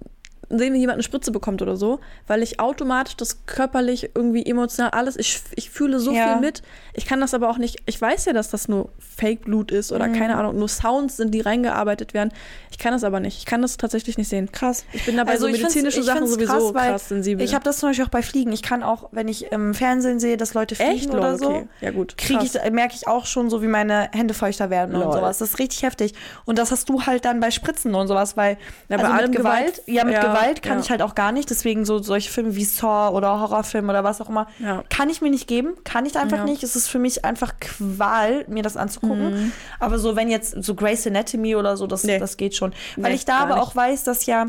sehen, 0.48 0.74
wie 0.74 0.78
jemand 0.78 0.94
eine 0.96 1.02
Spritze 1.02 1.30
bekommt 1.32 1.60
oder 1.62 1.76
so, 1.76 1.98
weil 2.26 2.42
ich 2.42 2.60
automatisch 2.60 3.16
das 3.16 3.44
körperlich 3.46 4.10
irgendwie 4.14 4.44
emotional 4.46 4.90
alles, 4.92 5.16
ich, 5.16 5.40
ich 5.54 5.70
fühle 5.70 5.98
so 5.98 6.12
Ja. 6.12 6.32
viel 6.32 6.40
mit. 6.40 6.62
Ich 6.94 7.06
kann 7.06 7.20
das 7.20 7.34
aber 7.34 7.48
auch 7.50 7.58
nicht, 7.58 7.78
ich 7.86 8.00
weiß 8.00 8.26
ja, 8.26 8.32
dass 8.32 8.50
das 8.50 8.68
nur 8.68 8.90
Fake-Blut 8.98 9.70
ist 9.72 9.92
oder 9.92 10.06
Mhm. 10.08 10.12
keine 10.14 10.36
Ahnung, 10.36 10.58
nur 10.58 10.68
Sounds 10.68 11.16
sind, 11.16 11.32
die 11.34 11.40
reingearbeitet 11.40 12.14
werden. 12.14 12.30
Ich 12.70 12.78
kann 12.78 12.92
das 12.92 13.02
aber 13.04 13.20
nicht. 13.20 13.38
Ich 13.38 13.46
kann 13.46 13.62
das 13.62 13.76
tatsächlich 13.76 14.18
nicht 14.18 14.28
sehen. 14.28 14.52
Krass. 14.52 14.84
Ich 14.92 15.04
bin 15.06 15.16
dabei 15.16 15.36
so 15.36 15.46
ich 15.46 15.56
find's- 15.56 15.74
medizinische 15.74 16.02
Sachen 16.02 16.26
sowieso 16.26 16.74
weil 16.74 16.90
krass 16.90 17.08
sensibel. 17.08 17.44
Ich 17.44 17.54
habe 17.54 17.64
das 17.64 17.78
zum 17.78 17.88
Beispiel 17.90 18.04
auch 18.04 18.10
bei 18.10 18.22
Fliegen. 18.22 18.52
Ich 18.52 18.62
kann 18.62 18.82
auch, 18.82 19.08
wenn 19.12 19.28
ich 19.28 19.50
im 19.52 19.74
Fernsehen 19.74 20.20
sehe, 20.20 20.36
dass 20.36 20.54
Leute 20.54 20.74
fliegen 20.74 20.92
echt 20.92 21.10
oder 21.14 21.38
so, 21.38 21.48
okay. 21.48 21.68
Ja 21.80 21.90
gut. 21.90 22.16
kriege 22.16 22.44
ich, 22.44 22.52
krass. 22.52 22.70
merke 22.70 22.94
ich 22.94 23.08
auch 23.08 23.26
schon 23.26 23.50
so, 23.50 23.62
wie 23.62 23.66
meine 23.66 24.10
Hände 24.12 24.34
feuchter 24.34 24.70
werden 24.70 24.94
und 24.94 25.02
Lol. 25.02 25.12
sowas. 25.12 25.38
Das 25.38 25.50
ist 25.50 25.58
richtig 25.58 25.82
heftig. 25.82 26.14
Und 26.44 26.58
das 26.58 26.70
hast 26.70 26.88
du 26.88 27.02
halt 27.02 27.24
dann 27.24 27.40
bei 27.40 27.50
Spritzen 27.50 27.94
und 27.94 28.08
sowas, 28.08 28.36
weil 28.36 28.58
Ja, 28.88 28.96
bei 28.98 29.02
also 29.04 29.12
mit 29.12 29.22
allem 29.22 29.32
Gewalt, 29.32 29.66
Gewalt- 29.76 29.82
ja, 29.86 30.04
mit 30.04 30.14
ja, 30.14 30.20
Gewalt 30.22 30.35
kann 30.62 30.78
ja. 30.78 30.80
ich 30.80 30.90
halt 30.90 31.02
auch 31.02 31.14
gar 31.14 31.32
nicht. 31.32 31.50
Deswegen 31.50 31.84
so 31.84 31.98
solche 32.02 32.30
Filme 32.30 32.54
wie 32.56 32.64
Saw 32.64 33.10
oder 33.14 33.40
Horrorfilme 33.40 33.90
oder 33.90 34.04
was 34.04 34.20
auch 34.20 34.28
immer, 34.28 34.46
Ja. 34.58 34.82
kann 34.88 35.10
ich 35.10 35.20
mir 35.20 35.30
nicht 35.30 35.46
geben. 35.48 35.74
Kann 35.84 36.06
ich 36.06 36.16
einfach 36.16 36.44
nicht. 36.44 36.62
Es 36.62 36.76
ist 36.76 36.88
für 36.88 36.98
mich 36.98 37.24
einfach 37.24 37.54
Qual, 37.60 38.44
mir 38.48 38.62
das 38.62 38.76
anzugucken. 38.76 39.30
Mhm. 39.46 39.52
Aber 39.80 39.98
so, 39.98 40.16
wenn 40.16 40.28
jetzt 40.28 40.62
so 40.64 40.74
Grey's 40.74 41.06
Anatomy 41.06 41.56
oder 41.56 41.76
so, 41.76 41.86
das, 41.86 42.04
Nee. 42.04 42.18
das 42.18 42.36
geht 42.36 42.54
schon. 42.54 42.72
Weil 42.96 43.10
Nee, 43.10 43.16
ich 43.16 43.24
da 43.24 43.38
aber 43.38 43.54
nicht. 43.56 43.62
auch 43.64 43.76
weiß, 43.76 44.04
dass 44.04 44.26
ja 44.26 44.46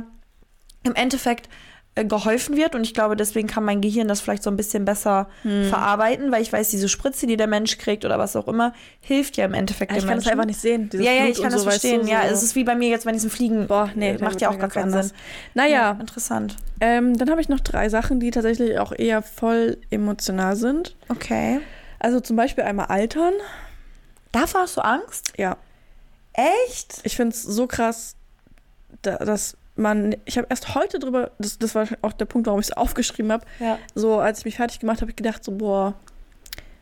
im 0.83 0.95
Endeffekt 0.95 1.49
geholfen 2.05 2.55
wird 2.57 2.75
und 2.75 2.81
ich 2.83 2.93
glaube, 2.93 3.15
deswegen 3.15 3.47
kann 3.47 3.63
mein 3.63 3.81
Gehirn 3.81 4.07
das 4.07 4.21
vielleicht 4.21 4.43
so 4.43 4.49
ein 4.49 4.57
bisschen 4.57 4.85
besser 4.85 5.27
Hm. 5.43 5.65
verarbeiten, 5.69 6.31
weil 6.31 6.41
ich 6.41 6.51
weiß, 6.53 6.69
diese 6.69 6.89
Spritze, 6.89 7.27
die 7.27 7.37
der 7.37 7.47
Mensch 7.47 7.77
kriegt 7.77 8.05
oder 8.05 8.19
was 8.19 8.35
auch 8.35 8.47
immer, 8.47 8.73
hilft 9.01 9.37
ja 9.37 9.45
im 9.45 9.53
Endeffekt 9.53 9.91
Ja, 9.91 9.97
ich 9.97 10.03
dem 10.03 10.09
kann 10.09 10.17
das 10.17 10.25
Menschen. 10.25 10.39
einfach 10.39 10.45
nicht 10.47 10.59
sehen. 10.59 10.89
ja, 10.93 11.11
ja, 11.11 11.25
ich 11.25 11.41
kann 11.41 11.51
das 11.51 11.61
so, 11.61 11.67
weißt 11.67 11.81
verstehen. 11.81 12.05
du, 12.05 12.11
ja, 12.11 12.27
so. 12.27 12.33
es 12.33 12.43
ist 12.43 12.55
wie 12.55 12.63
bei 12.63 12.75
mir 12.75 12.89
jetzt 12.89 13.05
bei 13.05 13.11
diesem 13.11 13.29
Fliegen. 13.29 13.67
Boah, 13.67 13.89
nee, 13.95 14.11
Äh, 14.11 14.23
macht 14.23 14.41
ja 14.41 14.49
auch 14.49 14.57
gar 14.59 14.69
keinen. 14.69 14.91
Sinn. 14.91 15.11
Naja, 15.53 15.97
interessant. 15.99 16.55
ähm, 16.79 17.17
dann 17.17 17.29
habe 17.29 17.41
ich 17.41 17.49
noch 17.49 17.59
drei 17.59 17.89
Sachen, 17.89 18.19
die 18.19 18.31
tatsächlich 18.31 18.79
auch 18.79 18.91
eher 18.91 19.21
voll 19.21 19.77
emotional 19.89 20.55
sind. 20.55 20.95
Okay. 21.09 21.59
Also 21.99 22.19
zum 22.19 22.35
Beispiel 22.35 22.63
einmal 22.63 22.87
Altern. 22.87 23.33
Davor 24.31 24.61
hast 24.61 24.77
du 24.77 24.81
Angst? 24.81 25.33
Ja, 25.37 25.57
Echt? 26.33 26.99
ich 27.03 27.15
finde 27.15 27.33
es 27.35 27.41
so 27.41 27.65
krass, 27.65 28.15
da, 29.01 29.17
dass 29.17 29.57
man, 29.77 30.15
ich 30.25 30.37
habe 30.37 30.47
erst 30.49 30.75
heute 30.75 30.99
drüber, 30.99 31.31
das, 31.39 31.57
das 31.59 31.75
war 31.75 31.87
auch 32.01 32.13
der 32.13 32.25
Punkt, 32.25 32.47
warum 32.47 32.59
ich 32.59 32.67
es 32.67 32.71
aufgeschrieben 32.73 33.31
habe, 33.31 33.45
Ja. 33.59 33.77
so 33.95 34.19
als 34.19 34.39
ich 34.39 34.45
mich 34.45 34.57
fertig 34.57 34.79
gemacht 34.79 34.97
habe, 34.97 35.03
habe 35.03 35.11
ich 35.11 35.15
gedacht 35.15 35.43
so, 35.43 35.51
boah, 35.53 35.93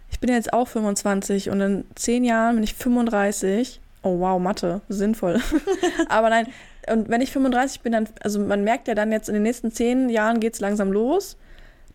ich 0.10 0.20
bin 0.20 0.30
ja 0.30 0.36
jetzt 0.36 0.54
auch 0.54 0.68
25 0.68 1.50
und 1.50 1.62
in 1.62 1.86
zehn 1.96 2.24
Jahren 2.24 2.56
bin 2.56 2.64
ich 2.64 2.74
35. 2.74 3.82
Oh 4.04 4.20
wow, 4.20 4.40
Mathe, 4.40 4.82
sinnvoll. 4.88 5.42
Aber 6.10 6.30
nein, 6.30 6.48
und 6.92 7.10
wenn 7.10 7.22
ich 7.22 7.32
35 7.32 7.82
bin, 7.82 7.92
dann, 7.94 8.08
also 8.22 8.40
man 8.40 8.64
merkt 8.64 8.88
ja 8.88 8.94
dann 8.96 9.12
jetzt 9.12 9.28
in 9.30 9.34
den 9.34 9.44
nächsten 9.44 9.72
zehn 9.72 10.10
Jahren 10.10 10.40
geht 10.40 10.54
es 10.54 10.60
langsam 10.60 10.92
los, 10.92 11.38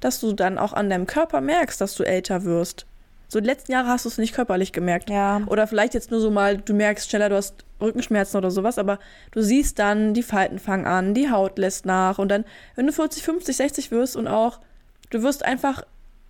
dass 0.01 0.21
du 0.21 0.33
dann 0.33 0.59
auch 0.59 0.73
an 0.73 0.91
deinem 0.91 1.07
Körper 1.07 1.41
merkst, 1.41 1.81
dass 1.81 1.95
du 1.95 2.03
älter 2.03 2.45
wirst. 2.45 2.87
So 3.31 3.39
die 3.39 3.47
letzten 3.47 3.71
Jahre 3.71 3.87
hast 3.87 4.05
du 4.05 4.09
es 4.09 4.19
nicht 4.19 4.35
körperlich 4.35 4.73
gemerkt. 4.73 5.09
Ja. 5.09 5.43
Oder 5.47 5.69
vielleicht 5.69 5.95
jetzt 5.95 6.11
nur 6.11 6.21
so 6.21 6.33
mal, 6.33 6.59
du 6.59 6.75
merkst 6.75 7.09
schneller, 7.09 7.29
du 7.29 7.37
hast 7.37 7.65
Rückenschmerzen 7.81 8.37
oder 8.37 8.51
sowas, 8.51 8.77
aber 8.77 8.99
du 9.31 9.41
siehst 9.41 9.79
dann, 9.79 10.15
die 10.15 10.25
Falten 10.25 10.59
fangen 10.59 10.85
an, 10.85 11.15
die 11.15 11.31
Haut 11.31 11.57
lässt 11.57 11.87
nach 11.87 12.19
und 12.19 12.29
dann, 12.29 12.45
wenn 12.75 12.89
du 12.89 12.93
40, 12.93 13.23
50, 13.23 13.57
60 13.57 13.91
wirst 13.93 14.17
und 14.17 14.27
auch, 14.27 14.59
du 15.11 15.23
wirst 15.23 15.45
einfach 15.45 15.85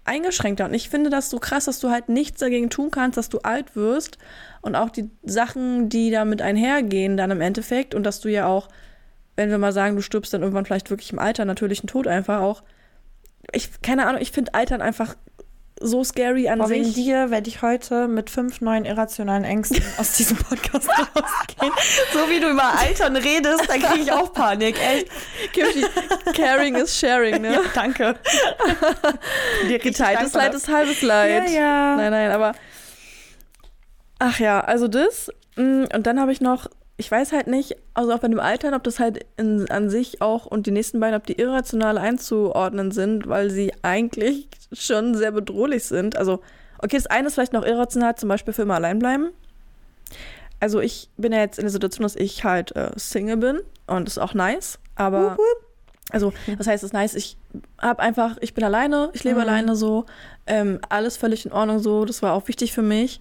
eingeschränkter. 0.05 0.67
Und 0.67 0.75
ich 0.75 0.91
finde 0.91 1.09
das 1.09 1.31
so 1.31 1.39
krass, 1.39 1.65
dass 1.65 1.81
du 1.81 1.89
halt 1.89 2.11
nichts 2.11 2.41
dagegen 2.41 2.69
tun 2.69 2.91
kannst, 2.91 3.17
dass 3.17 3.31
du 3.31 3.39
alt 3.39 3.77
wirst 3.77 4.19
und 4.61 4.75
auch 4.75 4.91
die 4.91 5.09
Sachen, 5.23 5.89
die 5.89 6.11
damit 6.11 6.43
einhergehen 6.43 7.17
dann 7.17 7.31
im 7.31 7.41
Endeffekt 7.41 7.95
und 7.95 8.03
dass 8.03 8.21
du 8.21 8.29
ja 8.29 8.47
auch, 8.47 8.69
wenn 9.37 9.49
wir 9.49 9.59
mal 9.59 9.73
sagen, 9.73 9.97
du 9.97 10.03
stirbst 10.03 10.35
dann 10.35 10.43
irgendwann 10.43 10.67
vielleicht 10.67 10.91
wirklich 10.91 11.13
im 11.13 11.19
Alter, 11.19 11.47
natürlichen 11.47 11.89
Tod 11.89 12.07
einfach 12.07 12.43
auch. 12.43 12.63
Ich, 13.53 13.81
keine 13.81 14.07
Ahnung, 14.07 14.21
ich 14.21 14.33
finde 14.33 14.53
Altern 14.53 14.83
einfach 14.83 15.17
so 15.83 16.05
scary 16.05 16.49
an 16.49 16.59
Boah, 16.59 16.66
sich. 16.68 16.78
wegen 16.78 16.93
dir 16.95 17.31
werde 17.31 17.49
ich 17.49 17.62
heute 17.62 18.07
mit 18.07 18.28
fünf 18.31 18.61
neuen 18.61 18.85
irrationalen 18.85 19.45
Ängsten 19.45 19.83
aus 19.99 20.12
diesem 20.12 20.37
Podcast 20.37 20.89
rausgehen. 20.89 21.72
So 22.12 22.18
wie 22.31 22.39
du 22.41 22.51
über 22.51 22.78
Altern 22.78 23.16
redest, 23.16 23.68
dann 23.68 23.81
kriege 23.81 24.03
ich 24.05 24.12
auch 24.12 24.33
Panik. 24.33 24.76
Echt. 24.78 25.09
Kimchi, 25.53 25.85
caring 26.35 26.76
is 26.76 26.99
sharing, 26.99 27.41
ne? 27.43 27.53
Ja, 27.55 27.61
danke. 27.74 28.16
Dir 29.68 29.78
Geteiltes 29.78 30.35
Leid 30.35 30.55
ist 30.55 30.68
halbes 30.68 31.03
Leid. 31.03 31.49
Ja, 31.51 31.55
ja. 31.55 31.97
Nein, 31.97 32.11
nein, 32.11 32.31
aber. 32.31 32.53
Ach 34.18 34.39
ja, 34.39 34.61
also 34.61 34.87
das. 34.87 35.31
mm, 35.57 35.85
Und 35.95 36.07
dann 36.07 36.20
habe 36.20 36.31
ich 36.33 36.41
noch, 36.41 36.66
ich 37.01 37.11
weiß 37.11 37.33
halt 37.33 37.47
nicht, 37.47 37.77
also 37.95 38.13
auch 38.13 38.19
bei 38.19 38.29
dem 38.29 38.39
Altern, 38.41 38.75
ob 38.75 38.85
das 38.85 38.99
halt 39.01 39.25
in, 39.39 39.69
an 39.71 39.89
sich 39.89 40.21
auch 40.21 40.45
und 40.47 40.67
die 40.67 40.71
nächsten 40.71 41.01
beiden, 41.01 41.17
ob 41.17 41.27
die 41.27 41.33
irrational 41.41 41.97
einzuordnen 41.99 42.91
sind, 42.91 43.27
weil 43.27 43.49
sie 43.51 43.73
eigentlich 43.83 44.49
schon 44.73 45.15
sehr 45.15 45.33
bedrohlich 45.33 45.85
sind. 45.85 46.17
Also, 46.17 46.41
okay, 46.79 46.97
das 46.97 47.07
eine 47.07 47.29
ist 47.29 47.35
vielleicht 47.35 47.55
noch 47.55 47.65
irrational, 47.65 48.17
zum 48.17 48.29
Beispiel 48.29 48.53
für 48.53 48.63
immer 48.63 48.75
allein 48.75 48.99
bleiben. 48.99 49.31
Also 50.61 50.81
ich 50.81 51.09
bin 51.17 51.33
ja 51.33 51.39
jetzt 51.39 51.59
in 51.59 51.65
der 51.65 51.71
Situation, 51.73 52.03
dass 52.03 52.17
ich 52.17 52.45
halt 52.45 52.77
äh, 52.77 52.91
Single 52.97 53.39
bin 53.39 53.61
und 53.87 54.07
das 54.07 54.19
ist 54.19 54.23
auch 54.23 54.35
nice, 54.35 54.79
aber 54.95 55.39
also 56.11 56.35
das 56.59 56.67
heißt, 56.67 56.83
es 56.85 56.89
ist 56.89 56.93
nice, 56.93 57.15
ich 57.15 57.39
habe 57.81 58.01
einfach, 58.03 58.37
ich 58.43 58.53
bin 58.53 58.63
alleine, 58.65 59.09
ich 59.15 59.25
lebe 59.25 59.37
Mhm. 59.37 59.43
alleine 59.49 59.75
so, 59.77 60.05
ähm, 60.47 60.79
alles 60.91 61.17
völlig 61.17 61.47
in 61.47 61.53
Ordnung 61.53 61.79
so, 61.79 62.05
das 62.05 62.21
war 62.21 62.35
auch 62.35 62.47
wichtig 62.49 62.73
für 62.75 62.83
mich. 62.83 63.21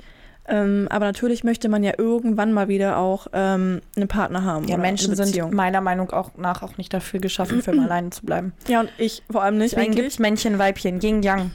Ähm, 0.50 0.88
aber 0.90 1.06
natürlich 1.06 1.44
möchte 1.44 1.70
man 1.70 1.84
ja 1.84 1.94
irgendwann 1.98 2.52
mal 2.54 2.68
wieder 2.68 2.98
auch 2.98 3.28
ähm, 3.34 3.82
einen 3.96 4.08
Partner 4.08 4.44
haben. 4.44 4.68
Ja, 4.68 4.78
Menschen 4.78 5.16
sind 5.16 5.52
meiner 5.54 5.80
Meinung 5.82 6.10
auch 6.10 6.32
nach 6.38 6.64
auch 6.64 6.78
nicht 6.78 6.94
dafür 6.94 7.20
geschaffen, 7.20 7.62
für 7.62 7.72
immer 7.72 7.84
alleine 7.86 8.10
zu 8.10 8.26
bleiben. 8.26 8.54
Ja, 8.68 8.80
und 8.82 8.90
ich 8.98 9.24
vor 9.32 9.44
allem 9.44 9.58
nicht 9.58 9.76
Deswegen 9.76 9.94
gibt 9.96 10.08
es 10.08 10.18
Männchen, 10.20 10.58
Weibchen, 10.58 11.00
Yin, 11.02 11.22
Yang. 11.22 11.52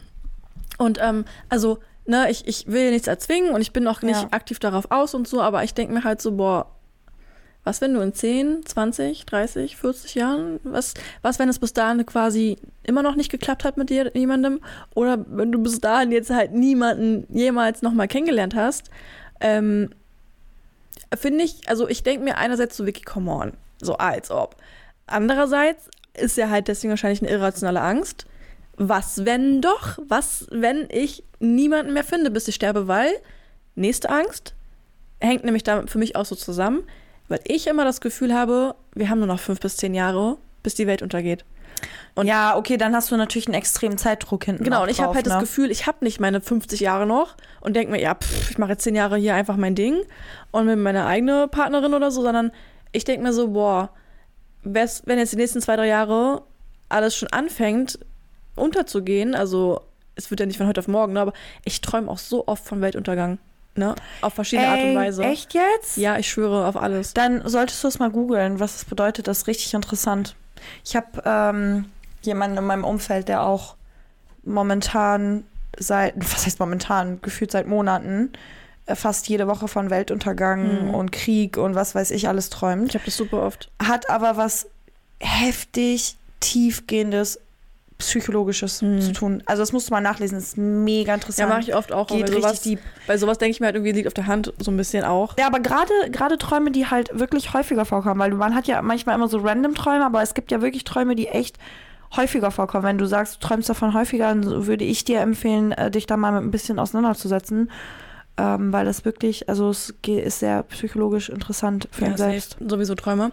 Und 0.79 0.99
ähm, 1.03 1.25
also, 1.49 1.79
ne, 2.07 2.31
ich, 2.31 2.47
ich 2.47 2.67
will 2.69 2.91
nichts 2.93 3.09
erzwingen 3.09 3.51
und 3.51 3.61
ich 3.61 3.73
bin 3.73 3.87
auch 3.89 4.03
nicht 4.03 4.23
Ja. 4.23 4.29
aktiv 4.31 4.59
darauf 4.61 4.91
aus 4.91 5.15
und 5.15 5.27
so, 5.27 5.41
aber 5.41 5.65
ich 5.65 5.75
denke 5.75 5.93
mir 5.93 6.05
halt 6.05 6.23
so, 6.23 6.33
boah, 6.33 6.67
was, 7.65 7.81
wenn 7.81 7.95
du 7.95 8.01
in 8.01 8.13
10, 8.13 8.67
20, 8.67 9.25
30, 9.25 9.77
40 9.77 10.15
Jahren, 10.15 10.61
was, 10.63 10.95
was, 11.23 11.39
wenn 11.39 11.49
es 11.49 11.59
bis 11.59 11.73
dahin 11.73 12.05
quasi 12.05 12.59
immer 12.83 13.03
noch 13.03 13.17
nicht 13.17 13.31
geklappt 13.31 13.65
hat 13.65 13.79
mit 13.79 13.89
dir, 13.89 14.11
jemandem? 14.15 14.61
Oder 14.95 15.25
wenn 15.29 15.51
du 15.51 15.63
bis 15.63 15.81
dahin 15.81 16.13
jetzt 16.13 16.31
halt 16.31 16.53
niemanden 16.53 17.27
jemals 17.35 17.81
nochmal 17.81 18.07
kennengelernt 18.07 18.55
hast? 18.55 18.91
Ähm, 19.41 19.91
Finde 21.17 21.45
ich, 21.45 21.69
also 21.69 21.89
ich 21.89 22.03
denke 22.03 22.25
mir 22.25 22.37
einerseits 22.37 22.77
so, 22.77 22.87
Vicky, 22.87 23.03
come 23.03 23.31
on, 23.31 23.53
so 23.81 23.97
als 23.97 24.31
ob. 24.31 24.57
Andererseits 25.07 25.89
ist 26.15 26.37
ja 26.37 26.51
halt 26.51 26.69
deswegen 26.69 26.91
wahrscheinlich 26.91 27.23
eine 27.23 27.31
irrationale 27.31 27.81
Angst. 27.81 28.27
Was, 28.77 29.25
wenn 29.25 29.63
doch? 29.63 29.99
Was, 30.07 30.47
wenn 30.51 30.89
ich 30.91 31.25
niemanden 31.39 31.93
mehr 31.93 32.05
finde, 32.05 32.31
bis 32.31 32.49
ich 32.49 32.55
sterbe? 32.57 32.89
Weil, 32.89 33.13
nächste 33.75 34.11
Angst, 34.11 34.55
hängt 35.21 35.45
nämlich 35.45 35.63
damit 35.63 35.91
für 35.91 35.99
mich 35.99 36.17
auch 36.17 36.27
so 36.27 36.35
zusammen, 36.35 36.85
weil 37.29 37.41
ich 37.45 37.67
immer 37.67 37.85
das 37.85 38.01
Gefühl 38.01 38.35
habe, 38.35 38.75
wir 38.95 39.09
haben 39.09 39.19
nur 39.19 39.29
noch 39.29 39.41
fünf 39.41 39.61
bis 39.61 39.77
zehn 39.77 39.95
Jahre, 39.95 40.37
bis 40.63 40.75
die 40.75 40.87
Welt 40.87 41.03
untergeht. 41.03 41.45
Und- 42.15 42.27
ja, 42.27 42.57
okay, 42.57 42.77
dann 42.77 42.95
hast 42.95 43.11
du 43.11 43.17
natürlich 43.17 43.47
einen 43.47 43.55
extremen 43.55 43.99
Zeitdruck 43.99 44.45
hinten. 44.45 44.65
Genau, 44.65 44.85
und 44.85 44.89
ich 44.89 45.01
habe 45.01 45.15
halt 45.15 45.27
ne? 45.27 45.33
das 45.33 45.41
Gefühl, 45.41 45.71
ich 45.71 45.87
habe 45.87 46.05
nicht 46.05 46.21
meine 46.21 46.41
50 46.41 46.81
Jahre 46.81 47.07
noch 47.07 47.37
und 47.61 47.75
denke 47.75 47.93
mir, 47.93 48.01
ja, 48.01 48.15
pff, 48.15 48.51
ich 48.51 48.59
mache 48.59 48.73
jetzt 48.73 48.85
zehn 48.85 48.95
Jahre 48.95 49.17
hier 49.17 49.35
einfach 49.35 49.57
mein 49.57 49.75
Ding 49.75 50.03
und 50.51 50.67
mit 50.67 50.79
meiner 50.79 51.07
eigenen 51.07 51.51
Partnerin 51.51 51.95
oder 51.95 52.11
so, 52.11 52.23
sondern 52.23 52.53
ich 52.93 53.05
denke 53.05 53.25
mir 53.25 53.33
so, 53.33 53.49
boah, 53.49 53.91
wenn 54.63 55.19
jetzt 55.19 55.33
die 55.33 55.37
nächsten 55.37 55.61
zwei, 55.61 55.77
drei 55.77 55.89
Jahre 55.89 56.43
alles 56.89 57.17
schon 57.17 57.29
anfängt 57.33 57.99
unterzugehen, 58.57 59.35
also 59.35 59.81
es 60.15 60.31
wird 60.31 60.41
ja 60.41 60.47
nicht 60.47 60.59
von 60.59 60.69
heute 60.69 60.81
auf 60.81 60.89
morgen, 60.89 61.15
ne, 61.15 61.21
aber 61.21 61.33
ich 61.65 61.81
träume 61.81 62.09
auch 62.11 62.19
so 62.19 62.47
oft 62.47 62.65
von 62.65 62.81
Weltuntergang, 62.81 63.39
ne, 63.77 63.95
auf 64.21 64.35
verschiedene 64.35 64.69
Art 64.69 64.81
und 64.81 64.89
Ey, 64.91 64.97
Weise. 64.97 65.23
Echt 65.25 65.55
jetzt? 65.55 65.97
Ja, 65.97 66.19
ich 66.19 66.29
schwöre 66.29 66.67
auf 66.67 66.77
alles. 66.77 67.15
Dann 67.15 67.47
solltest 67.49 67.83
du 67.85 67.89
es 67.89 67.99
mal 67.99 68.11
googeln, 68.11 68.61
was 68.61 68.75
das 68.75 68.85
bedeutet. 68.85 69.27
Das 69.29 69.39
ist 69.39 69.47
richtig 69.47 69.75
interessant. 69.75 70.35
Ich 70.85 70.97
habe 70.97 71.23
ähm, 71.25 71.87
jemanden 72.23 72.57
in 72.59 72.65
meinem 72.65 72.85
Umfeld, 72.85 73.29
der 73.29 73.43
auch 73.43 73.77
momentan 74.45 75.45
seit, 75.79 76.15
was 76.17 76.47
heißt 76.47 76.61
momentan, 76.61 77.21
gefühlt 77.23 77.51
seit 77.51 77.67
Monaten, 77.67 78.33
äh, 78.87 78.95
fast 78.95 79.29
jede 79.29 79.47
Woche 79.49 79.67
von 79.69 79.91
Weltuntergang 79.91 80.89
Mhm. 80.89 80.95
und 80.95 81.13
Krieg 81.13 81.57
und 81.57 81.75
was 81.75 81.95
weiß 81.95 82.11
ich 82.13 82.29
alles 82.29 82.51
träumt. 82.51 82.89
Ich 82.91 82.95
habe 82.95 83.05
das 83.05 83.17
super 83.17 83.43
oft. 83.43 83.71
Hat 83.83 84.09
aber 84.11 84.37
was 84.37 84.69
heftig 85.21 86.17
tiefgehendes 86.41 87.41
psychologisches 87.99 88.83
Mhm. 88.83 89.01
zu 89.01 89.13
tun. 89.13 89.43
Also 89.47 89.63
das 89.63 89.73
musst 89.73 89.89
du 89.89 89.95
mal 89.95 90.01
nachlesen, 90.01 90.37
das 90.39 90.49
ist 90.49 90.59
mega 90.59 91.09
Ja, 91.09 91.15
interessant. 91.15 91.49
mache 91.49 91.61
ich 91.61 91.75
oft 91.75 91.93
auch. 91.93 92.09
Geht 92.09 92.27
bei 92.27 92.33
richtig 92.33 92.43
sowas, 92.43 92.61
deep. 92.63 92.79
bei 93.07 93.17
sowas 93.19 93.39
denke 93.39 93.53
ich 93.53 93.61
mir 93.61 93.67
halt 93.67 93.77
irgendwie, 93.77 93.93
liegt 93.93 94.07
auf 94.09 94.15
der 94.15 94.27
Hand 94.27 94.53
so 94.59 94.71
ein 94.71 94.77
bisschen 94.77 95.05
auch. 95.05 95.37
Ja, 95.39 95.47
aber 95.47 95.61
gerade 95.61 95.93
gerade 96.11 96.37
Träume, 96.39 96.71
die 96.71 96.87
halt 96.87 97.19
wirklich 97.19 97.55
häufiger 97.55 97.85
vorkommen, 97.85 98.19
weil 98.21 98.33
man 98.33 98.55
hat 98.55 98.67
ja 98.67 98.83
manchmal 98.83 99.15
immer 99.15 99.29
so 99.29 99.39
random 99.39 99.75
Träume, 99.75 100.05
aber 100.05 100.23
es 100.23 100.35
gibt 100.35 100.51
ja 100.51 100.61
wirklich 100.61 100.85
Träume, 100.85 101.15
die 101.15 101.29
echt 101.29 101.57
häufiger 102.17 102.51
vorkommen. 102.51 102.85
Wenn 102.85 102.99
du 102.99 103.07
sagst, 103.07 103.37
du 103.43 103.47
träumst 103.47 103.69
davon 103.69 103.95
häufiger, 103.95 104.29
dann 104.29 104.67
würde 104.67 104.85
ich 104.85 105.05
dir 105.05 105.21
empfehlen, 105.21 105.73
äh, 105.73 105.91
dich 105.91 106.07
da 106.07 106.17
mal 106.17 106.33
mit 106.33 106.43
ein 106.43 106.51
bisschen 106.51 106.79
auseinanderzusetzen, 106.79 107.71
ähm, 108.37 108.73
weil 108.73 108.85
das 108.85 109.05
wirklich, 109.05 109.49
also 109.49 109.71
es 109.71 109.95
ist 110.07 110.39
sehr 110.41 110.63
psychologisch 110.65 111.29
interessant 111.29 111.89
für 111.93 112.05
ihn 112.07 112.11
Ja, 112.13 112.17
selbst. 112.19 112.53
safe. 112.59 112.69
sowieso 112.69 112.95
Träume. 112.97 113.31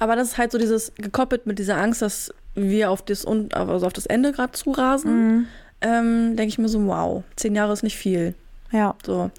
Aber 0.00 0.16
das 0.16 0.28
ist 0.28 0.38
halt 0.38 0.50
so 0.52 0.58
dieses 0.58 0.92
gekoppelt 0.96 1.46
mit 1.46 1.58
dieser 1.60 1.76
Angst, 1.76 2.02
dass 2.02 2.32
wir 2.54 2.90
auf 2.90 3.02
das, 3.02 3.26
Un- 3.26 3.52
also 3.52 3.86
auf 3.86 3.92
das 3.92 4.06
Ende 4.06 4.32
gerade 4.32 4.52
zurasen. 4.52 5.12
Mhm. 5.12 5.46
Ähm, 5.82 6.36
denke 6.36 6.48
ich 6.48 6.58
mir 6.58 6.68
so, 6.68 6.84
wow, 6.86 7.22
zehn 7.36 7.54
Jahre 7.54 7.72
ist 7.72 7.82
nicht 7.82 7.96
viel. 7.96 8.34
Ja. 8.70 8.94
So, 9.04 9.30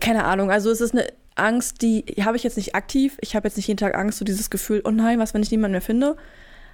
keine 0.00 0.24
Ahnung. 0.24 0.50
Also 0.50 0.70
es 0.70 0.80
ist 0.80 0.92
eine 0.94 1.06
Angst, 1.34 1.82
die 1.82 2.04
habe 2.22 2.36
ich 2.36 2.42
jetzt 2.42 2.56
nicht 2.56 2.74
aktiv. 2.74 3.16
Ich 3.20 3.34
habe 3.34 3.48
jetzt 3.48 3.56
nicht 3.56 3.66
jeden 3.66 3.78
Tag 3.78 3.96
Angst, 3.96 4.18
so 4.18 4.24
dieses 4.24 4.50
Gefühl, 4.50 4.82
oh 4.84 4.90
nein, 4.90 5.18
was, 5.18 5.34
wenn 5.34 5.42
ich 5.42 5.50
niemanden 5.50 5.72
mehr 5.72 5.80
finde. 5.80 6.16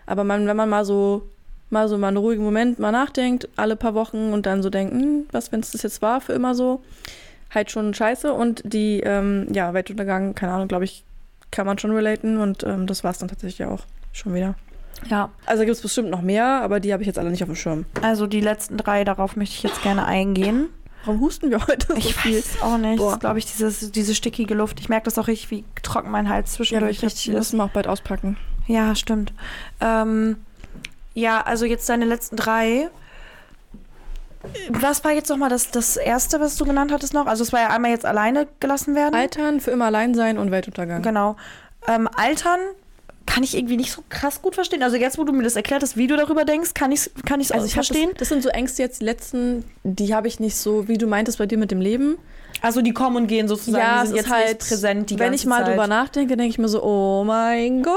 Aber 0.04 0.24
man, 0.24 0.46
wenn 0.46 0.56
man 0.56 0.68
mal 0.68 0.84
so 0.84 1.28
mal 1.68 1.88
so 1.88 1.98
mal 1.98 2.08
einen 2.08 2.16
ruhigen 2.18 2.44
Moment 2.44 2.78
mal 2.78 2.92
nachdenkt, 2.92 3.48
alle 3.56 3.74
paar 3.74 3.94
Wochen 3.94 4.32
und 4.32 4.46
dann 4.46 4.62
so 4.62 4.70
denkt, 4.70 4.92
hm, 4.92 5.26
was, 5.32 5.50
wenn 5.50 5.60
es 5.60 5.72
das 5.72 5.82
jetzt 5.82 6.00
war 6.00 6.20
für 6.20 6.32
immer 6.32 6.54
so, 6.54 6.80
halt 7.52 7.70
schon 7.70 7.92
scheiße. 7.92 8.32
Und 8.32 8.62
die, 8.64 9.00
ähm, 9.00 9.48
ja, 9.52 9.74
Weltuntergang, 9.74 10.34
keine 10.34 10.52
Ahnung, 10.52 10.68
glaube 10.68 10.84
ich, 10.84 11.02
kann 11.50 11.66
man 11.66 11.78
schon 11.78 11.90
relaten 11.92 12.38
und 12.38 12.62
ähm, 12.64 12.86
das 12.86 13.02
war 13.02 13.10
es 13.10 13.18
dann 13.18 13.28
tatsächlich 13.28 13.66
auch 13.66 13.84
schon 14.12 14.34
wieder. 14.34 14.54
Ja. 15.08 15.30
Also 15.46 15.64
gibt 15.64 15.76
es 15.76 15.82
bestimmt 15.82 16.10
noch 16.10 16.22
mehr, 16.22 16.62
aber 16.62 16.80
die 16.80 16.92
habe 16.92 17.02
ich 17.02 17.06
jetzt 17.06 17.18
alle 17.18 17.30
nicht 17.30 17.42
auf 17.42 17.48
dem 17.48 17.56
Schirm. 17.56 17.84
Also 18.02 18.26
die 18.26 18.40
letzten 18.40 18.76
drei, 18.76 19.04
darauf 19.04 19.36
möchte 19.36 19.54
ich 19.54 19.62
jetzt 19.62 19.82
gerne 19.82 20.04
eingehen. 20.04 20.68
Warum 21.04 21.20
husten 21.20 21.50
wir 21.50 21.64
heute 21.66 21.86
so 21.88 21.94
Ich 21.96 22.14
viel? 22.16 22.38
weiß 22.38 22.62
auch 22.62 22.78
nicht. 22.78 22.98
Boah. 22.98 23.06
Das 23.06 23.14
ist, 23.14 23.20
glaube 23.20 23.38
ich, 23.38 23.46
dieses, 23.46 23.92
diese 23.92 24.14
stickige 24.14 24.54
Luft. 24.54 24.80
Ich 24.80 24.88
merke 24.88 25.04
das 25.04 25.18
auch 25.18 25.28
richtig, 25.28 25.50
wie 25.50 25.64
trocken 25.82 26.10
mein 26.10 26.28
Hals 26.28 26.50
Ja, 26.52 26.56
zwischendurch 26.56 26.96
ich 26.98 27.02
richtig 27.04 27.28
müssen 27.32 27.58
wir 27.58 27.64
auch 27.64 27.70
bald 27.70 27.86
auspacken. 27.86 28.36
Ja, 28.66 28.94
stimmt. 28.96 29.32
Ähm, 29.80 30.36
ja, 31.14 31.40
also 31.42 31.64
jetzt 31.64 31.88
deine 31.88 32.04
letzten 32.04 32.36
drei. 32.36 32.88
Was 34.70 35.04
war 35.04 35.12
jetzt 35.12 35.28
nochmal 35.28 35.48
das, 35.50 35.70
das 35.70 35.96
erste, 35.96 36.40
was 36.40 36.56
du 36.56 36.64
genannt 36.64 36.92
hattest 36.92 37.14
noch? 37.14 37.26
Also 37.26 37.42
es 37.42 37.52
war 37.52 37.60
ja 37.60 37.68
einmal 37.70 37.90
jetzt 37.90 38.04
alleine 38.06 38.46
gelassen 38.60 38.94
werden. 38.94 39.14
Altern, 39.14 39.60
für 39.60 39.70
immer 39.70 39.86
allein 39.86 40.14
sein 40.14 40.38
und 40.38 40.50
Weltuntergang. 40.50 41.02
Genau. 41.02 41.36
Ähm, 41.88 42.08
Altern 42.16 42.60
kann 43.26 43.42
ich 43.42 43.56
irgendwie 43.56 43.76
nicht 43.76 43.92
so 43.92 44.02
krass 44.08 44.40
gut 44.40 44.54
verstehen. 44.54 44.82
Also 44.82 44.96
jetzt, 44.96 45.18
wo 45.18 45.24
du 45.24 45.32
mir 45.32 45.42
das 45.42 45.56
erklärt 45.56 45.82
hast, 45.82 45.96
wie 45.96 46.06
du 46.06 46.16
darüber 46.16 46.44
denkst, 46.44 46.74
kann 46.74 46.92
ich 46.92 47.00
es 47.00 47.10
kann 47.26 47.40
ich's 47.40 47.50
Also 47.52 47.66
ich 47.66 47.74
verstehen. 47.74 48.10
Das, 48.10 48.20
das 48.20 48.28
sind 48.28 48.42
so 48.42 48.48
Ängste 48.48 48.82
jetzt, 48.82 49.00
die 49.00 49.04
letzten, 49.04 49.64
die 49.84 50.14
habe 50.14 50.28
ich 50.28 50.40
nicht 50.40 50.56
so, 50.56 50.88
wie 50.88 50.96
du 50.98 51.06
meintest 51.06 51.38
bei 51.38 51.46
dir 51.46 51.58
mit 51.58 51.70
dem 51.70 51.80
Leben. 51.80 52.16
also 52.62 52.80
die 52.82 52.92
kommen 52.92 53.16
und 53.16 53.26
gehen 53.26 53.48
sozusagen, 53.48 53.84
ja, 53.84 54.00
die 54.02 54.08
sind 54.08 54.16
ist 54.18 54.26
jetzt 54.26 54.32
halt 54.34 54.58
präsent 54.60 55.10
die 55.10 55.18
Wenn 55.18 55.30
ganze 55.32 55.42
ich 55.42 55.46
mal 55.46 55.58
Zeit. 55.64 55.68
drüber 55.72 55.86
nachdenke, 55.88 56.36
denke 56.36 56.50
ich 56.50 56.58
mir 56.58 56.68
so, 56.68 56.82
oh 56.82 57.24
mein 57.24 57.82
Gott. 57.82 57.94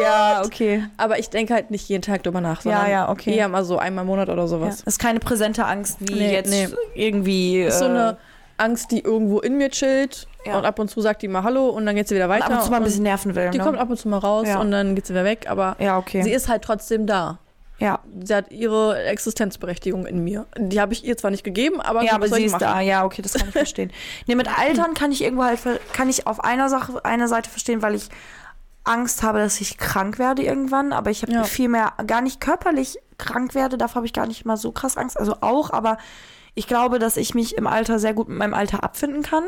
Ja, 0.00 0.42
okay. 0.44 0.84
Aber 0.96 1.18
ich 1.18 1.28
denke 1.28 1.52
halt 1.54 1.70
nicht 1.70 1.88
jeden 1.88 2.02
Tag 2.02 2.22
drüber 2.22 2.40
nach, 2.40 2.58
Ja, 2.64 2.72
sondern 2.72 2.90
ja, 2.90 3.08
okay. 3.10 3.34
eher 3.36 3.48
mal 3.48 3.64
so 3.64 3.78
einmal 3.78 4.02
im 4.02 4.08
Monat 4.08 4.28
oder 4.28 4.42
Ja. 4.42 4.48
sowas. 4.48 4.80
Ist 4.82 4.98
keine 4.98 5.20
präsente 5.20 5.66
Angst, 5.66 5.96
wie 6.00 6.14
Nee, 6.14 6.32
jetzt 6.32 6.50
nee. 6.50 6.68
irgendwie. 6.94 7.62
Ist 7.64 7.78
so 7.80 7.84
äh, 7.84 7.88
eine 7.88 8.16
Angst, 8.56 8.90
die 8.92 9.00
irgendwo 9.00 9.40
in 9.40 9.56
mir 9.58 9.70
chillt 9.70 10.26
Ja. 10.44 10.58
und 10.58 10.64
ab 10.64 10.78
und 10.78 10.88
zu 10.88 11.00
sagt 11.00 11.22
die 11.22 11.28
mal 11.28 11.42
Hallo 11.44 11.68
und 11.68 11.86
dann 11.86 11.94
geht 11.94 12.08
sie 12.08 12.14
wieder 12.14 12.24
und 12.24 12.30
weiter. 12.30 12.46
ab 12.46 12.52
und 12.52 12.62
zu 12.62 12.70
mal 12.70 12.76
ein 12.78 12.82
und 12.82 12.88
bisschen 12.88 13.02
nerven 13.04 13.34
will. 13.34 13.50
die 13.50 13.58
ne? 13.58 13.64
kommt 13.64 13.78
ab 13.78 13.88
und 13.90 13.96
zu 13.96 14.08
mal 14.08 14.18
raus 14.18 14.46
Ja. 14.48 14.60
und 14.60 14.70
dann 14.70 14.94
geht 14.94 15.06
sie 15.06 15.14
wieder 15.14 15.24
weg, 15.24 15.46
aber 15.48 15.76
ja, 15.78 15.98
okay. 15.98 16.22
sie 16.22 16.32
ist 16.32 16.48
halt 16.48 16.62
trotzdem 16.62 17.06
da. 17.06 17.38
ja, 17.78 18.00
Sie 18.22 18.34
hat 18.34 18.50
ihre 18.50 19.02
Existenzberechtigung 19.04 20.06
in 20.06 20.22
mir. 20.24 20.46
Die 20.56 20.80
habe 20.80 20.92
ich 20.92 21.04
ihr 21.04 21.16
zwar 21.16 21.30
nicht 21.30 21.44
gegeben, 21.44 21.80
aber, 21.80 22.02
ja, 22.02 22.12
aber 22.14 22.28
sie 22.28 22.44
ist 22.44 22.52
machen? 22.52 22.60
da. 22.62 22.80
Ja, 22.80 23.04
okay, 23.04 23.22
das 23.22 23.34
kann 23.34 23.48
ich 23.48 23.52
verstehen. 23.54 23.92
nee, 24.26 24.34
mit 24.34 24.48
Altern 24.58 24.94
kann 24.94 25.10
ich 25.12 25.22
irgendwo 25.22 25.44
halt, 25.44 25.58
kann 25.92 26.08
ich 26.08 26.26
auf 26.26 26.42
einer 26.44 26.68
Sache, 26.68 27.04
einer 27.04 27.28
Seite 27.28 27.48
verstehen, 27.50 27.82
weil 27.82 27.94
ich 27.94 28.08
Angst 28.84 29.22
habe, 29.22 29.38
dass 29.38 29.60
ich 29.60 29.78
krank 29.78 30.18
werde 30.18 30.42
irgendwann, 30.42 30.92
aber 30.92 31.10
ich 31.10 31.22
habe 31.22 31.32
Ja. 31.32 31.44
viel 31.44 31.68
mehr, 31.68 31.92
gar 32.06 32.20
nicht 32.20 32.40
körperlich 32.40 32.98
krank 33.16 33.54
werde, 33.54 33.78
davor 33.78 33.96
habe 33.96 34.06
ich 34.06 34.12
gar 34.12 34.26
nicht 34.26 34.44
mal 34.44 34.56
so 34.56 34.72
krass 34.72 34.96
Angst, 34.96 35.16
also 35.18 35.36
auch, 35.40 35.70
aber 35.70 35.98
ich 36.54 36.66
glaube, 36.66 36.98
dass 36.98 37.16
ich 37.16 37.34
mich 37.34 37.56
im 37.56 37.66
Alter 37.68 37.98
sehr 38.00 38.12
gut 38.12 38.28
mit 38.28 38.38
meinem 38.38 38.54
Alter 38.54 38.82
abfinden 38.82 39.22
kann. 39.22 39.44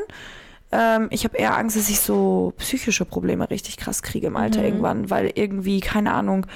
Ähm, 0.77 1.07
ich 1.11 1.25
habe 1.25 1.37
eher 1.37 1.57
Angst, 1.57 1.77
dass 1.77 1.89
ich 1.89 2.01
so 2.01 2.53
psychische 2.59 3.05
Probleme 3.05 3.49
richtig 3.49 3.77
krass 3.77 4.03
kriege 4.03 4.27
im 4.27 4.37
Alter 4.37 4.59
Mhm. 4.61 4.67
irgendwann, 4.67 5.11
weil 5.11 5.31
irgendwie, 5.35 5.79
keine 5.81 6.13
Ahnung, 6.13 6.47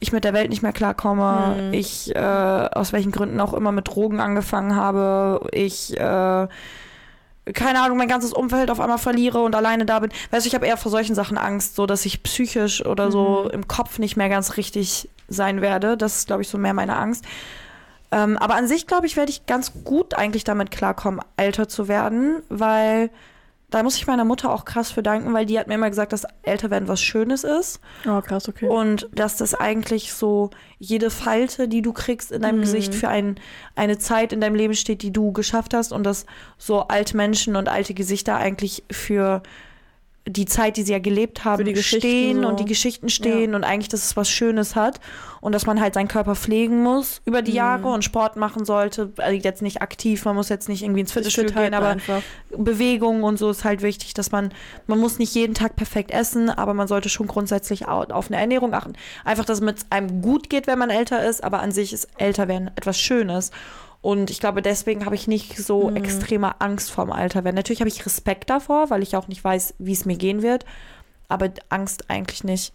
ich 0.00 0.12
mit 0.12 0.24
der 0.24 0.32
Welt 0.32 0.50
nicht 0.50 0.62
mehr 0.62 0.72
klarkomme, 0.72 1.56
Mhm. 1.68 1.72
ich 1.74 2.14
äh, 2.16 2.18
aus 2.18 2.92
welchen 2.92 3.12
Gründen 3.12 3.38
auch 3.40 3.54
immer 3.54 3.70
mit 3.70 3.86
Drogen 3.88 4.18
angefangen 4.18 4.74
habe, 4.74 5.46
ich 5.52 5.96
äh, 5.96 6.48
keine 7.54 7.82
Ahnung, 7.82 7.96
mein 7.98 8.08
ganzes 8.08 8.32
Umfeld 8.32 8.70
auf 8.70 8.80
einmal 8.80 8.98
verliere 8.98 9.40
und 9.42 9.54
alleine 9.54 9.84
da 9.86 9.98
bin. 9.98 10.10
Weißt 10.30 10.44
du, 10.44 10.48
ich 10.48 10.54
habe 10.54 10.66
eher 10.66 10.76
vor 10.76 10.90
solchen 10.90 11.14
Sachen 11.14 11.36
Angst, 11.38 11.74
so 11.74 11.86
dass 11.86 12.04
ich 12.06 12.22
psychisch 12.22 12.84
oder 12.84 13.10
so 13.10 13.44
Mhm. 13.46 13.50
im 13.50 13.68
Kopf 13.68 13.98
nicht 13.98 14.16
mehr 14.16 14.28
ganz 14.28 14.56
richtig 14.56 15.08
sein 15.28 15.60
werde. 15.60 15.96
Das 15.96 16.16
ist, 16.16 16.26
glaube 16.26 16.42
ich, 16.42 16.48
so 16.48 16.58
mehr 16.58 16.74
meine 16.74 16.96
Angst. 16.96 17.24
Ähm, 18.12 18.36
aber 18.38 18.54
an 18.56 18.66
sich, 18.68 18.86
glaube 18.86 19.06
ich, 19.06 19.16
werde 19.16 19.30
ich 19.30 19.46
ganz 19.46 19.72
gut 19.84 20.14
eigentlich 20.14 20.44
damit 20.44 20.70
klarkommen, 20.70 21.20
älter 21.36 21.68
zu 21.68 21.88
werden, 21.88 22.42
weil 22.48 23.10
da 23.70 23.82
muss 23.82 23.96
ich 23.96 24.06
meiner 24.06 24.24
Mutter 24.24 24.52
auch 24.52 24.64
krass 24.64 24.90
für 24.90 25.02
danken, 25.02 25.32
weil 25.32 25.46
die 25.46 25.58
hat 25.58 25.68
mir 25.68 25.74
immer 25.74 25.88
gesagt, 25.90 26.12
dass 26.12 26.24
älter 26.42 26.70
werden 26.70 26.88
was 26.88 27.00
Schönes 27.00 27.44
ist 27.44 27.80
Oh, 28.06 28.20
krass, 28.20 28.48
okay. 28.48 28.66
und 28.68 29.08
dass 29.14 29.36
das 29.36 29.54
eigentlich 29.54 30.12
so 30.12 30.50
jede 30.78 31.10
Falte, 31.10 31.68
die 31.68 31.80
du 31.82 31.92
kriegst 31.92 32.32
in 32.32 32.42
deinem 32.42 32.56
Mhm. 32.56 32.62
Gesicht 32.62 32.94
für 32.94 33.08
ein, 33.08 33.36
eine 33.76 33.98
Zeit 33.98 34.32
in 34.32 34.40
deinem 34.40 34.54
Leben 34.56 34.74
steht, 34.74 35.02
die 35.02 35.12
du 35.12 35.32
geschafft 35.32 35.72
hast 35.74 35.92
und 35.92 36.04
dass 36.04 36.26
so 36.58 36.80
alte 36.88 37.16
Menschen 37.16 37.56
und 37.56 37.68
alte 37.68 37.94
Gesichter 37.94 38.36
eigentlich 38.36 38.82
für 38.90 39.42
die 40.28 40.44
Zeit, 40.44 40.76
die 40.76 40.82
sie 40.82 40.92
ja 40.92 40.98
gelebt 40.98 41.44
haben, 41.46 41.74
stehen 41.76 42.42
so. 42.42 42.48
und 42.48 42.60
die 42.60 42.66
Geschichten 42.66 43.08
stehen 43.08 43.54
und 43.54 43.64
eigentlich, 43.64 43.88
dass 43.88 44.04
es 44.04 44.16
was 44.18 44.28
Schönes 44.28 44.76
hat 44.76 45.00
und 45.40 45.52
dass 45.54 45.64
man 45.66 45.80
halt 45.80 45.94
seinen 45.94 46.08
Körper 46.08 46.34
pflegen 46.36 46.82
muss 46.82 47.22
über 47.24 47.40
die 47.40 47.52
Mhm. 47.52 47.56
Jahre 47.56 47.88
und 47.88 48.04
Sport 48.04 48.36
machen 48.36 48.64
sollte. 48.66 49.12
Also 49.16 49.34
jetzt 49.34 49.62
nicht 49.62 49.80
aktiv, 49.80 50.24
man 50.26 50.36
muss 50.36 50.50
jetzt 50.50 50.68
nicht 50.68 50.82
irgendwie 50.82 51.00
ins 51.00 51.12
Fitnessstudio 51.12 51.48
Fit 51.50 51.58
gehen, 51.62 51.74
aber 51.74 51.88
einfach. 51.88 52.22
Bewegung 52.56 53.22
und 53.22 53.38
so 53.38 53.50
ist 53.50 53.64
halt 53.64 53.80
wichtig, 53.82 54.12
dass 54.14 54.30
man, 54.30 54.52
man 54.86 54.98
muss 54.98 55.18
nicht 55.18 55.34
jeden 55.34 55.54
Tag 55.54 55.74
perfekt 55.76 56.10
essen, 56.10 56.50
aber 56.50 56.74
man 56.74 56.86
sollte 56.86 57.08
schon 57.08 57.26
grundsätzlich 57.26 57.88
au- 57.88 58.04
auf 58.04 58.26
eine 58.28 58.38
Ernährung 58.38 58.74
achten. 58.74 58.92
Einfach, 59.24 59.46
dass 59.46 59.58
es 59.58 59.64
mit 59.64 59.76
einem 59.90 60.20
gut 60.20 60.50
geht, 60.50 60.66
wenn 60.66 60.78
man 60.78 60.90
älter 60.90 61.24
ist, 61.26 61.42
aber 61.42 61.60
an 61.60 61.72
sich 61.72 61.92
ist 61.92 62.08
älter 62.18 62.46
werden 62.46 62.70
etwas 62.76 62.98
Schönes. 63.00 63.50
Und 64.02 64.30
ich 64.30 64.40
glaube, 64.40 64.62
deswegen 64.62 65.04
habe 65.04 65.14
ich 65.14 65.28
nicht 65.28 65.58
so 65.58 65.90
Mhm. 65.90 65.96
extreme 65.96 66.60
Angst 66.60 66.90
vorm 66.90 67.12
Alter 67.12 67.44
werden. 67.44 67.56
Natürlich 67.56 67.80
habe 67.80 67.88
ich 67.90 68.06
Respekt 68.06 68.48
davor, 68.48 68.88
weil 68.90 69.02
ich 69.02 69.14
auch 69.16 69.28
nicht 69.28 69.44
weiß, 69.44 69.74
wie 69.78 69.92
es 69.92 70.06
mir 70.06 70.16
gehen 70.16 70.40
wird, 70.42 70.64
aber 71.28 71.50
Angst 71.68 72.08
eigentlich 72.08 72.42
nicht. 72.42 72.72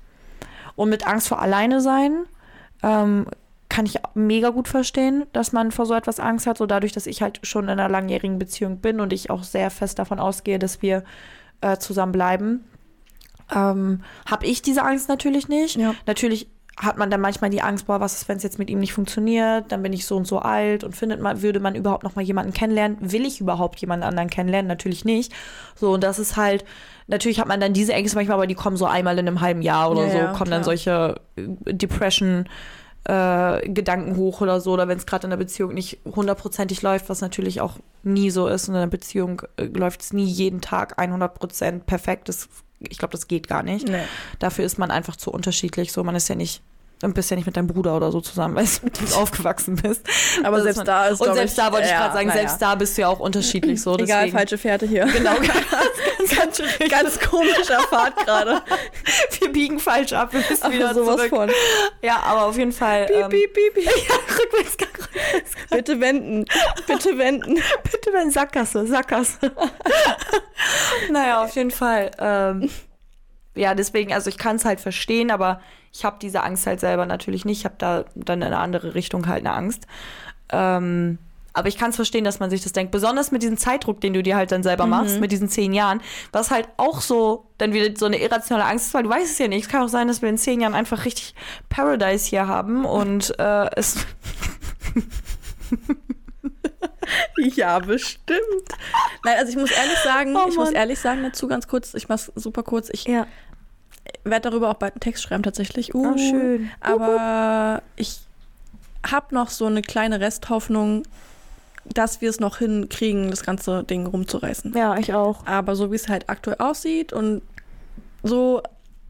Und 0.76 0.89
mit 0.89 1.07
Angst 1.07 1.28
vor 1.28 1.41
alleine 1.41 1.82
sein, 1.82 2.26
ähm, 2.84 3.26
kann 3.69 3.88
ich 3.88 3.95
mega 4.13 4.49
gut 4.49 4.67
verstehen, 4.67 5.26
dass 5.34 5.51
man 5.51 5.71
vor 5.71 5.86
so 5.88 5.95
etwas 5.95 6.19
Angst 6.19 6.45
hat. 6.45 6.57
So 6.59 6.65
dadurch, 6.67 6.91
dass 6.91 7.07
ich 7.07 7.21
halt 7.23 7.39
schon 7.43 7.65
in 7.65 7.71
einer 7.71 7.89
langjährigen 7.89 8.38
Beziehung 8.38 8.78
bin 8.78 8.99
und 8.99 9.11
ich 9.11 9.32
auch 9.32 9.43
sehr 9.43 9.71
fest 9.71 9.97
davon 9.97 10.19
ausgehe, 10.19 10.59
dass 10.59 10.82
wir 10.84 11.03
äh, 11.61 11.78
zusammen 11.78 12.11
bleiben, 12.11 12.63
ähm, 13.53 14.03
habe 14.30 14.45
ich 14.45 14.61
diese 14.61 14.84
Angst 14.84 15.09
natürlich 15.09 15.47
nicht. 15.47 15.78
Ja. 15.78 15.95
Natürlich 16.05 16.47
hat 16.78 16.97
man 16.97 17.09
dann 17.09 17.21
manchmal 17.21 17.49
die 17.49 17.61
Angst, 17.61 17.88
boah, 17.88 18.01
was 18.01 18.15
ist, 18.15 18.28
wenn 18.28 18.38
es 18.38 18.43
jetzt 18.43 18.59
mit 18.59 18.69
ihm 18.69 18.80
nicht 18.80 18.91
funktioniert? 18.93 19.71
Dann 19.71 19.82
bin 19.82 19.93
ich 19.93 20.05
so 20.05 20.17
und 20.17 20.28
so 20.28 20.39
alt 20.39 20.84
und 20.84 20.95
findet 20.95 21.21
man, 21.21 21.41
würde 21.41 21.59
man 21.61 21.73
überhaupt 21.76 22.03
noch 22.03 22.15
mal 22.15 22.21
jemanden 22.21 22.53
kennenlernen? 22.53 22.97
Will 22.99 23.26
ich 23.26 23.39
überhaupt 23.39 23.80
jemanden 23.80 24.03
anderen 24.03 24.30
kennenlernen? 24.30 24.67
Natürlich 24.67 25.05
nicht. 25.05 25.32
So, 25.76 25.93
und 25.93 26.03
das 26.03 26.19
ist 26.19 26.36
halt, 26.36 26.65
natürlich 27.07 27.39
hat 27.39 27.47
man 27.47 27.61
dann 27.61 27.71
diese 27.73 27.93
Ängste 27.93 28.17
manchmal, 28.17 28.36
aber 28.36 28.47
die 28.47 28.55
kommen 28.55 28.76
so 28.76 28.86
einmal 28.86 29.17
in 29.17 29.28
einem 29.28 29.39
halben 29.39 29.61
Jahr 29.61 29.89
oder 29.89 30.05
Ja, 30.07 30.11
so, 30.11 30.17
kommen 30.19 30.34
klar. 30.34 30.45
dann 30.47 30.63
solche 30.65 31.15
äh, 31.38 31.73
Depression 31.73 32.49
äh, 33.05 33.69
Gedanken 33.69 34.17
hoch 34.17 34.41
oder 34.41 34.59
so, 34.59 34.73
oder 34.73 34.88
wenn 34.88 34.97
es 34.97 35.05
gerade 35.05 35.26
in 35.26 35.30
der 35.30 35.38
Beziehung 35.38 35.73
nicht 35.73 35.99
hundertprozentig 36.05 36.82
läuft, 36.82 37.07
was 37.07 37.21
natürlich 37.21 37.61
auch 37.61 37.78
nie 38.03 38.32
so 38.32 38.47
ist. 38.47 38.67
In 38.67 38.76
einer 38.76 38.88
Beziehung 38.88 39.43
äh, 39.57 39.65
läuft 39.65 40.01
es 40.01 40.11
nie 40.11 40.26
jeden 40.26 40.59
Tag 40.59 40.99
100% 40.99 41.82
perfekt. 41.86 42.28
Das, 42.28 42.49
ich 42.89 42.97
glaube, 42.97 43.11
das 43.11 43.27
geht 43.27 43.47
gar 43.47 43.63
nicht. 43.63 43.88
Nee. 43.88 44.03
Dafür 44.39 44.65
ist 44.65 44.77
man 44.77 44.91
einfach 44.91 45.15
zu 45.15 45.31
unterschiedlich. 45.31 45.91
So, 45.91 46.03
man 46.03 46.15
ist 46.15 46.27
ja 46.27 46.36
nicht, 46.36 46.61
du 47.12 47.14
bist 47.16 47.30
ja 47.30 47.36
nicht 47.38 47.45
mit 47.45 47.56
deinem 47.58 47.68
Bruder 47.68 47.95
oder 47.95 48.12
so 48.12 48.22
zusammen, 48.22 48.56
weil 48.56 48.66
du 48.66 48.72
mit 48.86 48.99
dem 48.99 49.14
aufgewachsen 49.14 49.76
bist. 49.76 50.01
Aber 50.43 50.62
selbst 50.62 50.78
man- 50.78 50.86
da 50.86 51.08
ist, 51.08 51.22
Und 51.22 51.34
selbst 51.34 51.58
ich, 51.58 51.64
da 51.64 51.72
wollte 51.72 51.86
ich 51.86 51.91
ja, 51.91 51.99
gerade 51.99 52.14
sagen, 52.14 52.28
naja. 52.28 52.39
selbst 52.39 52.62
da 52.62 52.76
bist 52.76 52.97
du 52.97 53.01
ja 53.01 53.08
auch 53.08 53.20
unterschiedlich. 53.20 53.82
So, 53.82 53.95
Egal, 53.97 54.06
deswegen. 54.26 54.38
falsche 54.38 54.58
Fährte 54.58 54.86
hier. 54.86 55.06
Genau, 55.06 55.36
ganz, 55.36 56.36
ganz, 56.60 56.62
ganz, 56.89 57.20
komischer 57.20 57.80
Fahrt 57.89 58.16
gerade. 58.26 58.62
Wir 59.39 59.51
biegen 59.51 59.80
falsch 59.80 60.14
ab, 60.14 60.34
wir 60.34 60.39
müssen 60.49 60.72
wieder 60.72 60.86
Aber 60.89 60.95
sowas 60.95 61.16
zurück. 61.18 61.30
von. 61.30 61.51
Ja, 62.01 62.20
aber 62.24 62.45
auf 62.45 62.58
jeden 62.58 62.72
Fall. 62.72 63.06
Piep, 63.06 63.16
ähm, 63.16 63.30
piep, 63.30 63.53
piep, 63.53 63.74
piep. 63.76 63.86
Ja, 63.86 64.16
Rückwärtsgang. 64.39 64.89
Bitte 65.70 65.99
wenden. 65.99 66.45
Bitte 66.88 67.18
wenden. 67.18 67.56
Bitte 67.84 68.12
wenn 68.14 68.32
Sackgasse, 68.32 68.86
Sackgasse. 68.88 69.51
naja, 71.12 71.43
auf 71.43 71.56
jeden 71.56 71.72
Fall. 71.72 72.12
Ähm, 72.20 72.70
ja, 73.56 73.74
deswegen, 73.76 74.14
also 74.14 74.30
ich 74.30 74.38
kann 74.38 74.58
es 74.58 74.66
halt 74.66 74.80
verstehen, 74.80 75.32
aber 75.32 75.62
ich 75.96 76.04
habe 76.04 76.18
diese 76.22 76.43
Angst 76.43 76.68
halt 76.68 76.82
selber 76.82 77.06
natürlich 77.06 77.46
nicht. 77.46 77.60
Ich 77.60 77.66
habe 77.66 77.76
da 77.78 78.04
dann 78.16 78.41
in 78.41 78.48
eine 78.48 78.58
andere 78.58 78.96
Richtung 78.96 79.28
halt 79.28 79.46
eine 79.46 79.56
Angst. 79.56 79.88
Ähm, 80.50 81.20
aber 81.54 81.70
ich 81.70 81.78
kann 81.78 81.91
es 81.91 81.96
verstehen, 81.96 82.26
dass 82.26 82.41
man 82.41 82.50
sich 82.50 82.62
das 82.62 82.74
denkt. 82.74 82.91
Besonders 82.91 83.32
mit 83.32 83.41
diesem 83.41 83.56
Zeitdruck, 83.58 84.02
den 84.02 84.14
du 84.14 84.22
dir 84.22 84.36
halt 84.36 84.52
dann 84.52 84.62
selber 84.62 84.88
machst, 84.88 85.22
mit 85.22 85.32
diesen 85.32 85.48
zehn 85.48 85.74
Jahren, 85.74 86.02
was 86.34 86.52
halt 86.52 86.68
auch 86.76 87.00
so 87.00 87.46
dann 87.58 87.72
wieder 87.72 87.96
so 87.98 88.08
eine 88.08 88.20
irrationale 88.20 88.68
Angst 88.68 88.88
ist, 88.88 88.93
weil 88.93 89.04
du 89.04 89.10
weißt 89.10 89.32
es 89.32 89.38
ja 89.38 89.48
nicht. 89.48 89.64
Es 89.64 89.70
kann 89.70 89.82
auch 89.84 89.88
sein, 89.88 90.10
dass 90.10 90.22
wir 90.22 90.28
in 90.28 90.38
zehn 90.38 90.60
Jahren 90.60 90.74
einfach 90.74 91.06
richtig 91.06 91.34
Paradise 91.70 92.30
hier 92.30 92.46
haben 92.46 92.84
und 92.84 93.34
äh, 93.39 93.70
es 93.78 93.96
Ja, 97.38 97.80
bestimmt. 97.80 98.39
Nein, 99.24 99.36
also 99.38 99.50
ich 99.52 99.58
muss 99.58 99.72
ehrlich 99.72 99.98
sagen, 100.00 100.36
Oh 100.36 100.48
ich 100.50 100.56
muss 100.56 100.72
ehrlich 100.72 101.00
sagen 101.00 101.24
dazu 101.24 101.48
ganz 101.48 101.68
kurz, 101.68 101.93
ich 101.93 102.10
mach's 102.10 102.32
super 102.36 102.64
kurz. 102.64 102.89
Ich 102.91 103.06
ja. 103.06 103.28
Werde 104.26 104.49
darüber 104.49 104.69
auch 104.69 104.76
bald 104.76 104.93
einen 104.93 104.99
Text 104.99 105.23
schreiben 105.23 105.43
tatsächlich. 105.43 105.93
Uh, 105.93 106.13
Oh, 106.13 106.17
schön. 106.17 106.69
Aber 106.82 107.82
ich 107.95 108.19
habe 109.05 109.34
noch 109.34 109.49
so 109.49 109.65
eine 109.65 109.82
kleine 109.82 110.19
Resthoffnung, 110.19 111.03
dass 111.86 112.21
wir 112.21 112.30
es 112.30 112.39
noch 112.39 112.57
hinkriegen, 112.57 113.30
das 113.30 113.43
ganze 113.43 113.84
Ding 113.84 114.07
rumzureißen. 114.07 114.73
Ja, 114.76 114.97
ich 114.97 115.13
auch. 115.13 115.45
Aber 115.45 115.76
so 115.76 115.91
wie 115.91 115.95
es 115.95 116.09
halt 116.09 116.30
aktuell 116.30 116.57
aussieht 116.59 117.13
und 117.13 117.41
so 118.23 118.61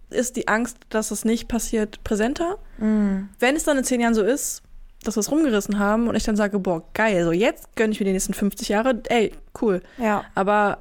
ist 0.09 0.35
die 0.35 0.47
Angst, 0.47 0.77
dass 0.89 1.11
es 1.11 1.25
nicht 1.25 1.47
passiert, 1.47 2.03
präsenter. 2.03 2.57
Mhm. 2.77 3.29
Wenn 3.39 3.55
es 3.55 3.63
dann 3.63 3.77
in 3.77 3.83
zehn 3.83 4.01
Jahren 4.01 4.13
so 4.13 4.21
ist, 4.23 4.61
dass 5.03 5.15
wir 5.15 5.21
es 5.21 5.31
rumgerissen 5.31 5.79
haben 5.79 6.07
und 6.07 6.15
ich 6.15 6.23
dann 6.23 6.35
sage, 6.35 6.59
boah, 6.59 6.83
geil, 6.93 7.23
so 7.23 7.31
jetzt 7.31 7.75
gönne 7.75 7.93
ich 7.93 7.99
mir 7.99 8.05
die 8.05 8.11
nächsten 8.11 8.33
50 8.33 8.69
Jahre, 8.69 9.01
ey, 9.07 9.31
cool. 9.61 9.81
Ja. 9.97 10.25
Aber 10.35 10.79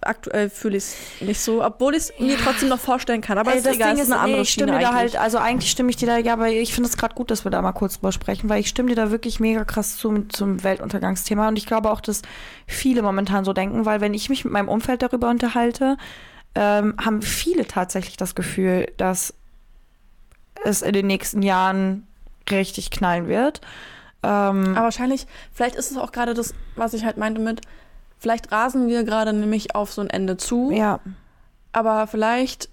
aktuell 0.00 0.50
fühle 0.50 0.78
ich 0.78 0.84
es 0.84 0.96
nicht 1.20 1.40
so, 1.40 1.64
obwohl 1.64 1.94
ich 1.94 2.04
es 2.04 2.12
mir 2.18 2.36
trotzdem 2.36 2.68
noch 2.68 2.80
vorstellen 2.80 3.20
kann. 3.20 3.38
Aber 3.38 3.52
Ey, 3.52 3.58
ist 3.58 3.66
egal, 3.66 3.94
es 3.94 4.00
ist 4.00 4.10
eine 4.10 4.20
andere 4.20 4.36
nee, 4.38 4.42
ich 4.42 4.50
stimme 4.50 4.72
Schiene 4.72 4.82
da 4.82 4.88
eigentlich. 4.90 5.14
halt, 5.14 5.16
also 5.16 5.38
eigentlich 5.38 5.70
stimme 5.70 5.90
ich 5.90 5.96
dir 5.96 6.06
da, 6.06 6.18
ja, 6.18 6.32
aber 6.32 6.48
ich 6.48 6.74
finde 6.74 6.88
es 6.88 6.96
gerade 6.96 7.14
gut, 7.14 7.30
dass 7.30 7.44
wir 7.44 7.50
da 7.50 7.62
mal 7.62 7.72
kurz 7.72 7.94
drüber 7.94 8.12
sprechen, 8.12 8.48
weil 8.48 8.60
ich 8.60 8.68
stimme 8.68 8.88
dir 8.88 8.96
da 8.96 9.10
wirklich 9.10 9.38
mega 9.38 9.64
krass 9.64 9.96
zum, 9.96 10.30
zum 10.30 10.64
Weltuntergangsthema 10.64 11.48
und 11.48 11.56
ich 11.56 11.66
glaube 11.66 11.90
auch, 11.90 12.00
dass 12.00 12.22
viele 12.66 13.02
momentan 13.02 13.44
so 13.44 13.52
denken, 13.52 13.84
weil 13.84 14.00
wenn 14.00 14.14
ich 14.14 14.28
mich 14.28 14.44
mit 14.44 14.52
meinem 14.52 14.68
Umfeld 14.68 15.02
darüber 15.02 15.30
unterhalte, 15.30 15.96
ähm, 16.54 16.94
haben 17.04 17.22
viele 17.22 17.66
tatsächlich 17.66 18.16
das 18.16 18.34
Gefühl, 18.34 18.90
dass 18.96 19.34
es 20.64 20.82
in 20.82 20.92
den 20.92 21.06
nächsten 21.06 21.42
Jahren 21.42 22.06
richtig 22.50 22.90
knallen 22.90 23.28
wird. 23.28 23.60
Ähm, 24.22 24.72
Aber 24.74 24.84
wahrscheinlich, 24.84 25.26
vielleicht 25.52 25.76
ist 25.76 25.90
es 25.90 25.96
auch 25.96 26.12
gerade 26.12 26.34
das, 26.34 26.54
was 26.76 26.92
ich 26.92 27.04
halt 27.04 27.16
meinte 27.16 27.40
mit, 27.40 27.62
vielleicht 28.20 28.52
rasen 28.52 28.86
wir 28.86 29.02
gerade 29.02 29.32
nämlich 29.32 29.74
auf 29.74 29.92
so 29.92 30.02
ein 30.02 30.10
Ende 30.10 30.36
zu, 30.36 30.70
ja, 30.70 31.00
aber 31.72 32.06
vielleicht 32.06 32.68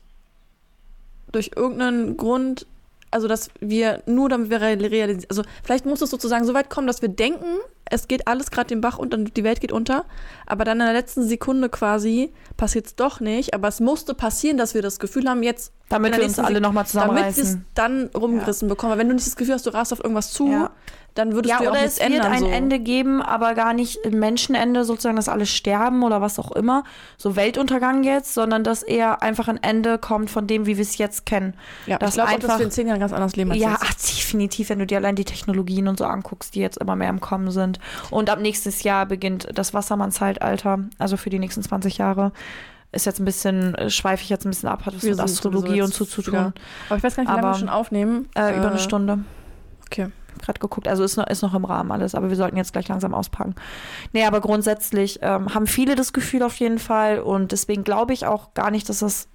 durch 1.31 1.51
irgendeinen 1.55 2.17
Grund, 2.17 2.67
also 3.11 3.27
dass 3.27 3.49
wir 3.59 4.03
nur 4.05 4.29
damit 4.29 4.49
wir 4.49 4.61
realisieren, 4.61 5.25
also 5.29 5.43
vielleicht 5.63 5.85
muss 5.85 6.01
es 6.01 6.09
sozusagen 6.09 6.45
so 6.45 6.53
weit 6.53 6.69
kommen, 6.69 6.87
dass 6.87 7.01
wir 7.01 7.09
denken, 7.09 7.45
es 7.89 8.07
geht 8.07 8.27
alles 8.27 8.51
gerade 8.51 8.67
den 8.67 8.81
Bach 8.81 8.97
unter, 8.97 9.17
die 9.17 9.43
Welt 9.43 9.61
geht 9.61 9.71
unter, 9.71 10.05
aber 10.45 10.65
dann 10.65 10.79
in 10.79 10.85
der 10.85 10.93
letzten 10.93 11.23
Sekunde 11.27 11.69
quasi 11.69 12.33
passiert 12.57 12.87
es 12.87 12.95
doch 12.95 13.19
nicht, 13.19 13.53
aber 13.53 13.67
es 13.67 13.79
musste 13.79 14.13
passieren, 14.13 14.57
dass 14.57 14.73
wir 14.73 14.81
das 14.81 14.99
Gefühl 14.99 15.29
haben, 15.29 15.43
jetzt 15.43 15.71
damit 15.89 16.15
wir 16.17 16.23
uns 16.23 16.37
alle 16.39 16.59
nochmal 16.59 16.85
damit 16.91 17.15
wir 17.15 17.27
es 17.27 17.35
zusammenreißen. 17.37 17.65
dann 17.75 18.09
rumgerissen 18.13 18.67
bekommen. 18.67 18.91
Weil 18.91 18.99
wenn 18.99 19.07
du 19.07 19.15
nicht 19.15 19.27
das 19.27 19.37
Gefühl 19.37 19.53
hast, 19.53 19.65
du 19.65 19.69
rast 19.73 19.93
auf 19.93 19.99
irgendwas 19.99 20.33
zu, 20.33 20.49
Ja. 20.49 20.71
Dann 21.17 21.33
würdest 21.33 21.51
Ja, 21.51 21.57
du 21.57 21.63
ja 21.65 21.69
auch 21.69 21.73
oder 21.73 21.81
nichts 21.81 21.97
es 21.97 22.03
wird 22.09 22.13
ändern. 22.13 22.31
ein 22.31 22.39
so. 22.39 22.47
Ende 22.47 22.79
geben, 22.79 23.21
aber 23.21 23.53
gar 23.53 23.73
nicht 23.73 24.03
ein 24.05 24.19
Menschenende, 24.19 24.83
sozusagen, 24.83 25.15
dass 25.15 25.29
alle 25.29 25.45
sterben 25.45 26.03
oder 26.03 26.21
was 26.21 26.37
auch 26.39 26.51
immer, 26.51 26.83
so 27.17 27.35
Weltuntergang 27.35 28.03
jetzt, 28.03 28.33
sondern 28.33 28.63
dass 28.63 28.83
eher 28.83 29.21
einfach 29.21 29.47
ein 29.47 29.61
Ende 29.61 29.97
kommt 29.97 30.29
von 30.29 30.47
dem, 30.47 30.65
wie 30.65 30.77
wir 30.77 30.81
es 30.83 30.97
jetzt 30.97 31.25
kennen. 31.25 31.53
Ja, 31.85 31.97
dass 31.97 32.09
ich 32.09 32.15
glaube 32.15 32.31
auch, 32.31 32.39
dass 32.39 32.59
wir 32.59 32.65
in 32.65 32.71
zehn 32.71 32.87
Jahren 32.87 32.99
ganz 32.99 33.13
anders 33.13 33.35
leben 33.35 33.51
als 33.51 33.59
Ja, 33.59 33.77
ach, 33.81 33.93
definitiv, 33.93 34.69
wenn 34.69 34.79
du 34.79 34.85
dir 34.85 34.97
allein 34.97 35.15
die 35.15 35.25
Technologien 35.25 35.87
und 35.87 35.97
so 35.99 36.05
anguckst, 36.05 36.55
die 36.55 36.59
jetzt 36.59 36.77
immer 36.77 36.95
mehr 36.95 37.09
im 37.09 37.19
Kommen 37.21 37.51
sind. 37.51 37.79
Und 38.09 38.29
ab 38.29 38.39
nächstes 38.39 38.83
Jahr 38.83 39.05
beginnt 39.05 39.47
das 39.53 39.73
Wassermannszeitalter, 39.73 40.79
also 40.97 41.17
für 41.17 41.29
die 41.29 41.39
nächsten 41.39 41.61
20 41.63 41.97
Jahre. 41.97 42.31
Ist 42.93 43.05
jetzt 43.05 43.19
ein 43.19 43.25
bisschen, 43.25 43.75
äh, 43.75 43.89
schweife 43.89 44.23
ich 44.23 44.29
jetzt 44.29 44.45
ein 44.45 44.49
bisschen 44.49 44.69
ab, 44.69 44.85
hat 44.85 44.95
was 44.95 45.03
mit 45.03 45.19
Astrologie 45.19 45.81
und 45.81 45.93
so 45.93 46.05
zu 46.05 46.21
tun. 46.21 46.33
wieder- 46.33 46.53
Aber 46.87 46.97
ich 46.97 47.03
weiß 47.03 47.15
gar 47.17 47.23
nicht, 47.23 47.29
wie 47.31 47.35
lange 47.35 47.47
Aber, 47.47 47.55
wir 47.55 47.59
schon 47.59 47.69
aufnehmen. 47.69 48.29
Äh, 48.33 48.57
über 48.57 48.69
eine 48.69 48.79
Stunde. 48.79 49.19
Okay. 49.85 50.07
Gerade 50.41 50.59
geguckt. 50.59 50.87
Also 50.87 51.03
ist 51.03 51.17
noch, 51.17 51.27
ist 51.27 51.41
noch 51.41 51.53
im 51.53 51.65
Rahmen 51.65 51.91
alles, 51.91 52.15
aber 52.15 52.29
wir 52.29 52.35
sollten 52.35 52.57
jetzt 52.57 52.73
gleich 52.73 52.87
langsam 52.87 53.13
auspacken. 53.13 53.55
Nee, 54.13 54.25
aber 54.25 54.41
grundsätzlich 54.41 55.19
ähm, 55.21 55.53
haben 55.53 55.67
viele 55.67 55.95
das 55.95 56.13
Gefühl 56.13 56.43
auf 56.43 56.55
jeden 56.57 56.79
Fall 56.79 57.19
und 57.19 57.51
deswegen 57.51 57.83
glaube 57.83 58.13
ich 58.13 58.25
auch 58.25 58.53
gar 58.53 58.71
nicht, 58.71 58.89
dass 58.89 58.99
das 58.99 59.27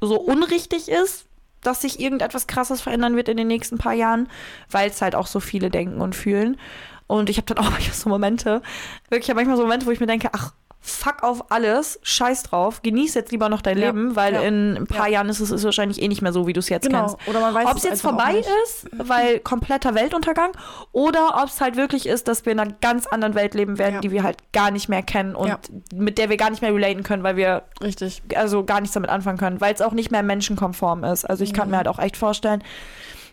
so 0.00 0.20
unrichtig 0.20 0.88
ist, 0.88 1.26
dass 1.62 1.80
sich 1.82 2.00
irgendetwas 2.00 2.46
krasses 2.46 2.80
verändern 2.80 3.16
wird 3.16 3.28
in 3.28 3.36
den 3.36 3.48
nächsten 3.48 3.78
paar 3.78 3.94
Jahren, 3.94 4.28
weil 4.70 4.90
es 4.90 5.02
halt 5.02 5.14
auch 5.14 5.26
so 5.26 5.40
viele 5.40 5.70
denken 5.70 6.00
und 6.00 6.14
fühlen. 6.14 6.58
Und 7.06 7.30
ich 7.30 7.38
habe 7.38 7.52
dann 7.52 7.58
auch 7.64 7.70
manchmal 7.70 7.94
so 7.94 8.08
Momente, 8.08 8.62
wirklich, 9.08 9.24
ich 9.24 9.30
habe 9.30 9.38
manchmal 9.38 9.56
so 9.56 9.62
Momente, 9.62 9.86
wo 9.86 9.90
ich 9.90 10.00
mir 10.00 10.06
denke, 10.06 10.30
ach, 10.32 10.52
fuck 10.88 11.22
auf 11.24 11.50
alles, 11.50 11.98
scheiß 12.02 12.44
drauf, 12.44 12.80
genieß 12.82 13.14
jetzt 13.14 13.32
lieber 13.32 13.48
noch 13.48 13.60
dein 13.60 13.76
Ja, 13.76 13.86
Leben, 13.86 14.14
weil 14.14 14.34
ja. 14.34 14.40
in 14.42 14.76
ein 14.76 14.86
paar 14.86 15.06
Ja. 15.08 15.14
Jahren 15.14 15.28
ist 15.28 15.40
es 15.40 15.50
ist 15.50 15.64
wahrscheinlich 15.64 16.00
eh 16.00 16.06
nicht 16.06 16.22
mehr 16.22 16.32
so, 16.32 16.46
wie 16.46 16.52
du 16.52 16.60
es 16.60 16.68
jetzt 16.68 16.88
kennst. 16.88 17.16
Oder 17.26 17.40
man 17.40 17.52
weiß 17.54 17.66
Ob 17.66 17.76
es 17.76 17.82
jetzt 17.82 18.02
vorbei 18.02 18.44
ist, 18.64 18.86
weil 18.96 19.40
kompletter 19.40 19.94
Weltuntergang, 19.96 20.52
oder 20.92 21.40
ob 21.42 21.48
es 21.48 21.60
halt 21.60 21.76
wirklich 21.76 22.06
ist, 22.06 22.28
dass 22.28 22.44
wir 22.46 22.52
in 22.52 22.60
einer 22.60 22.72
ganz 22.80 23.06
anderen 23.08 23.34
Welt 23.34 23.54
leben 23.54 23.78
werden, 23.78 24.00
die 24.00 24.12
wir 24.12 24.22
halt 24.22 24.36
gar 24.52 24.70
nicht 24.70 24.88
mehr 24.88 25.02
kennen 25.02 25.34
und 25.34 25.56
mit 25.92 26.18
der 26.18 26.28
wir 26.30 26.36
gar 26.36 26.50
nicht 26.50 26.62
mehr 26.62 26.72
relaten 26.72 27.02
können, 27.02 27.24
weil 27.24 27.36
wir 27.36 27.64
Richtig. 27.82 28.22
also 28.36 28.62
gar 28.64 28.80
nichts 28.80 28.94
damit 28.94 29.10
anfangen 29.10 29.38
können, 29.38 29.60
weil 29.60 29.74
es 29.74 29.82
auch 29.82 29.92
nicht 29.92 30.12
mehr 30.12 30.22
menschenkonform 30.22 31.02
ist. 31.02 31.24
Also 31.24 31.42
ich 31.42 31.52
kann 31.52 31.66
Mhm. 31.66 31.72
mir 31.72 31.76
halt 31.78 31.88
auch 31.88 31.98
echt 31.98 32.16
vorstellen, 32.16 32.62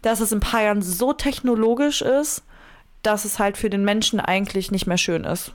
dass 0.01 0.19
es 0.21 0.31
in 0.31 0.39
ein 0.39 0.41
paar 0.41 0.63
Jahren 0.63 0.81
so 0.81 1.13
technologisch 1.13 2.01
ist, 2.01 2.41
dass 3.03 3.25
es 3.25 3.37
halt 3.37 3.57
für 3.57 3.69
den 3.69 3.85
Menschen 3.85 4.19
eigentlich 4.19 4.71
nicht 4.71 4.87
mehr 4.87 4.97
schön 4.97 5.23
ist. 5.23 5.51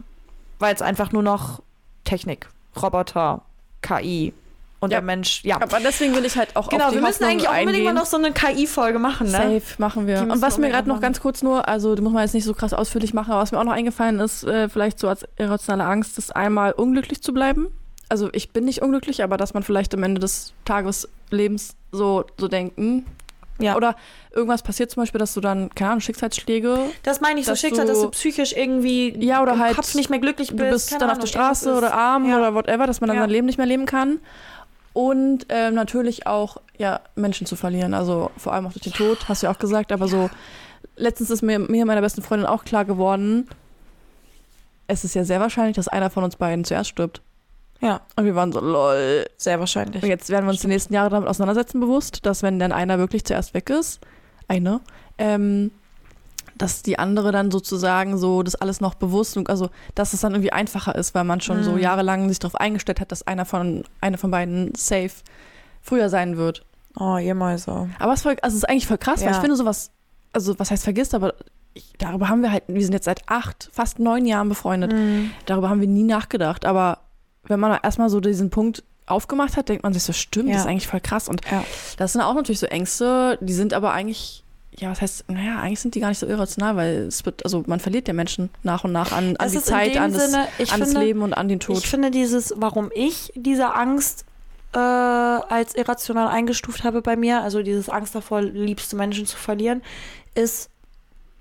Weil 0.60 0.74
es 0.74 0.82
einfach 0.82 1.12
nur 1.12 1.22
noch 1.22 1.60
Technik, 2.09 2.48
Roboter, 2.80 3.43
KI 3.82 4.32
und 4.80 4.90
Ja. 4.93 4.98
der 4.98 5.02
Mensch, 5.06 5.43
ja. 5.44 5.60
Aber 5.60 5.78
deswegen 5.80 6.14
will 6.14 6.24
ich 6.24 6.36
halt 6.36 6.55
auch 6.56 6.68
Genau, 6.68 6.85
auf 6.86 6.90
die 6.90 6.97
wir 6.97 7.02
müssen 7.02 7.14
Hoffnung 7.24 7.30
eigentlich 7.30 7.48
auch 7.48 7.52
unbedingt 7.59 7.85
mal 7.85 7.90
eingehen. 7.90 7.94
noch 7.94 8.06
so 8.06 8.16
eine 8.16 8.32
KI-Folge 8.32 8.98
machen, 8.98 9.26
ne? 9.26 9.32
Safe 9.60 9.62
machen 9.78 10.06
wir. 10.06 10.20
Und 10.22 10.40
was 10.40 10.56
mir 10.59 10.68
gerade 10.70 10.89
noch 10.89 11.01
ganz 11.01 11.20
kurz 11.20 11.43
nur, 11.43 11.66
also 11.68 11.94
die 11.94 12.02
muss 12.02 12.12
man 12.12 12.22
jetzt 12.22 12.35
nicht 12.35 12.44
so 12.44 12.55
krass 12.55 12.72
ausführlich 12.72 13.12
machen, 13.12 13.32
aber 13.32 13.43
was 13.43 13.52
mir 13.52 13.59
auch 13.60 13.64
noch 13.64 13.72
eingefallen 13.72 14.20
ist, 14.20 14.44
äh, 14.44 14.68
vielleicht 14.68 14.98
so 14.98 15.09
als 15.09 15.26
irrationale 15.36 15.89
Angst, 15.89 16.16
ist 16.18 16.35
einmal 16.35 16.72
unglücklich 16.72 17.22
zu 17.22 17.32
bleiben. 17.35 17.68
Also 18.09 18.30
ich 18.32 18.51
bin 18.52 18.64
nicht 18.64 18.80
unglücklich, 18.80 19.22
aber 19.22 19.36
dass 19.36 19.52
man 19.52 19.62
vielleicht 19.62 19.93
am 19.94 20.02
Ende 20.02 20.20
des 20.20 20.55
Tages 20.64 21.09
Lebens 21.30 21.74
so, 21.93 22.24
so 22.39 22.48
denkt, 22.48 22.76
hm, 22.78 23.05
Ja. 23.60 23.76
Oder 23.76 23.97
irgendwas 24.32 24.62
passiert 24.62 24.90
zum 24.90 25.02
Beispiel, 25.02 25.18
dass 25.18 25.35
du 25.35 25.40
dann, 25.40 25.70
keine 25.74 25.90
Ahnung, 25.90 26.01
Schicksalsschläge, 26.01 26.78
Das 27.02 27.20
meine 27.20 27.40
ich 27.40 27.47
so 27.47 27.55
Schicksal, 27.56 27.86
du- 27.86 27.93
dass 27.93 28.02
du 28.02 28.10
psychisch 28.10 28.52
irgendwie 28.52 29.16
Ja, 29.24 29.43
oder 29.43 29.59
halt, 29.59 29.74
Kopf 29.76 29.94
nicht 29.94 30.10
mehr 30.10 30.20
glücklich 30.20 30.48
du 30.48 30.56
bist. 30.56 30.70
bist 30.70 30.89
keine 30.90 31.01
dann 31.01 31.09
auf 31.10 31.14
Ahnung, 31.16 31.20
der 31.22 31.26
Straße 31.28 31.74
oder 31.74 31.93
arm 31.94 32.28
Ja. 32.28 32.39
oder 32.39 32.55
whatever, 32.55 32.86
dass 32.86 33.01
man 33.01 33.09
dann 33.09 33.16
Ja. 33.16 33.22
sein 33.22 33.30
Leben 33.30 33.47
nicht 33.47 33.59
mehr 33.59 33.66
leben 33.66 33.86
kann. 33.86 34.20
Und 34.93 35.47
ähm, 35.48 35.74
natürlich 35.74 36.26
auch, 36.26 36.56
ja, 36.76 37.01
Menschen 37.14 37.47
zu 37.47 37.56
verlieren. 37.56 37.94
Also 37.94 38.30
vor 38.36 38.52
allem 38.52 38.66
auch 38.66 38.72
durch 38.72 38.82
den 38.85 38.93
Tod, 38.94 39.28
hast 39.28 39.43
du 39.43 39.47
ja 39.47 39.52
auch 39.52 39.59
gesagt. 39.59 39.93
Aber 39.93 40.09
so, 40.09 40.30
letztens 40.97 41.30
ist 41.30 41.43
mir, 41.43 41.59
mir 41.59 41.82
und 41.82 41.86
meiner 41.89 42.01
besten 42.01 42.22
Freundin 42.22 42.47
auch 42.47 42.64
klar 42.64 42.85
geworden, 42.85 43.48
es 44.86 45.05
ist 45.05 45.14
ja 45.14 45.24
sehr 45.24 45.40
wahrscheinlich, 45.40 45.76
dass 45.76 45.86
einer 45.89 46.10
von 46.10 46.24
uns 46.24 46.36
beiden 46.36 46.64
zuerst 46.64 46.90
stirbt. 46.90 47.20
Ja, 47.80 48.00
Und 48.16 48.24
wir 48.24 48.34
waren 48.34 48.50
so, 48.52 48.60
lol. 48.60 49.24
sehr 49.36 49.60
wahrscheinlich. 49.60 50.02
Und 50.02 50.09
jetzt 50.09 50.30
werden 50.30 50.46
wir 50.46 50.50
uns 50.50 50.60
die 50.60 50.66
nächsten 50.66 50.94
Jahre 50.94 51.10
damit 51.10 51.28
auseinandersetzen, 51.28 51.78
bewusst, 51.80 52.26
dass 52.26 52.42
wenn 52.42 52.59
dann 52.59 52.72
einer 52.72 52.98
wirklich 52.98 53.24
zuerst 53.24 53.55
weg 53.55 53.70
ist, 53.70 54.00
eine, 54.48 54.80
ähm, 55.18 55.70
dass 56.56 56.82
die 56.82 56.98
andere 56.98 57.30
dann 57.30 57.52
sozusagen 57.52 58.18
so 58.18 58.42
das 58.42 58.56
alles 58.56 58.80
noch 58.80 58.94
bewusst, 58.94 59.36
und 59.36 59.48
also 59.48 59.70
dass 59.94 60.12
es 60.12 60.22
dann 60.22 60.32
irgendwie 60.32 60.50
einfacher 60.52 60.94
ist, 60.96 61.14
weil 61.14 61.22
man 61.22 61.40
schon 61.40 61.62
so 61.62 61.72
Mhm. 61.72 61.78
jahrelang 61.78 62.28
sich 62.28 62.40
darauf 62.40 62.56
eingestellt 62.56 63.00
hat, 63.00 63.12
dass 63.12 63.24
einer 63.28 63.44
von 63.44 63.84
einer 64.00 64.18
von 64.18 64.30
beiden 64.32 64.74
safe 64.74 65.12
früher 65.80 66.09
sein 66.09 66.36
wird. 66.36 66.64
Oh, 66.98 67.16
ihr 67.16 67.36
Mäuse. 67.36 67.88
Aber 68.00 68.12
es, 68.12 68.18
ist 68.20 68.22
voll, 68.24 68.36
also 68.42 68.56
es 68.56 68.64
ist 68.64 68.68
eigentlich 68.68 68.88
voll 68.88 68.98
krass, 68.98 69.20
weil 69.20 69.28
Ja. 69.28 69.34
ich 69.34 69.38
finde 69.40 69.55
sowas, 69.55 69.92
also 70.32 70.59
was 70.59 70.72
heißt 70.72 70.82
vergisst, 70.82 71.14
aber 71.14 71.34
ich, 71.74 71.92
darüber 71.98 72.28
haben 72.28 72.42
wir 72.42 72.50
halt, 72.50 72.64
wir 72.66 72.82
sind 72.82 72.92
jetzt 72.92 73.05
seit 73.05 73.22
acht, 73.28 73.68
fast 73.72 74.00
neun 74.00 74.26
Jahren 74.26 74.48
befreundet. 74.48 74.92
Mhm. 74.92 75.30
Darüber 75.46 75.68
haben 75.70 75.80
wir 75.80 75.86
nie 75.86 76.02
nachgedacht. 76.02 76.64
Aber 76.64 76.98
wenn 77.44 77.60
man 77.60 77.78
erstmal 77.82 78.10
so 78.10 78.20
diesen 78.20 78.51
Punkt 78.51 78.82
aufgemacht 79.06 79.56
hat, 79.56 79.69
denkt 79.69 79.85
man 79.85 79.93
sich 79.94 80.02
so, 80.02 80.12
stimmt, 80.12 80.48
Ja. 80.48 80.55
das 80.55 80.62
ist 80.65 80.69
eigentlich 80.69 80.86
voll 80.86 81.01
krass. 81.01 81.28
Und 81.28 81.40
Ja. 81.51 81.65
das 81.97 82.12
sind 82.12 82.20
auch 82.23 82.35
natürlich 82.35 82.59
so 82.60 82.66
Ängste, 82.66 83.39
die 83.40 83.55
sind 83.55 83.73
aber 83.73 83.93
eigentlich, 83.93 84.44
ja, 84.78 84.90
was 84.90 85.01
heißt, 85.01 85.24
naja, 85.31 85.59
eigentlich 85.60 85.81
sind 85.81 85.94
die 85.94 86.01
gar 86.01 86.09
nicht 86.09 86.19
so 86.19 86.27
irrational, 86.27 86.77
weil 86.77 86.94
es 87.09 87.24
wird, 87.24 87.43
also 87.44 87.65
man 87.66 87.81
verliert 87.81 88.06
ja 88.06 88.12
Menschen 88.15 88.51
nach 88.62 88.85
und 88.85 88.93
nach 88.93 89.12
an, 89.12 89.36
an 89.39 89.51
die 89.51 89.60
Zeit, 89.62 89.97
an, 89.97 90.12
das, 90.12 90.27
Sinne, 90.27 90.40
an 90.43 90.48
das 90.59 90.70
finde- 90.70 91.01
Leben 91.01 91.23
und 91.23 91.32
an 91.32 91.48
den 91.48 91.59
Tod. 91.59 91.78
Ich 91.78 91.89
finde 91.89 92.10
dieses, 92.10 92.52
warum 92.56 92.90
ich 92.94 93.32
diese 93.35 93.74
Angst 93.74 94.24
äh, 94.74 94.78
als 94.78 95.74
irrational 95.74 96.28
eingestuft 96.28 96.85
habe 96.85 97.01
bei 97.01 97.16
mir, 97.16 97.40
also 97.43 97.62
dieses 97.62 97.89
Angst 97.89 98.15
davor, 98.15 98.43
liebste 98.43 98.97
Menschen 98.97 99.24
zu 99.24 99.39
verlieren, 99.39 99.81
ist 100.35 100.69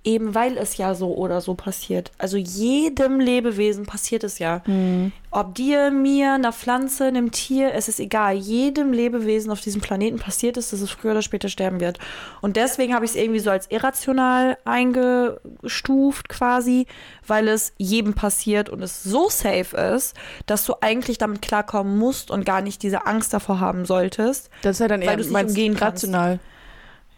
eben, 0.03 0.34
weil 0.34 0.57
es 0.57 0.78
ja 0.78 0.95
so 0.95 1.14
oder 1.15 1.41
so 1.41 1.53
passiert. 1.53 2.11
Also 2.18 2.38
jedem 2.38 3.19
Lebewesen 3.19 3.86
passiert 3.86 4.24
es 4.24 4.40
ja. 4.40 4.61
Hm. 4.65 5.11
Ob 5.32 5.53
dir, 5.56 5.91
mir, 5.91 6.34
einer 6.34 6.53
Pflanze, 6.53 7.06
einem 7.06 7.32
Tier, 7.32 7.74
es 7.74 7.90
ist 7.90 7.99
egal. 7.99 8.36
Jedem 8.36 8.94
Lebewesen 8.94 9.52
auf 9.52 9.60
diesem 9.60 9.82
Planeten 9.82 10.18
passiert 10.18 10.56
es, 10.56 10.69
dass 10.69 10.80
es 10.80 10.91
früher 10.91 11.11
oder 11.11 11.22
später 11.22 11.49
sterben 11.49 11.82
wird. 11.82 11.99
Und 12.40 12.56
deswegen 12.56 12.94
habe 12.94 13.03
ich 13.03 13.11
es 13.11 13.18
irgendwie 13.18 13.40
so 13.40 13.49
als 13.49 13.69
irrational 13.69 14.57
eingestuft 14.64 16.30
quasi, 16.30 16.88
weil 17.28 17.49
es 17.49 17.74
jedem 17.78 18.14
passiert 18.14 18.69
und 18.69 18.82
es 18.82 19.03
so 19.03 19.30
safe 19.30 19.76
ist, 19.76 20.15
dass 20.45 20.65
du 20.65 20.76
eigentlich 20.80 21.18
damit 21.18 21.41
klarkommen 21.41 21.98
musst 21.98 22.32
und 22.32 22.45
gar 22.45 22.61
nicht 22.61 22.82
diese 22.82 23.06
Angst 23.06 23.34
davor 23.34 23.60
haben 23.60 23.86
solltest. 23.86 24.49
Das 24.61 24.78
ist 24.78 24.80
ja 24.80 24.88
dann 24.88 25.02
Weil 25.02 25.10
eher 25.10 25.18
nicht 25.18 25.32
meinst, 25.32 25.52
umgehen 25.52 25.76
kannst. 25.76 26.06
rational. 26.06 26.40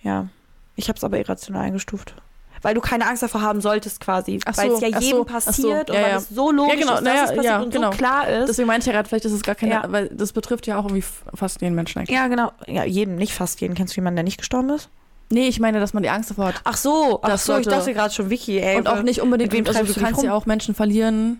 Ja, 0.01 0.27
ich 0.75 0.87
habe 0.89 0.97
es 0.97 1.03
aber 1.03 1.19
irrational 1.19 1.61
eingestuft. 1.63 2.15
Weil 2.61 2.73
du 2.75 2.81
keine 2.81 3.07
Angst 3.07 3.23
davor 3.23 3.41
haben 3.41 3.61
solltest 3.61 3.99
quasi. 3.99 4.39
Ach 4.45 4.57
weil 4.57 4.69
so, 4.69 4.75
es 4.75 4.81
ja 4.81 4.87
jedem 4.87 5.01
so, 5.01 5.27
ach 5.29 5.41
so, 5.41 5.51
passiert 5.51 5.89
und 5.89 5.95
ja, 5.95 6.01
weil 6.03 6.11
ja. 6.11 6.17
es 6.17 6.29
so 6.29 6.51
logisch 6.51 6.73
Ja, 6.73 6.79
genau, 6.79 6.93
ist, 6.93 6.97
dass 6.97 7.03
naja, 7.03 7.21
es 7.23 7.27
passiert 7.29 7.45
ja, 7.45 7.59
und 7.61 7.71
genau. 7.73 7.91
so 7.91 7.97
klar 7.97 8.27
ist. 8.29 8.47
Deswegen 8.49 8.67
meinte 8.67 8.81
ich 8.81 8.87
ja 8.87 8.93
gerade, 8.93 9.07
vielleicht 9.09 9.25
ist 9.25 9.31
es 9.33 9.43
gar 9.43 9.55
keine, 9.55 9.71
Ja. 9.73 9.83
weil 9.87 10.09
das 10.09 10.33
betrifft 10.33 10.67
ja 10.67 10.77
auch 10.77 10.85
irgendwie 10.85 11.03
fast 11.33 11.61
jeden 11.61 11.75
Menschen 11.75 11.99
eigentlich. 11.99 12.15
Ja, 12.15 12.27
genau. 12.27 12.51
Ja, 12.67 12.83
jeden, 12.83 13.15
nicht 13.15 13.33
fast 13.33 13.61
jeden. 13.61 13.75
Kennst 13.75 13.93
du 13.93 13.97
jemanden, 14.01 14.17
der 14.17 14.23
nicht 14.23 14.37
gestorben 14.37 14.69
ist? 14.69 14.89
Nee, 15.31 15.47
ich 15.47 15.59
meine, 15.59 15.79
dass 15.79 15.93
man 15.93 16.01
die 16.03 16.09
Angst 16.09 16.31
davor 16.31 16.47
hat. 16.47 16.61
Ach 16.63 16.75
so, 16.75 17.19
ach 17.21 17.29
so, 17.31 17.35
ich 17.35 17.41
sollte- 17.65 17.69
dachte 17.69 17.93
gerade 17.93 18.13
schon 18.13 18.29
Vicky, 18.31 18.57
ey. 18.59 18.77
und 18.77 18.87
auch 18.87 19.03
nicht 19.03 19.21
unbedingt, 19.21 19.51
wem 19.53 19.67
also 19.67 19.83
du 19.83 19.93
kannst 19.99 20.23
ja 20.23 20.33
auch 20.33 20.45
Menschen 20.47 20.73
verlieren. 20.73 21.39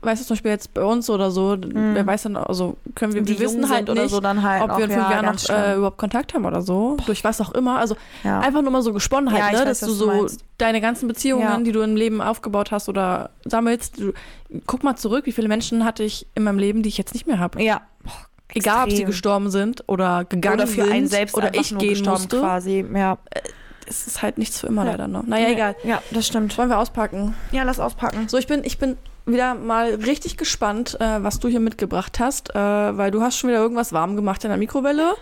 Weißt 0.00 0.22
du, 0.22 0.26
zum 0.26 0.34
Beispiel 0.34 0.50
jetzt 0.52 0.74
bei 0.74 0.84
uns 0.84 1.10
oder 1.10 1.30
so, 1.30 1.56
wer 1.60 2.06
weiß 2.06 2.22
dann, 2.24 2.36
also 2.36 2.76
können 2.94 3.14
wir, 3.14 3.22
die 3.22 3.38
wir 3.38 3.46
wissen 3.46 3.68
halt 3.68 3.90
oder 3.90 4.02
nicht, 4.02 4.10
so 4.12 4.20
dann 4.20 4.42
halt 4.42 4.62
ob 4.62 4.70
auch, 4.70 4.78
wir 4.78 4.84
in 4.84 4.90
fünf 4.92 5.02
ja, 5.02 5.10
Jahren 5.10 5.34
noch 5.34 5.48
äh, 5.48 5.74
überhaupt 5.76 5.98
Kontakt 5.98 6.34
haben 6.34 6.44
oder 6.44 6.62
so, 6.62 6.96
durch 7.06 7.24
was 7.24 7.40
auch 7.40 7.52
immer. 7.52 7.78
Also 7.78 7.96
ja. 8.22 8.40
einfach 8.40 8.62
nur 8.62 8.70
mal 8.70 8.82
so 8.82 8.92
gesponnen 8.92 9.32
halt, 9.32 9.40
Ja, 9.40 9.50
ne? 9.50 9.66
weiß, 9.66 9.80
dass 9.80 9.88
du 9.88 9.92
so 9.92 10.06
meinst. 10.06 10.44
deine 10.58 10.80
ganzen 10.80 11.08
Beziehungen, 11.08 11.64
die 11.64 11.72
du 11.72 11.80
im 11.80 11.96
Leben 11.96 12.20
aufgebaut 12.22 12.70
hast 12.70 12.88
oder 12.88 13.30
sammelst, 13.44 13.98
du, 13.98 14.12
guck 14.66 14.84
mal 14.84 14.96
zurück, 14.96 15.26
wie 15.26 15.32
viele 15.32 15.48
Menschen 15.48 15.84
hatte 15.84 16.04
ich 16.04 16.26
in 16.34 16.44
meinem 16.44 16.58
Leben, 16.58 16.82
die 16.82 16.88
ich 16.90 16.98
jetzt 16.98 17.14
nicht 17.14 17.26
mehr 17.26 17.38
habe. 17.38 17.62
ja. 17.62 17.82
Egal, 18.54 18.84
ob 18.84 18.90
sie 18.90 19.04
gestorben 19.04 19.50
sind 19.50 19.84
oder 19.88 20.24
gegangen 20.24 20.54
oder 20.60 20.66
für 20.66 20.84
sind 20.84 20.92
einen 20.92 21.06
selbst 21.06 21.36
oder 21.36 21.52
ich 21.54 21.68
gehen 21.76 21.90
gestorben 21.90 22.22
musste. 22.22 22.40
quasi. 22.40 22.82
Ja. 22.94 23.18
Es 23.86 24.06
ist 24.06 24.22
halt 24.22 24.38
nichts 24.38 24.60
für 24.60 24.68
immer 24.68 24.86
leider, 24.86 25.06
ne? 25.06 25.22
Naja, 25.26 25.48
egal. 25.50 25.76
Ja, 25.84 26.00
das 26.12 26.26
stimmt. 26.26 26.56
Wollen 26.56 26.70
wir 26.70 26.78
auspacken? 26.78 27.34
Ja, 27.52 27.62
lass 27.64 27.78
auspacken. 27.78 28.26
So, 28.28 28.38
ich 28.38 28.46
bin, 28.46 28.64
ich 28.64 28.78
bin 28.78 28.96
wieder 29.32 29.54
mal 29.54 29.94
richtig 29.94 30.36
gespannt, 30.36 30.96
äh, 31.00 31.22
was 31.22 31.38
du 31.38 31.48
hier 31.48 31.60
mitgebracht 31.60 32.18
hast, 32.20 32.54
äh, 32.54 32.58
weil 32.58 33.10
du 33.10 33.22
hast 33.22 33.36
schon 33.38 33.50
wieder 33.50 33.60
irgendwas 33.60 33.92
warm 33.92 34.16
gemacht 34.16 34.44
in 34.44 34.50
der 34.50 34.58
Mikrowelle, 34.58 35.14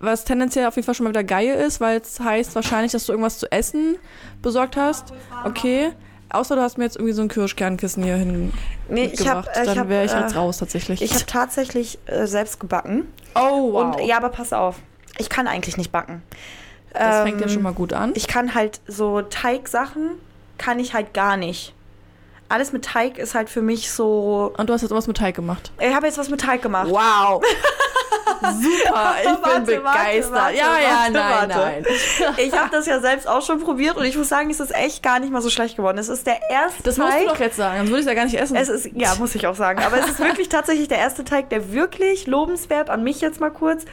was 0.00 0.24
tendenziell 0.24 0.66
auf 0.66 0.76
jeden 0.76 0.86
Fall 0.86 0.94
schon 0.94 1.04
mal 1.04 1.10
wieder 1.10 1.24
geil 1.24 1.54
ist, 1.54 1.80
weil 1.80 2.00
es 2.00 2.20
heißt 2.20 2.54
wahrscheinlich, 2.54 2.92
dass 2.92 3.06
du 3.06 3.12
irgendwas 3.12 3.38
zu 3.38 3.50
essen 3.52 3.96
besorgt 4.42 4.76
hast. 4.76 5.12
Okay. 5.44 5.92
Außer 6.30 6.56
du 6.56 6.62
hast 6.62 6.78
mir 6.78 6.84
jetzt 6.84 6.96
irgendwie 6.96 7.12
so 7.12 7.22
ein 7.22 7.28
Kirschkernkissen 7.28 8.02
hier 8.02 8.16
hin 8.16 8.52
Nee, 8.88 9.04
ich 9.04 9.10
mitgebracht. 9.20 9.48
ich 9.54 9.66
Dann 9.66 9.78
hab, 9.78 9.88
wäre 9.88 10.04
ich 10.04 10.12
äh, 10.12 10.20
jetzt 10.20 10.34
raus 10.34 10.58
tatsächlich. 10.58 11.00
Ich 11.00 11.14
habe 11.14 11.26
tatsächlich 11.26 11.98
äh, 12.06 12.26
selbst 12.26 12.58
gebacken. 12.58 13.06
oh, 13.36 13.78
Und 13.80 14.00
ja, 14.04 14.16
aber 14.16 14.30
pass 14.30 14.52
auf. 14.52 14.76
Ich 15.18 15.28
kann 15.28 15.46
eigentlich 15.46 15.76
nicht 15.76 15.92
backen. 15.92 16.22
das 16.92 17.22
fängt 17.22 17.40
ja 17.40 17.46
Ähm, 17.46 17.52
schon 17.52 17.62
mal 17.62 17.72
gut 17.72 17.92
an. 17.92 18.12
Ich 18.16 18.26
kann 18.26 18.54
halt 18.56 18.80
so 18.88 19.22
Teigsachen 19.22 20.10
kann 20.58 20.80
ich 20.80 20.92
halt 20.94 21.14
gar 21.14 21.36
nicht. 21.36 21.72
Alles 22.48 22.72
mit 22.72 22.84
Teig 22.84 23.18
ist 23.18 23.34
halt 23.34 23.48
für 23.48 23.62
mich 23.62 23.90
so. 23.90 24.52
Und 24.56 24.68
du 24.68 24.74
hast 24.74 24.82
jetzt 24.82 24.90
was 24.92 25.06
mit 25.06 25.16
Teig 25.16 25.34
gemacht. 25.34 25.72
Ich 25.80 25.94
habe 25.94 26.06
jetzt 26.06 26.18
was 26.18 26.28
mit 26.28 26.40
Teig 26.40 26.62
gemacht. 26.62 26.88
Wow. 26.90 27.42
Super, 28.42 29.14
ich 29.22 29.28
bin 29.30 29.42
Warte, 29.42 29.60
begeistert. 29.60 30.32
warte, 30.32 30.32
warte, 30.32 30.56
ja, 30.56 30.78
ja, 30.78 31.10
nein, 31.10 31.48
nein. 31.48 31.86
Ich 32.36 32.52
habe 32.52 32.70
das 32.70 32.86
ja 32.86 33.00
selbst 33.00 33.26
auch 33.26 33.40
schon 33.42 33.60
probiert 33.60 33.96
und 33.96 34.04
ich 34.04 34.16
muss 34.18 34.28
sagen, 34.28 34.50
es 34.50 34.60
ist 34.60 34.74
echt 34.74 35.02
gar 35.02 35.18
nicht 35.18 35.32
mal 35.32 35.40
so 35.40 35.48
schlecht 35.48 35.76
geworden. 35.76 35.96
Es 35.98 36.08
ist 36.08 36.26
der 36.26 36.38
erste 36.50 36.82
Das 36.82 36.98
musst 36.98 37.10
Teig. 37.10 37.22
du 37.22 37.28
doch 37.28 37.40
jetzt 37.40 37.56
sagen, 37.56 37.78
sonst 37.78 37.88
würde 37.90 38.00
ich 38.00 38.06
es 38.06 38.10
ja 38.10 38.14
gar 38.14 38.24
nicht 38.24 38.38
essen. 38.38 38.56
Es 38.56 38.68
ist, 38.68 38.90
ja, 38.94 39.14
muss 39.18 39.34
ich 39.34 39.46
auch 39.46 39.54
sagen. 39.54 39.82
Aber 39.82 39.98
es 39.98 40.08
ist 40.08 40.18
wirklich 40.18 40.48
tatsächlich 40.50 40.88
der 40.88 40.98
erste 40.98 41.24
Teig, 41.24 41.48
der 41.50 41.72
wirklich 41.72 42.26
lobenswert 42.26 42.90
an 42.90 43.02
mich 43.02 43.20
jetzt 43.22 43.40
mal 43.40 43.50
kurz 43.50 43.84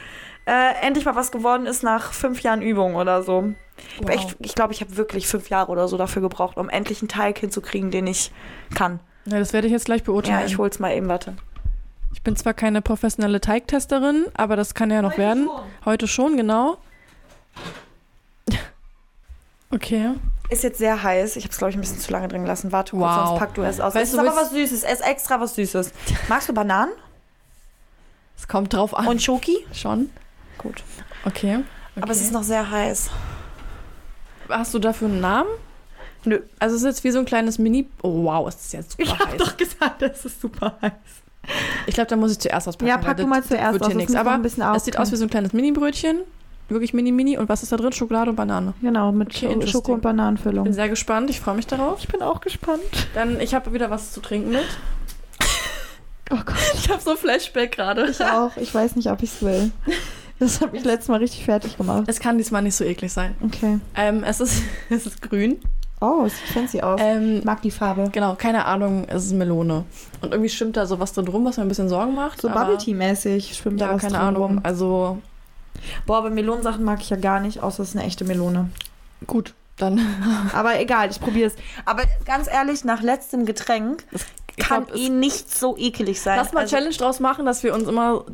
äh, 0.44 0.74
endlich 0.82 1.04
mal 1.06 1.16
was 1.16 1.30
geworden 1.32 1.66
ist 1.66 1.82
nach 1.82 2.12
fünf 2.12 2.40
Jahren 2.40 2.60
Übung 2.62 2.96
oder 2.96 3.22
so. 3.22 3.52
Ich, 4.00 4.06
Wow. 4.24 4.36
ich 4.40 4.54
glaube, 4.54 4.72
ich 4.72 4.80
habe 4.80 4.96
wirklich 4.96 5.26
fünf 5.26 5.48
Jahre 5.50 5.70
oder 5.70 5.86
so 5.88 5.96
dafür 5.96 6.22
gebraucht, 6.22 6.56
um 6.56 6.68
endlich 6.68 7.00
einen 7.02 7.08
Teig 7.08 7.38
hinzukriegen, 7.38 7.90
den 7.90 8.06
ich 8.06 8.30
kann. 8.74 9.00
ja, 9.26 9.38
das 9.38 9.52
werde 9.52 9.66
ich 9.66 9.72
jetzt 9.72 9.84
gleich 9.86 10.02
beurteilen. 10.02 10.40
Ja, 10.40 10.46
ich 10.46 10.58
hol's 10.58 10.78
mal 10.78 10.92
eben, 10.94 11.08
warte. 11.08 11.36
Ich 12.14 12.22
bin 12.22 12.36
zwar 12.36 12.54
keine 12.54 12.82
professionelle 12.82 13.40
Teigtesterin, 13.40 14.26
aber 14.34 14.56
das 14.56 14.74
kann 14.74 14.90
ja 14.90 15.00
noch 15.02 15.16
werden. 15.18 15.48
Heute 15.84 16.06
schon, 16.08 16.36
genau. 16.36 16.76
Okay. 19.70 20.10
Ist 20.50 20.62
jetzt 20.64 20.78
sehr 20.78 21.02
heiß. 21.02 21.36
Ich 21.36 21.44
habe 21.44 21.52
es, 21.52 21.58
glaube 21.58 21.70
ich, 21.70 21.76
ein 21.76 21.80
bisschen 21.80 21.98
zu 21.98 22.12
lange 22.12 22.28
drin 22.28 22.42
gelassen. 22.42 22.72
Warte 22.72 22.90
kurz, 22.96 23.02
Wow. 23.02 23.26
sonst 23.28 23.38
pack 23.38 23.54
du 23.54 23.62
es 23.62 23.80
aus. 23.80 23.94
Weißt 23.94 24.04
es 24.04 24.10
du, 24.10 24.16
ist 24.16 24.28
aber 24.28 24.36
willst- 24.36 24.52
was 24.52 24.58
Süßes. 24.70 24.82
Es 24.84 25.00
ist 25.00 25.06
extra 25.06 25.40
was 25.40 25.54
Süßes. 25.54 25.92
Magst 26.28 26.48
du 26.48 26.52
Bananen 26.52 26.92
Es 28.36 28.46
kommt 28.46 28.74
drauf 28.74 28.94
an. 28.94 29.06
und 29.08 29.22
Schoki? 29.22 29.64
schon. 29.72 30.10
Gut. 30.58 30.82
Okay. 31.24 31.60
Aber 31.96 32.10
es 32.10 32.18
Okay. 32.18 32.26
ist 32.26 32.32
noch 32.32 32.42
sehr 32.42 32.70
heiß. 32.70 33.08
Hast 34.48 34.74
du 34.74 34.78
dafür 34.78 35.08
einen 35.08 35.20
Namen? 35.20 35.48
Nö. 36.24 36.40
Also 36.58 36.76
es 36.76 36.82
ist 36.82 36.86
jetzt 36.86 37.04
wie 37.04 37.10
so 37.10 37.18
ein 37.18 37.24
kleines 37.24 37.58
Mini. 37.58 37.88
Oh 38.02 38.24
wow, 38.24 38.46
es 38.48 38.56
ist 38.56 38.72
jetzt 38.72 38.90
super 38.92 39.02
Ich 39.02 39.18
habe 39.18 39.32
heiß. 39.32 39.38
doch 39.38 39.56
gesagt, 39.56 40.02
es 40.02 40.24
ist 40.24 40.40
super 40.40 40.76
heiß. 40.80 40.92
Ich 41.86 41.94
glaube, 41.94 42.08
da 42.08 42.16
muss 42.16 42.30
ich 42.32 42.38
zuerst 42.38 42.68
auspacken. 42.68 42.88
Ja, 42.88 42.98
pack 42.98 43.16
du 43.16 43.26
mal 43.26 43.42
zuerst 43.42 43.72
wird 43.72 43.82
aus, 43.82 43.88
hier 43.88 43.94
das 43.94 43.96
nichts. 43.96 44.12
muss 44.12 44.14
noch 44.14 44.20
Aber 44.20 44.30
ein 44.36 44.42
bisschen 44.42 44.62
es 44.74 44.84
sieht 44.84 44.96
aus 44.98 45.10
wie 45.10 45.16
so 45.16 45.24
ein 45.24 45.30
kleines 45.30 45.52
Mini-Brötchen. 45.52 46.20
Wirklich 46.68 46.94
mini-mini. 46.94 47.36
Und 47.38 47.48
was 47.48 47.64
ist 47.64 47.72
da 47.72 47.76
drin? 47.76 47.92
Schokolade 47.92 48.30
und 48.30 48.36
Banane. 48.36 48.74
Genau, 48.80 49.10
mit 49.10 49.28
Okay. 49.30 49.66
Schoko- 49.66 49.92
und 49.94 50.00
Bin 50.02 50.16
Bananenfüllung. 50.16 50.72
sehr 50.72 50.88
gespannt. 50.88 51.28
Ich 51.30 51.40
freue 51.40 51.56
mich 51.56 51.66
darauf. 51.66 51.98
Ich 51.98 52.06
bin 52.08 52.22
auch 52.22 52.40
gespannt. 52.40 52.80
Dann, 53.14 53.40
ich 53.40 53.54
habe 53.54 53.72
wieder 53.72 53.90
was 53.90 54.12
zu 54.12 54.20
trinken 54.20 54.50
mit. 54.52 54.64
Oh 56.30 56.36
Gott. 56.46 56.54
Ich 56.74 56.88
habe 56.88 57.02
so 57.02 57.16
Flashback 57.16 57.72
gerade. 57.72 58.06
Ich 58.08 58.24
auch. 58.24 58.56
Ich 58.56 58.72
weiß 58.72 58.94
nicht, 58.96 59.10
ob 59.10 59.22
ich 59.22 59.30
es 59.32 59.42
will. 59.42 59.72
Das 60.42 60.60
habe 60.60 60.76
ich 60.76 60.84
letztes 60.84 61.08
Mal 61.08 61.18
richtig 61.18 61.44
fertig 61.44 61.76
gemacht. 61.76 62.04
Es 62.06 62.18
kann 62.20 62.36
diesmal 62.36 62.62
nicht 62.62 62.74
so 62.74 62.84
eklig 62.84 63.12
sein. 63.12 63.36
Okay. 63.42 63.78
Ähm, 63.94 64.24
es, 64.24 64.40
ist, 64.40 64.62
es 64.90 65.06
ist 65.06 65.22
grün. 65.22 65.60
Oh, 66.00 66.24
es 66.26 66.32
sieht 66.36 66.48
fancy 66.48 66.80
aus. 66.80 67.00
Ähm, 67.02 67.42
mag 67.44 67.62
die 67.62 67.70
Farbe. 67.70 68.08
genau, 68.10 68.34
keine 68.34 68.64
Ahnung, 68.64 69.04
es 69.08 69.24
ist 69.26 69.32
Melone. 69.34 69.84
Und 70.20 70.32
irgendwie 70.32 70.50
schwimmt 70.50 70.76
da 70.76 70.84
so 70.86 70.98
was 70.98 71.12
drin 71.12 71.28
rum, 71.28 71.44
was 71.44 71.58
mir 71.58 71.62
ein 71.62 71.68
bisschen 71.68 71.88
Sorgen 71.88 72.14
macht. 72.16 72.40
So 72.40 72.48
aber- 72.48 72.60
Bubble 72.62 72.78
Tea-mäßig 72.78 73.54
schwimmt 73.56 73.80
da 73.80 73.86
Ja, 73.86 73.94
was 73.94 74.02
keine 74.02 74.14
drin 74.14 74.22
Ahnung. 74.26 74.42
rum. 74.42 74.60
Also 74.64 75.18
Boah, 76.06 76.18
aber 76.18 76.30
Melonensachen 76.30 76.84
mag 76.84 77.00
ich 77.00 77.10
ja 77.10 77.16
gar 77.16 77.38
nicht, 77.40 77.62
außer 77.62 77.82
es 77.84 77.90
ist 77.90 77.96
eine 77.96 78.04
echte 78.04 78.24
Melone. 78.24 78.70
gut, 79.26 79.54
dann. 79.76 80.00
Aber 80.52 80.78
egal, 80.80 81.10
ich 81.10 81.20
probiere 81.20 81.48
es. 81.48 81.54
Aber 81.86 82.02
ganz 82.24 82.46
ehrlich, 82.48 82.84
nach 82.84 83.00
letztem 83.02 83.46
Getränk 83.46 84.04
Ich 84.12 84.56
kann 84.64 84.84
glaub, 84.86 84.96
eh 84.98 85.08
nicht 85.08 85.52
so 85.56 85.76
ekelig 85.76 86.20
sein. 86.20 86.36
Lass 86.36 86.52
mal 86.52 86.60
Also, 86.62 86.76
Challenge 86.76 86.94
draus 86.96 87.20
machen, 87.20 87.46
dass 87.46 87.62
wir 87.62 87.74
uns 87.74 87.88
immer 87.88 88.24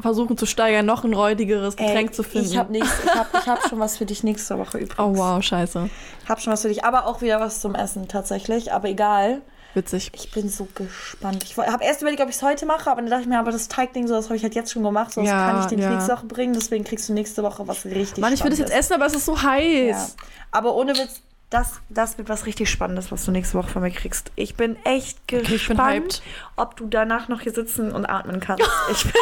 versuchen 0.00 0.36
zu 0.36 0.46
steigern, 0.46 0.86
noch 0.86 1.04
ein 1.04 1.14
räudigeres 1.14 1.74
ey, 1.76 1.86
Getränk 1.86 2.14
zu 2.14 2.22
finden. 2.22 2.48
Ich 2.48 2.56
habe 2.56 2.76
ich 2.76 2.84
hab, 2.84 3.34
ich 3.34 3.46
hab 3.46 3.68
schon 3.68 3.78
was 3.78 3.96
für 3.96 4.06
dich 4.06 4.22
nächste 4.22 4.58
Woche 4.58 4.78
übrigens. 4.78 4.98
oh 4.98 5.16
wow, 5.16 5.42
scheiße. 5.42 5.88
Ich 6.22 6.28
habe 6.28 6.40
schon 6.40 6.52
was 6.52 6.62
für 6.62 6.68
dich, 6.68 6.84
aber 6.84 7.06
auch 7.06 7.22
wieder 7.22 7.40
was 7.40 7.60
zum 7.60 7.74
Essen 7.74 8.08
tatsächlich. 8.08 8.72
Aber 8.72 8.88
egal. 8.88 9.42
Witzig. 9.74 10.10
Ich 10.14 10.30
bin 10.30 10.48
so 10.48 10.66
gespannt. 10.74 11.44
Ich 11.44 11.56
habe 11.58 11.84
erst 11.84 12.00
überlegt, 12.00 12.22
ob 12.22 12.30
ich 12.30 12.36
es 12.36 12.42
heute 12.42 12.64
mache, 12.64 12.90
aber 12.90 13.02
dann 13.02 13.10
dachte 13.10 13.22
ich 13.24 13.28
mir, 13.28 13.38
aber 13.38 13.52
das 13.52 13.68
Teigding, 13.68 14.06
so, 14.06 14.14
das 14.14 14.26
habe 14.26 14.36
ich 14.36 14.42
halt 14.42 14.54
jetzt 14.54 14.72
schon 14.72 14.82
gemacht. 14.82 15.12
So, 15.12 15.20
das 15.20 15.28
Ja, 15.28 15.50
kann 15.50 15.60
ich 15.60 15.66
dir 15.66 15.78
ja. 15.78 15.90
nächste 15.90 16.12
Woche 16.12 16.24
bringen. 16.24 16.54
Deswegen 16.54 16.82
kriegst 16.82 17.08
du 17.10 17.12
nächste 17.12 17.42
Woche 17.42 17.68
was 17.68 17.84
richtig 17.84 18.18
Mann, 18.18 18.32
ich 18.32 18.42
würde 18.42 18.54
es 18.54 18.58
jetzt 18.58 18.72
essen, 18.72 18.94
aber 18.94 19.04
es 19.04 19.14
ist 19.14 19.26
so 19.26 19.42
heiß. 19.42 20.16
Ja. 20.16 20.24
Aber 20.50 20.74
ohne 20.74 20.94
Witz, 20.94 21.20
das, 21.50 21.74
das 21.90 22.18
wird 22.18 22.28
was 22.28 22.46
richtig 22.46 22.68
Spannendes, 22.70 23.12
was 23.12 23.24
du 23.24 23.30
nächste 23.30 23.58
Woche 23.58 23.68
von 23.68 23.82
mir 23.82 23.90
kriegst. 23.90 24.32
Ich 24.34 24.56
bin 24.56 24.76
echt 24.84 25.28
gespannt, 25.28 26.14
ich 26.14 26.20
bin 26.20 26.32
ob 26.56 26.76
du 26.76 26.86
danach 26.86 27.28
noch 27.28 27.42
hier 27.42 27.52
sitzen 27.52 27.92
und 27.92 28.06
atmen 28.06 28.40
kannst. 28.40 28.64
Ich 28.90 29.02
bin, 29.04 29.12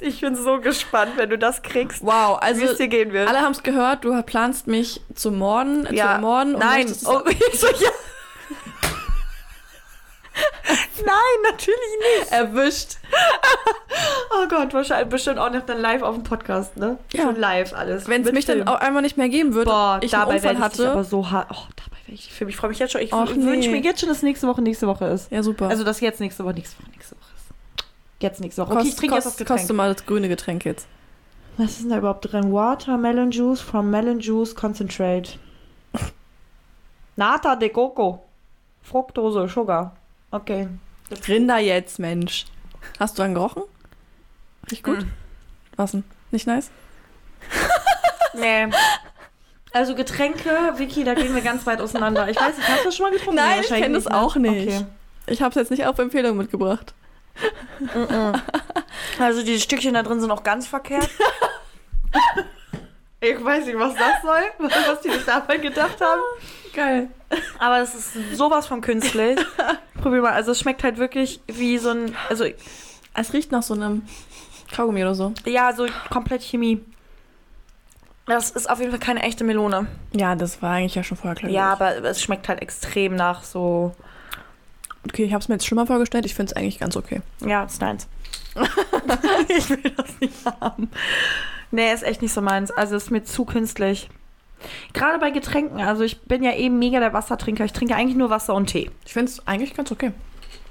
ich 0.00 0.20
bin 0.20 0.36
so 0.36 0.60
gespannt, 0.60 1.12
wenn 1.16 1.30
du 1.30 1.38
das 1.38 1.62
kriegst, 1.62 2.02
Wow, 2.02 2.38
wie 2.40 2.44
also 2.44 2.64
es 2.66 2.76
dir 2.78 2.88
gehen 2.88 3.12
wird. 3.12 3.28
alle 3.28 3.40
haben 3.40 3.52
es 3.52 3.62
gehört, 3.62 4.04
du 4.04 4.20
planst 4.22 4.66
mich 4.66 5.00
zu 5.14 5.30
morden, 5.30 5.86
äh, 5.86 5.94
ja. 5.94 6.16
zu 6.16 6.20
morden. 6.20 6.52
Nein, 6.58 6.92
oh, 7.06 7.20
ich 7.28 7.60
so, 7.60 7.66
ja. 7.66 7.90
Nein, 11.04 11.50
natürlich 11.50 11.78
nicht. 12.20 12.32
erwischt. 12.32 12.96
Oh 14.36 14.48
Gott, 14.48 14.74
wahrscheinlich 14.74 15.08
bestimmt 15.08 15.38
auch 15.38 15.50
noch 15.52 15.64
dann 15.64 15.80
live 15.80 16.02
auf 16.02 16.16
dem 16.16 16.24
Podcast, 16.24 16.76
ne? 16.76 16.98
Ja. 17.12 17.22
Schon 17.22 17.36
live 17.36 17.72
alles. 17.74 18.08
Wenn 18.08 18.22
es 18.24 18.32
mich 18.32 18.44
dann 18.44 18.56
Film. 18.56 18.68
auch 18.68 18.80
einmal 18.80 19.02
nicht 19.02 19.16
mehr 19.16 19.28
geben 19.28 19.54
würde, 19.54 19.70
Boah, 19.70 20.00
ich 20.02 20.12
einen 20.12 20.22
dabei 20.22 20.34
Unfall 20.36 20.52
ich 20.52 20.58
dich 20.58 20.64
hatte. 20.64 20.90
aber 20.90 21.04
so 21.04 21.30
hart. 21.30 21.46
Oh, 21.52 21.62
dabei 21.76 21.98
werde 22.06 22.14
ich 22.14 22.32
für 22.32 22.44
mich. 22.44 22.54
Ich 22.54 22.60
freue 22.60 22.70
mich 22.70 22.80
jetzt 22.80 22.90
schon. 22.90 23.00
Ich 23.00 23.12
wünsche 23.12 23.68
nee. 23.70 23.76
mir 23.76 23.84
jetzt 23.84 24.00
schon, 24.00 24.08
dass 24.08 24.22
nächste 24.22 24.48
Woche 24.48 24.62
nächste 24.62 24.88
Woche 24.88 25.06
ist. 25.06 25.30
ja, 25.30 25.44
super. 25.44 25.68
Also, 25.68 25.84
dass 25.84 26.00
jetzt 26.00 26.18
nächste 26.18 26.44
Woche, 26.44 26.54
nächste 26.54 26.82
Woche, 26.82 26.90
nächste 26.90 27.14
Woche. 27.14 27.33
Jetzt 28.24 28.40
nächste 28.40 28.62
Woche. 28.62 28.72
Okay, 28.72 28.78
kost, 28.78 28.88
ich 28.88 28.96
trinke 28.96 29.14
jetzt 29.16 29.26
das 29.26 29.32
kost, 29.32 29.38
Getränk. 29.38 29.60
koste 29.60 29.72
mal 29.74 29.92
das 29.92 30.06
grüne 30.06 30.28
Getränk 30.30 30.64
jetzt. 30.64 30.86
Was 31.58 31.72
ist 31.72 31.82
denn 31.82 31.90
da 31.90 31.98
überhaupt 31.98 32.32
drin? 32.32 32.54
Watermelon 32.54 33.30
Juice 33.30 33.60
from 33.60 33.90
Melon 33.90 34.18
Juice 34.18 34.54
Concentrate. 34.54 35.32
Nata 37.16 37.54
de 37.54 37.68
Coco. 37.68 38.24
Fructose, 38.82 39.46
Sugar. 39.46 39.94
Okay. 40.30 40.68
Rinder 41.28 41.58
jetzt, 41.58 41.98
Mensch. 41.98 42.46
Hast 42.98 43.18
du 43.18 43.22
einen 43.22 43.34
gerochen? 43.34 43.64
Riecht 44.70 44.84
gut? 44.84 45.04
Mm. 45.04 45.10
Was 45.76 45.90
denn? 45.90 46.04
Nicht 46.30 46.46
nice? 46.46 46.70
Nee. 48.36 48.66
Also 49.72 49.94
Getränke, 49.94 50.50
Vicky, 50.76 51.04
da 51.04 51.14
gehen 51.14 51.32
wir 51.36 51.40
ganz 51.40 51.66
weit 51.66 51.80
auseinander. 51.80 52.28
Ich 52.28 52.36
weiß 52.36 52.56
nicht, 52.56 52.68
hast 52.68 52.80
du 52.80 52.84
das 52.86 52.96
schon 52.96 53.04
mal 53.04 53.12
getrunken? 53.12 53.36
Nein, 53.36 53.60
ich 53.60 53.70
wahrscheinlich 53.70 53.84
kenn 53.84 53.92
das 53.92 54.06
ne? 54.06 54.20
auch 54.20 54.34
nicht. 54.34 54.66
Okay. 54.66 54.86
Ich 55.28 55.40
habe 55.40 55.50
es 55.50 55.54
jetzt 55.54 55.70
nicht 55.70 55.86
auf 55.86 56.00
Empfehlung 56.00 56.36
mitgebracht. 56.36 56.94
Also 59.18 59.42
die 59.44 59.58
Stückchen 59.60 59.94
da 59.94 60.02
drin 60.02 60.20
sind 60.20 60.30
auch 60.30 60.42
ganz 60.42 60.66
verkehrt. 60.66 61.08
Ich 63.20 63.42
weiß 63.42 63.64
nicht, 63.64 63.78
was 63.78 63.94
das 63.94 64.20
soll, 64.22 64.42
was 64.86 65.00
die 65.00 65.10
sich 65.10 65.24
dabei 65.24 65.56
gedacht 65.56 65.98
haben. 65.98 66.20
Geil. 66.74 67.08
Aber 67.58 67.78
das 67.78 67.94
ist 67.94 68.36
sowas 68.36 68.66
von 68.66 68.82
künstlich. 68.82 69.38
Probier 70.02 70.20
mal. 70.20 70.32
Also 70.32 70.52
es 70.52 70.60
schmeckt 70.60 70.84
halt 70.84 70.98
wirklich 70.98 71.40
wie 71.46 71.78
so 71.78 71.88
ein, 71.88 72.14
also 72.28 72.44
Es 73.14 73.32
riecht 73.32 73.50
nach 73.50 73.62
so 73.62 73.72
einem 73.72 74.02
Kaugummi 74.76 75.00
oder 75.00 75.14
so. 75.14 75.32
ja, 75.46 75.72
so 75.72 75.86
komplett 76.10 76.42
Chemie. 76.42 76.84
Das 78.26 78.50
ist 78.50 78.68
auf 78.68 78.78
jeden 78.78 78.90
Fall 78.90 79.00
keine 79.00 79.22
echte 79.22 79.42
Melone. 79.42 79.86
Ja, 80.12 80.34
das 80.34 80.60
war 80.60 80.72
eigentlich 80.72 80.94
ja 80.94 81.02
schon 81.02 81.16
vorher 81.16 81.34
klar. 81.34 81.50
Ja, 81.50 81.72
aber 81.72 82.04
es 82.04 82.22
schmeckt 82.22 82.48
halt 82.48 82.60
extrem 82.60 83.16
nach 83.16 83.42
so. 83.42 83.94
Okay, 85.06 85.24
ich 85.24 85.32
habe 85.32 85.42
es 85.42 85.48
mir 85.48 85.56
jetzt 85.56 85.66
schlimmer 85.66 85.86
vorgestellt. 85.86 86.26
Ich 86.26 86.34
finde 86.34 86.50
es 86.50 86.56
eigentlich 86.56 86.78
ganz 86.78 86.96
okay. 86.96 87.20
ja, 87.44 87.64
ist 87.64 87.80
deins. 87.80 88.08
ich 89.48 89.68
will 89.70 89.92
das 89.96 90.20
nicht 90.20 90.34
haben. 90.60 90.90
Nee, 91.70 91.92
ist 91.92 92.04
echt 92.04 92.22
nicht 92.22 92.32
so 92.32 92.40
meins. 92.40 92.70
Also 92.70 92.96
ist 92.96 93.10
mir 93.10 93.24
zu 93.24 93.44
künstlich. 93.44 94.08
Gerade 94.92 95.18
bei 95.18 95.30
Getränken, 95.30 95.80
also 95.80 96.04
ich 96.04 96.22
bin 96.22 96.42
ja 96.42 96.54
eben 96.54 96.78
mega 96.78 97.00
der 97.00 97.12
Wassertrinker. 97.12 97.64
Ich 97.64 97.72
trinke 97.72 97.96
eigentlich 97.96 98.16
nur 98.16 98.30
Wasser 98.30 98.54
und 98.54 98.66
Tee. 98.66 98.90
Ich 99.04 99.12
finde 99.12 99.30
es 99.30 99.46
eigentlich 99.46 99.74
ganz 99.74 99.92
okay. 99.92 100.12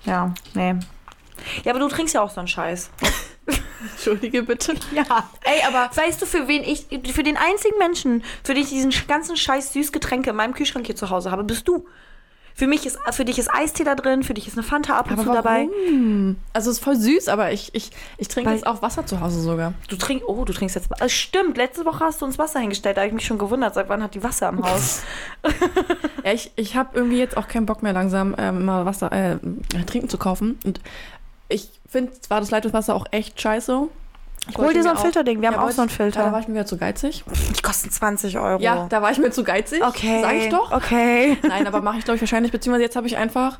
Ja, 0.05 0.33
nee. 0.53 0.75
Ja, 1.63 1.71
aber 1.71 1.79
du 1.79 1.87
trinkst 1.89 2.15
ja 2.15 2.21
auch 2.21 2.29
so 2.29 2.39
einen 2.39 2.47
Scheiß. 2.47 2.89
Entschuldige 3.91 4.43
bitte. 4.43 4.75
Ja. 4.93 5.29
Ey, 5.43 5.61
aber 5.67 5.89
weißt 5.93 6.21
du, 6.21 6.25
für 6.25 6.47
wen 6.47 6.63
ich, 6.63 6.87
für 7.11 7.23
den 7.23 7.37
einzigen 7.37 7.77
Menschen, 7.77 8.23
für 8.43 8.53
den 8.53 8.63
ich 8.63 8.69
diesen 8.69 8.93
ganzen 9.07 9.35
Scheiß 9.35 9.73
Süßgetränke 9.73 10.29
in 10.29 10.35
meinem 10.35 10.53
Kühlschrank 10.53 10.85
hier 10.85 10.95
zu 10.95 11.09
Hause 11.09 11.31
habe, 11.31 11.43
bist 11.43 11.67
du. 11.67 11.85
Für 12.55 12.67
mich 12.67 12.85
ist, 12.85 12.99
für 13.11 13.25
dich 13.25 13.39
ist 13.39 13.49
Eistee 13.53 13.83
da 13.83 13.95
drin, 13.95 14.23
für 14.23 14.33
dich 14.33 14.47
ist 14.47 14.53
eine 14.57 14.63
Fanta 14.63 14.95
ab 14.97 15.09
und 15.09 15.17
zu 15.17 15.25
dabei. 15.25 15.67
Also 16.53 16.69
es 16.69 16.77
ist 16.77 16.83
voll 16.83 16.95
süß, 16.95 17.27
aber 17.27 17.51
ich, 17.51 17.73
ich, 17.73 17.89
ich 18.17 18.27
trinke 18.27 18.49
Weil- 18.49 18.57
jetzt 18.57 18.67
auch 18.67 18.81
Wasser 18.81 19.05
zu 19.05 19.19
Hause 19.21 19.41
sogar. 19.41 19.73
Du 19.89 19.95
trinkst, 19.95 20.27
oh, 20.27 20.45
du 20.45 20.53
trinkst 20.53 20.75
jetzt, 20.75 20.89
äh, 21.01 21.09
stimmt, 21.09 21.57
letzte 21.57 21.85
Woche 21.85 22.03
hast 22.03 22.21
du 22.21 22.25
uns 22.25 22.37
Wasser 22.37 22.59
hingestellt, 22.59 22.97
da 22.97 23.01
habe 23.01 23.07
ich 23.07 23.13
mich 23.13 23.25
schon 23.25 23.37
gewundert, 23.39 23.73
seit 23.73 23.89
wann 23.89 24.03
hat 24.03 24.13
die 24.15 24.23
Wasser 24.23 24.49
im 24.49 24.63
Haus? 24.63 25.01
Ja, 26.23 26.31
ich 26.31 26.51
ich 26.55 26.77
habe 26.77 26.91
irgendwie 26.93 27.17
jetzt 27.17 27.35
auch 27.35 27.49
keinen 27.49 27.65
Bock 27.65 27.83
mehr 27.83 27.91
langsam 27.91 28.33
ähm, 28.37 28.63
mal 28.63 28.85
Wasser 28.85 29.11
äh, 29.11 29.37
trinken 29.85 30.07
zu 30.07 30.17
kaufen. 30.17 30.57
Und 30.63 30.79
ich 31.49 31.69
finde 31.89 32.13
zwar 32.13 32.39
das 32.39 32.49
Leitungswasser 32.49 32.95
auch 32.95 33.05
echt 33.11 33.41
scheiße. 33.41 33.89
Ich 34.49 34.57
Hol 34.57 34.73
dir 34.73 34.83
so 34.83 34.89
ein 34.89 34.97
Filterding, 34.97 35.39
wir 35.41 35.47
haben 35.47 35.55
Ja, 35.55 35.61
auch 35.63 35.71
so 35.71 35.81
einen 35.81 35.89
ich- 35.89 35.97
Ja, 35.97 36.09
da 36.09 36.17
war 36.19 36.23
Filter. 36.25 36.39
ich 36.41 36.47
mir 36.49 36.65
zu 36.65 36.77
geizig. 36.77 37.23
Die 37.57 37.61
kosten 37.61 37.89
20 37.89 38.37
Euro. 38.39 38.61
Ja, 38.61 38.87
da 38.89 39.01
war 39.01 39.11
ich 39.11 39.17
mir 39.17 39.31
zu 39.31 39.43
geizig. 39.43 39.81
okay. 39.83 40.19
Sag 40.21 40.35
ich 40.35 40.49
doch. 40.49 40.71
Okay. 40.71 41.37
Nein, 41.47 41.65
aber 41.67 41.81
mache 41.81 41.97
ich 41.99 42.03
glaube 42.03 42.15
ich 42.17 42.21
wahrscheinlich, 42.21 42.51
beziehungsweise 42.51 42.83
jetzt 42.83 42.95
habe 42.97 43.07
ich 43.07 43.15
einfach, 43.15 43.59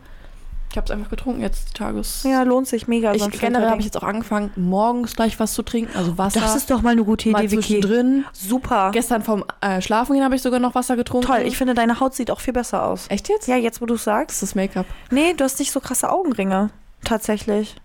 ich 0.72 0.76
habe 0.78 0.86
es 0.86 0.92
einfach 0.92 1.10
getrunken 1.10 1.40
jetzt 1.42 1.74
Tages. 1.76 2.24
Ja, 2.24 2.44
lohnt 2.44 2.68
sich 2.68 2.88
mega. 2.90 3.14
ich, 3.14 3.20
so 3.22 3.26
ein 3.26 3.32
generell 3.32 3.70
habe 3.70 3.80
ich 3.80 3.86
jetzt 3.86 3.96
auch 3.98 4.04
angefangen, 4.04 4.52
morgens 4.58 5.16
gleich 5.16 5.40
was 5.40 5.54
zu 5.54 5.62
trinken, 5.64 5.96
also 5.96 6.18
Wasser. 6.18 6.42
Das 6.42 6.56
ist 6.56 6.70
doch 6.70 6.82
mal 6.82 6.90
eine 6.92 7.06
gute 7.06 7.30
Idee, 7.30 7.44
Vicky. 7.44 7.56
zwischendrin. 7.62 8.26
Super. 8.34 8.90
Gestern 8.92 9.24
vom 9.24 9.46
äh, 9.62 9.82
Schlafen 9.82 10.14
gehen 10.16 10.24
habe 10.26 10.36
ich 10.36 10.42
sogar 10.42 10.60
noch 10.60 10.76
Wasser 10.76 10.98
getrunken. 10.98 11.28
Toll, 11.28 11.44
ich 11.46 11.56
finde, 11.58 11.76
deine 11.76 12.02
Haut 12.02 12.14
sieht 12.14 12.30
auch 12.30 12.42
viel 12.42 12.54
besser 12.54 12.84
aus. 12.86 13.06
Echt 13.10 13.30
jetzt? 13.30 13.48
Ja, 13.48 13.56
jetzt 13.56 13.82
wo 13.82 13.86
du 13.86 13.96
sagst. 13.96 14.42
Das 14.42 14.50
ist 14.50 14.56
Make-up. 14.56 14.86
Nee, 15.12 15.34
du 15.34 15.46
hast 15.46 15.60
nicht 15.60 15.72
so 15.72 15.80
krasse 15.80 16.12
Augenringe. 16.12 16.72
Tatsächlich. 17.06 17.76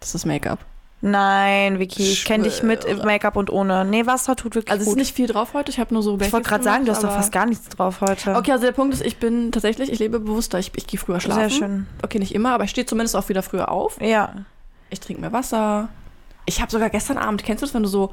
Das 0.00 0.14
ist 0.14 0.26
Make-up. 0.26 0.58
Nein, 1.00 1.78
Vicky, 1.78 2.02
ich 2.02 2.24
kenne 2.24 2.44
dich 2.44 2.62
mit. 2.62 2.84
Make-up 3.04 3.36
und 3.36 3.50
ohne. 3.50 3.84
Nee, 3.84 4.06
Wasser 4.06 4.34
tut 4.34 4.54
wirklich 4.56 4.70
Also 4.72 4.82
es 4.82 4.88
ist 4.88 4.92
gut. 4.94 4.98
nicht 4.98 5.14
viel 5.14 5.28
drauf 5.28 5.54
heute. 5.54 5.70
Ich 5.70 5.78
habe 5.78 5.94
nur 5.94 6.02
so 6.02 6.12
ich 6.12 6.18
Basics 6.18 6.32
wollte 6.32 6.48
gerade 6.48 6.64
sagen, 6.64 6.84
du 6.86 6.92
hast 6.92 7.04
doch 7.04 7.12
fast 7.12 7.30
gar 7.30 7.46
nichts 7.46 7.68
drauf 7.68 8.00
heute. 8.00 8.34
Okay, 8.34 8.50
also 8.52 8.64
der 8.64 8.72
Punkt 8.72 8.94
ist, 8.94 9.04
ich 9.04 9.18
bin 9.18 9.52
tatsächlich, 9.52 9.92
ich 9.92 9.98
lebe 10.00 10.18
bewusster. 10.18 10.58
Ich, 10.58 10.72
ich 10.74 10.86
gehe 10.86 10.98
früher 10.98 11.20
schlafen. 11.20 11.40
Sehr 11.40 11.50
schön. 11.50 11.86
Okay, 12.02 12.18
nicht 12.18 12.34
immer, 12.34 12.52
aber 12.52 12.64
ich 12.64 12.70
stehe 12.70 12.86
zumindest 12.86 13.14
auch 13.14 13.28
wieder 13.28 13.42
früher 13.42 13.70
auf. 13.70 14.00
Ja. 14.00 14.34
Ich 14.90 14.98
trinke 15.00 15.20
mehr 15.20 15.32
Wasser. 15.32 15.88
Ich 16.46 16.60
habe 16.60 16.70
sogar 16.72 16.90
gestern 16.90 17.18
Abend, 17.18 17.44
kennst 17.44 17.62
du 17.62 17.66
das, 17.66 17.74
wenn 17.74 17.82
du 17.82 17.88
so 17.88 18.12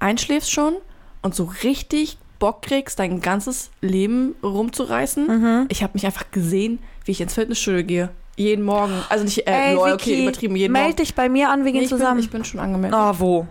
einschläfst 0.00 0.50
schon 0.50 0.74
und 1.22 1.34
so 1.34 1.50
richtig 1.62 2.18
Bock 2.38 2.62
kriegst, 2.62 2.98
dein 2.98 3.20
ganzes 3.20 3.70
Leben 3.80 4.34
rumzureißen? 4.42 5.26
Mhm. 5.26 5.66
Ich 5.68 5.82
habe 5.82 5.92
mich 5.94 6.04
einfach 6.06 6.30
gesehen, 6.32 6.80
wie 7.04 7.12
ich 7.12 7.20
ins 7.20 7.34
Fitnessstudio 7.34 7.84
gehe. 7.84 8.10
Jeden 8.36 8.64
Morgen. 8.64 8.92
Also 9.08 9.24
nicht, 9.24 9.46
äh, 9.46 9.70
Ey, 9.70 9.74
lol, 9.74 9.92
Vicky, 9.92 10.12
okay, 10.12 10.22
übertrieben, 10.24 10.56
jeden 10.56 10.72
meld 10.72 10.84
Morgen. 10.84 10.96
dich 10.96 11.14
bei 11.14 11.28
mir 11.28 11.50
an, 11.50 11.64
wir 11.64 11.72
gehen 11.72 11.80
Nee, 11.80 11.84
ich, 11.86 11.90
bin, 11.90 11.98
zusammen. 11.98 12.20
ich 12.20 12.30
bin 12.30 12.44
schon 12.44 12.60
angemeldet. 12.60 12.98
oh, 13.00 13.14
wo? 13.18 13.46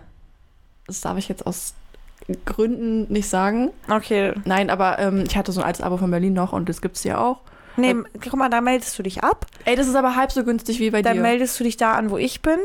Das 0.87 1.01
darf 1.01 1.17
ich 1.17 1.27
jetzt 1.27 1.45
aus 1.47 1.73
Gründen 2.45 3.11
nicht 3.11 3.27
sagen. 3.29 3.71
Okay. 3.89 4.33
Nein, 4.45 4.69
aber 4.69 4.99
ähm, 4.99 5.23
ich 5.27 5.35
hatte 5.37 5.51
so 5.51 5.61
ein 5.61 5.67
altes 5.67 5.81
Abo 5.81 5.97
von 5.97 6.09
Berlin 6.11 6.33
noch 6.33 6.53
und 6.53 6.69
das 6.69 6.81
gibt's 6.81 7.03
ja 7.03 7.19
auch. 7.19 7.39
Nee, 7.77 7.93
guck 8.23 8.35
mal, 8.35 8.49
da 8.49 8.61
meldest 8.61 8.97
du 8.97 9.03
dich 9.03 9.21
ab. 9.23 9.47
Ey, 9.65 9.75
das 9.75 9.87
ist 9.87 9.95
aber 9.95 10.15
halb 10.15 10.31
so 10.31 10.43
günstig 10.43 10.79
wie 10.79 10.91
bei 10.91 11.01
Dann 11.01 11.17
dir. 11.17 11.21
meldest 11.21 11.59
du 11.59 11.63
dich 11.65 11.75
da 11.77 11.93
an, 11.93 12.09
wo 12.09 12.17
ich 12.17 12.41
bin. 12.41 12.57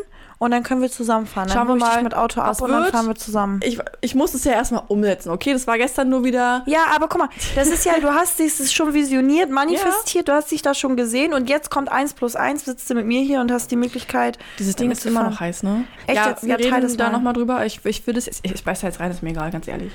Und 0.43 0.53
dann 0.53 0.63
können 0.63 0.81
wir 0.81 0.91
zusammenfahren. 0.91 1.49
Dann 1.49 1.55
Schauen 1.55 1.67
wir 1.67 1.73
hol 1.73 1.79
ich 1.79 1.85
mal, 1.85 2.03
mit 2.03 2.15
Auto 2.15 2.41
ab 2.41 2.59
und 2.63 2.73
dann 2.73 2.87
fahren 2.87 3.07
wir 3.07 3.15
zusammen. 3.15 3.61
ich, 3.63 3.79
ich 4.01 4.15
muss 4.15 4.33
es 4.33 4.45
ja 4.45 4.53
erstmal 4.53 4.85
umsetzen, 4.89 5.29
okay? 5.29 5.53
Das 5.53 5.67
war 5.67 5.77
gestern 5.77 6.09
nur 6.09 6.25
wieder. 6.25 6.63
Ja, 6.65 6.87
aber 6.97 7.09
guck 7.09 7.19
mal, 7.21 7.29
das 7.55 7.69
ist 7.69 7.85
ja, 7.85 8.01
du 8.01 8.09
hast 8.09 8.39
dieses 8.39 8.73
schon 8.73 8.95
visioniert, 8.95 9.51
manifestiert, 9.51 10.29
du 10.29 10.33
hast 10.33 10.51
dich 10.51 10.63
da 10.63 10.73
schon 10.73 10.97
gesehen 10.97 11.35
und 11.35 11.51
jetzt 11.51 11.71
kommt 11.71 11.93
eins 11.93 12.15
plus 12.15 12.37
eins, 12.37 12.65
sitzt 12.65 12.89
du 12.89 12.95
mit 12.95 13.05
mir 13.05 13.21
hier 13.21 13.43
und 13.43 13.53
hast 13.53 13.71
die 13.71 13.77
Möglichkeit. 13.77 14.39
Dieses 14.59 14.77
Ding 14.77 14.91
ist 14.91 15.05
immer 15.05 15.25
noch 15.25 15.41
heiß, 15.41 15.63
ne? 15.63 15.85
Echt 16.07 16.17
ja, 16.17 16.31
jetzt? 16.31 16.43
wir 16.43 16.49
Ja, 16.49 16.57
reden 16.57 16.81
das 16.81 16.97
da 16.97 17.09
mal. 17.11 17.13
nochmal 17.13 17.35
drüber. 17.35 17.67
Ich, 17.67 17.85
ich 17.85 18.07
will 18.07 18.15
das, 18.15 18.27
ich, 18.27 18.41
ich 18.43 18.65
beiß 18.65 18.81
da 18.81 18.87
jetzt 18.87 18.99
rein, 18.99 19.11
ist 19.11 19.23
mir 19.23 19.31
egal, 19.33 19.51
ganz 19.51 19.69
ehrlich. 19.69 19.93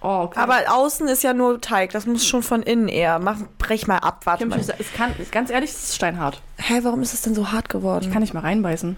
Oh, 0.00 0.24
okay. 0.24 0.40
Aber 0.40 0.56
außen 0.68 1.06
ist 1.06 1.22
ja 1.22 1.32
nur 1.32 1.60
Teig, 1.60 1.92
das 1.92 2.06
muss 2.06 2.26
schon 2.26 2.42
von 2.42 2.64
innen 2.64 2.88
eher. 2.88 3.20
Mach, 3.20 3.38
brech 3.58 3.86
mal 3.86 3.98
ab, 3.98 4.22
warte 4.24 4.46
mal. 4.46 4.58
es 4.58 4.92
kann, 4.92 5.14
ganz 5.30 5.48
ehrlich, 5.50 5.70
es 5.70 5.84
ist 5.84 5.94
steinhart. 5.94 6.42
Hä, 6.58 6.80
warum 6.82 7.02
ist 7.02 7.14
es 7.14 7.22
denn 7.22 7.36
so 7.36 7.52
hart 7.52 7.68
geworden? 7.68 8.04
Ich 8.04 8.12
kann 8.12 8.20
nicht 8.20 8.34
mal 8.34 8.40
reinbeißen. 8.40 8.96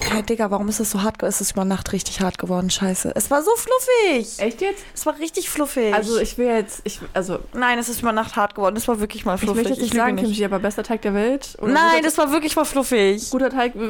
Hä, 0.00 0.22
Digga, 0.22 0.50
warum 0.50 0.68
ist 0.68 0.80
es 0.80 0.90
so 0.90 1.02
hart 1.02 1.18
geworden? 1.18 1.30
Es 1.30 1.40
ist 1.40 1.52
über 1.52 1.64
Nacht 1.64 1.92
richtig 1.92 2.20
hart 2.20 2.38
geworden, 2.38 2.70
scheiße. 2.70 3.12
Es 3.14 3.30
war 3.30 3.42
so 3.42 3.50
fluffig. 3.56 4.38
Echt 4.38 4.60
jetzt? 4.60 4.82
Es 4.94 5.04
war 5.06 5.18
richtig 5.18 5.50
fluffig. 5.50 5.92
Also 5.92 6.18
ich 6.18 6.38
will 6.38 6.46
jetzt, 6.46 6.80
ich, 6.84 7.00
also 7.14 7.40
Nein, 7.52 7.78
es 7.78 7.88
ist 7.88 8.00
über 8.00 8.12
Nacht 8.12 8.36
hart 8.36 8.54
geworden. 8.54 8.76
Es 8.76 8.86
war 8.88 9.00
wirklich 9.00 9.24
mal 9.24 9.34
ich 9.34 9.40
fluffig. 9.40 9.56
möchte 9.56 9.70
jetzt 9.70 9.82
nicht 9.82 9.94
lüge 9.94 10.04
sagen, 10.04 10.16
Kimchi, 10.16 10.44
aber 10.44 10.60
bester 10.60 10.82
Teig 10.82 11.02
der 11.02 11.14
Welt. 11.14 11.56
Nein, 11.60 12.02
das 12.02 12.16
war 12.16 12.30
wirklich 12.32 12.54
mal 12.56 12.64
fluffig. 12.64 13.30
guter 13.30 13.50
Teig. 13.50 13.74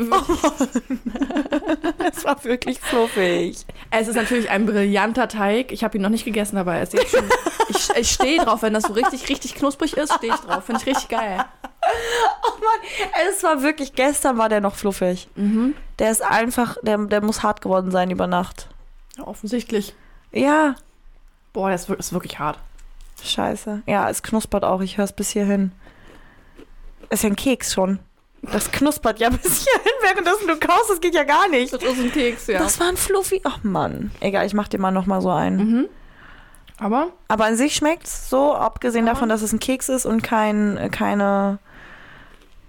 Es 2.11 2.25
war 2.25 2.43
wirklich 2.45 2.81
fluffig. 2.81 3.65
Es 3.91 4.09
ist 4.09 4.15
natürlich 4.17 4.51
ein 4.51 4.67
brillanter 4.67 5.29
Teig. 5.29 5.73
Ich 5.73 5.85
habe 5.85 5.99
ihn 5.99 6.03
noch 6.03 6.09
nicht 6.09 6.25
gegessen, 6.25 6.57
aber 6.57 6.75
er 6.75 6.83
ist 6.83 6.95
jetzt 6.95 7.11
schon. 7.11 7.25
ich 7.69 7.91
ich 7.97 8.11
stehe 8.11 8.43
drauf, 8.43 8.63
wenn 8.63 8.73
das 8.75 8.85
so 8.85 8.93
richtig, 8.93 9.29
richtig 9.29 9.55
knusprig 9.55 9.97
ist, 9.97 10.15
stehe 10.15 10.35
ich 10.35 10.41
drauf. 10.41 10.65
Finde 10.65 10.81
ich 10.81 10.87
richtig 10.87 11.09
geil. 11.09 11.45
Es 13.31 13.43
war 13.43 13.63
wirklich, 13.63 13.95
gestern 13.95 14.39
war 14.39 14.49
der 14.49 14.61
noch 14.61 14.75
fluffig. 14.77 15.29
Mhm. 15.37 15.75
Der 15.99 16.11
ist 16.11 16.23
einfach, 16.23 16.77
der, 16.83 16.99
der 16.99 17.23
muss 17.23 17.43
hart 17.43 17.61
geworden 17.61 17.91
sein 17.91 18.11
über 18.11 18.27
Nacht. 18.27 18.69
Ja, 19.17 19.27
offensichtlich. 19.27 19.95
Ja, 20.33 20.75
Boah, 21.53 21.71
das 21.71 21.83
ist 21.83 21.89
wir- 21.89 21.99
ist 21.99 22.13
wirklich 22.13 22.39
hart. 22.39 22.59
scheiße. 23.23 23.83
Ja, 23.87 24.09
es 24.11 24.23
knuspert 24.23 24.65
auch, 24.65 24.81
ich 24.81 24.97
höre 24.99 25.05
es 25.07 25.13
bis 25.13 25.31
hierhin. 25.31 25.73
Ist 27.11 27.23
ja 27.25 27.31
ein 27.31 27.37
Keks 27.37 27.73
schon. 27.73 27.99
Das 28.43 28.71
knuspert 28.71 29.19
ja 29.19 29.29
bis 29.43 29.65
hierhin, 29.67 29.93
währenddessen 30.03 30.47
du 30.47 30.57
kaust, 30.59 30.91
das 30.91 31.01
geht 31.01 31.15
ja 31.15 31.25
gar 31.25 31.49
nicht. 31.49 31.73
Das 31.73 31.83
ist 31.83 31.99
ein 31.99 32.13
Keks, 32.13 32.47
ja. 32.49 32.59
Das 32.59 32.79
war 32.79 32.89
ein 32.89 32.97
Fluffy. 32.97 33.41
Ach 33.45 33.59
Mann. 33.65 34.13
Egal, 34.21 34.47
ich 34.47 34.55
mach 34.55 34.69
dir 34.69 34.79
mal 34.79 34.91
nochmal 34.93 35.21
so 35.23 35.31
einen. 35.31 35.57
mhm. 35.59 35.89
Aber 36.81 37.09
Aber 37.27 37.47
an 37.47 37.57
sich 37.57 37.75
schmeckt's 37.75 38.31
so, 38.31 38.55
abgesehen 38.55 39.05
davon, 39.07 39.29
dass 39.29 39.43
es 39.43 39.53
ein 39.53 39.59
Keks 39.59 39.89
ist 39.89 40.07
und 40.07 40.23
kein, 40.23 40.91
keine, 40.93 41.59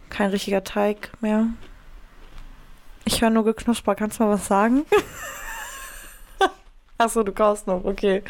kein 0.10 0.30
richtiger 0.31 0.64
Teig 0.64 1.11
mehr. 1.22 1.45
Ich 3.06 3.22
höre 3.22 3.30
nur 3.30 3.45
geknuspert. 3.45 3.98
Kannst 3.98 4.19
du 4.19 4.23
mal 4.23 4.31
was 4.31 4.48
sagen? 4.48 4.84
Achso, 6.98 7.23
du 7.23 7.31
kaust 7.31 7.68
noch. 7.68 7.84
Okay. 7.86 8.23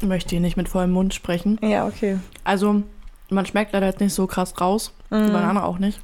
ich 0.00 0.06
möchte 0.06 0.30
hier 0.30 0.40
nicht 0.40 0.56
mit 0.56 0.68
vollem 0.68 0.92
Mund 0.92 1.14
sprechen. 1.14 1.58
Ja, 1.62 1.86
okay. 1.86 2.18
Also, 2.44 2.82
man 3.30 3.46
schmeckt 3.46 3.72
leider 3.72 3.86
jetzt 3.86 4.00
nicht 4.00 4.14
so 4.14 4.26
krass 4.26 4.58
raus. 4.60 4.92
Die 5.10 5.14
Mhm. 5.16 5.32
Banane 5.32 5.64
auch 5.64 5.78
nicht. 5.78 6.00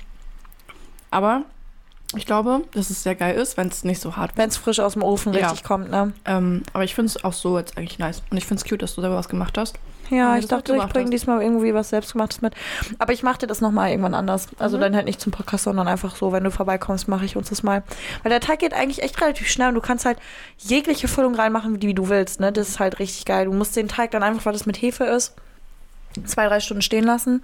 Aber 1.11 1.43
ich 2.17 2.25
glaube, 2.25 2.63
dass 2.73 2.89
es 2.89 3.03
sehr 3.03 3.15
geil 3.15 3.35
ist, 3.37 3.59
wenn 3.59 3.69
es 3.69 3.85
nicht 3.85 4.01
so 4.01 4.17
hart 4.17 4.31
wird. 4.31 4.39
Wenn 4.39 4.49
es 4.49 4.57
frisch 4.57 4.81
aus 4.81 4.95
dem 4.95 5.03
Ofen 5.03 5.35
Ja. 5.35 5.49
richtig 5.49 5.63
kommt, 5.65 5.91
ne? 5.91 6.13
Ähm, 6.25 6.63
aber 6.73 6.85
ich 6.85 6.95
finde 6.95 7.09
es 7.11 7.23
auch 7.23 7.33
so 7.35 7.59
jetzt 7.59 7.77
eigentlich 7.77 7.99
nice. 7.99 8.23
Und 8.31 8.39
ich 8.39 8.47
finde 8.47 8.63
es 8.63 8.69
cute, 8.69 8.81
dass 8.83 8.95
du 8.95 9.03
selber 9.03 9.17
was 9.17 9.29
gemacht 9.29 9.59
hast. 9.59 9.79
Ja, 10.13 10.35
Ja, 10.35 10.39
ich 10.39 10.47
dachte, 10.47 10.77
ich 10.77 10.85
bringe 10.87 11.09
diesmal 11.11 11.41
irgendwie 11.43 11.73
was 11.75 11.89
Selbstgemachtes 11.89 12.43
mit. 12.43 12.55
Aber 12.99 13.13
ich 13.13 13.23
mache 13.23 13.39
dir 13.39 13.47
das 13.47 13.61
nochmal 13.61 13.91
irgendwann 13.91 14.15
anders. 14.15 14.49
Also 14.59 14.77
Mhm. 14.77 14.81
dann 14.83 14.97
halt 14.97 15.07
nicht 15.07 15.21
zum 15.21 15.33
Podcast, 15.33 15.65
sondern 15.65 15.89
einfach 15.89 16.15
so, 16.17 16.33
wenn 16.33 16.45
du 16.45 16.51
vorbeikommst, 16.51 17.09
mache 17.09 17.25
ich 17.25 17.37
uns 17.37 17.49
das 17.49 17.63
mal. 17.63 17.83
Weil 18.23 18.31
der 18.31 18.41
Teig 18.41 18.59
geht 18.59 18.75
eigentlich 18.75 19.03
echt 19.03 19.21
relativ 19.21 19.49
schnell 19.49 19.69
und 19.71 19.75
du 19.75 19.81
kannst 19.81 20.05
halt 20.05 20.19
jegliche 20.59 21.09
Füllung 21.09 21.35
reinmachen, 21.35 21.81
die 21.81 21.95
du 21.95 22.09
willst. 22.11 22.41
Ne? 22.41 22.53
Das 22.53 22.69
ist 22.69 22.79
halt 22.79 22.99
richtig 22.99 23.25
geil. 23.25 23.47
Du 23.47 23.53
musst 23.53 23.75
den 23.75 23.89
Teig 23.89 24.11
dann 24.11 24.23
einfach, 24.23 24.45
weil 24.47 24.53
das 24.53 24.67
mit 24.67 24.81
Hefe 24.81 25.05
ist, 25.05 25.35
zwei, 26.27 26.47
drei 26.47 26.61
Stunden 26.61 26.83
stehen 26.83 27.05
lassen. 27.05 27.43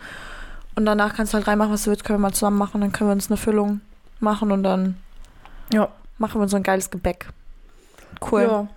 Und 0.76 0.84
danach 0.84 1.14
kannst 1.14 1.32
du 1.32 1.36
halt 1.38 1.46
reinmachen, 1.48 1.72
was 1.72 1.84
du 1.84 1.90
willst. 1.90 2.04
Können 2.04 2.18
wir 2.18 2.22
mal 2.28 2.32
zusammen 2.34 2.58
machen. 2.58 2.80
Dann 2.82 2.92
können 2.92 3.08
wir 3.10 3.14
uns 3.14 3.28
eine 3.30 3.36
Füllung 3.38 3.80
machen 4.20 4.52
und 4.52 4.62
dann 4.62 4.96
Ja. 5.72 5.88
machen 6.18 6.40
wir 6.40 6.48
so 6.48 6.56
ein 6.56 6.62
geiles 6.62 6.90
Gebäck. 6.90 7.26
Cool. 8.30 8.42
Ja. 8.42 8.68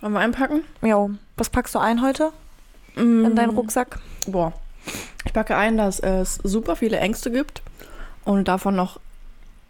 Wollen 0.00 0.12
wir 0.12 0.20
einpacken? 0.20 0.60
Jo. 0.82 1.10
Was 1.36 1.50
packst 1.50 1.74
du 1.74 1.78
ein 1.78 2.02
heute 2.02 2.30
in 2.98 3.36
deinen 3.36 3.50
Rucksack? 3.50 3.98
Boah. 4.26 4.52
Ich 5.24 5.32
packe 5.32 5.56
ein, 5.56 5.76
dass 5.76 6.00
es 6.00 6.36
super 6.42 6.76
viele 6.76 6.98
Ängste 6.98 7.30
gibt 7.30 7.62
und 8.24 8.48
davon 8.48 8.76
noch 8.76 9.00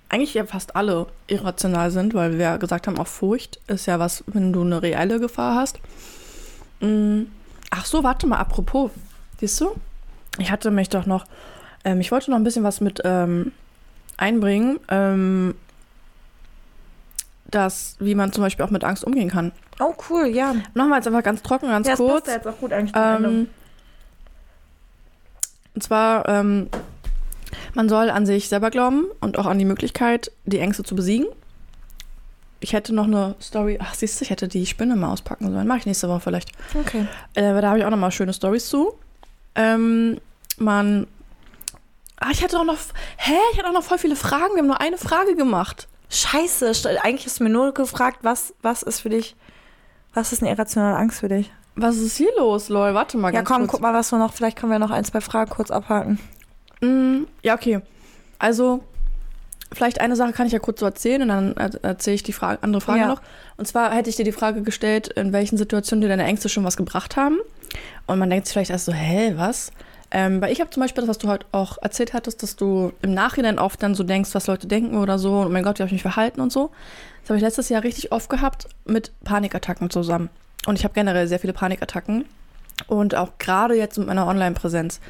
eigentlich 0.09 0.35
ja 0.35 0.45
fast 0.47 0.75
alle 0.77 1.07
irrational 1.27 1.91
sind, 1.91 2.15
weil 2.15 2.33
wir 2.33 2.39
ja 2.39 2.57
gesagt 2.57 2.87
haben, 2.87 2.99
auch 2.99 3.07
Furcht 3.07 3.61
ist 3.67 3.87
ja 3.87 3.99
was, 3.99 4.25
wenn 4.27 4.53
du 4.53 4.63
eine 4.63 4.83
reelle 4.83 5.21
Gefahr 5.21 5.55
hast. 5.55 5.79
Mm. 6.81 7.25
Ach 7.71 7.85
so, 7.85 8.03
warte 8.03 8.27
mal, 8.27 8.39
apropos. 8.39 8.91
Siehst 9.39 9.61
du? 9.61 9.73
Ich 10.39 10.51
hatte 10.51 10.71
mich 10.71 10.89
doch 10.89 11.05
noch, 11.05 11.27
ähm, 11.85 12.01
ich 12.01 12.11
wollte 12.11 12.31
noch 12.31 12.39
ein 12.39 12.45
bisschen 12.45 12.65
was 12.65 12.81
mit 12.81 13.03
ähm, 13.05 13.53
einbringen, 14.17 14.81
ähm, 14.89 15.55
dass, 17.51 17.97
wie 17.99 18.15
man 18.15 18.33
zum 18.33 18.43
Beispiel 18.45 18.65
auch 18.65 18.71
mit 18.71 18.85
Angst 18.85 19.05
umgehen 19.05 19.31
kann. 19.31 19.53
Oh, 19.81 19.95
cool, 20.11 20.27
ja. 20.27 20.55
Machen 20.75 20.91
wir 20.91 20.97
jetzt 20.97 21.07
einfach 21.07 21.23
ganz 21.23 21.43
trocken, 21.43 21.69
ganz 21.69 21.87
ja, 21.87 21.93
das 21.93 21.99
kurz. 21.99 22.13
passt 22.13 22.27
ja 22.27 22.35
jetzt 22.35 22.47
auch 22.47 22.59
gut 22.59 22.73
eigentlich. 22.73 22.93
Ähm, 22.95 23.49
und 25.75 25.83
zwar, 25.83 26.29
ähm, 26.29 26.69
man 27.75 27.89
soll 27.89 28.11
an 28.11 28.27
sich 28.27 28.49
selber 28.49 28.71
glauben 28.71 29.07
und 29.21 29.39
auch 29.39 29.47
an 29.47 29.59
die 29.59 29.65
Möglichkeit, 29.65 30.33
die 30.45 30.59
Ängste 30.59 30.83
zu 30.83 30.95
besiegen. 30.95 31.27
Ich 32.61 32.73
hätte 32.73 32.93
noch 32.93 33.05
eine 33.05 33.37
Story. 33.41 33.79
Ach, 33.81 33.95
siehst 33.95 34.21
du, 34.21 34.25
ich 34.25 34.31
hätte 34.31 34.49
die 34.49 34.67
Spinne 34.67 34.97
mal 34.97 35.13
auspacken 35.13 35.51
sollen. 35.51 35.67
Mache 35.67 35.79
ich 35.79 35.87
nächste 35.87 36.09
Woche 36.09 36.21
vielleicht. 36.21 36.51
Okay. 36.75 37.07
Äh, 37.35 37.61
da 37.61 37.69
habe 37.69 37.79
ich 37.79 37.85
auch 37.85 37.91
noch 37.91 37.97
mal 37.97 38.11
schöne 38.11 38.33
Stories 38.33 38.69
zu. 38.69 38.95
Ähm, 39.55 40.21
man. 40.57 41.07
Ah, 42.17 42.31
ich 42.33 42.43
hatte 42.43 42.59
auch 42.59 42.65
noch. 42.65 42.79
Hä? 43.17 43.37
Ich 43.53 43.59
hatte 43.59 43.69
auch 43.69 43.75
noch 43.75 43.85
voll 43.85 43.99
viele 43.99 44.17
Fragen. 44.17 44.55
Wir 44.55 44.59
haben 44.59 44.67
nur 44.67 44.81
eine 44.81 44.99
Frage 44.99 45.37
gemacht. 45.37 45.87
Scheiße, 46.11 46.73
eigentlich 47.03 47.27
hast 47.27 47.41
du 47.41 47.45
mir 47.45 47.51
nur 47.51 47.73
gefragt, 47.75 48.19
was, 48.23 48.55
was 48.63 48.83
ist 48.83 49.01
für 49.01 49.11
dich, 49.11 49.37
was 50.15 50.33
ist 50.33 50.43
eine 50.43 50.51
irrationale 50.51 50.97
Angst 50.97 51.21
für 51.21 51.29
dich? 51.29 51.51
Was 51.77 51.97
ist 51.97 52.17
hier 52.17 52.31
los, 52.37 52.69
lol? 52.71 52.95
Warte 52.95 53.19
mal 53.19 53.29
ja, 53.33 53.41
ganz 53.41 53.49
komm, 53.49 53.59
kurz. 53.63 53.71
guck 53.73 53.81
mal, 53.83 53.95
was 53.95 54.11
wir 54.11 54.19
noch, 54.19 54.33
vielleicht 54.33 54.59
können 54.59 54.73
wir 54.73 54.79
noch 54.79 54.91
ein, 54.91 55.05
zwei 55.05 55.21
Fragen 55.21 55.51
kurz 55.51 55.71
abhaken. 55.71 56.19
Mm, 56.81 57.25
ja, 57.43 57.55
okay. 57.55 57.81
Also, 58.39 58.83
vielleicht 59.73 60.01
eine 60.01 60.17
Sache 60.17 60.33
kann 60.33 60.47
ich 60.47 60.53
ja 60.53 60.59
kurz 60.59 60.81
so 60.81 60.87
erzählen 60.87 61.23
und 61.23 61.29
dann 61.29 61.57
er- 61.57 61.85
erzähle 61.85 62.15
ich 62.15 62.23
die 62.23 62.33
Frage, 62.33 62.63
andere 62.63 62.81
Frage 62.81 63.01
Ja. 63.01 63.07
noch. 63.09 63.21
Und 63.59 63.69
zwar 63.69 63.93
hätte 63.93 64.11
ich 64.11 64.17
dir 64.17 64.25
die 64.25 64.33
Frage 64.33 64.63
gestellt, 64.63 65.09
in 65.09 65.33
welchen 65.33 65.57
Situationen 65.59 66.01
dir 66.01 66.09
deine 66.09 66.25
Ängste 66.25 66.49
schon 66.49 66.65
was 66.65 66.77
gebracht 66.77 67.17
haben. 67.17 67.39
Und 68.07 68.19
man 68.19 68.31
denkt 68.31 68.47
sich 68.47 68.55
vielleicht 68.55 68.71
erst 68.71 68.87
so, 68.87 68.93
hä, 68.93 69.35
was? 69.37 69.71
Ähm, 70.11 70.41
weil 70.41 70.53
ich 70.53 70.61
habe 70.61 70.71
zum 70.71 70.83
Beispiel 70.83 71.03
das, 71.03 71.09
was 71.09 71.19
du 71.19 71.29
heute 71.29 71.47
auch 71.53 71.77
erzählt 71.83 72.15
hattest, 72.15 72.43
dass 72.43 72.57
du 72.57 72.93
im 73.03 73.13
Nachhinein 73.13 73.59
oft 73.59 73.83
dann 73.83 73.95
so 73.95 74.05
denkst, 74.05 74.31
was 74.33 74.47
Leute 74.47 74.67
denken 74.67 74.97
oder 74.97 75.19
so. 75.19 75.41
Und 75.41 75.47
oh 75.47 75.51
mein 75.51 75.63
Gott, 75.63 75.79
wie 75.79 75.83
habe 75.83 75.89
ich 75.89 75.93
mich 75.93 76.03
verhalten 76.03 76.41
und 76.41 76.51
so. 76.51 76.71
Das 77.23 77.31
habe 77.31 77.37
ich 77.37 77.43
letztes 77.43 77.69
Jahr 77.69 77.83
richtig 77.83 78.11
oft 78.11 78.31
gehabt 78.31 78.69
mit 78.87 79.13
Panikattacken 79.25 79.91
zusammen. 79.91 80.31
Und 80.67 80.79
ich 80.79 80.85
habe 80.85 80.95
generell 80.95 81.29
sehr 81.29 81.39
viele 81.39 81.53
Panikattacken. 81.53 82.25
Und 82.87 83.15
auch 83.15 83.33
gerade 83.39 83.75
jetzt 83.75 83.99
mit 83.99 84.07
meiner 84.07 84.27
Online-Präsenz. 84.27 85.01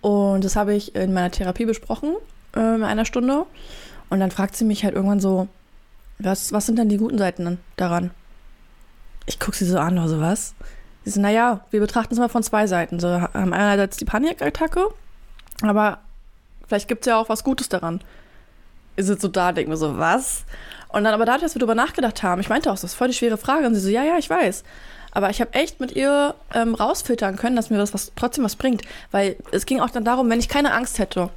Und 0.00 0.44
das 0.44 0.56
habe 0.56 0.74
ich 0.74 0.94
in 0.94 1.12
meiner 1.12 1.30
Therapie 1.30 1.66
besprochen, 1.66 2.14
äh, 2.56 2.74
in 2.76 2.84
einer 2.84 3.04
Stunde. 3.04 3.44
Und 4.08 4.20
dann 4.20 4.30
fragt 4.30 4.56
sie 4.56 4.64
mich 4.64 4.84
halt 4.84 4.94
irgendwann 4.94 5.20
so, 5.20 5.48
was, 6.18 6.52
was 6.52 6.66
sind 6.66 6.78
denn 6.78 6.88
die 6.88 6.96
guten 6.96 7.18
Seiten 7.18 7.58
daran? 7.76 8.10
Ich 9.26 9.38
gucke 9.38 9.56
sie 9.56 9.66
so 9.66 9.78
an, 9.78 9.98
oder 9.98 10.08
so 10.08 10.20
was? 10.20 10.54
Sie 11.10 11.16
so, 11.16 11.20
naja, 11.20 11.60
wir 11.70 11.80
betrachten 11.80 12.14
es 12.14 12.20
mal 12.20 12.28
von 12.28 12.42
zwei 12.42 12.66
Seiten. 12.66 13.00
So 13.00 13.08
haben 13.08 13.52
einerseits 13.52 13.96
die 13.96 14.04
Panikattacke, 14.04 14.88
aber 15.62 15.98
vielleicht 16.66 16.88
gibt 16.88 17.02
es 17.02 17.10
ja 17.10 17.18
auch 17.18 17.28
was 17.28 17.44
Gutes 17.44 17.68
daran. 17.68 18.00
Ihr 18.96 19.04
sitzt 19.04 19.22
so 19.22 19.28
da, 19.28 19.52
denkt 19.52 19.68
mir 19.68 19.76
so, 19.76 19.98
was? 19.98 20.44
Und 20.88 21.04
dann 21.04 21.14
aber 21.14 21.24
dadurch, 21.24 21.42
dass 21.42 21.54
wir 21.54 21.60
darüber 21.60 21.74
nachgedacht 21.74 22.22
haben, 22.22 22.40
ich 22.40 22.48
meinte 22.48 22.70
auch, 22.70 22.74
das 22.74 22.84
ist 22.84 22.94
voll 22.94 23.08
die 23.08 23.14
schwere 23.14 23.36
Frage. 23.36 23.66
Und 23.66 23.74
sie 23.74 23.80
so, 23.80 23.88
ja, 23.88 24.02
ja, 24.02 24.18
ich 24.18 24.28
weiß. 24.28 24.64
Aber 25.12 25.30
ich 25.30 25.40
habe 25.40 25.54
echt 25.54 25.80
mit 25.80 25.92
ihr 25.92 26.34
ähm, 26.54 26.74
rausfiltern 26.74 27.36
können, 27.36 27.56
dass 27.56 27.70
mir 27.70 27.78
das 27.78 27.94
was, 27.94 28.12
trotzdem 28.16 28.44
was 28.44 28.56
bringt. 28.56 28.82
Weil 29.10 29.36
es 29.52 29.66
ging 29.66 29.80
auch 29.80 29.90
dann 29.90 30.04
darum, 30.04 30.28
wenn 30.30 30.40
ich 30.40 30.48
keine 30.48 30.72
Angst 30.72 30.98
hätte, 30.98 31.30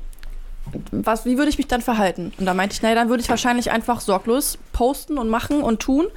was, 0.91 1.25
wie 1.25 1.37
würde 1.37 1.49
ich 1.49 1.57
mich 1.57 1.67
dann 1.67 1.81
verhalten? 1.81 2.31
Und 2.37 2.45
da 2.45 2.53
meinte 2.53 2.73
ich, 2.73 2.81
naja, 2.81 2.95
dann 2.95 3.09
würde 3.09 3.21
ich 3.21 3.29
wahrscheinlich 3.29 3.71
einfach 3.71 3.99
sorglos 3.99 4.57
posten 4.71 5.17
und 5.17 5.29
machen 5.29 5.61
und 5.61 5.79
tun. 5.81 6.07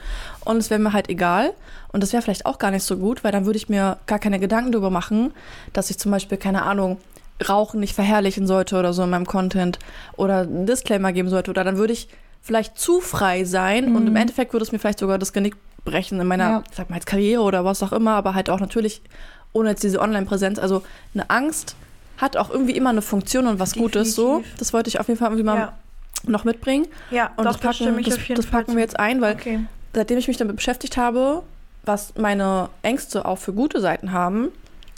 Und 0.47 0.59
es 0.59 0.70
wäre 0.70 0.81
mir 0.81 0.93
halt 0.93 1.09
egal. 1.09 1.52
Und 1.93 2.02
das 2.02 2.12
wäre 2.12 2.23
vielleicht 2.23 2.47
auch 2.47 2.59
gar 2.59 2.70
nicht 2.70 2.85
so 2.85 2.97
gut, 2.97 3.24
weil 3.24 3.32
dann 3.32 3.47
würde 3.47 3.56
ich 3.56 3.68
mir 3.68 3.98
gar 4.06 4.18
keine 4.18 4.39
Gedanken 4.39 4.73
darüber 4.73 4.90
machen, 4.90 5.32
dass 5.73 5.90
ich 5.90 5.98
zum 5.98 6.10
Beispiel, 6.12 6.39
keine 6.39 6.62
Ahnung, 6.62 6.98
Rauchen 7.48 7.81
nicht 7.81 7.94
verherrlichen 7.94 8.47
sollte 8.47 8.78
oder 8.78 8.93
so 8.94 9.02
in 9.02 9.10
meinem 9.10 9.27
Content 9.27 9.78
oder 10.16 10.40
einen 10.40 10.64
Disclaimer 10.66 11.12
geben 11.12 11.28
sollte. 11.28 11.51
Oder 11.51 11.64
dann 11.64 11.77
würde 11.77 11.93
ich 11.93 12.09
vielleicht 12.43 12.78
zu 12.78 13.01
frei 13.01 13.44
sein 13.44 13.94
und 13.97 14.06
im 14.06 14.16
Endeffekt 14.16 14.52
würde 14.52 14.64
es 14.64 14.73
mir 14.73 14.78
vielleicht 14.78 15.01
sogar 15.01 15.18
das 15.18 15.32
Genick 15.32 15.56
brechen 15.85 16.20
in 16.20 16.27
meiner, 16.27 16.48
Ja. 16.48 16.64
sag 16.73 16.89
mal 16.90 16.97
jetzt 16.97 17.06
Karriere 17.06 17.43
oder 17.43 17.64
was 17.64 17.82
auch 17.82 17.93
immer, 17.93 18.12
aber 18.12 18.35
halt 18.35 18.48
auch 18.51 18.60
natürlich 18.60 19.02
ohne 19.52 19.70
jetzt 19.70 19.82
diese 19.82 20.01
Online-Präsenz. 20.01 20.59
Also 20.59 20.82
eine 21.12 21.28
Angst 21.28 21.74
hat 22.18 22.36
auch 22.36 22.51
irgendwie 22.51 22.77
immer 22.77 22.90
eine 22.90 23.02
Funktion 23.02 23.47
und 23.48 23.59
was 23.59 23.74
Gutes. 23.74 24.14
So, 24.14 24.36
Definitiv. 24.39 24.59
das 24.59 24.73
wollte 24.73 24.89
ich 24.89 25.01
auf 25.01 25.09
jeden 25.09 25.18
Fall 25.18 25.28
irgendwie 25.28 25.44
mal 25.44 25.56
Ja. 25.56 25.73
noch 26.24 26.44
mitbringen. 26.44 26.86
Ja, 27.10 27.31
Und 27.36 27.44
das 27.44 27.59
packen, 27.59 28.02
das, 28.05 28.18
das 28.35 28.47
packen 28.47 28.74
wir 28.77 28.82
jetzt 28.82 28.98
ein, 28.98 29.20
weil 29.20 29.35
Okay. 29.35 29.60
Seitdem 29.97 30.18
ich 30.18 30.28
mich 30.28 30.36
damit 30.36 30.55
beschäftigt 30.56 30.97
habe, 30.97 31.43
was 31.85 32.14
meine 32.16 32.68
Ängste 32.82 33.24
auch 33.27 33.39
für 33.39 33.52
gute 33.52 33.81
Seiten 33.81 34.12
haben, 34.12 34.48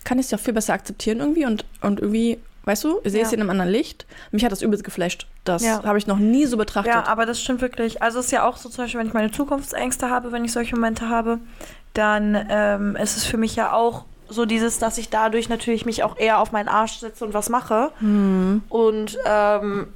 kann 0.04 0.18
ich 0.18 0.26
es 0.26 0.30
ja 0.30 0.38
viel 0.38 0.52
besser 0.54 0.72
akzeptieren 0.74 1.20
irgendwie 1.20 1.44
und, 1.46 1.64
und 1.82 2.00
irgendwie, 2.00 2.38
weißt 2.64 2.84
du, 2.84 3.00
ich 3.04 3.12
sehe 3.12 3.22
es 3.22 3.30
Ja. 3.30 3.34
in 3.36 3.40
einem 3.42 3.50
anderen 3.50 3.70
Licht. 3.70 4.06
Mich 4.30 4.44
hat 4.44 4.52
das 4.52 4.62
übelst 4.62 4.84
geflasht. 4.84 5.26
Das 5.44 5.62
Ja. 5.64 5.82
habe 5.84 5.98
ich 5.98 6.06
noch 6.06 6.18
nie 6.18 6.46
so 6.46 6.56
betrachtet. 6.56 6.92
Ja, 6.94 7.06
aber 7.06 7.26
das 7.26 7.40
stimmt 7.40 7.60
wirklich. 7.60 8.02
Also 8.02 8.18
es 8.20 8.26
ist 8.26 8.32
ja 8.32 8.46
auch 8.46 8.56
so 8.56 8.68
zum 8.68 8.84
Beispiel, 8.84 9.00
wenn 9.00 9.06
ich 9.06 9.14
meine 9.14 9.30
Zukunftsängste 9.30 10.10
habe, 10.10 10.32
wenn 10.32 10.44
ich 10.44 10.52
solche 10.52 10.74
Momente 10.76 11.08
habe, 11.08 11.38
dann 11.94 12.38
ähm, 12.50 12.96
ist 12.96 13.16
es 13.16 13.24
für 13.24 13.36
mich 13.38 13.56
ja 13.56 13.72
auch 13.72 14.04
so 14.30 14.44
dieses, 14.46 14.78
dass 14.78 14.98
ich 14.98 15.08
dadurch 15.08 15.48
natürlich 15.48 15.86
mich 15.86 16.02
auch 16.04 16.18
eher 16.18 16.38
auf 16.38 16.52
meinen 16.52 16.68
Arsch 16.68 16.98
setze 16.98 17.24
und 17.24 17.32
was 17.34 17.48
mache 17.48 17.90
Hm. 18.00 18.62
und 18.68 19.16
ähm, 19.26 19.88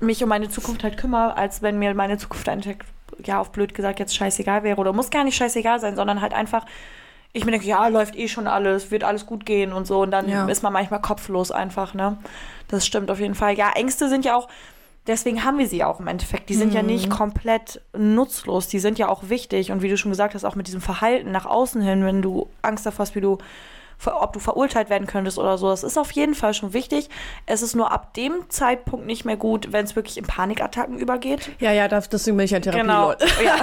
mich 0.00 0.22
um 0.22 0.28
meine 0.30 0.48
Zukunft 0.48 0.82
halt 0.84 0.96
kümmere, 0.96 1.36
als 1.36 1.60
wenn 1.62 1.78
mir 1.78 1.94
meine 1.94 2.16
Zukunft 2.18 2.48
eigentlich, 2.48 2.78
ja, 3.24 3.40
auf 3.40 3.52
blöd 3.52 3.74
gesagt, 3.74 3.98
jetzt 3.98 4.16
scheißegal 4.16 4.62
wäre. 4.62 4.80
Oder 4.80 4.92
muss 4.92 5.10
gar 5.10 5.24
nicht 5.24 5.36
scheißegal 5.36 5.80
sein, 5.80 5.96
sondern 5.96 6.20
halt 6.20 6.34
einfach, 6.34 6.64
ich 7.32 7.44
mir 7.44 7.50
denke, 7.52 7.66
ja, 7.66 7.86
läuft 7.88 8.16
eh 8.16 8.28
schon 8.28 8.46
alles, 8.46 8.90
wird 8.90 9.04
alles 9.04 9.26
gut 9.26 9.44
gehen 9.44 9.72
und 9.72 9.86
so. 9.86 10.02
Und 10.02 10.10
dann 10.10 10.28
Ja. 10.28 10.46
ist 10.46 10.62
man 10.62 10.72
manchmal 10.72 11.00
kopflos 11.00 11.50
einfach, 11.50 11.94
ne? 11.94 12.18
Das 12.68 12.86
stimmt 12.86 13.10
auf 13.10 13.20
jeden 13.20 13.34
Fall. 13.34 13.54
Ja, 13.54 13.70
Ängste 13.74 14.08
sind 14.08 14.24
ja 14.24 14.36
auch, 14.36 14.48
deswegen 15.06 15.44
haben 15.44 15.58
wir 15.58 15.68
sie 15.68 15.84
auch 15.84 16.00
im 16.00 16.06
Endeffekt. 16.06 16.48
Die 16.48 16.54
sind 16.54 16.72
ja 16.72 16.82
nicht 16.82 17.10
komplett 17.10 17.80
nutzlos, 17.96 18.68
die 18.68 18.78
sind 18.78 18.98
ja 18.98 19.08
auch 19.08 19.28
wichtig. 19.28 19.70
Und 19.72 19.82
wie 19.82 19.88
du 19.88 19.96
schon 19.98 20.10
gesagt 20.12 20.34
hast, 20.34 20.44
auch 20.44 20.54
mit 20.54 20.66
diesem 20.66 20.80
Verhalten 20.80 21.30
nach 21.32 21.44
außen 21.46 21.82
hin, 21.82 22.04
wenn 22.04 22.22
du 22.22 22.48
Angst 22.62 22.86
davor 22.86 23.04
hast, 23.06 23.14
wie 23.14 23.20
du 23.20 23.38
ob 24.04 24.32
du 24.32 24.40
verurteilt 24.40 24.90
werden 24.90 25.06
könntest 25.06 25.38
oder 25.38 25.58
so. 25.58 25.68
Das 25.68 25.82
ist 25.82 25.98
auf 25.98 26.10
jeden 26.12 26.34
Fall 26.34 26.54
schon 26.54 26.72
wichtig. 26.72 27.08
Es 27.46 27.62
ist 27.62 27.74
nur 27.74 27.92
ab 27.92 28.14
dem 28.14 28.48
Zeitpunkt 28.48 29.06
nicht 29.06 29.24
mehr 29.24 29.36
gut, 29.36 29.72
wenn 29.72 29.84
es 29.84 29.96
wirklich 29.96 30.18
in 30.18 30.24
Panikattacken 30.24 30.98
übergeht. 30.98 31.50
Ja, 31.60 31.72
ja, 31.72 31.88
das, 31.88 32.08
deswegen 32.08 32.36
bin 32.36 32.44
ich 32.44 32.50
ja 32.52 32.60
Therapie. 32.60 32.82
Genau. 32.82 33.14
Ja. 33.44 33.56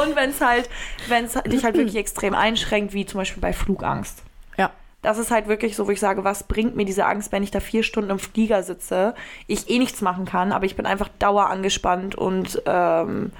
Und 0.00 0.16
wenn 0.16 0.30
es 0.30 0.40
halt, 0.40 0.70
wenn 1.08 1.24
es 1.24 1.34
dich 1.34 1.64
halt 1.64 1.76
wirklich 1.76 1.96
extrem 1.96 2.34
einschränkt, 2.34 2.92
wie 2.94 3.04
zum 3.04 3.18
Beispiel 3.18 3.40
bei 3.40 3.52
Flugangst. 3.52 4.22
Ja. 4.56 4.70
Das 5.02 5.18
ist 5.18 5.30
halt 5.30 5.48
wirklich 5.48 5.76
so, 5.76 5.86
wo 5.86 5.90
ich 5.90 6.00
sage, 6.00 6.24
was 6.24 6.44
bringt 6.44 6.76
mir 6.76 6.84
diese 6.84 7.04
Angst, 7.06 7.32
wenn 7.32 7.42
ich 7.42 7.50
da 7.50 7.60
vier 7.60 7.82
Stunden 7.82 8.10
im 8.10 8.18
Flieger 8.18 8.62
sitze, 8.62 9.14
ich 9.46 9.68
eh 9.70 9.78
nichts 9.78 10.00
machen 10.00 10.24
kann, 10.24 10.52
aber 10.52 10.64
ich 10.64 10.76
bin 10.76 10.86
einfach 10.86 11.08
dauer 11.18 11.50
angespannt 11.50 12.14
und 12.14 12.62
ähm, 12.66 13.32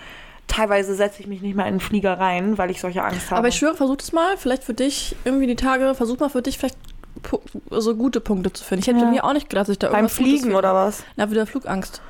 teilweise 0.49 0.95
setze 0.95 1.21
ich 1.21 1.27
mich 1.29 1.41
nicht 1.43 1.55
mal 1.55 1.65
in 1.69 1.75
den 1.75 1.81
Flieger 1.81 2.19
rein, 2.19 2.59
weil 2.59 2.71
ich 2.71 2.81
solche 2.81 3.03
Angst 3.05 3.31
habe. 3.31 3.39
Aber 3.39 3.49
ich 3.49 3.57
schwöre, 3.57 3.75
versuch 3.77 3.97
das 3.97 4.13
mal. 4.13 4.37
Vielleicht 4.37 4.65
für 4.65 4.75
dich 4.75 5.15
irgendwie 5.25 5.47
die 5.47 5.57
Tage, 5.57 5.95
versuch 5.95 6.19
mal 6.19 6.29
für 6.29 6.43
dich 6.43 6.59
vielleicht 6.59 6.77
so 7.71 7.95
gute 7.97 8.21
Punkte 8.21 8.53
zu 8.53 8.65
finden. 8.65 8.83
Ich 8.83 8.89
hätte 8.89 9.01
Ja. 9.05 9.11
mir 9.11 9.25
auch 9.25 9.33
nicht 9.33 9.49
gedacht, 9.51 9.69
dass 9.69 9.73
ich 9.73 9.79
da 9.79 9.89
beim 9.89 10.05
irgendwas 10.07 10.17
Gutes 10.19 10.41
Fliegen 10.41 10.55
oder 10.57 10.75
was? 10.75 11.05
Na, 11.17 11.31
wieder 11.31 11.47
Flugangst. 11.47 12.01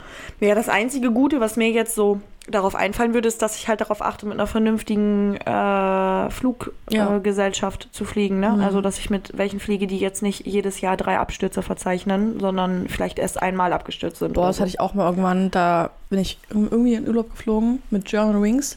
Ja, 0.40 0.55
das 0.55 0.69
einzige 0.69 1.10
Gute, 1.10 1.40
was 1.40 1.56
mir 1.56 1.70
jetzt 1.70 1.94
so 1.94 2.20
darauf 2.48 2.74
einfallen 2.74 3.12
würde, 3.12 3.28
ist, 3.28 3.43
dass 3.43 3.56
ich 3.56 3.69
halt 3.69 3.81
darauf 3.81 4.01
achte, 4.01 4.24
mit 4.24 4.35
einer 4.35 4.47
vernünftigen 4.47 5.36
äh, 5.36 6.31
Fluggesellschaft 6.31 7.85
Ja. 7.85 7.89
äh, 7.89 7.93
zu 7.93 8.05
fliegen. 8.05 8.40
Ne? 8.40 8.51
Mhm. 8.51 8.62
Also, 8.62 8.81
dass 8.81 8.98
ich 8.98 9.10
mit 9.10 9.36
welchen 9.36 9.60
fliege, 9.60 9.86
die 9.86 9.98
jetzt 9.98 10.23
nicht 10.23 10.47
jedes 10.47 10.81
Jahr 10.81 10.97
drei 10.97 11.19
Abstürze 11.19 11.62
verzeichnen, 11.62 12.40
sondern 12.40 12.89
vielleicht 12.89 13.19
erst 13.19 13.43
einmal 13.43 13.73
abgestürzt 13.73 14.19
sind. 14.20 14.35
Boah, 14.35 14.47
das 14.47 14.56
so. 14.56 14.60
hatte 14.62 14.70
ich 14.70 14.81
auch 14.81 14.94
mal 14.94 15.06
irgendwann. 15.09 15.51
Da 15.51 15.90
bin 16.09 16.20
ich 16.20 16.39
ir- 16.51 16.69
irgendwie 16.70 16.94
in 16.94 17.06
Urlaub 17.06 17.31
geflogen 17.32 17.82
mit 17.90 18.06
German 18.06 18.40
Wings. 18.43 18.77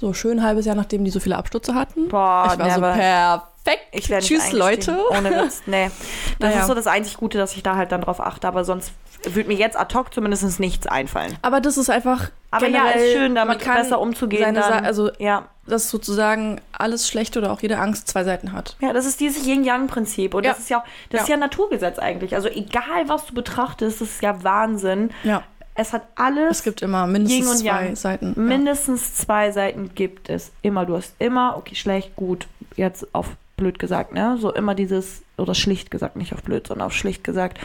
So 0.00 0.12
schön 0.12 0.38
ein 0.38 0.44
halbes 0.44 0.64
Jahr, 0.66 0.76
nachdem 0.76 1.04
die 1.04 1.10
so 1.10 1.20
viele 1.20 1.36
Abstürze 1.36 1.74
hatten. 1.74 2.08
Boah, 2.08 2.50
ich 2.52 2.58
war 2.58 2.70
so 2.70 2.80
never. 2.80 3.42
Perfekt. 3.68 3.88
Ich 3.92 4.10
werde 4.10 4.26
Tschüss, 4.26 4.52
Leute. 4.52 4.98
Ohne 5.10 5.30
Witz. 5.30 5.62
Nee. 5.66 5.90
Das 6.38 6.50
Naja. 6.50 6.60
ist 6.62 6.66
so 6.66 6.74
das 6.74 6.86
einzig 6.86 7.16
Gute, 7.16 7.38
dass 7.38 7.54
ich 7.56 7.62
da 7.62 7.76
halt 7.76 7.92
dann 7.92 8.00
drauf 8.00 8.20
achte, 8.20 8.46
aber 8.48 8.64
sonst 8.64 8.92
würde 9.24 9.48
mir 9.48 9.56
jetzt 9.56 9.76
ad 9.78 9.94
hoc 9.96 10.14
zumindest 10.14 10.60
nichts 10.60 10.86
einfallen. 10.86 11.36
Aber 11.42 11.60
das 11.60 11.76
ist 11.76 11.90
einfach. 11.90 12.30
Aber 12.50 12.66
ja, 12.68 12.82
generell, 12.84 13.06
ist 13.08 13.12
schön, 13.12 13.34
damit 13.34 13.58
besser 13.64 14.00
umzugehen. 14.00 14.54
Dann. 14.54 14.84
also, 14.84 15.10
ja. 15.18 15.48
dass 15.66 15.90
sozusagen 15.90 16.60
alles 16.72 17.08
Schlechte 17.08 17.40
oder 17.40 17.52
auch 17.52 17.60
jede 17.60 17.78
Angst 17.78 18.08
zwei 18.08 18.24
Seiten 18.24 18.52
hat. 18.52 18.76
Ja, 18.80 18.92
das 18.92 19.04
ist 19.06 19.20
dieses 19.20 19.44
Yin-Yang-Prinzip. 19.46 20.34
Und 20.34 20.44
Ja. 20.44 20.52
das 20.52 20.60
ist 20.60 20.70
ja 20.70 20.78
auch, 20.78 20.84
das 21.10 21.22
ist 21.22 21.28
Ja. 21.28 21.34
ja 21.34 21.40
Naturgesetz 21.40 21.98
eigentlich. 21.98 22.34
Also 22.34 22.48
egal, 22.48 23.08
was 23.08 23.26
du 23.26 23.34
betrachtest, 23.34 24.00
das 24.00 24.08
ist 24.08 24.22
ja 24.22 24.42
Wahnsinn. 24.44 25.10
Ja. 25.24 25.42
Es 25.74 25.92
hat 25.92 26.06
alles, 26.16 26.58
Es 26.58 26.62
gibt 26.64 26.82
immer 26.82 27.06
mindestens 27.06 27.60
zwei 27.60 27.84
Yang. 27.84 27.96
Seiten. 27.96 28.34
Ja. 28.36 28.42
mindestens 28.42 29.14
zwei 29.14 29.50
Seiten 29.52 29.90
gibt 29.94 30.28
es. 30.28 30.50
Immer, 30.62 30.86
du 30.86 30.96
hast 30.96 31.14
immer, 31.18 31.56
okay, 31.56 31.74
schlecht, 31.74 32.16
gut, 32.16 32.46
jetzt 32.76 33.14
auf 33.14 33.26
blöd 33.58 33.78
gesagt, 33.78 34.14
ne? 34.14 34.38
So 34.40 34.52
immer 34.54 34.74
dieses, 34.74 35.22
oder 35.36 35.54
schlicht 35.54 35.90
gesagt, 35.90 36.16
nicht 36.16 36.32
auf 36.32 36.42
blöd, 36.42 36.66
sondern 36.66 36.86
auf 36.86 36.94
schlicht 36.94 37.22
gesagt, 37.22 37.58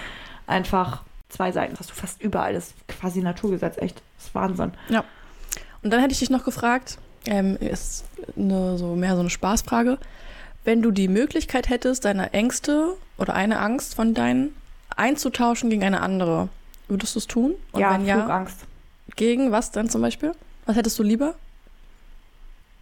einfach 0.45 1.03
zwei 1.29 1.53
Seiten. 1.53 1.71
Das 1.71 1.81
hast 1.81 1.91
du 1.91 1.95
fast 1.95 2.21
überall. 2.21 2.53
Das 2.53 2.67
ist 2.67 2.87
quasi 2.89 3.21
Naturgesetz, 3.21 3.77
echt. 3.77 4.01
Das 4.17 4.27
ist 4.27 4.35
Wahnsinn. 4.35 4.73
Und 5.81 5.91
dann 5.91 6.01
hätte 6.01 6.11
ich 6.11 6.19
dich 6.19 6.29
noch 6.29 6.43
gefragt, 6.43 6.97
ähm, 7.25 7.57
ist 7.57 8.05
eine, 8.37 8.77
so 8.77 8.95
mehr 8.95 9.15
so 9.15 9.21
eine 9.21 9.29
Spaßfrage. 9.29 9.97
Wenn 10.63 10.81
du 10.81 10.91
die 10.91 11.07
Möglichkeit 11.07 11.69
hättest, 11.69 12.05
deine 12.05 12.33
Ängste 12.33 12.95
oder 13.17 13.33
eine 13.33 13.59
Angst 13.59 13.95
von 13.95 14.13
deinen 14.13 14.55
einzutauschen 14.95 15.69
gegen 15.69 15.83
eine 15.83 16.01
andere, 16.01 16.49
würdest 16.87 17.15
du 17.15 17.19
es 17.19 17.27
tun? 17.27 17.55
Und 17.71 17.81
ja, 17.81 17.93
wenn 17.93 18.05
ja, 18.05 18.19
Flugangst. 18.19 18.59
gegen 19.15 19.51
was 19.51 19.71
dann 19.71 19.89
zum 19.89 20.01
Beispiel? 20.01 20.31
Was 20.65 20.75
hättest 20.75 20.97
du 20.99 21.03
lieber? 21.03 21.35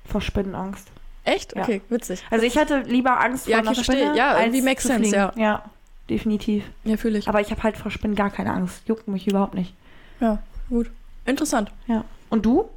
Vor 0.06 0.22
Spinnenangst. 0.22 0.91
Echt? 1.24 1.56
Ja. 1.56 1.62
Okay, 1.64 1.82
witzig. 1.90 2.24
Also 2.32 2.46
ich 2.46 2.58
hatte 2.58 2.80
lieber 2.82 3.20
Angst 3.20 3.48
Ja, 3.48 3.58
vor 3.58 3.62
einer 3.62 3.72
okay, 3.72 3.76
verstehe. 3.84 4.06
Spinne, 4.06 4.18
Ja, 4.18 4.40
irgendwie 4.40 4.62
makes 4.62 4.84
sense, 4.84 5.00
fliegen. 5.10 5.16
ja. 5.16 5.34
Ja, 5.36 5.64
definitiv. 6.10 6.64
Ja, 6.84 6.98
fühle 6.98 7.20
ich. 7.20 7.28
Aber 7.28 7.42
ich 7.42 7.52
habe 7.52 7.62
halt 7.64 7.78
vor 7.78 7.92
Spinnen 7.92 8.16
gar 8.16 8.30
keine 8.32 8.52
Angst. 8.54 8.82
Juckt 8.88 9.08
mich 9.08 9.28
überhaupt 9.28 9.54
nicht. 9.54 9.74
Ja, 10.20 10.40
gut. 10.70 10.90
Interessant. 11.26 11.72
Ja. 11.88 12.04
Und 12.30 12.46
du? 12.46 12.70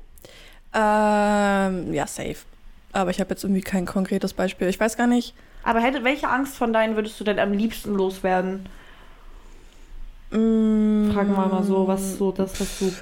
Ähm, 0.75 1.93
ja, 1.95 2.07
safe. 2.07 2.37
Aber 2.93 3.11
ich 3.11 3.21
habe 3.21 3.31
jetzt 3.31 3.45
irgendwie 3.45 3.61
kein 3.63 3.87
konkretes 3.87 4.35
Beispiel. 4.35 4.69
Ich 4.69 4.79
weiß 4.79 4.97
gar 4.97 5.07
nicht. 5.07 5.35
Aber 5.63 5.81
hätte, 5.81 6.05
welche 6.05 6.29
Angst 6.29 6.57
von 6.57 6.73
deinen 6.73 6.97
würdest 6.97 7.19
du 7.19 7.25
denn 7.25 7.39
am 7.39 7.53
liebsten 7.53 7.95
loswerden? 7.95 8.67
Mm, 10.31 11.11
Fragen 11.13 11.33
wir 11.33 11.47
mal 11.47 11.63
so, 11.65 11.87
was 11.87 12.19
so 12.19 12.33
das, 12.33 12.61
was 12.61 12.79
du. 12.79 12.93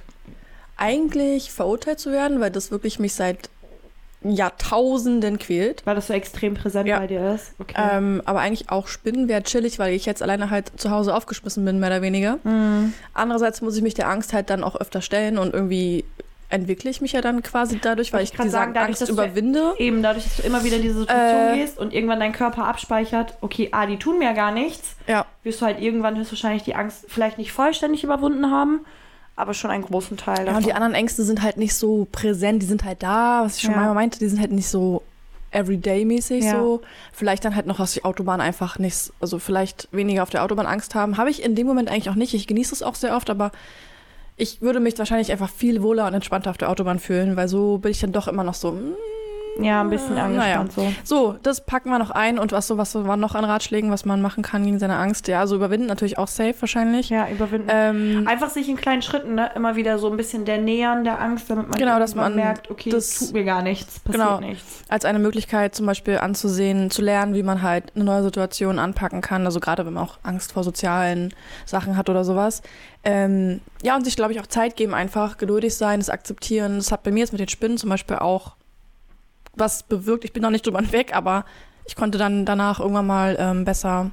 Eigentlich 0.77 1.51
verurteilt 1.52 1.98
zu 2.01 2.12
werden, 2.12 2.40
weil 2.40 2.51
das 2.51 2.70
wirklich 2.70 2.98
mich 2.98 3.14
seit 3.14 3.51
Jahrtausenden 4.31 5.39
quält. 5.39 5.82
Weil 5.85 5.94
das 5.94 6.07
so 6.07 6.12
extrem 6.12 6.55
präsent 6.55 6.89
Ja. 6.89 6.99
bei 6.99 7.07
dir 7.07 7.35
ist. 7.35 7.55
Okay. 7.59 7.74
Ähm, 7.77 8.23
aber 8.24 8.40
eigentlich 8.40 8.70
auch 8.70 8.86
Spinnen 8.86 9.28
wäre 9.28 9.43
chillig, 9.43 9.78
weil 9.78 9.93
ich 9.94 10.07
jetzt 10.07 10.23
alleine 10.23 10.51
halt 10.51 10.73
zu 10.81 10.90
Hause 10.90 11.15
aufgeschmissen 11.15 11.65
bin, 11.65 11.81
mehr 11.81 11.89
oder 11.90 12.03
weniger. 12.03 12.39
Mhm. 12.44 12.93
Andererseits 13.15 13.61
muss 13.62 13.77
ich 13.77 13.82
mich 13.82 13.94
der 13.94 14.09
Angst 14.09 14.32
halt 14.32 14.51
dann 14.51 14.62
auch 14.65 14.77
öfter 14.77 15.01
stellen 15.03 15.39
und 15.39 15.53
irgendwie 15.55 16.05
entwickle 16.49 16.90
ich 16.90 17.01
mich 17.01 17.12
ja 17.12 17.23
dann 17.23 17.43
quasi 17.43 17.78
dadurch, 17.81 18.12
weil 18.12 18.20
Wollte 18.20 18.24
ich 18.24 18.35
ich 18.35 18.40
diese 18.40 18.51
sagen, 18.51 18.74
dadurch, 18.74 18.89
Angst 18.89 19.01
dass 19.01 19.09
du- 19.09 19.15
überwinde. 19.15 19.73
Eben 19.78 20.03
dadurch, 20.03 20.24
dass 20.24 20.36
du 20.36 20.43
immer 20.43 20.62
wieder 20.65 20.77
in 20.77 20.82
diese 20.82 20.99
Situation 20.99 21.55
Äh. 21.55 21.57
gehst 21.57 21.78
und 21.78 21.94
irgendwann 21.94 22.20
dein 22.20 22.32
Körper 22.32 22.66
abspeichert, 22.66 23.39
okay, 23.40 23.70
ah, 23.73 23.86
die 23.86 23.97
tun 23.99 24.19
mir 24.19 24.35
gar 24.35 24.53
nichts, 24.53 24.97
Ja. 25.07 25.24
wirst 25.44 25.62
du 25.62 25.65
halt 25.66 25.81
irgendwann 25.81 26.19
höchstwahrscheinlich 26.19 26.62
die 26.62 26.74
Angst 26.74 27.07
vielleicht 27.09 27.39
nicht 27.39 27.53
vollständig 27.53 28.05
überwunden 28.05 28.51
haben, 28.51 28.85
aber 29.36 29.54
schon 29.54 29.70
einen 29.70 29.84
großen 29.84 30.16
Teil 30.16 30.38
Ja, 30.38 30.44
davon. 30.44 30.56
und 30.59 30.66
die 30.66 30.72
anderen 30.74 30.94
Ängste 30.94 31.22
sind 31.24 31.42
halt 31.42 31.56
nicht 31.56 31.74
so 31.74 32.06
präsent, 32.12 32.62
die 32.62 32.66
sind 32.66 32.84
halt 32.84 33.02
da, 33.02 33.42
was 33.44 33.56
ich 33.56 33.62
schon 33.62 33.72
Ja. 33.72 33.78
mal 33.80 33.94
meinte, 33.94 34.18
die 34.18 34.28
sind 34.28 34.40
halt 34.40 34.52
nicht 34.52 34.68
so 34.68 35.02
everyday-mäßig 35.52 36.44
Ja. 36.44 36.52
so. 36.52 36.80
Vielleicht 37.12 37.44
dann 37.44 37.54
halt 37.54 37.66
noch 37.66 37.78
aus 37.80 37.94
der 37.94 38.06
Autobahn 38.06 38.40
einfach 38.40 38.78
nichts, 38.78 39.12
also 39.20 39.38
vielleicht 39.38 39.88
weniger 39.92 40.22
auf 40.22 40.30
der 40.30 40.42
Autobahn 40.44 40.66
Angst 40.66 40.94
haben. 40.94 41.16
Habe 41.18 41.30
ich 41.30 41.42
in 41.42 41.54
dem 41.54 41.66
Moment 41.66 41.88
eigentlich 41.90 42.10
auch 42.10 42.14
nicht. 42.14 42.34
Ich 42.34 42.46
genieße 42.46 42.74
es 42.74 42.82
auch 42.82 42.94
sehr 42.94 43.16
oft, 43.16 43.28
aber 43.30 43.52
ich 44.36 44.62
würde 44.62 44.80
mich 44.80 44.98
wahrscheinlich 44.98 45.30
einfach 45.30 45.50
viel 45.50 45.82
wohler 45.82 46.06
und 46.06 46.14
entspannter 46.14 46.50
auf 46.50 46.56
der 46.59 46.70
Autobahn 46.70 46.98
fühlen, 46.98 47.36
weil 47.36 47.48
so 47.48 47.78
bin 47.78 47.90
ich 47.90 48.00
dann 48.00 48.12
doch 48.12 48.28
immer 48.28 48.44
noch 48.44 48.54
so, 48.54 48.72
mm, 48.72 48.94
ja, 49.60 49.80
ein 49.82 49.90
bisschen 49.90 50.14
Naja. 50.14 50.60
angespannt 50.60 50.72
so. 50.72 50.92
So, 51.04 51.36
das 51.42 51.60
packen 51.64 51.90
wir 51.90 51.98
noch 51.98 52.10
ein 52.10 52.38
und 52.38 52.52
was 52.52 52.66
so, 52.66 52.78
was 52.78 52.92
so 52.92 53.06
war 53.06 53.16
noch 53.16 53.34
an 53.34 53.44
Ratschlägen, 53.44 53.90
was 53.90 54.04
man 54.04 54.22
machen 54.22 54.42
kann 54.42 54.64
gegen 54.64 54.78
seine 54.78 54.96
Angst. 54.96 55.28
Ja, 55.28 55.46
so 55.46 55.56
überwinden 55.56 55.86
natürlich 55.86 56.16
auch 56.18 56.28
safe 56.28 56.54
wahrscheinlich. 56.60 57.10
Ja, 57.10 57.28
überwinden. 57.28 57.68
Ähm, 57.70 58.24
Einfach 58.26 58.48
sich 58.50 58.68
in 58.68 58.76
kleinen 58.76 59.02
Schritten 59.02 59.34
ne, 59.34 59.50
immer 59.54 59.76
wieder 59.76 59.98
so 59.98 60.10
ein 60.10 60.16
bisschen 60.16 60.44
der 60.44 60.58
Nähern 60.58 61.04
der 61.04 61.20
Angst, 61.20 61.50
damit 61.50 61.68
man 61.68 61.78
Genau, 61.78 61.98
dass 61.98 62.14
man 62.14 62.34
merkt, 62.34 62.70
okay, 62.70 62.90
das- 62.90 63.10
das 63.10 63.18
tut 63.28 63.32
mir 63.34 63.44
gar 63.44 63.62
nichts, 63.62 64.00
passiert 64.00 64.24
Genau. 64.24 64.40
nichts. 64.40 64.82
als 64.88 65.04
eine 65.04 65.18
Möglichkeit 65.18 65.74
zum 65.74 65.86
Beispiel 65.86 66.18
anzusehen, 66.18 66.90
zu 66.90 67.02
lernen, 67.02 67.34
wie 67.34 67.42
man 67.42 67.62
halt 67.62 67.92
eine 67.94 68.04
neue 68.04 68.22
Situation 68.22 68.78
anpacken 68.78 69.20
kann. 69.20 69.44
Also 69.46 69.60
gerade 69.60 69.84
wenn 69.86 69.92
man 69.94 70.04
auch 70.04 70.18
Angst 70.22 70.52
vor 70.52 70.64
sozialen 70.64 71.32
Sachen 71.66 71.96
hat 71.96 72.08
oder 72.10 72.24
sowas. 72.24 72.62
Ähm, 73.04 73.60
ja, 73.82 73.96
und 73.96 74.04
sich, 74.04 74.16
glaube 74.16 74.32
ich, 74.32 74.40
auch 74.40 74.46
Zeit 74.46 74.76
geben, 74.76 74.94
einfach 74.94 75.36
geduldig 75.38 75.74
sein, 75.76 76.00
es 76.00 76.08
akzeptieren. 76.10 76.76
Das 76.76 76.92
hat 76.92 77.02
bei 77.02 77.10
mir 77.10 77.20
jetzt 77.20 77.32
mit 77.32 77.40
den 77.40 77.48
Spinnen 77.48 77.76
zum 77.78 77.90
Beispiel 77.90 78.16
auch 78.16 78.52
was 79.54 79.82
bewirkt. 79.82 80.24
Ich 80.24 80.32
bin 80.32 80.42
noch 80.42 80.50
nicht 80.50 80.66
drüber 80.66 80.92
weg, 80.92 81.14
aber 81.14 81.44
ich 81.84 81.96
konnte 81.96 82.18
dann 82.18 82.44
danach 82.44 82.80
irgendwann 82.80 83.06
mal 83.06 83.36
ähm, 83.38 83.64
besser 83.64 84.10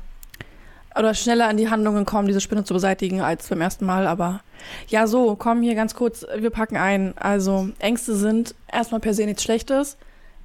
oder 0.98 1.14
schneller 1.14 1.50
in 1.50 1.58
die 1.58 1.70
Handlungen 1.70 2.06
kommen, 2.06 2.28
diese 2.28 2.42
Spinne 2.42 2.64
zu 2.64 2.74
beseitigen, 2.74 3.22
als 3.22 3.48
beim 3.48 3.62
ersten 3.62 3.86
Mal. 3.86 4.08
Aber 4.08 4.42
ja, 4.88 5.08
so, 5.08 5.36
komm 5.36 5.62
hier 5.62 5.76
ganz 5.76 5.94
kurz, 5.94 6.26
wir 6.36 6.50
packen 6.50 6.78
ein. 6.78 7.14
Also 7.18 7.70
Ängste 7.80 8.16
sind 8.16 8.56
erstmal 8.72 9.00
per 9.00 9.14
se 9.14 9.26
nichts 9.26 9.44
Schlechtes. 9.44 9.98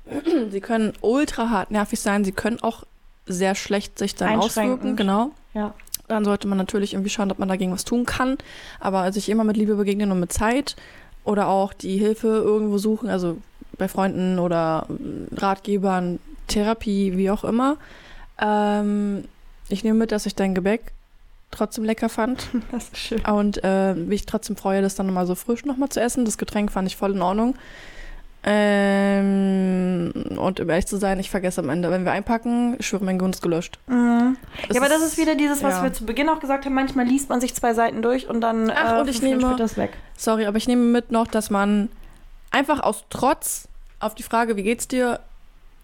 Sie 0.51 0.61
können 0.61 0.93
ultra 1.01 1.51
hart 1.51 1.71
nervig 1.71 1.99
sein, 1.99 2.25
sie 2.25 2.33
können 2.33 2.63
auch 2.63 2.85
sehr 3.27 3.55
schlecht 3.55 3.99
sich 3.99 4.15
dann 4.15 4.39
auswirken. 4.39 4.97
Genau. 4.97 5.31
Ja. 5.55 5.73
Dann 6.09 6.27
sollte 6.27 6.47
man 6.47 6.59
natürlich 6.59 6.93
irgendwie 6.93 7.09
schauen, 7.09 7.31
ob 7.31 7.39
man 7.39 7.49
dagegen 7.49 7.73
was 7.73 7.87
tun 7.87 8.05
kann. 8.05 8.37
Aber 8.81 9.11
sich 9.13 9.31
immer 9.31 9.45
mit 9.45 9.57
Liebe 9.57 9.77
begegnen 9.77 10.13
und 10.13 10.21
mit 10.21 10.31
Zeit 10.31 10.77
oder 11.25 11.49
auch 11.49 11.73
die 11.73 11.97
Hilfe 11.97 12.29
irgendwo 12.29 12.77
suchen, 12.77 13.09
also 13.09 13.39
bei 13.79 13.89
Freunden 13.89 14.39
oder 14.39 14.87
Ratgebern, 15.37 16.19
Therapie, 16.49 17.17
wie 17.17 17.31
auch 17.31 17.45
immer. 17.45 17.77
Ähm, 18.41 19.25
ich 19.69 19.85
nehme 19.85 19.99
mit, 19.99 20.13
dass 20.13 20.27
ich 20.27 20.35
dein 20.35 20.55
Gebäck 20.55 20.93
trotzdem 21.51 21.85
lecker 21.85 22.09
fand 22.09 22.49
Das 22.73 22.85
ist 22.89 22.97
schön. 22.99 23.21
und 23.27 23.61
äh, 23.63 23.95
mich 23.95 24.27
trotzdem 24.27 24.57
freue, 24.57 24.83
das 24.83 24.95
dann 24.97 25.07
nochmal 25.07 25.27
so 25.27 25.35
frisch 25.35 25.65
nochmal 25.65 25.89
zu 25.89 26.01
essen. 26.01 26.25
Das 26.25 26.39
Getränk 26.39 26.73
fand 26.73 26.89
ich 26.89 26.97
voll 26.97 27.13
in 27.13 27.23
Ordnung. 27.23 27.55
Ähm, 28.47 30.13
und 30.37 30.61
um 30.61 30.69
ehrlich 30.69 30.87
zu 30.87 30.99
sein, 30.99 31.19
ich 31.19 31.31
vergesse 31.31 31.63
am 31.63 31.71
Ende, 31.71 31.91
wenn 31.91 32.05
wir 32.05 32.13
einpacken, 32.13 32.77
ich 32.79 32.87
schwöre, 32.87 33.03
mein 33.03 33.19
ist 33.19 33.41
gelöscht. 33.41 33.79
Mhm. 33.87 34.37
Ja, 34.71 34.81
aber 34.81 34.91
das 34.91 35.03
ist 35.03 35.17
wieder 35.17 35.35
dieses, 35.35 35.63
was 35.63 35.77
ja. 35.77 35.83
wir 35.83 35.93
zu 35.95 36.05
Beginn 36.05 36.29
auch 36.29 36.41
gesagt 36.41 36.67
haben. 36.67 36.75
Manchmal 36.75 37.07
liest 37.07 37.31
man 37.31 37.41
sich 37.41 37.55
zwei 37.55 37.73
Seiten 37.73 38.03
durch 38.03 38.29
und 38.29 38.43
dann 38.43 38.71
Ach, 38.71 38.99
äh, 38.99 39.01
und 39.01 39.09
ich 39.09 39.23
nehme- 39.23 39.57
ist 39.63 39.79
weg. 39.79 39.93
Sorry, 40.17 40.45
aber 40.45 40.59
ich 40.59 40.69
nehme 40.69 40.83
mit 40.85 41.11
noch, 41.11 41.27
dass 41.27 41.49
man 41.49 41.89
einfach 42.55 42.81
aus 42.81 43.05
Trotz 43.11 43.69
auf 44.01 44.15
die 44.15 44.23
Frage, 44.23 44.57
wie 44.57 44.63
geht's 44.63 44.89
dir, 44.89 45.21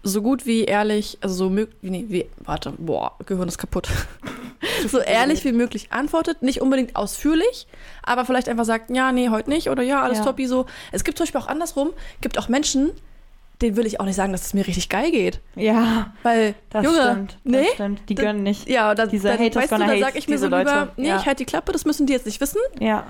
so 0.03 0.21
gut 0.23 0.45
wie 0.47 0.63
ehrlich, 0.63 1.17
also 1.21 1.35
so 1.35 1.49
möglich, 1.49 1.77
nee, 1.81 2.05
wie, 2.07 2.25
warte, 2.39 2.73
boah, 2.77 3.11
Gehirn 3.25 3.47
ist 3.47 3.57
kaputt. 3.59 3.87
so 4.87 4.99
ehrlich 4.99 5.43
wie 5.45 5.51
möglich 5.51 5.91
antwortet, 5.91 6.41
nicht 6.41 6.61
unbedingt 6.61 6.95
ausführlich, 6.95 7.67
aber 8.03 8.25
vielleicht 8.25 8.49
einfach 8.49 8.65
sagt, 8.65 8.89
ja, 8.89 9.11
nee, 9.11 9.29
heute 9.29 9.49
nicht 9.49 9.69
oder 9.69 9.83
ja, 9.83 10.01
alles 10.01 10.19
Ja. 10.19 10.23
toppi 10.25 10.47
so. 10.47 10.65
Es 10.91 11.03
gibt 11.03 11.17
zum 11.17 11.25
Beispiel 11.25 11.41
auch 11.41 11.47
andersrum, 11.47 11.91
gibt 12.21 12.39
auch 12.39 12.47
Menschen, 12.49 12.91
denen 13.61 13.75
will 13.75 13.85
ich 13.85 13.99
auch 13.99 14.05
nicht 14.05 14.15
sagen, 14.15 14.31
dass 14.31 14.41
es 14.47 14.53
mir 14.55 14.65
richtig 14.65 14.89
geil 14.89 15.11
geht, 15.11 15.39
Ja, 15.55 16.11
weil, 16.23 16.55
das 16.71 16.83
Junge, 16.83 17.01
stimmt. 17.01 17.37
Das 17.43 17.51
nee, 17.61 17.67
stimmt. 17.75 18.01
Die 18.09 18.15
gönnen 18.15 18.41
nicht. 18.41 18.67
ja, 18.67 18.95
dann, 18.95 19.09
Diese 19.09 19.27
dann 19.27 19.37
Haters 19.37 19.63
weißt 19.63 19.71
du, 19.73 19.77
dann 19.77 19.99
sag 19.99 20.15
ich 20.15 20.27
mir 20.27 20.39
so 20.39 20.45
lieber, 20.47 20.63
Leute. 20.63 20.89
nee, 20.97 21.09
Ja. 21.09 21.17
ich 21.19 21.27
halt 21.27 21.37
die 21.39 21.45
Klappe, 21.45 21.71
das 21.73 21.85
müssen 21.85 22.07
die 22.07 22.13
jetzt 22.13 22.25
nicht 22.25 22.41
wissen. 22.41 22.59
Ja. 22.79 23.05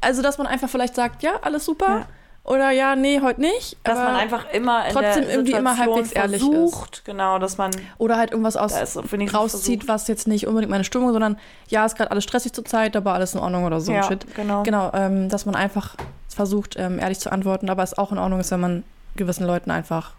Also, 0.00 0.22
dass 0.22 0.38
man 0.38 0.46
einfach 0.46 0.68
vielleicht 0.68 0.94
sagt, 0.94 1.22
ja, 1.24 1.32
alles 1.42 1.64
super. 1.64 1.86
Ja. 1.88 2.06
Oder 2.44 2.70
ja, 2.72 2.96
nee, 2.96 3.20
heute 3.20 3.40
nicht. 3.40 3.76
Dass 3.84 3.98
aber- 3.98 4.10
man 4.12 4.20
einfach 4.20 4.50
immer 4.52 4.86
in 4.86 4.92
trotzdem 4.92 5.24
der 5.24 5.32
irgendwie 5.32 5.52
immer 5.52 5.70
Situation 5.74 5.94
halbwegs 5.96 6.12
ehrlich 6.12 6.42
versucht, 6.42 7.04
genau, 7.04 7.38
dass 7.38 7.56
man 7.56 7.70
Oder 7.98 8.16
halt 8.16 8.32
irgendwas 8.32 8.56
aus 8.56 8.72
ist 8.72 8.98
rauszieht, 9.32 9.86
was 9.86 10.08
jetzt 10.08 10.26
nicht 10.26 10.48
unbedingt 10.48 10.70
meine 10.70 10.82
Stimmung, 10.84 11.12
sondern 11.12 11.38
ja, 11.68 11.86
ist 11.86 11.96
gerade 11.96 12.10
alles 12.10 12.24
stressig 12.24 12.52
zur 12.52 12.64
Zeit, 12.64 12.96
aber 12.96 13.14
alles 13.14 13.34
in 13.34 13.40
Ordnung 13.40 13.64
oder 13.64 13.80
so 13.80 13.92
ein 13.92 13.96
ja, 13.98 14.02
Shit. 14.02 14.26
genau. 14.34 14.64
Genau, 14.64 14.90
ähm, 14.92 15.28
dass 15.28 15.46
man 15.46 15.54
einfach 15.54 15.94
versucht, 16.28 16.74
ähm, 16.78 16.98
ehrlich 16.98 17.20
zu 17.20 17.30
antworten, 17.30 17.70
aber 17.70 17.84
es 17.84 17.96
auch 17.96 18.10
in 18.10 18.18
Ordnung 18.18 18.40
ist, 18.40 18.50
wenn 18.50 18.60
man 18.60 18.82
gewissen 19.14 19.46
Leuten 19.46 19.70
einfach 19.70 20.14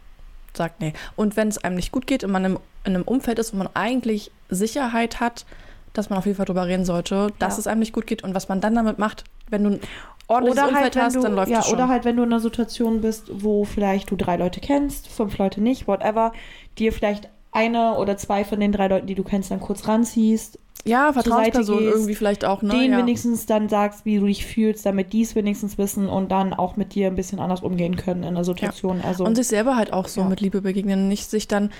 sagt, 0.54 0.80
nee. 0.80 0.94
Und 1.18 1.36
wenn 1.36 1.50
es 1.50 1.58
einem 1.58 1.76
nicht 1.76 1.92
gut 1.92 2.08
geht 2.08 2.24
und 2.24 2.32
man 2.32 2.46
im, 2.46 2.60
in 2.86 2.96
einem 2.96 3.04
Umfeld 3.04 3.38
ist, 3.40 3.54
wo 3.54 3.58
man 3.58 3.68
eigentlich 3.74 4.32
Sicherheit 4.50 5.20
hat, 5.20 5.46
dass 5.94 6.10
man 6.10 6.20
auf 6.20 6.26
jeden 6.26 6.38
Fall 6.38 6.46
drüber 6.46 6.68
reden 6.68 6.86
sollte, 6.86 7.34
dass 7.40 7.56
Ja. 7.56 7.60
es 7.62 7.68
einem 7.68 7.80
nicht 7.80 7.94
gut 7.94 8.08
geht 8.08 8.24
und 8.24 8.34
was 8.34 8.48
man 8.50 8.62
dann 8.62 8.76
damit 8.76 8.98
macht, 8.98 9.24
wenn 9.50 9.64
du 9.64 9.80
ordentliches 10.28 10.64
Oder 10.64 10.70
Umfeld 10.70 10.84
halt, 10.84 10.96
wenn 10.96 11.04
hast, 11.04 11.16
du, 11.16 11.22
dann 11.22 11.36
läuft 11.36 11.52
ja, 11.52 11.60
es 11.60 11.66
schon. 11.66 11.76
oder 11.76 11.88
halt, 11.88 12.06
wenn 12.06 12.18
du 12.18 12.24
in 12.24 12.32
einer 12.32 12.40
Situation 12.40 13.02
bist, 13.02 13.30
wo 13.32 13.66
vielleicht 13.66 14.12
du 14.12 14.16
drei 14.16 14.38
Leute 14.38 14.60
kennst, 14.60 15.08
fünf 15.08 15.38
Leute 15.38 15.62
nicht, 15.62 15.88
whatever, 15.88 16.34
dir 16.78 16.94
vielleicht 16.94 17.30
eine 17.52 17.98
oder 17.98 18.18
zwei 18.18 18.44
von 18.44 18.60
den 18.60 18.72
drei 18.72 18.88
Leuten, 18.88 19.08
die 19.08 19.16
du 19.16 19.24
kennst, 19.24 19.52
dann 19.52 19.60
kurz 19.60 19.88
ranziehst, 19.88 20.60
ja, 20.86 21.14
Vertrauensperson 21.14 21.80
gehst, 21.80 21.94
irgendwie 21.94 22.16
vielleicht 22.16 22.44
auch, 22.44 22.62
ne? 22.62 22.70
denen 22.74 22.92
ja. 22.94 22.98
wenigstens 23.00 23.46
dann 23.46 23.70
sagst, 23.70 24.04
wie 24.04 24.20
du 24.20 24.26
dich 24.26 24.46
fühlst, 24.46 24.86
damit 24.86 25.14
die 25.14 25.22
es 25.22 25.34
wenigstens 25.34 25.78
wissen 25.78 26.10
und 26.10 26.30
dann 26.30 26.54
auch 26.54 26.76
mit 26.76 26.94
dir 26.94 27.08
ein 27.08 27.16
bisschen 27.16 27.40
anders 27.40 27.62
umgehen 27.62 27.96
können 27.96 28.24
in 28.24 28.36
der 28.36 28.44
Situation. 28.44 29.02
Also 29.02 29.24
Und 29.24 29.36
sich 29.36 29.48
selber 29.48 29.78
halt 29.78 29.94
auch 29.94 30.10
so 30.10 30.22
Ja. 30.22 30.28
mit 30.28 30.42
Liebe 30.42 30.62
begegnen. 30.62 31.08
Nicht 31.08 31.30
sich 31.30 31.48
dann, 31.48 31.72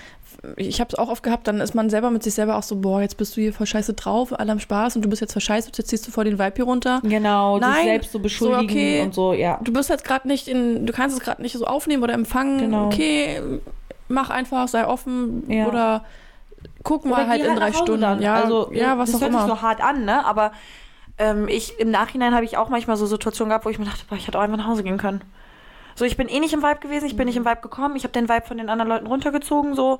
ich 0.56 0.80
habe 0.80 0.88
es 0.90 0.96
auch 0.96 1.10
oft 1.10 1.22
gehabt, 1.22 1.48
dann 1.50 1.60
ist 1.60 1.76
man 1.76 1.90
selber 1.90 2.12
mit 2.12 2.24
sich 2.24 2.34
selber 2.34 2.56
auch 2.56 2.64
so, 2.64 2.78
boah, 2.78 3.02
jetzt 3.02 3.18
bist 3.18 3.36
du 3.36 3.42
hier 3.42 3.52
voll 3.52 3.68
scheiße 3.68 3.94
drauf, 3.94 4.40
alle 4.40 4.54
am 4.54 4.60
Spaß 4.62 4.96
und 4.96 5.04
du 5.04 5.10
bist 5.10 5.22
jetzt 5.22 5.34
voll 5.34 5.42
scheiße, 5.42 5.70
jetzt 5.76 5.90
ziehst 5.90 6.08
du 6.08 6.12
vor 6.12 6.24
den 6.24 6.40
Vibe 6.40 6.54
hier 6.56 6.66
runter. 6.66 7.02
genau, 7.04 7.58
sich 7.58 7.68
Nein, 7.68 7.86
selbst 7.86 8.12
so 8.14 8.20
beschuldigen 8.20 8.64
okay. 8.72 9.02
und 9.02 9.14
so, 9.14 9.34
ja. 9.34 9.60
Du 9.64 9.74
bist 9.74 9.90
jetzt 9.90 10.06
gerade 10.06 10.30
nicht 10.30 10.48
in, 10.48 10.86
du 10.86 10.94
kannst 10.94 11.18
es 11.18 11.22
gerade 11.22 11.42
nicht 11.42 11.58
so 11.58 11.66
aufnehmen 11.66 12.04
oder 12.04 12.14
empfangen. 12.14 12.58
Genau. 12.60 12.86
Okay, 12.86 13.42
mach 14.08 14.30
einfach, 14.30 14.68
sei 14.70 14.88
offen 14.88 15.44
Ja. 15.50 15.68
oder 15.68 16.06
guck 16.84 17.06
mal 17.06 17.28
halt 17.28 17.42
in 17.42 17.56
drei 17.56 17.56
nach 17.56 17.68
Hause 17.68 17.78
Stunden. 17.78 18.02
dann. 18.02 18.22
Ja, 18.22 18.36
also, 18.36 18.72
ja, 18.74 18.98
was 18.98 19.12
das 19.12 19.18
auch 19.18 19.22
hört 19.22 19.32
immer. 19.32 19.46
sich 19.46 19.50
so 19.50 19.62
hart 19.62 19.82
an, 19.82 20.06
ne? 20.06 20.26
Aber 20.26 20.52
ähm, 21.18 21.48
ich 21.48 21.80
im 21.80 21.92
Nachhinein 21.92 22.34
habe 22.34 22.46
ich 22.46 22.58
auch 22.58 22.70
manchmal 22.70 22.98
so 22.98 23.06
Situationen 23.06 23.50
gehabt, 23.50 23.66
wo 23.66 23.70
ich 23.70 23.80
mir 23.80 23.86
dachte, 23.86 24.04
boah, 24.10 24.16
ich 24.16 24.28
hätte 24.28 24.38
auch 24.38 24.44
einfach 24.44 24.58
nach 24.58 24.68
Hause 24.68 24.84
gehen 24.84 24.98
können. 24.98 25.22
So, 25.96 26.06
ich 26.06 26.18
bin 26.18 26.28
eh 26.28 26.40
nicht 26.40 26.54
im 26.54 26.64
Vibe 26.64 26.80
gewesen, 26.80 27.06
ich 27.06 27.16
bin 27.16 27.28
nicht 27.28 27.38
im 27.38 27.46
Vibe 27.46 27.62
gekommen, 27.62 27.96
ich 27.96 28.04
habe 28.04 28.14
den 28.14 28.28
Vibe 28.28 28.48
von 28.48 28.58
den 28.58 28.70
anderen 28.70 28.90
Leuten 28.90 29.08
runtergezogen, 29.08 29.76
so. 29.76 30.00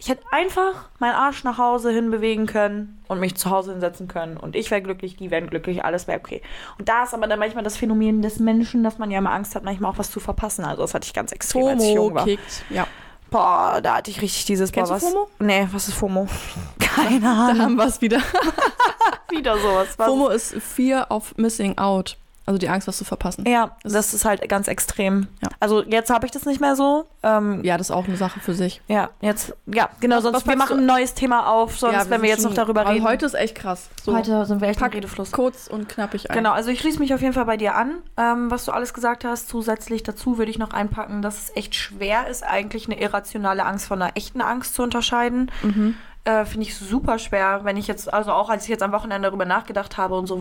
Ich 0.00 0.08
hätte 0.08 0.24
einfach 0.32 0.88
meinen 0.98 1.14
Arsch 1.14 1.44
nach 1.44 1.58
Hause 1.58 1.92
hinbewegen 1.92 2.46
können 2.46 3.04
und 3.06 3.20
mich 3.20 3.36
zu 3.36 3.50
Hause 3.50 3.70
hinsetzen 3.72 4.08
können. 4.08 4.36
Und 4.36 4.56
ich 4.56 4.68
wäre 4.72 4.82
glücklich, 4.82 5.16
die 5.16 5.30
wären 5.30 5.48
glücklich, 5.48 5.84
alles 5.84 6.08
wäre 6.08 6.18
okay. 6.18 6.42
Und 6.76 6.88
da 6.88 7.04
ist 7.04 7.14
aber 7.14 7.28
dann 7.28 7.38
manchmal 7.38 7.62
das 7.62 7.76
Phänomen 7.76 8.20
des 8.20 8.40
Menschen, 8.40 8.82
dass 8.82 8.98
man 8.98 9.12
ja 9.12 9.18
immer 9.18 9.30
Angst 9.30 9.54
hat, 9.54 9.62
manchmal 9.62 9.92
auch 9.92 9.98
was 9.98 10.10
zu 10.10 10.18
verpassen. 10.18 10.64
Also 10.64 10.82
das 10.82 10.94
hatte 10.94 11.06
ich 11.06 11.14
ganz 11.14 11.30
extrem, 11.30 11.66
als 11.66 11.84
ich 11.84 11.94
jung 11.94 12.14
war. 12.14 12.24
kickt. 12.24 12.64
Ja. 12.70 12.88
Boah, 13.32 13.80
da 13.82 13.96
hatte 13.96 14.10
ich 14.10 14.20
richtig 14.22 14.44
dieses 14.44 14.70
Kennst 14.70 14.90
boah, 14.92 14.98
du 14.98 15.04
was. 15.04 15.12
FOMO? 15.12 15.28
Nee, 15.40 15.66
was 15.72 15.88
ist 15.88 15.94
FOMO? 15.94 16.28
Keine 16.78 17.20
Da 17.20 17.48
Ahnung. 17.48 17.62
haben 17.62 17.74
wir 17.76 17.86
es 17.86 18.00
wieder. 18.00 18.18
Wieder 19.30 19.58
sowas. 19.58 19.88
Was 19.96 20.06
FOMO 20.06 20.28
ist 20.28 20.54
Fear 20.60 21.06
of 21.10 21.34
Missing 21.38 21.78
Out. 21.78 22.18
Also 22.44 22.58
die 22.58 22.68
Angst, 22.68 22.88
was 22.88 22.98
zu 22.98 23.04
verpassen. 23.04 23.44
Ja, 23.46 23.76
das 23.84 24.14
ist 24.14 24.24
halt 24.24 24.48
ganz 24.48 24.66
extrem. 24.66 25.28
Ja. 25.42 25.48
Also 25.60 25.82
jetzt 25.84 26.10
habe 26.10 26.26
ich 26.26 26.32
das 26.32 26.44
nicht 26.44 26.60
mehr 26.60 26.74
so. 26.74 27.04
Ähm, 27.22 27.62
Ja, 27.62 27.78
das 27.78 27.88
ist 27.88 27.90
auch 27.92 28.06
eine 28.08 28.16
Sache 28.16 28.40
für 28.40 28.52
sich. 28.54 28.80
ja, 28.88 29.10
jetzt, 29.20 29.54
ja, 29.66 29.88
genau, 30.00 30.20
sonst 30.20 30.38
was 30.38 30.46
wir 30.46 30.56
machen 30.56 30.80
ein 30.80 30.86
neues 30.86 31.14
Thema 31.14 31.46
auf, 31.48 31.78
sonst, 31.78 31.94
ja, 31.94 32.10
wenn 32.10 32.20
wir 32.22 32.28
jetzt 32.28 32.42
noch 32.44 32.54
darüber 32.54 32.88
reden. 32.88 33.04
Heute 33.04 33.26
ist 33.26 33.34
echt 33.34 33.54
krass. 33.54 33.88
So, 34.02 34.16
Heute 34.16 34.44
sind 34.46 34.60
wir 34.60 34.68
echt 34.68 34.80
pack 34.80 34.94
Redefluss. 34.94 35.30
kurz 35.30 35.68
und 35.68 35.88
knappig 35.88 36.30
ein. 36.30 36.36
Genau, 36.36 36.50
also 36.50 36.70
ich 36.70 36.80
schließe 36.80 36.98
mich 36.98 37.14
auf 37.14 37.20
jeden 37.22 37.32
Fall 37.32 37.44
bei 37.44 37.56
dir 37.56 37.76
an, 37.76 37.98
ähm, 38.16 38.50
was 38.50 38.64
du 38.64 38.72
alles 38.72 38.92
gesagt 38.92 39.24
hast. 39.24 39.48
Zusätzlich 39.48 40.02
dazu 40.02 40.36
würde 40.38 40.50
ich 40.50 40.58
noch 40.58 40.72
einpacken, 40.72 41.22
dass 41.22 41.38
es 41.44 41.56
echt 41.56 41.76
schwer 41.76 42.26
ist, 42.26 42.42
eigentlich 42.42 42.86
eine 42.86 43.00
irrationale 43.00 43.64
Angst 43.64 43.86
von 43.86 44.02
einer 44.02 44.16
echten 44.16 44.40
Angst 44.40 44.74
zu 44.74 44.82
unterscheiden. 44.82 45.50
Mhm. 45.62 45.94
Äh, 46.24 46.44
Finde 46.44 46.66
ich 46.66 46.76
super 46.76 47.18
schwer, 47.18 47.60
wenn 47.64 47.76
ich 47.76 47.86
jetzt, 47.88 48.12
also 48.12 48.32
auch 48.32 48.48
als 48.50 48.64
ich 48.64 48.68
jetzt 48.68 48.82
am 48.82 48.92
Wochenende 48.92 49.28
darüber 49.28 49.44
nachgedacht 49.44 49.96
habe 49.96 50.16
und 50.16 50.26
so, 50.26 50.40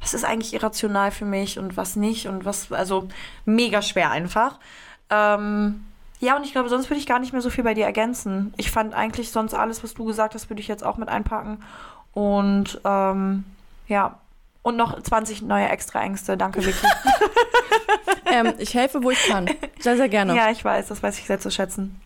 was, 0.00 0.14
ist 0.14 0.24
eigentlich 0.24 0.54
irrational 0.54 1.10
für 1.10 1.24
mich 1.24 1.58
und 1.58 1.76
was 1.76 1.96
nicht 1.96 2.28
und 2.28 2.44
was, 2.44 2.70
also 2.72 3.08
mega 3.44 3.82
schwer 3.82 4.10
einfach. 4.10 4.58
Ähm, 5.10 5.84
ja, 6.20 6.36
und 6.36 6.44
ich 6.44 6.52
glaube, 6.52 6.68
sonst 6.68 6.90
würde 6.90 7.00
ich 7.00 7.06
gar 7.06 7.18
nicht 7.18 7.32
mehr 7.32 7.42
so 7.42 7.50
viel 7.50 7.64
bei 7.64 7.74
dir 7.74 7.84
ergänzen. 7.84 8.54
Ich 8.56 8.70
fand 8.70 8.94
eigentlich 8.94 9.30
sonst 9.30 9.54
alles, 9.54 9.82
was 9.82 9.94
du 9.94 10.04
gesagt 10.04 10.34
hast, 10.34 10.48
würde 10.50 10.60
ich 10.60 10.68
jetzt 10.68 10.84
auch 10.84 10.96
mit 10.96 11.08
einpacken. 11.08 11.62
Und 12.12 12.80
ähm, 12.84 13.44
ja, 13.88 14.18
und 14.62 14.76
noch 14.76 15.00
20 15.02 15.42
neue 15.42 15.68
extra 15.68 16.02
Ängste. 16.02 16.36
Danke, 16.36 16.64
Vicky. 16.64 16.86
Ähm, 18.26 18.54
ich 18.58 18.74
helfe, 18.74 19.02
wo 19.02 19.10
ich 19.10 19.22
kann. 19.26 19.48
Sehr, 19.78 19.96
sehr 19.96 20.08
gerne. 20.08 20.34
ja, 20.34 20.50
ich 20.50 20.64
weiß, 20.64 20.88
das 20.88 21.02
weiß 21.02 21.18
ich 21.18 21.26
sehr 21.26 21.40
zu 21.40 21.50
schätzen. 21.50 22.00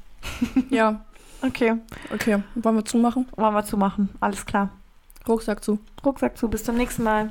ja. 0.70 1.00
Okay, 1.40 1.76
Okay. 2.12 2.42
Wollen 2.56 2.74
wir 2.74 2.84
zumachen? 2.84 3.28
wollen 3.36 3.54
wir 3.54 3.64
zumachen. 3.64 4.08
Alles 4.18 4.44
klar. 4.44 4.70
Rucksack 5.28 5.62
zu. 5.62 5.78
Rucksack 6.04 6.36
zu, 6.36 6.48
bis 6.48 6.64
zum 6.64 6.74
nächsten 6.74 7.04
Mal. 7.04 7.30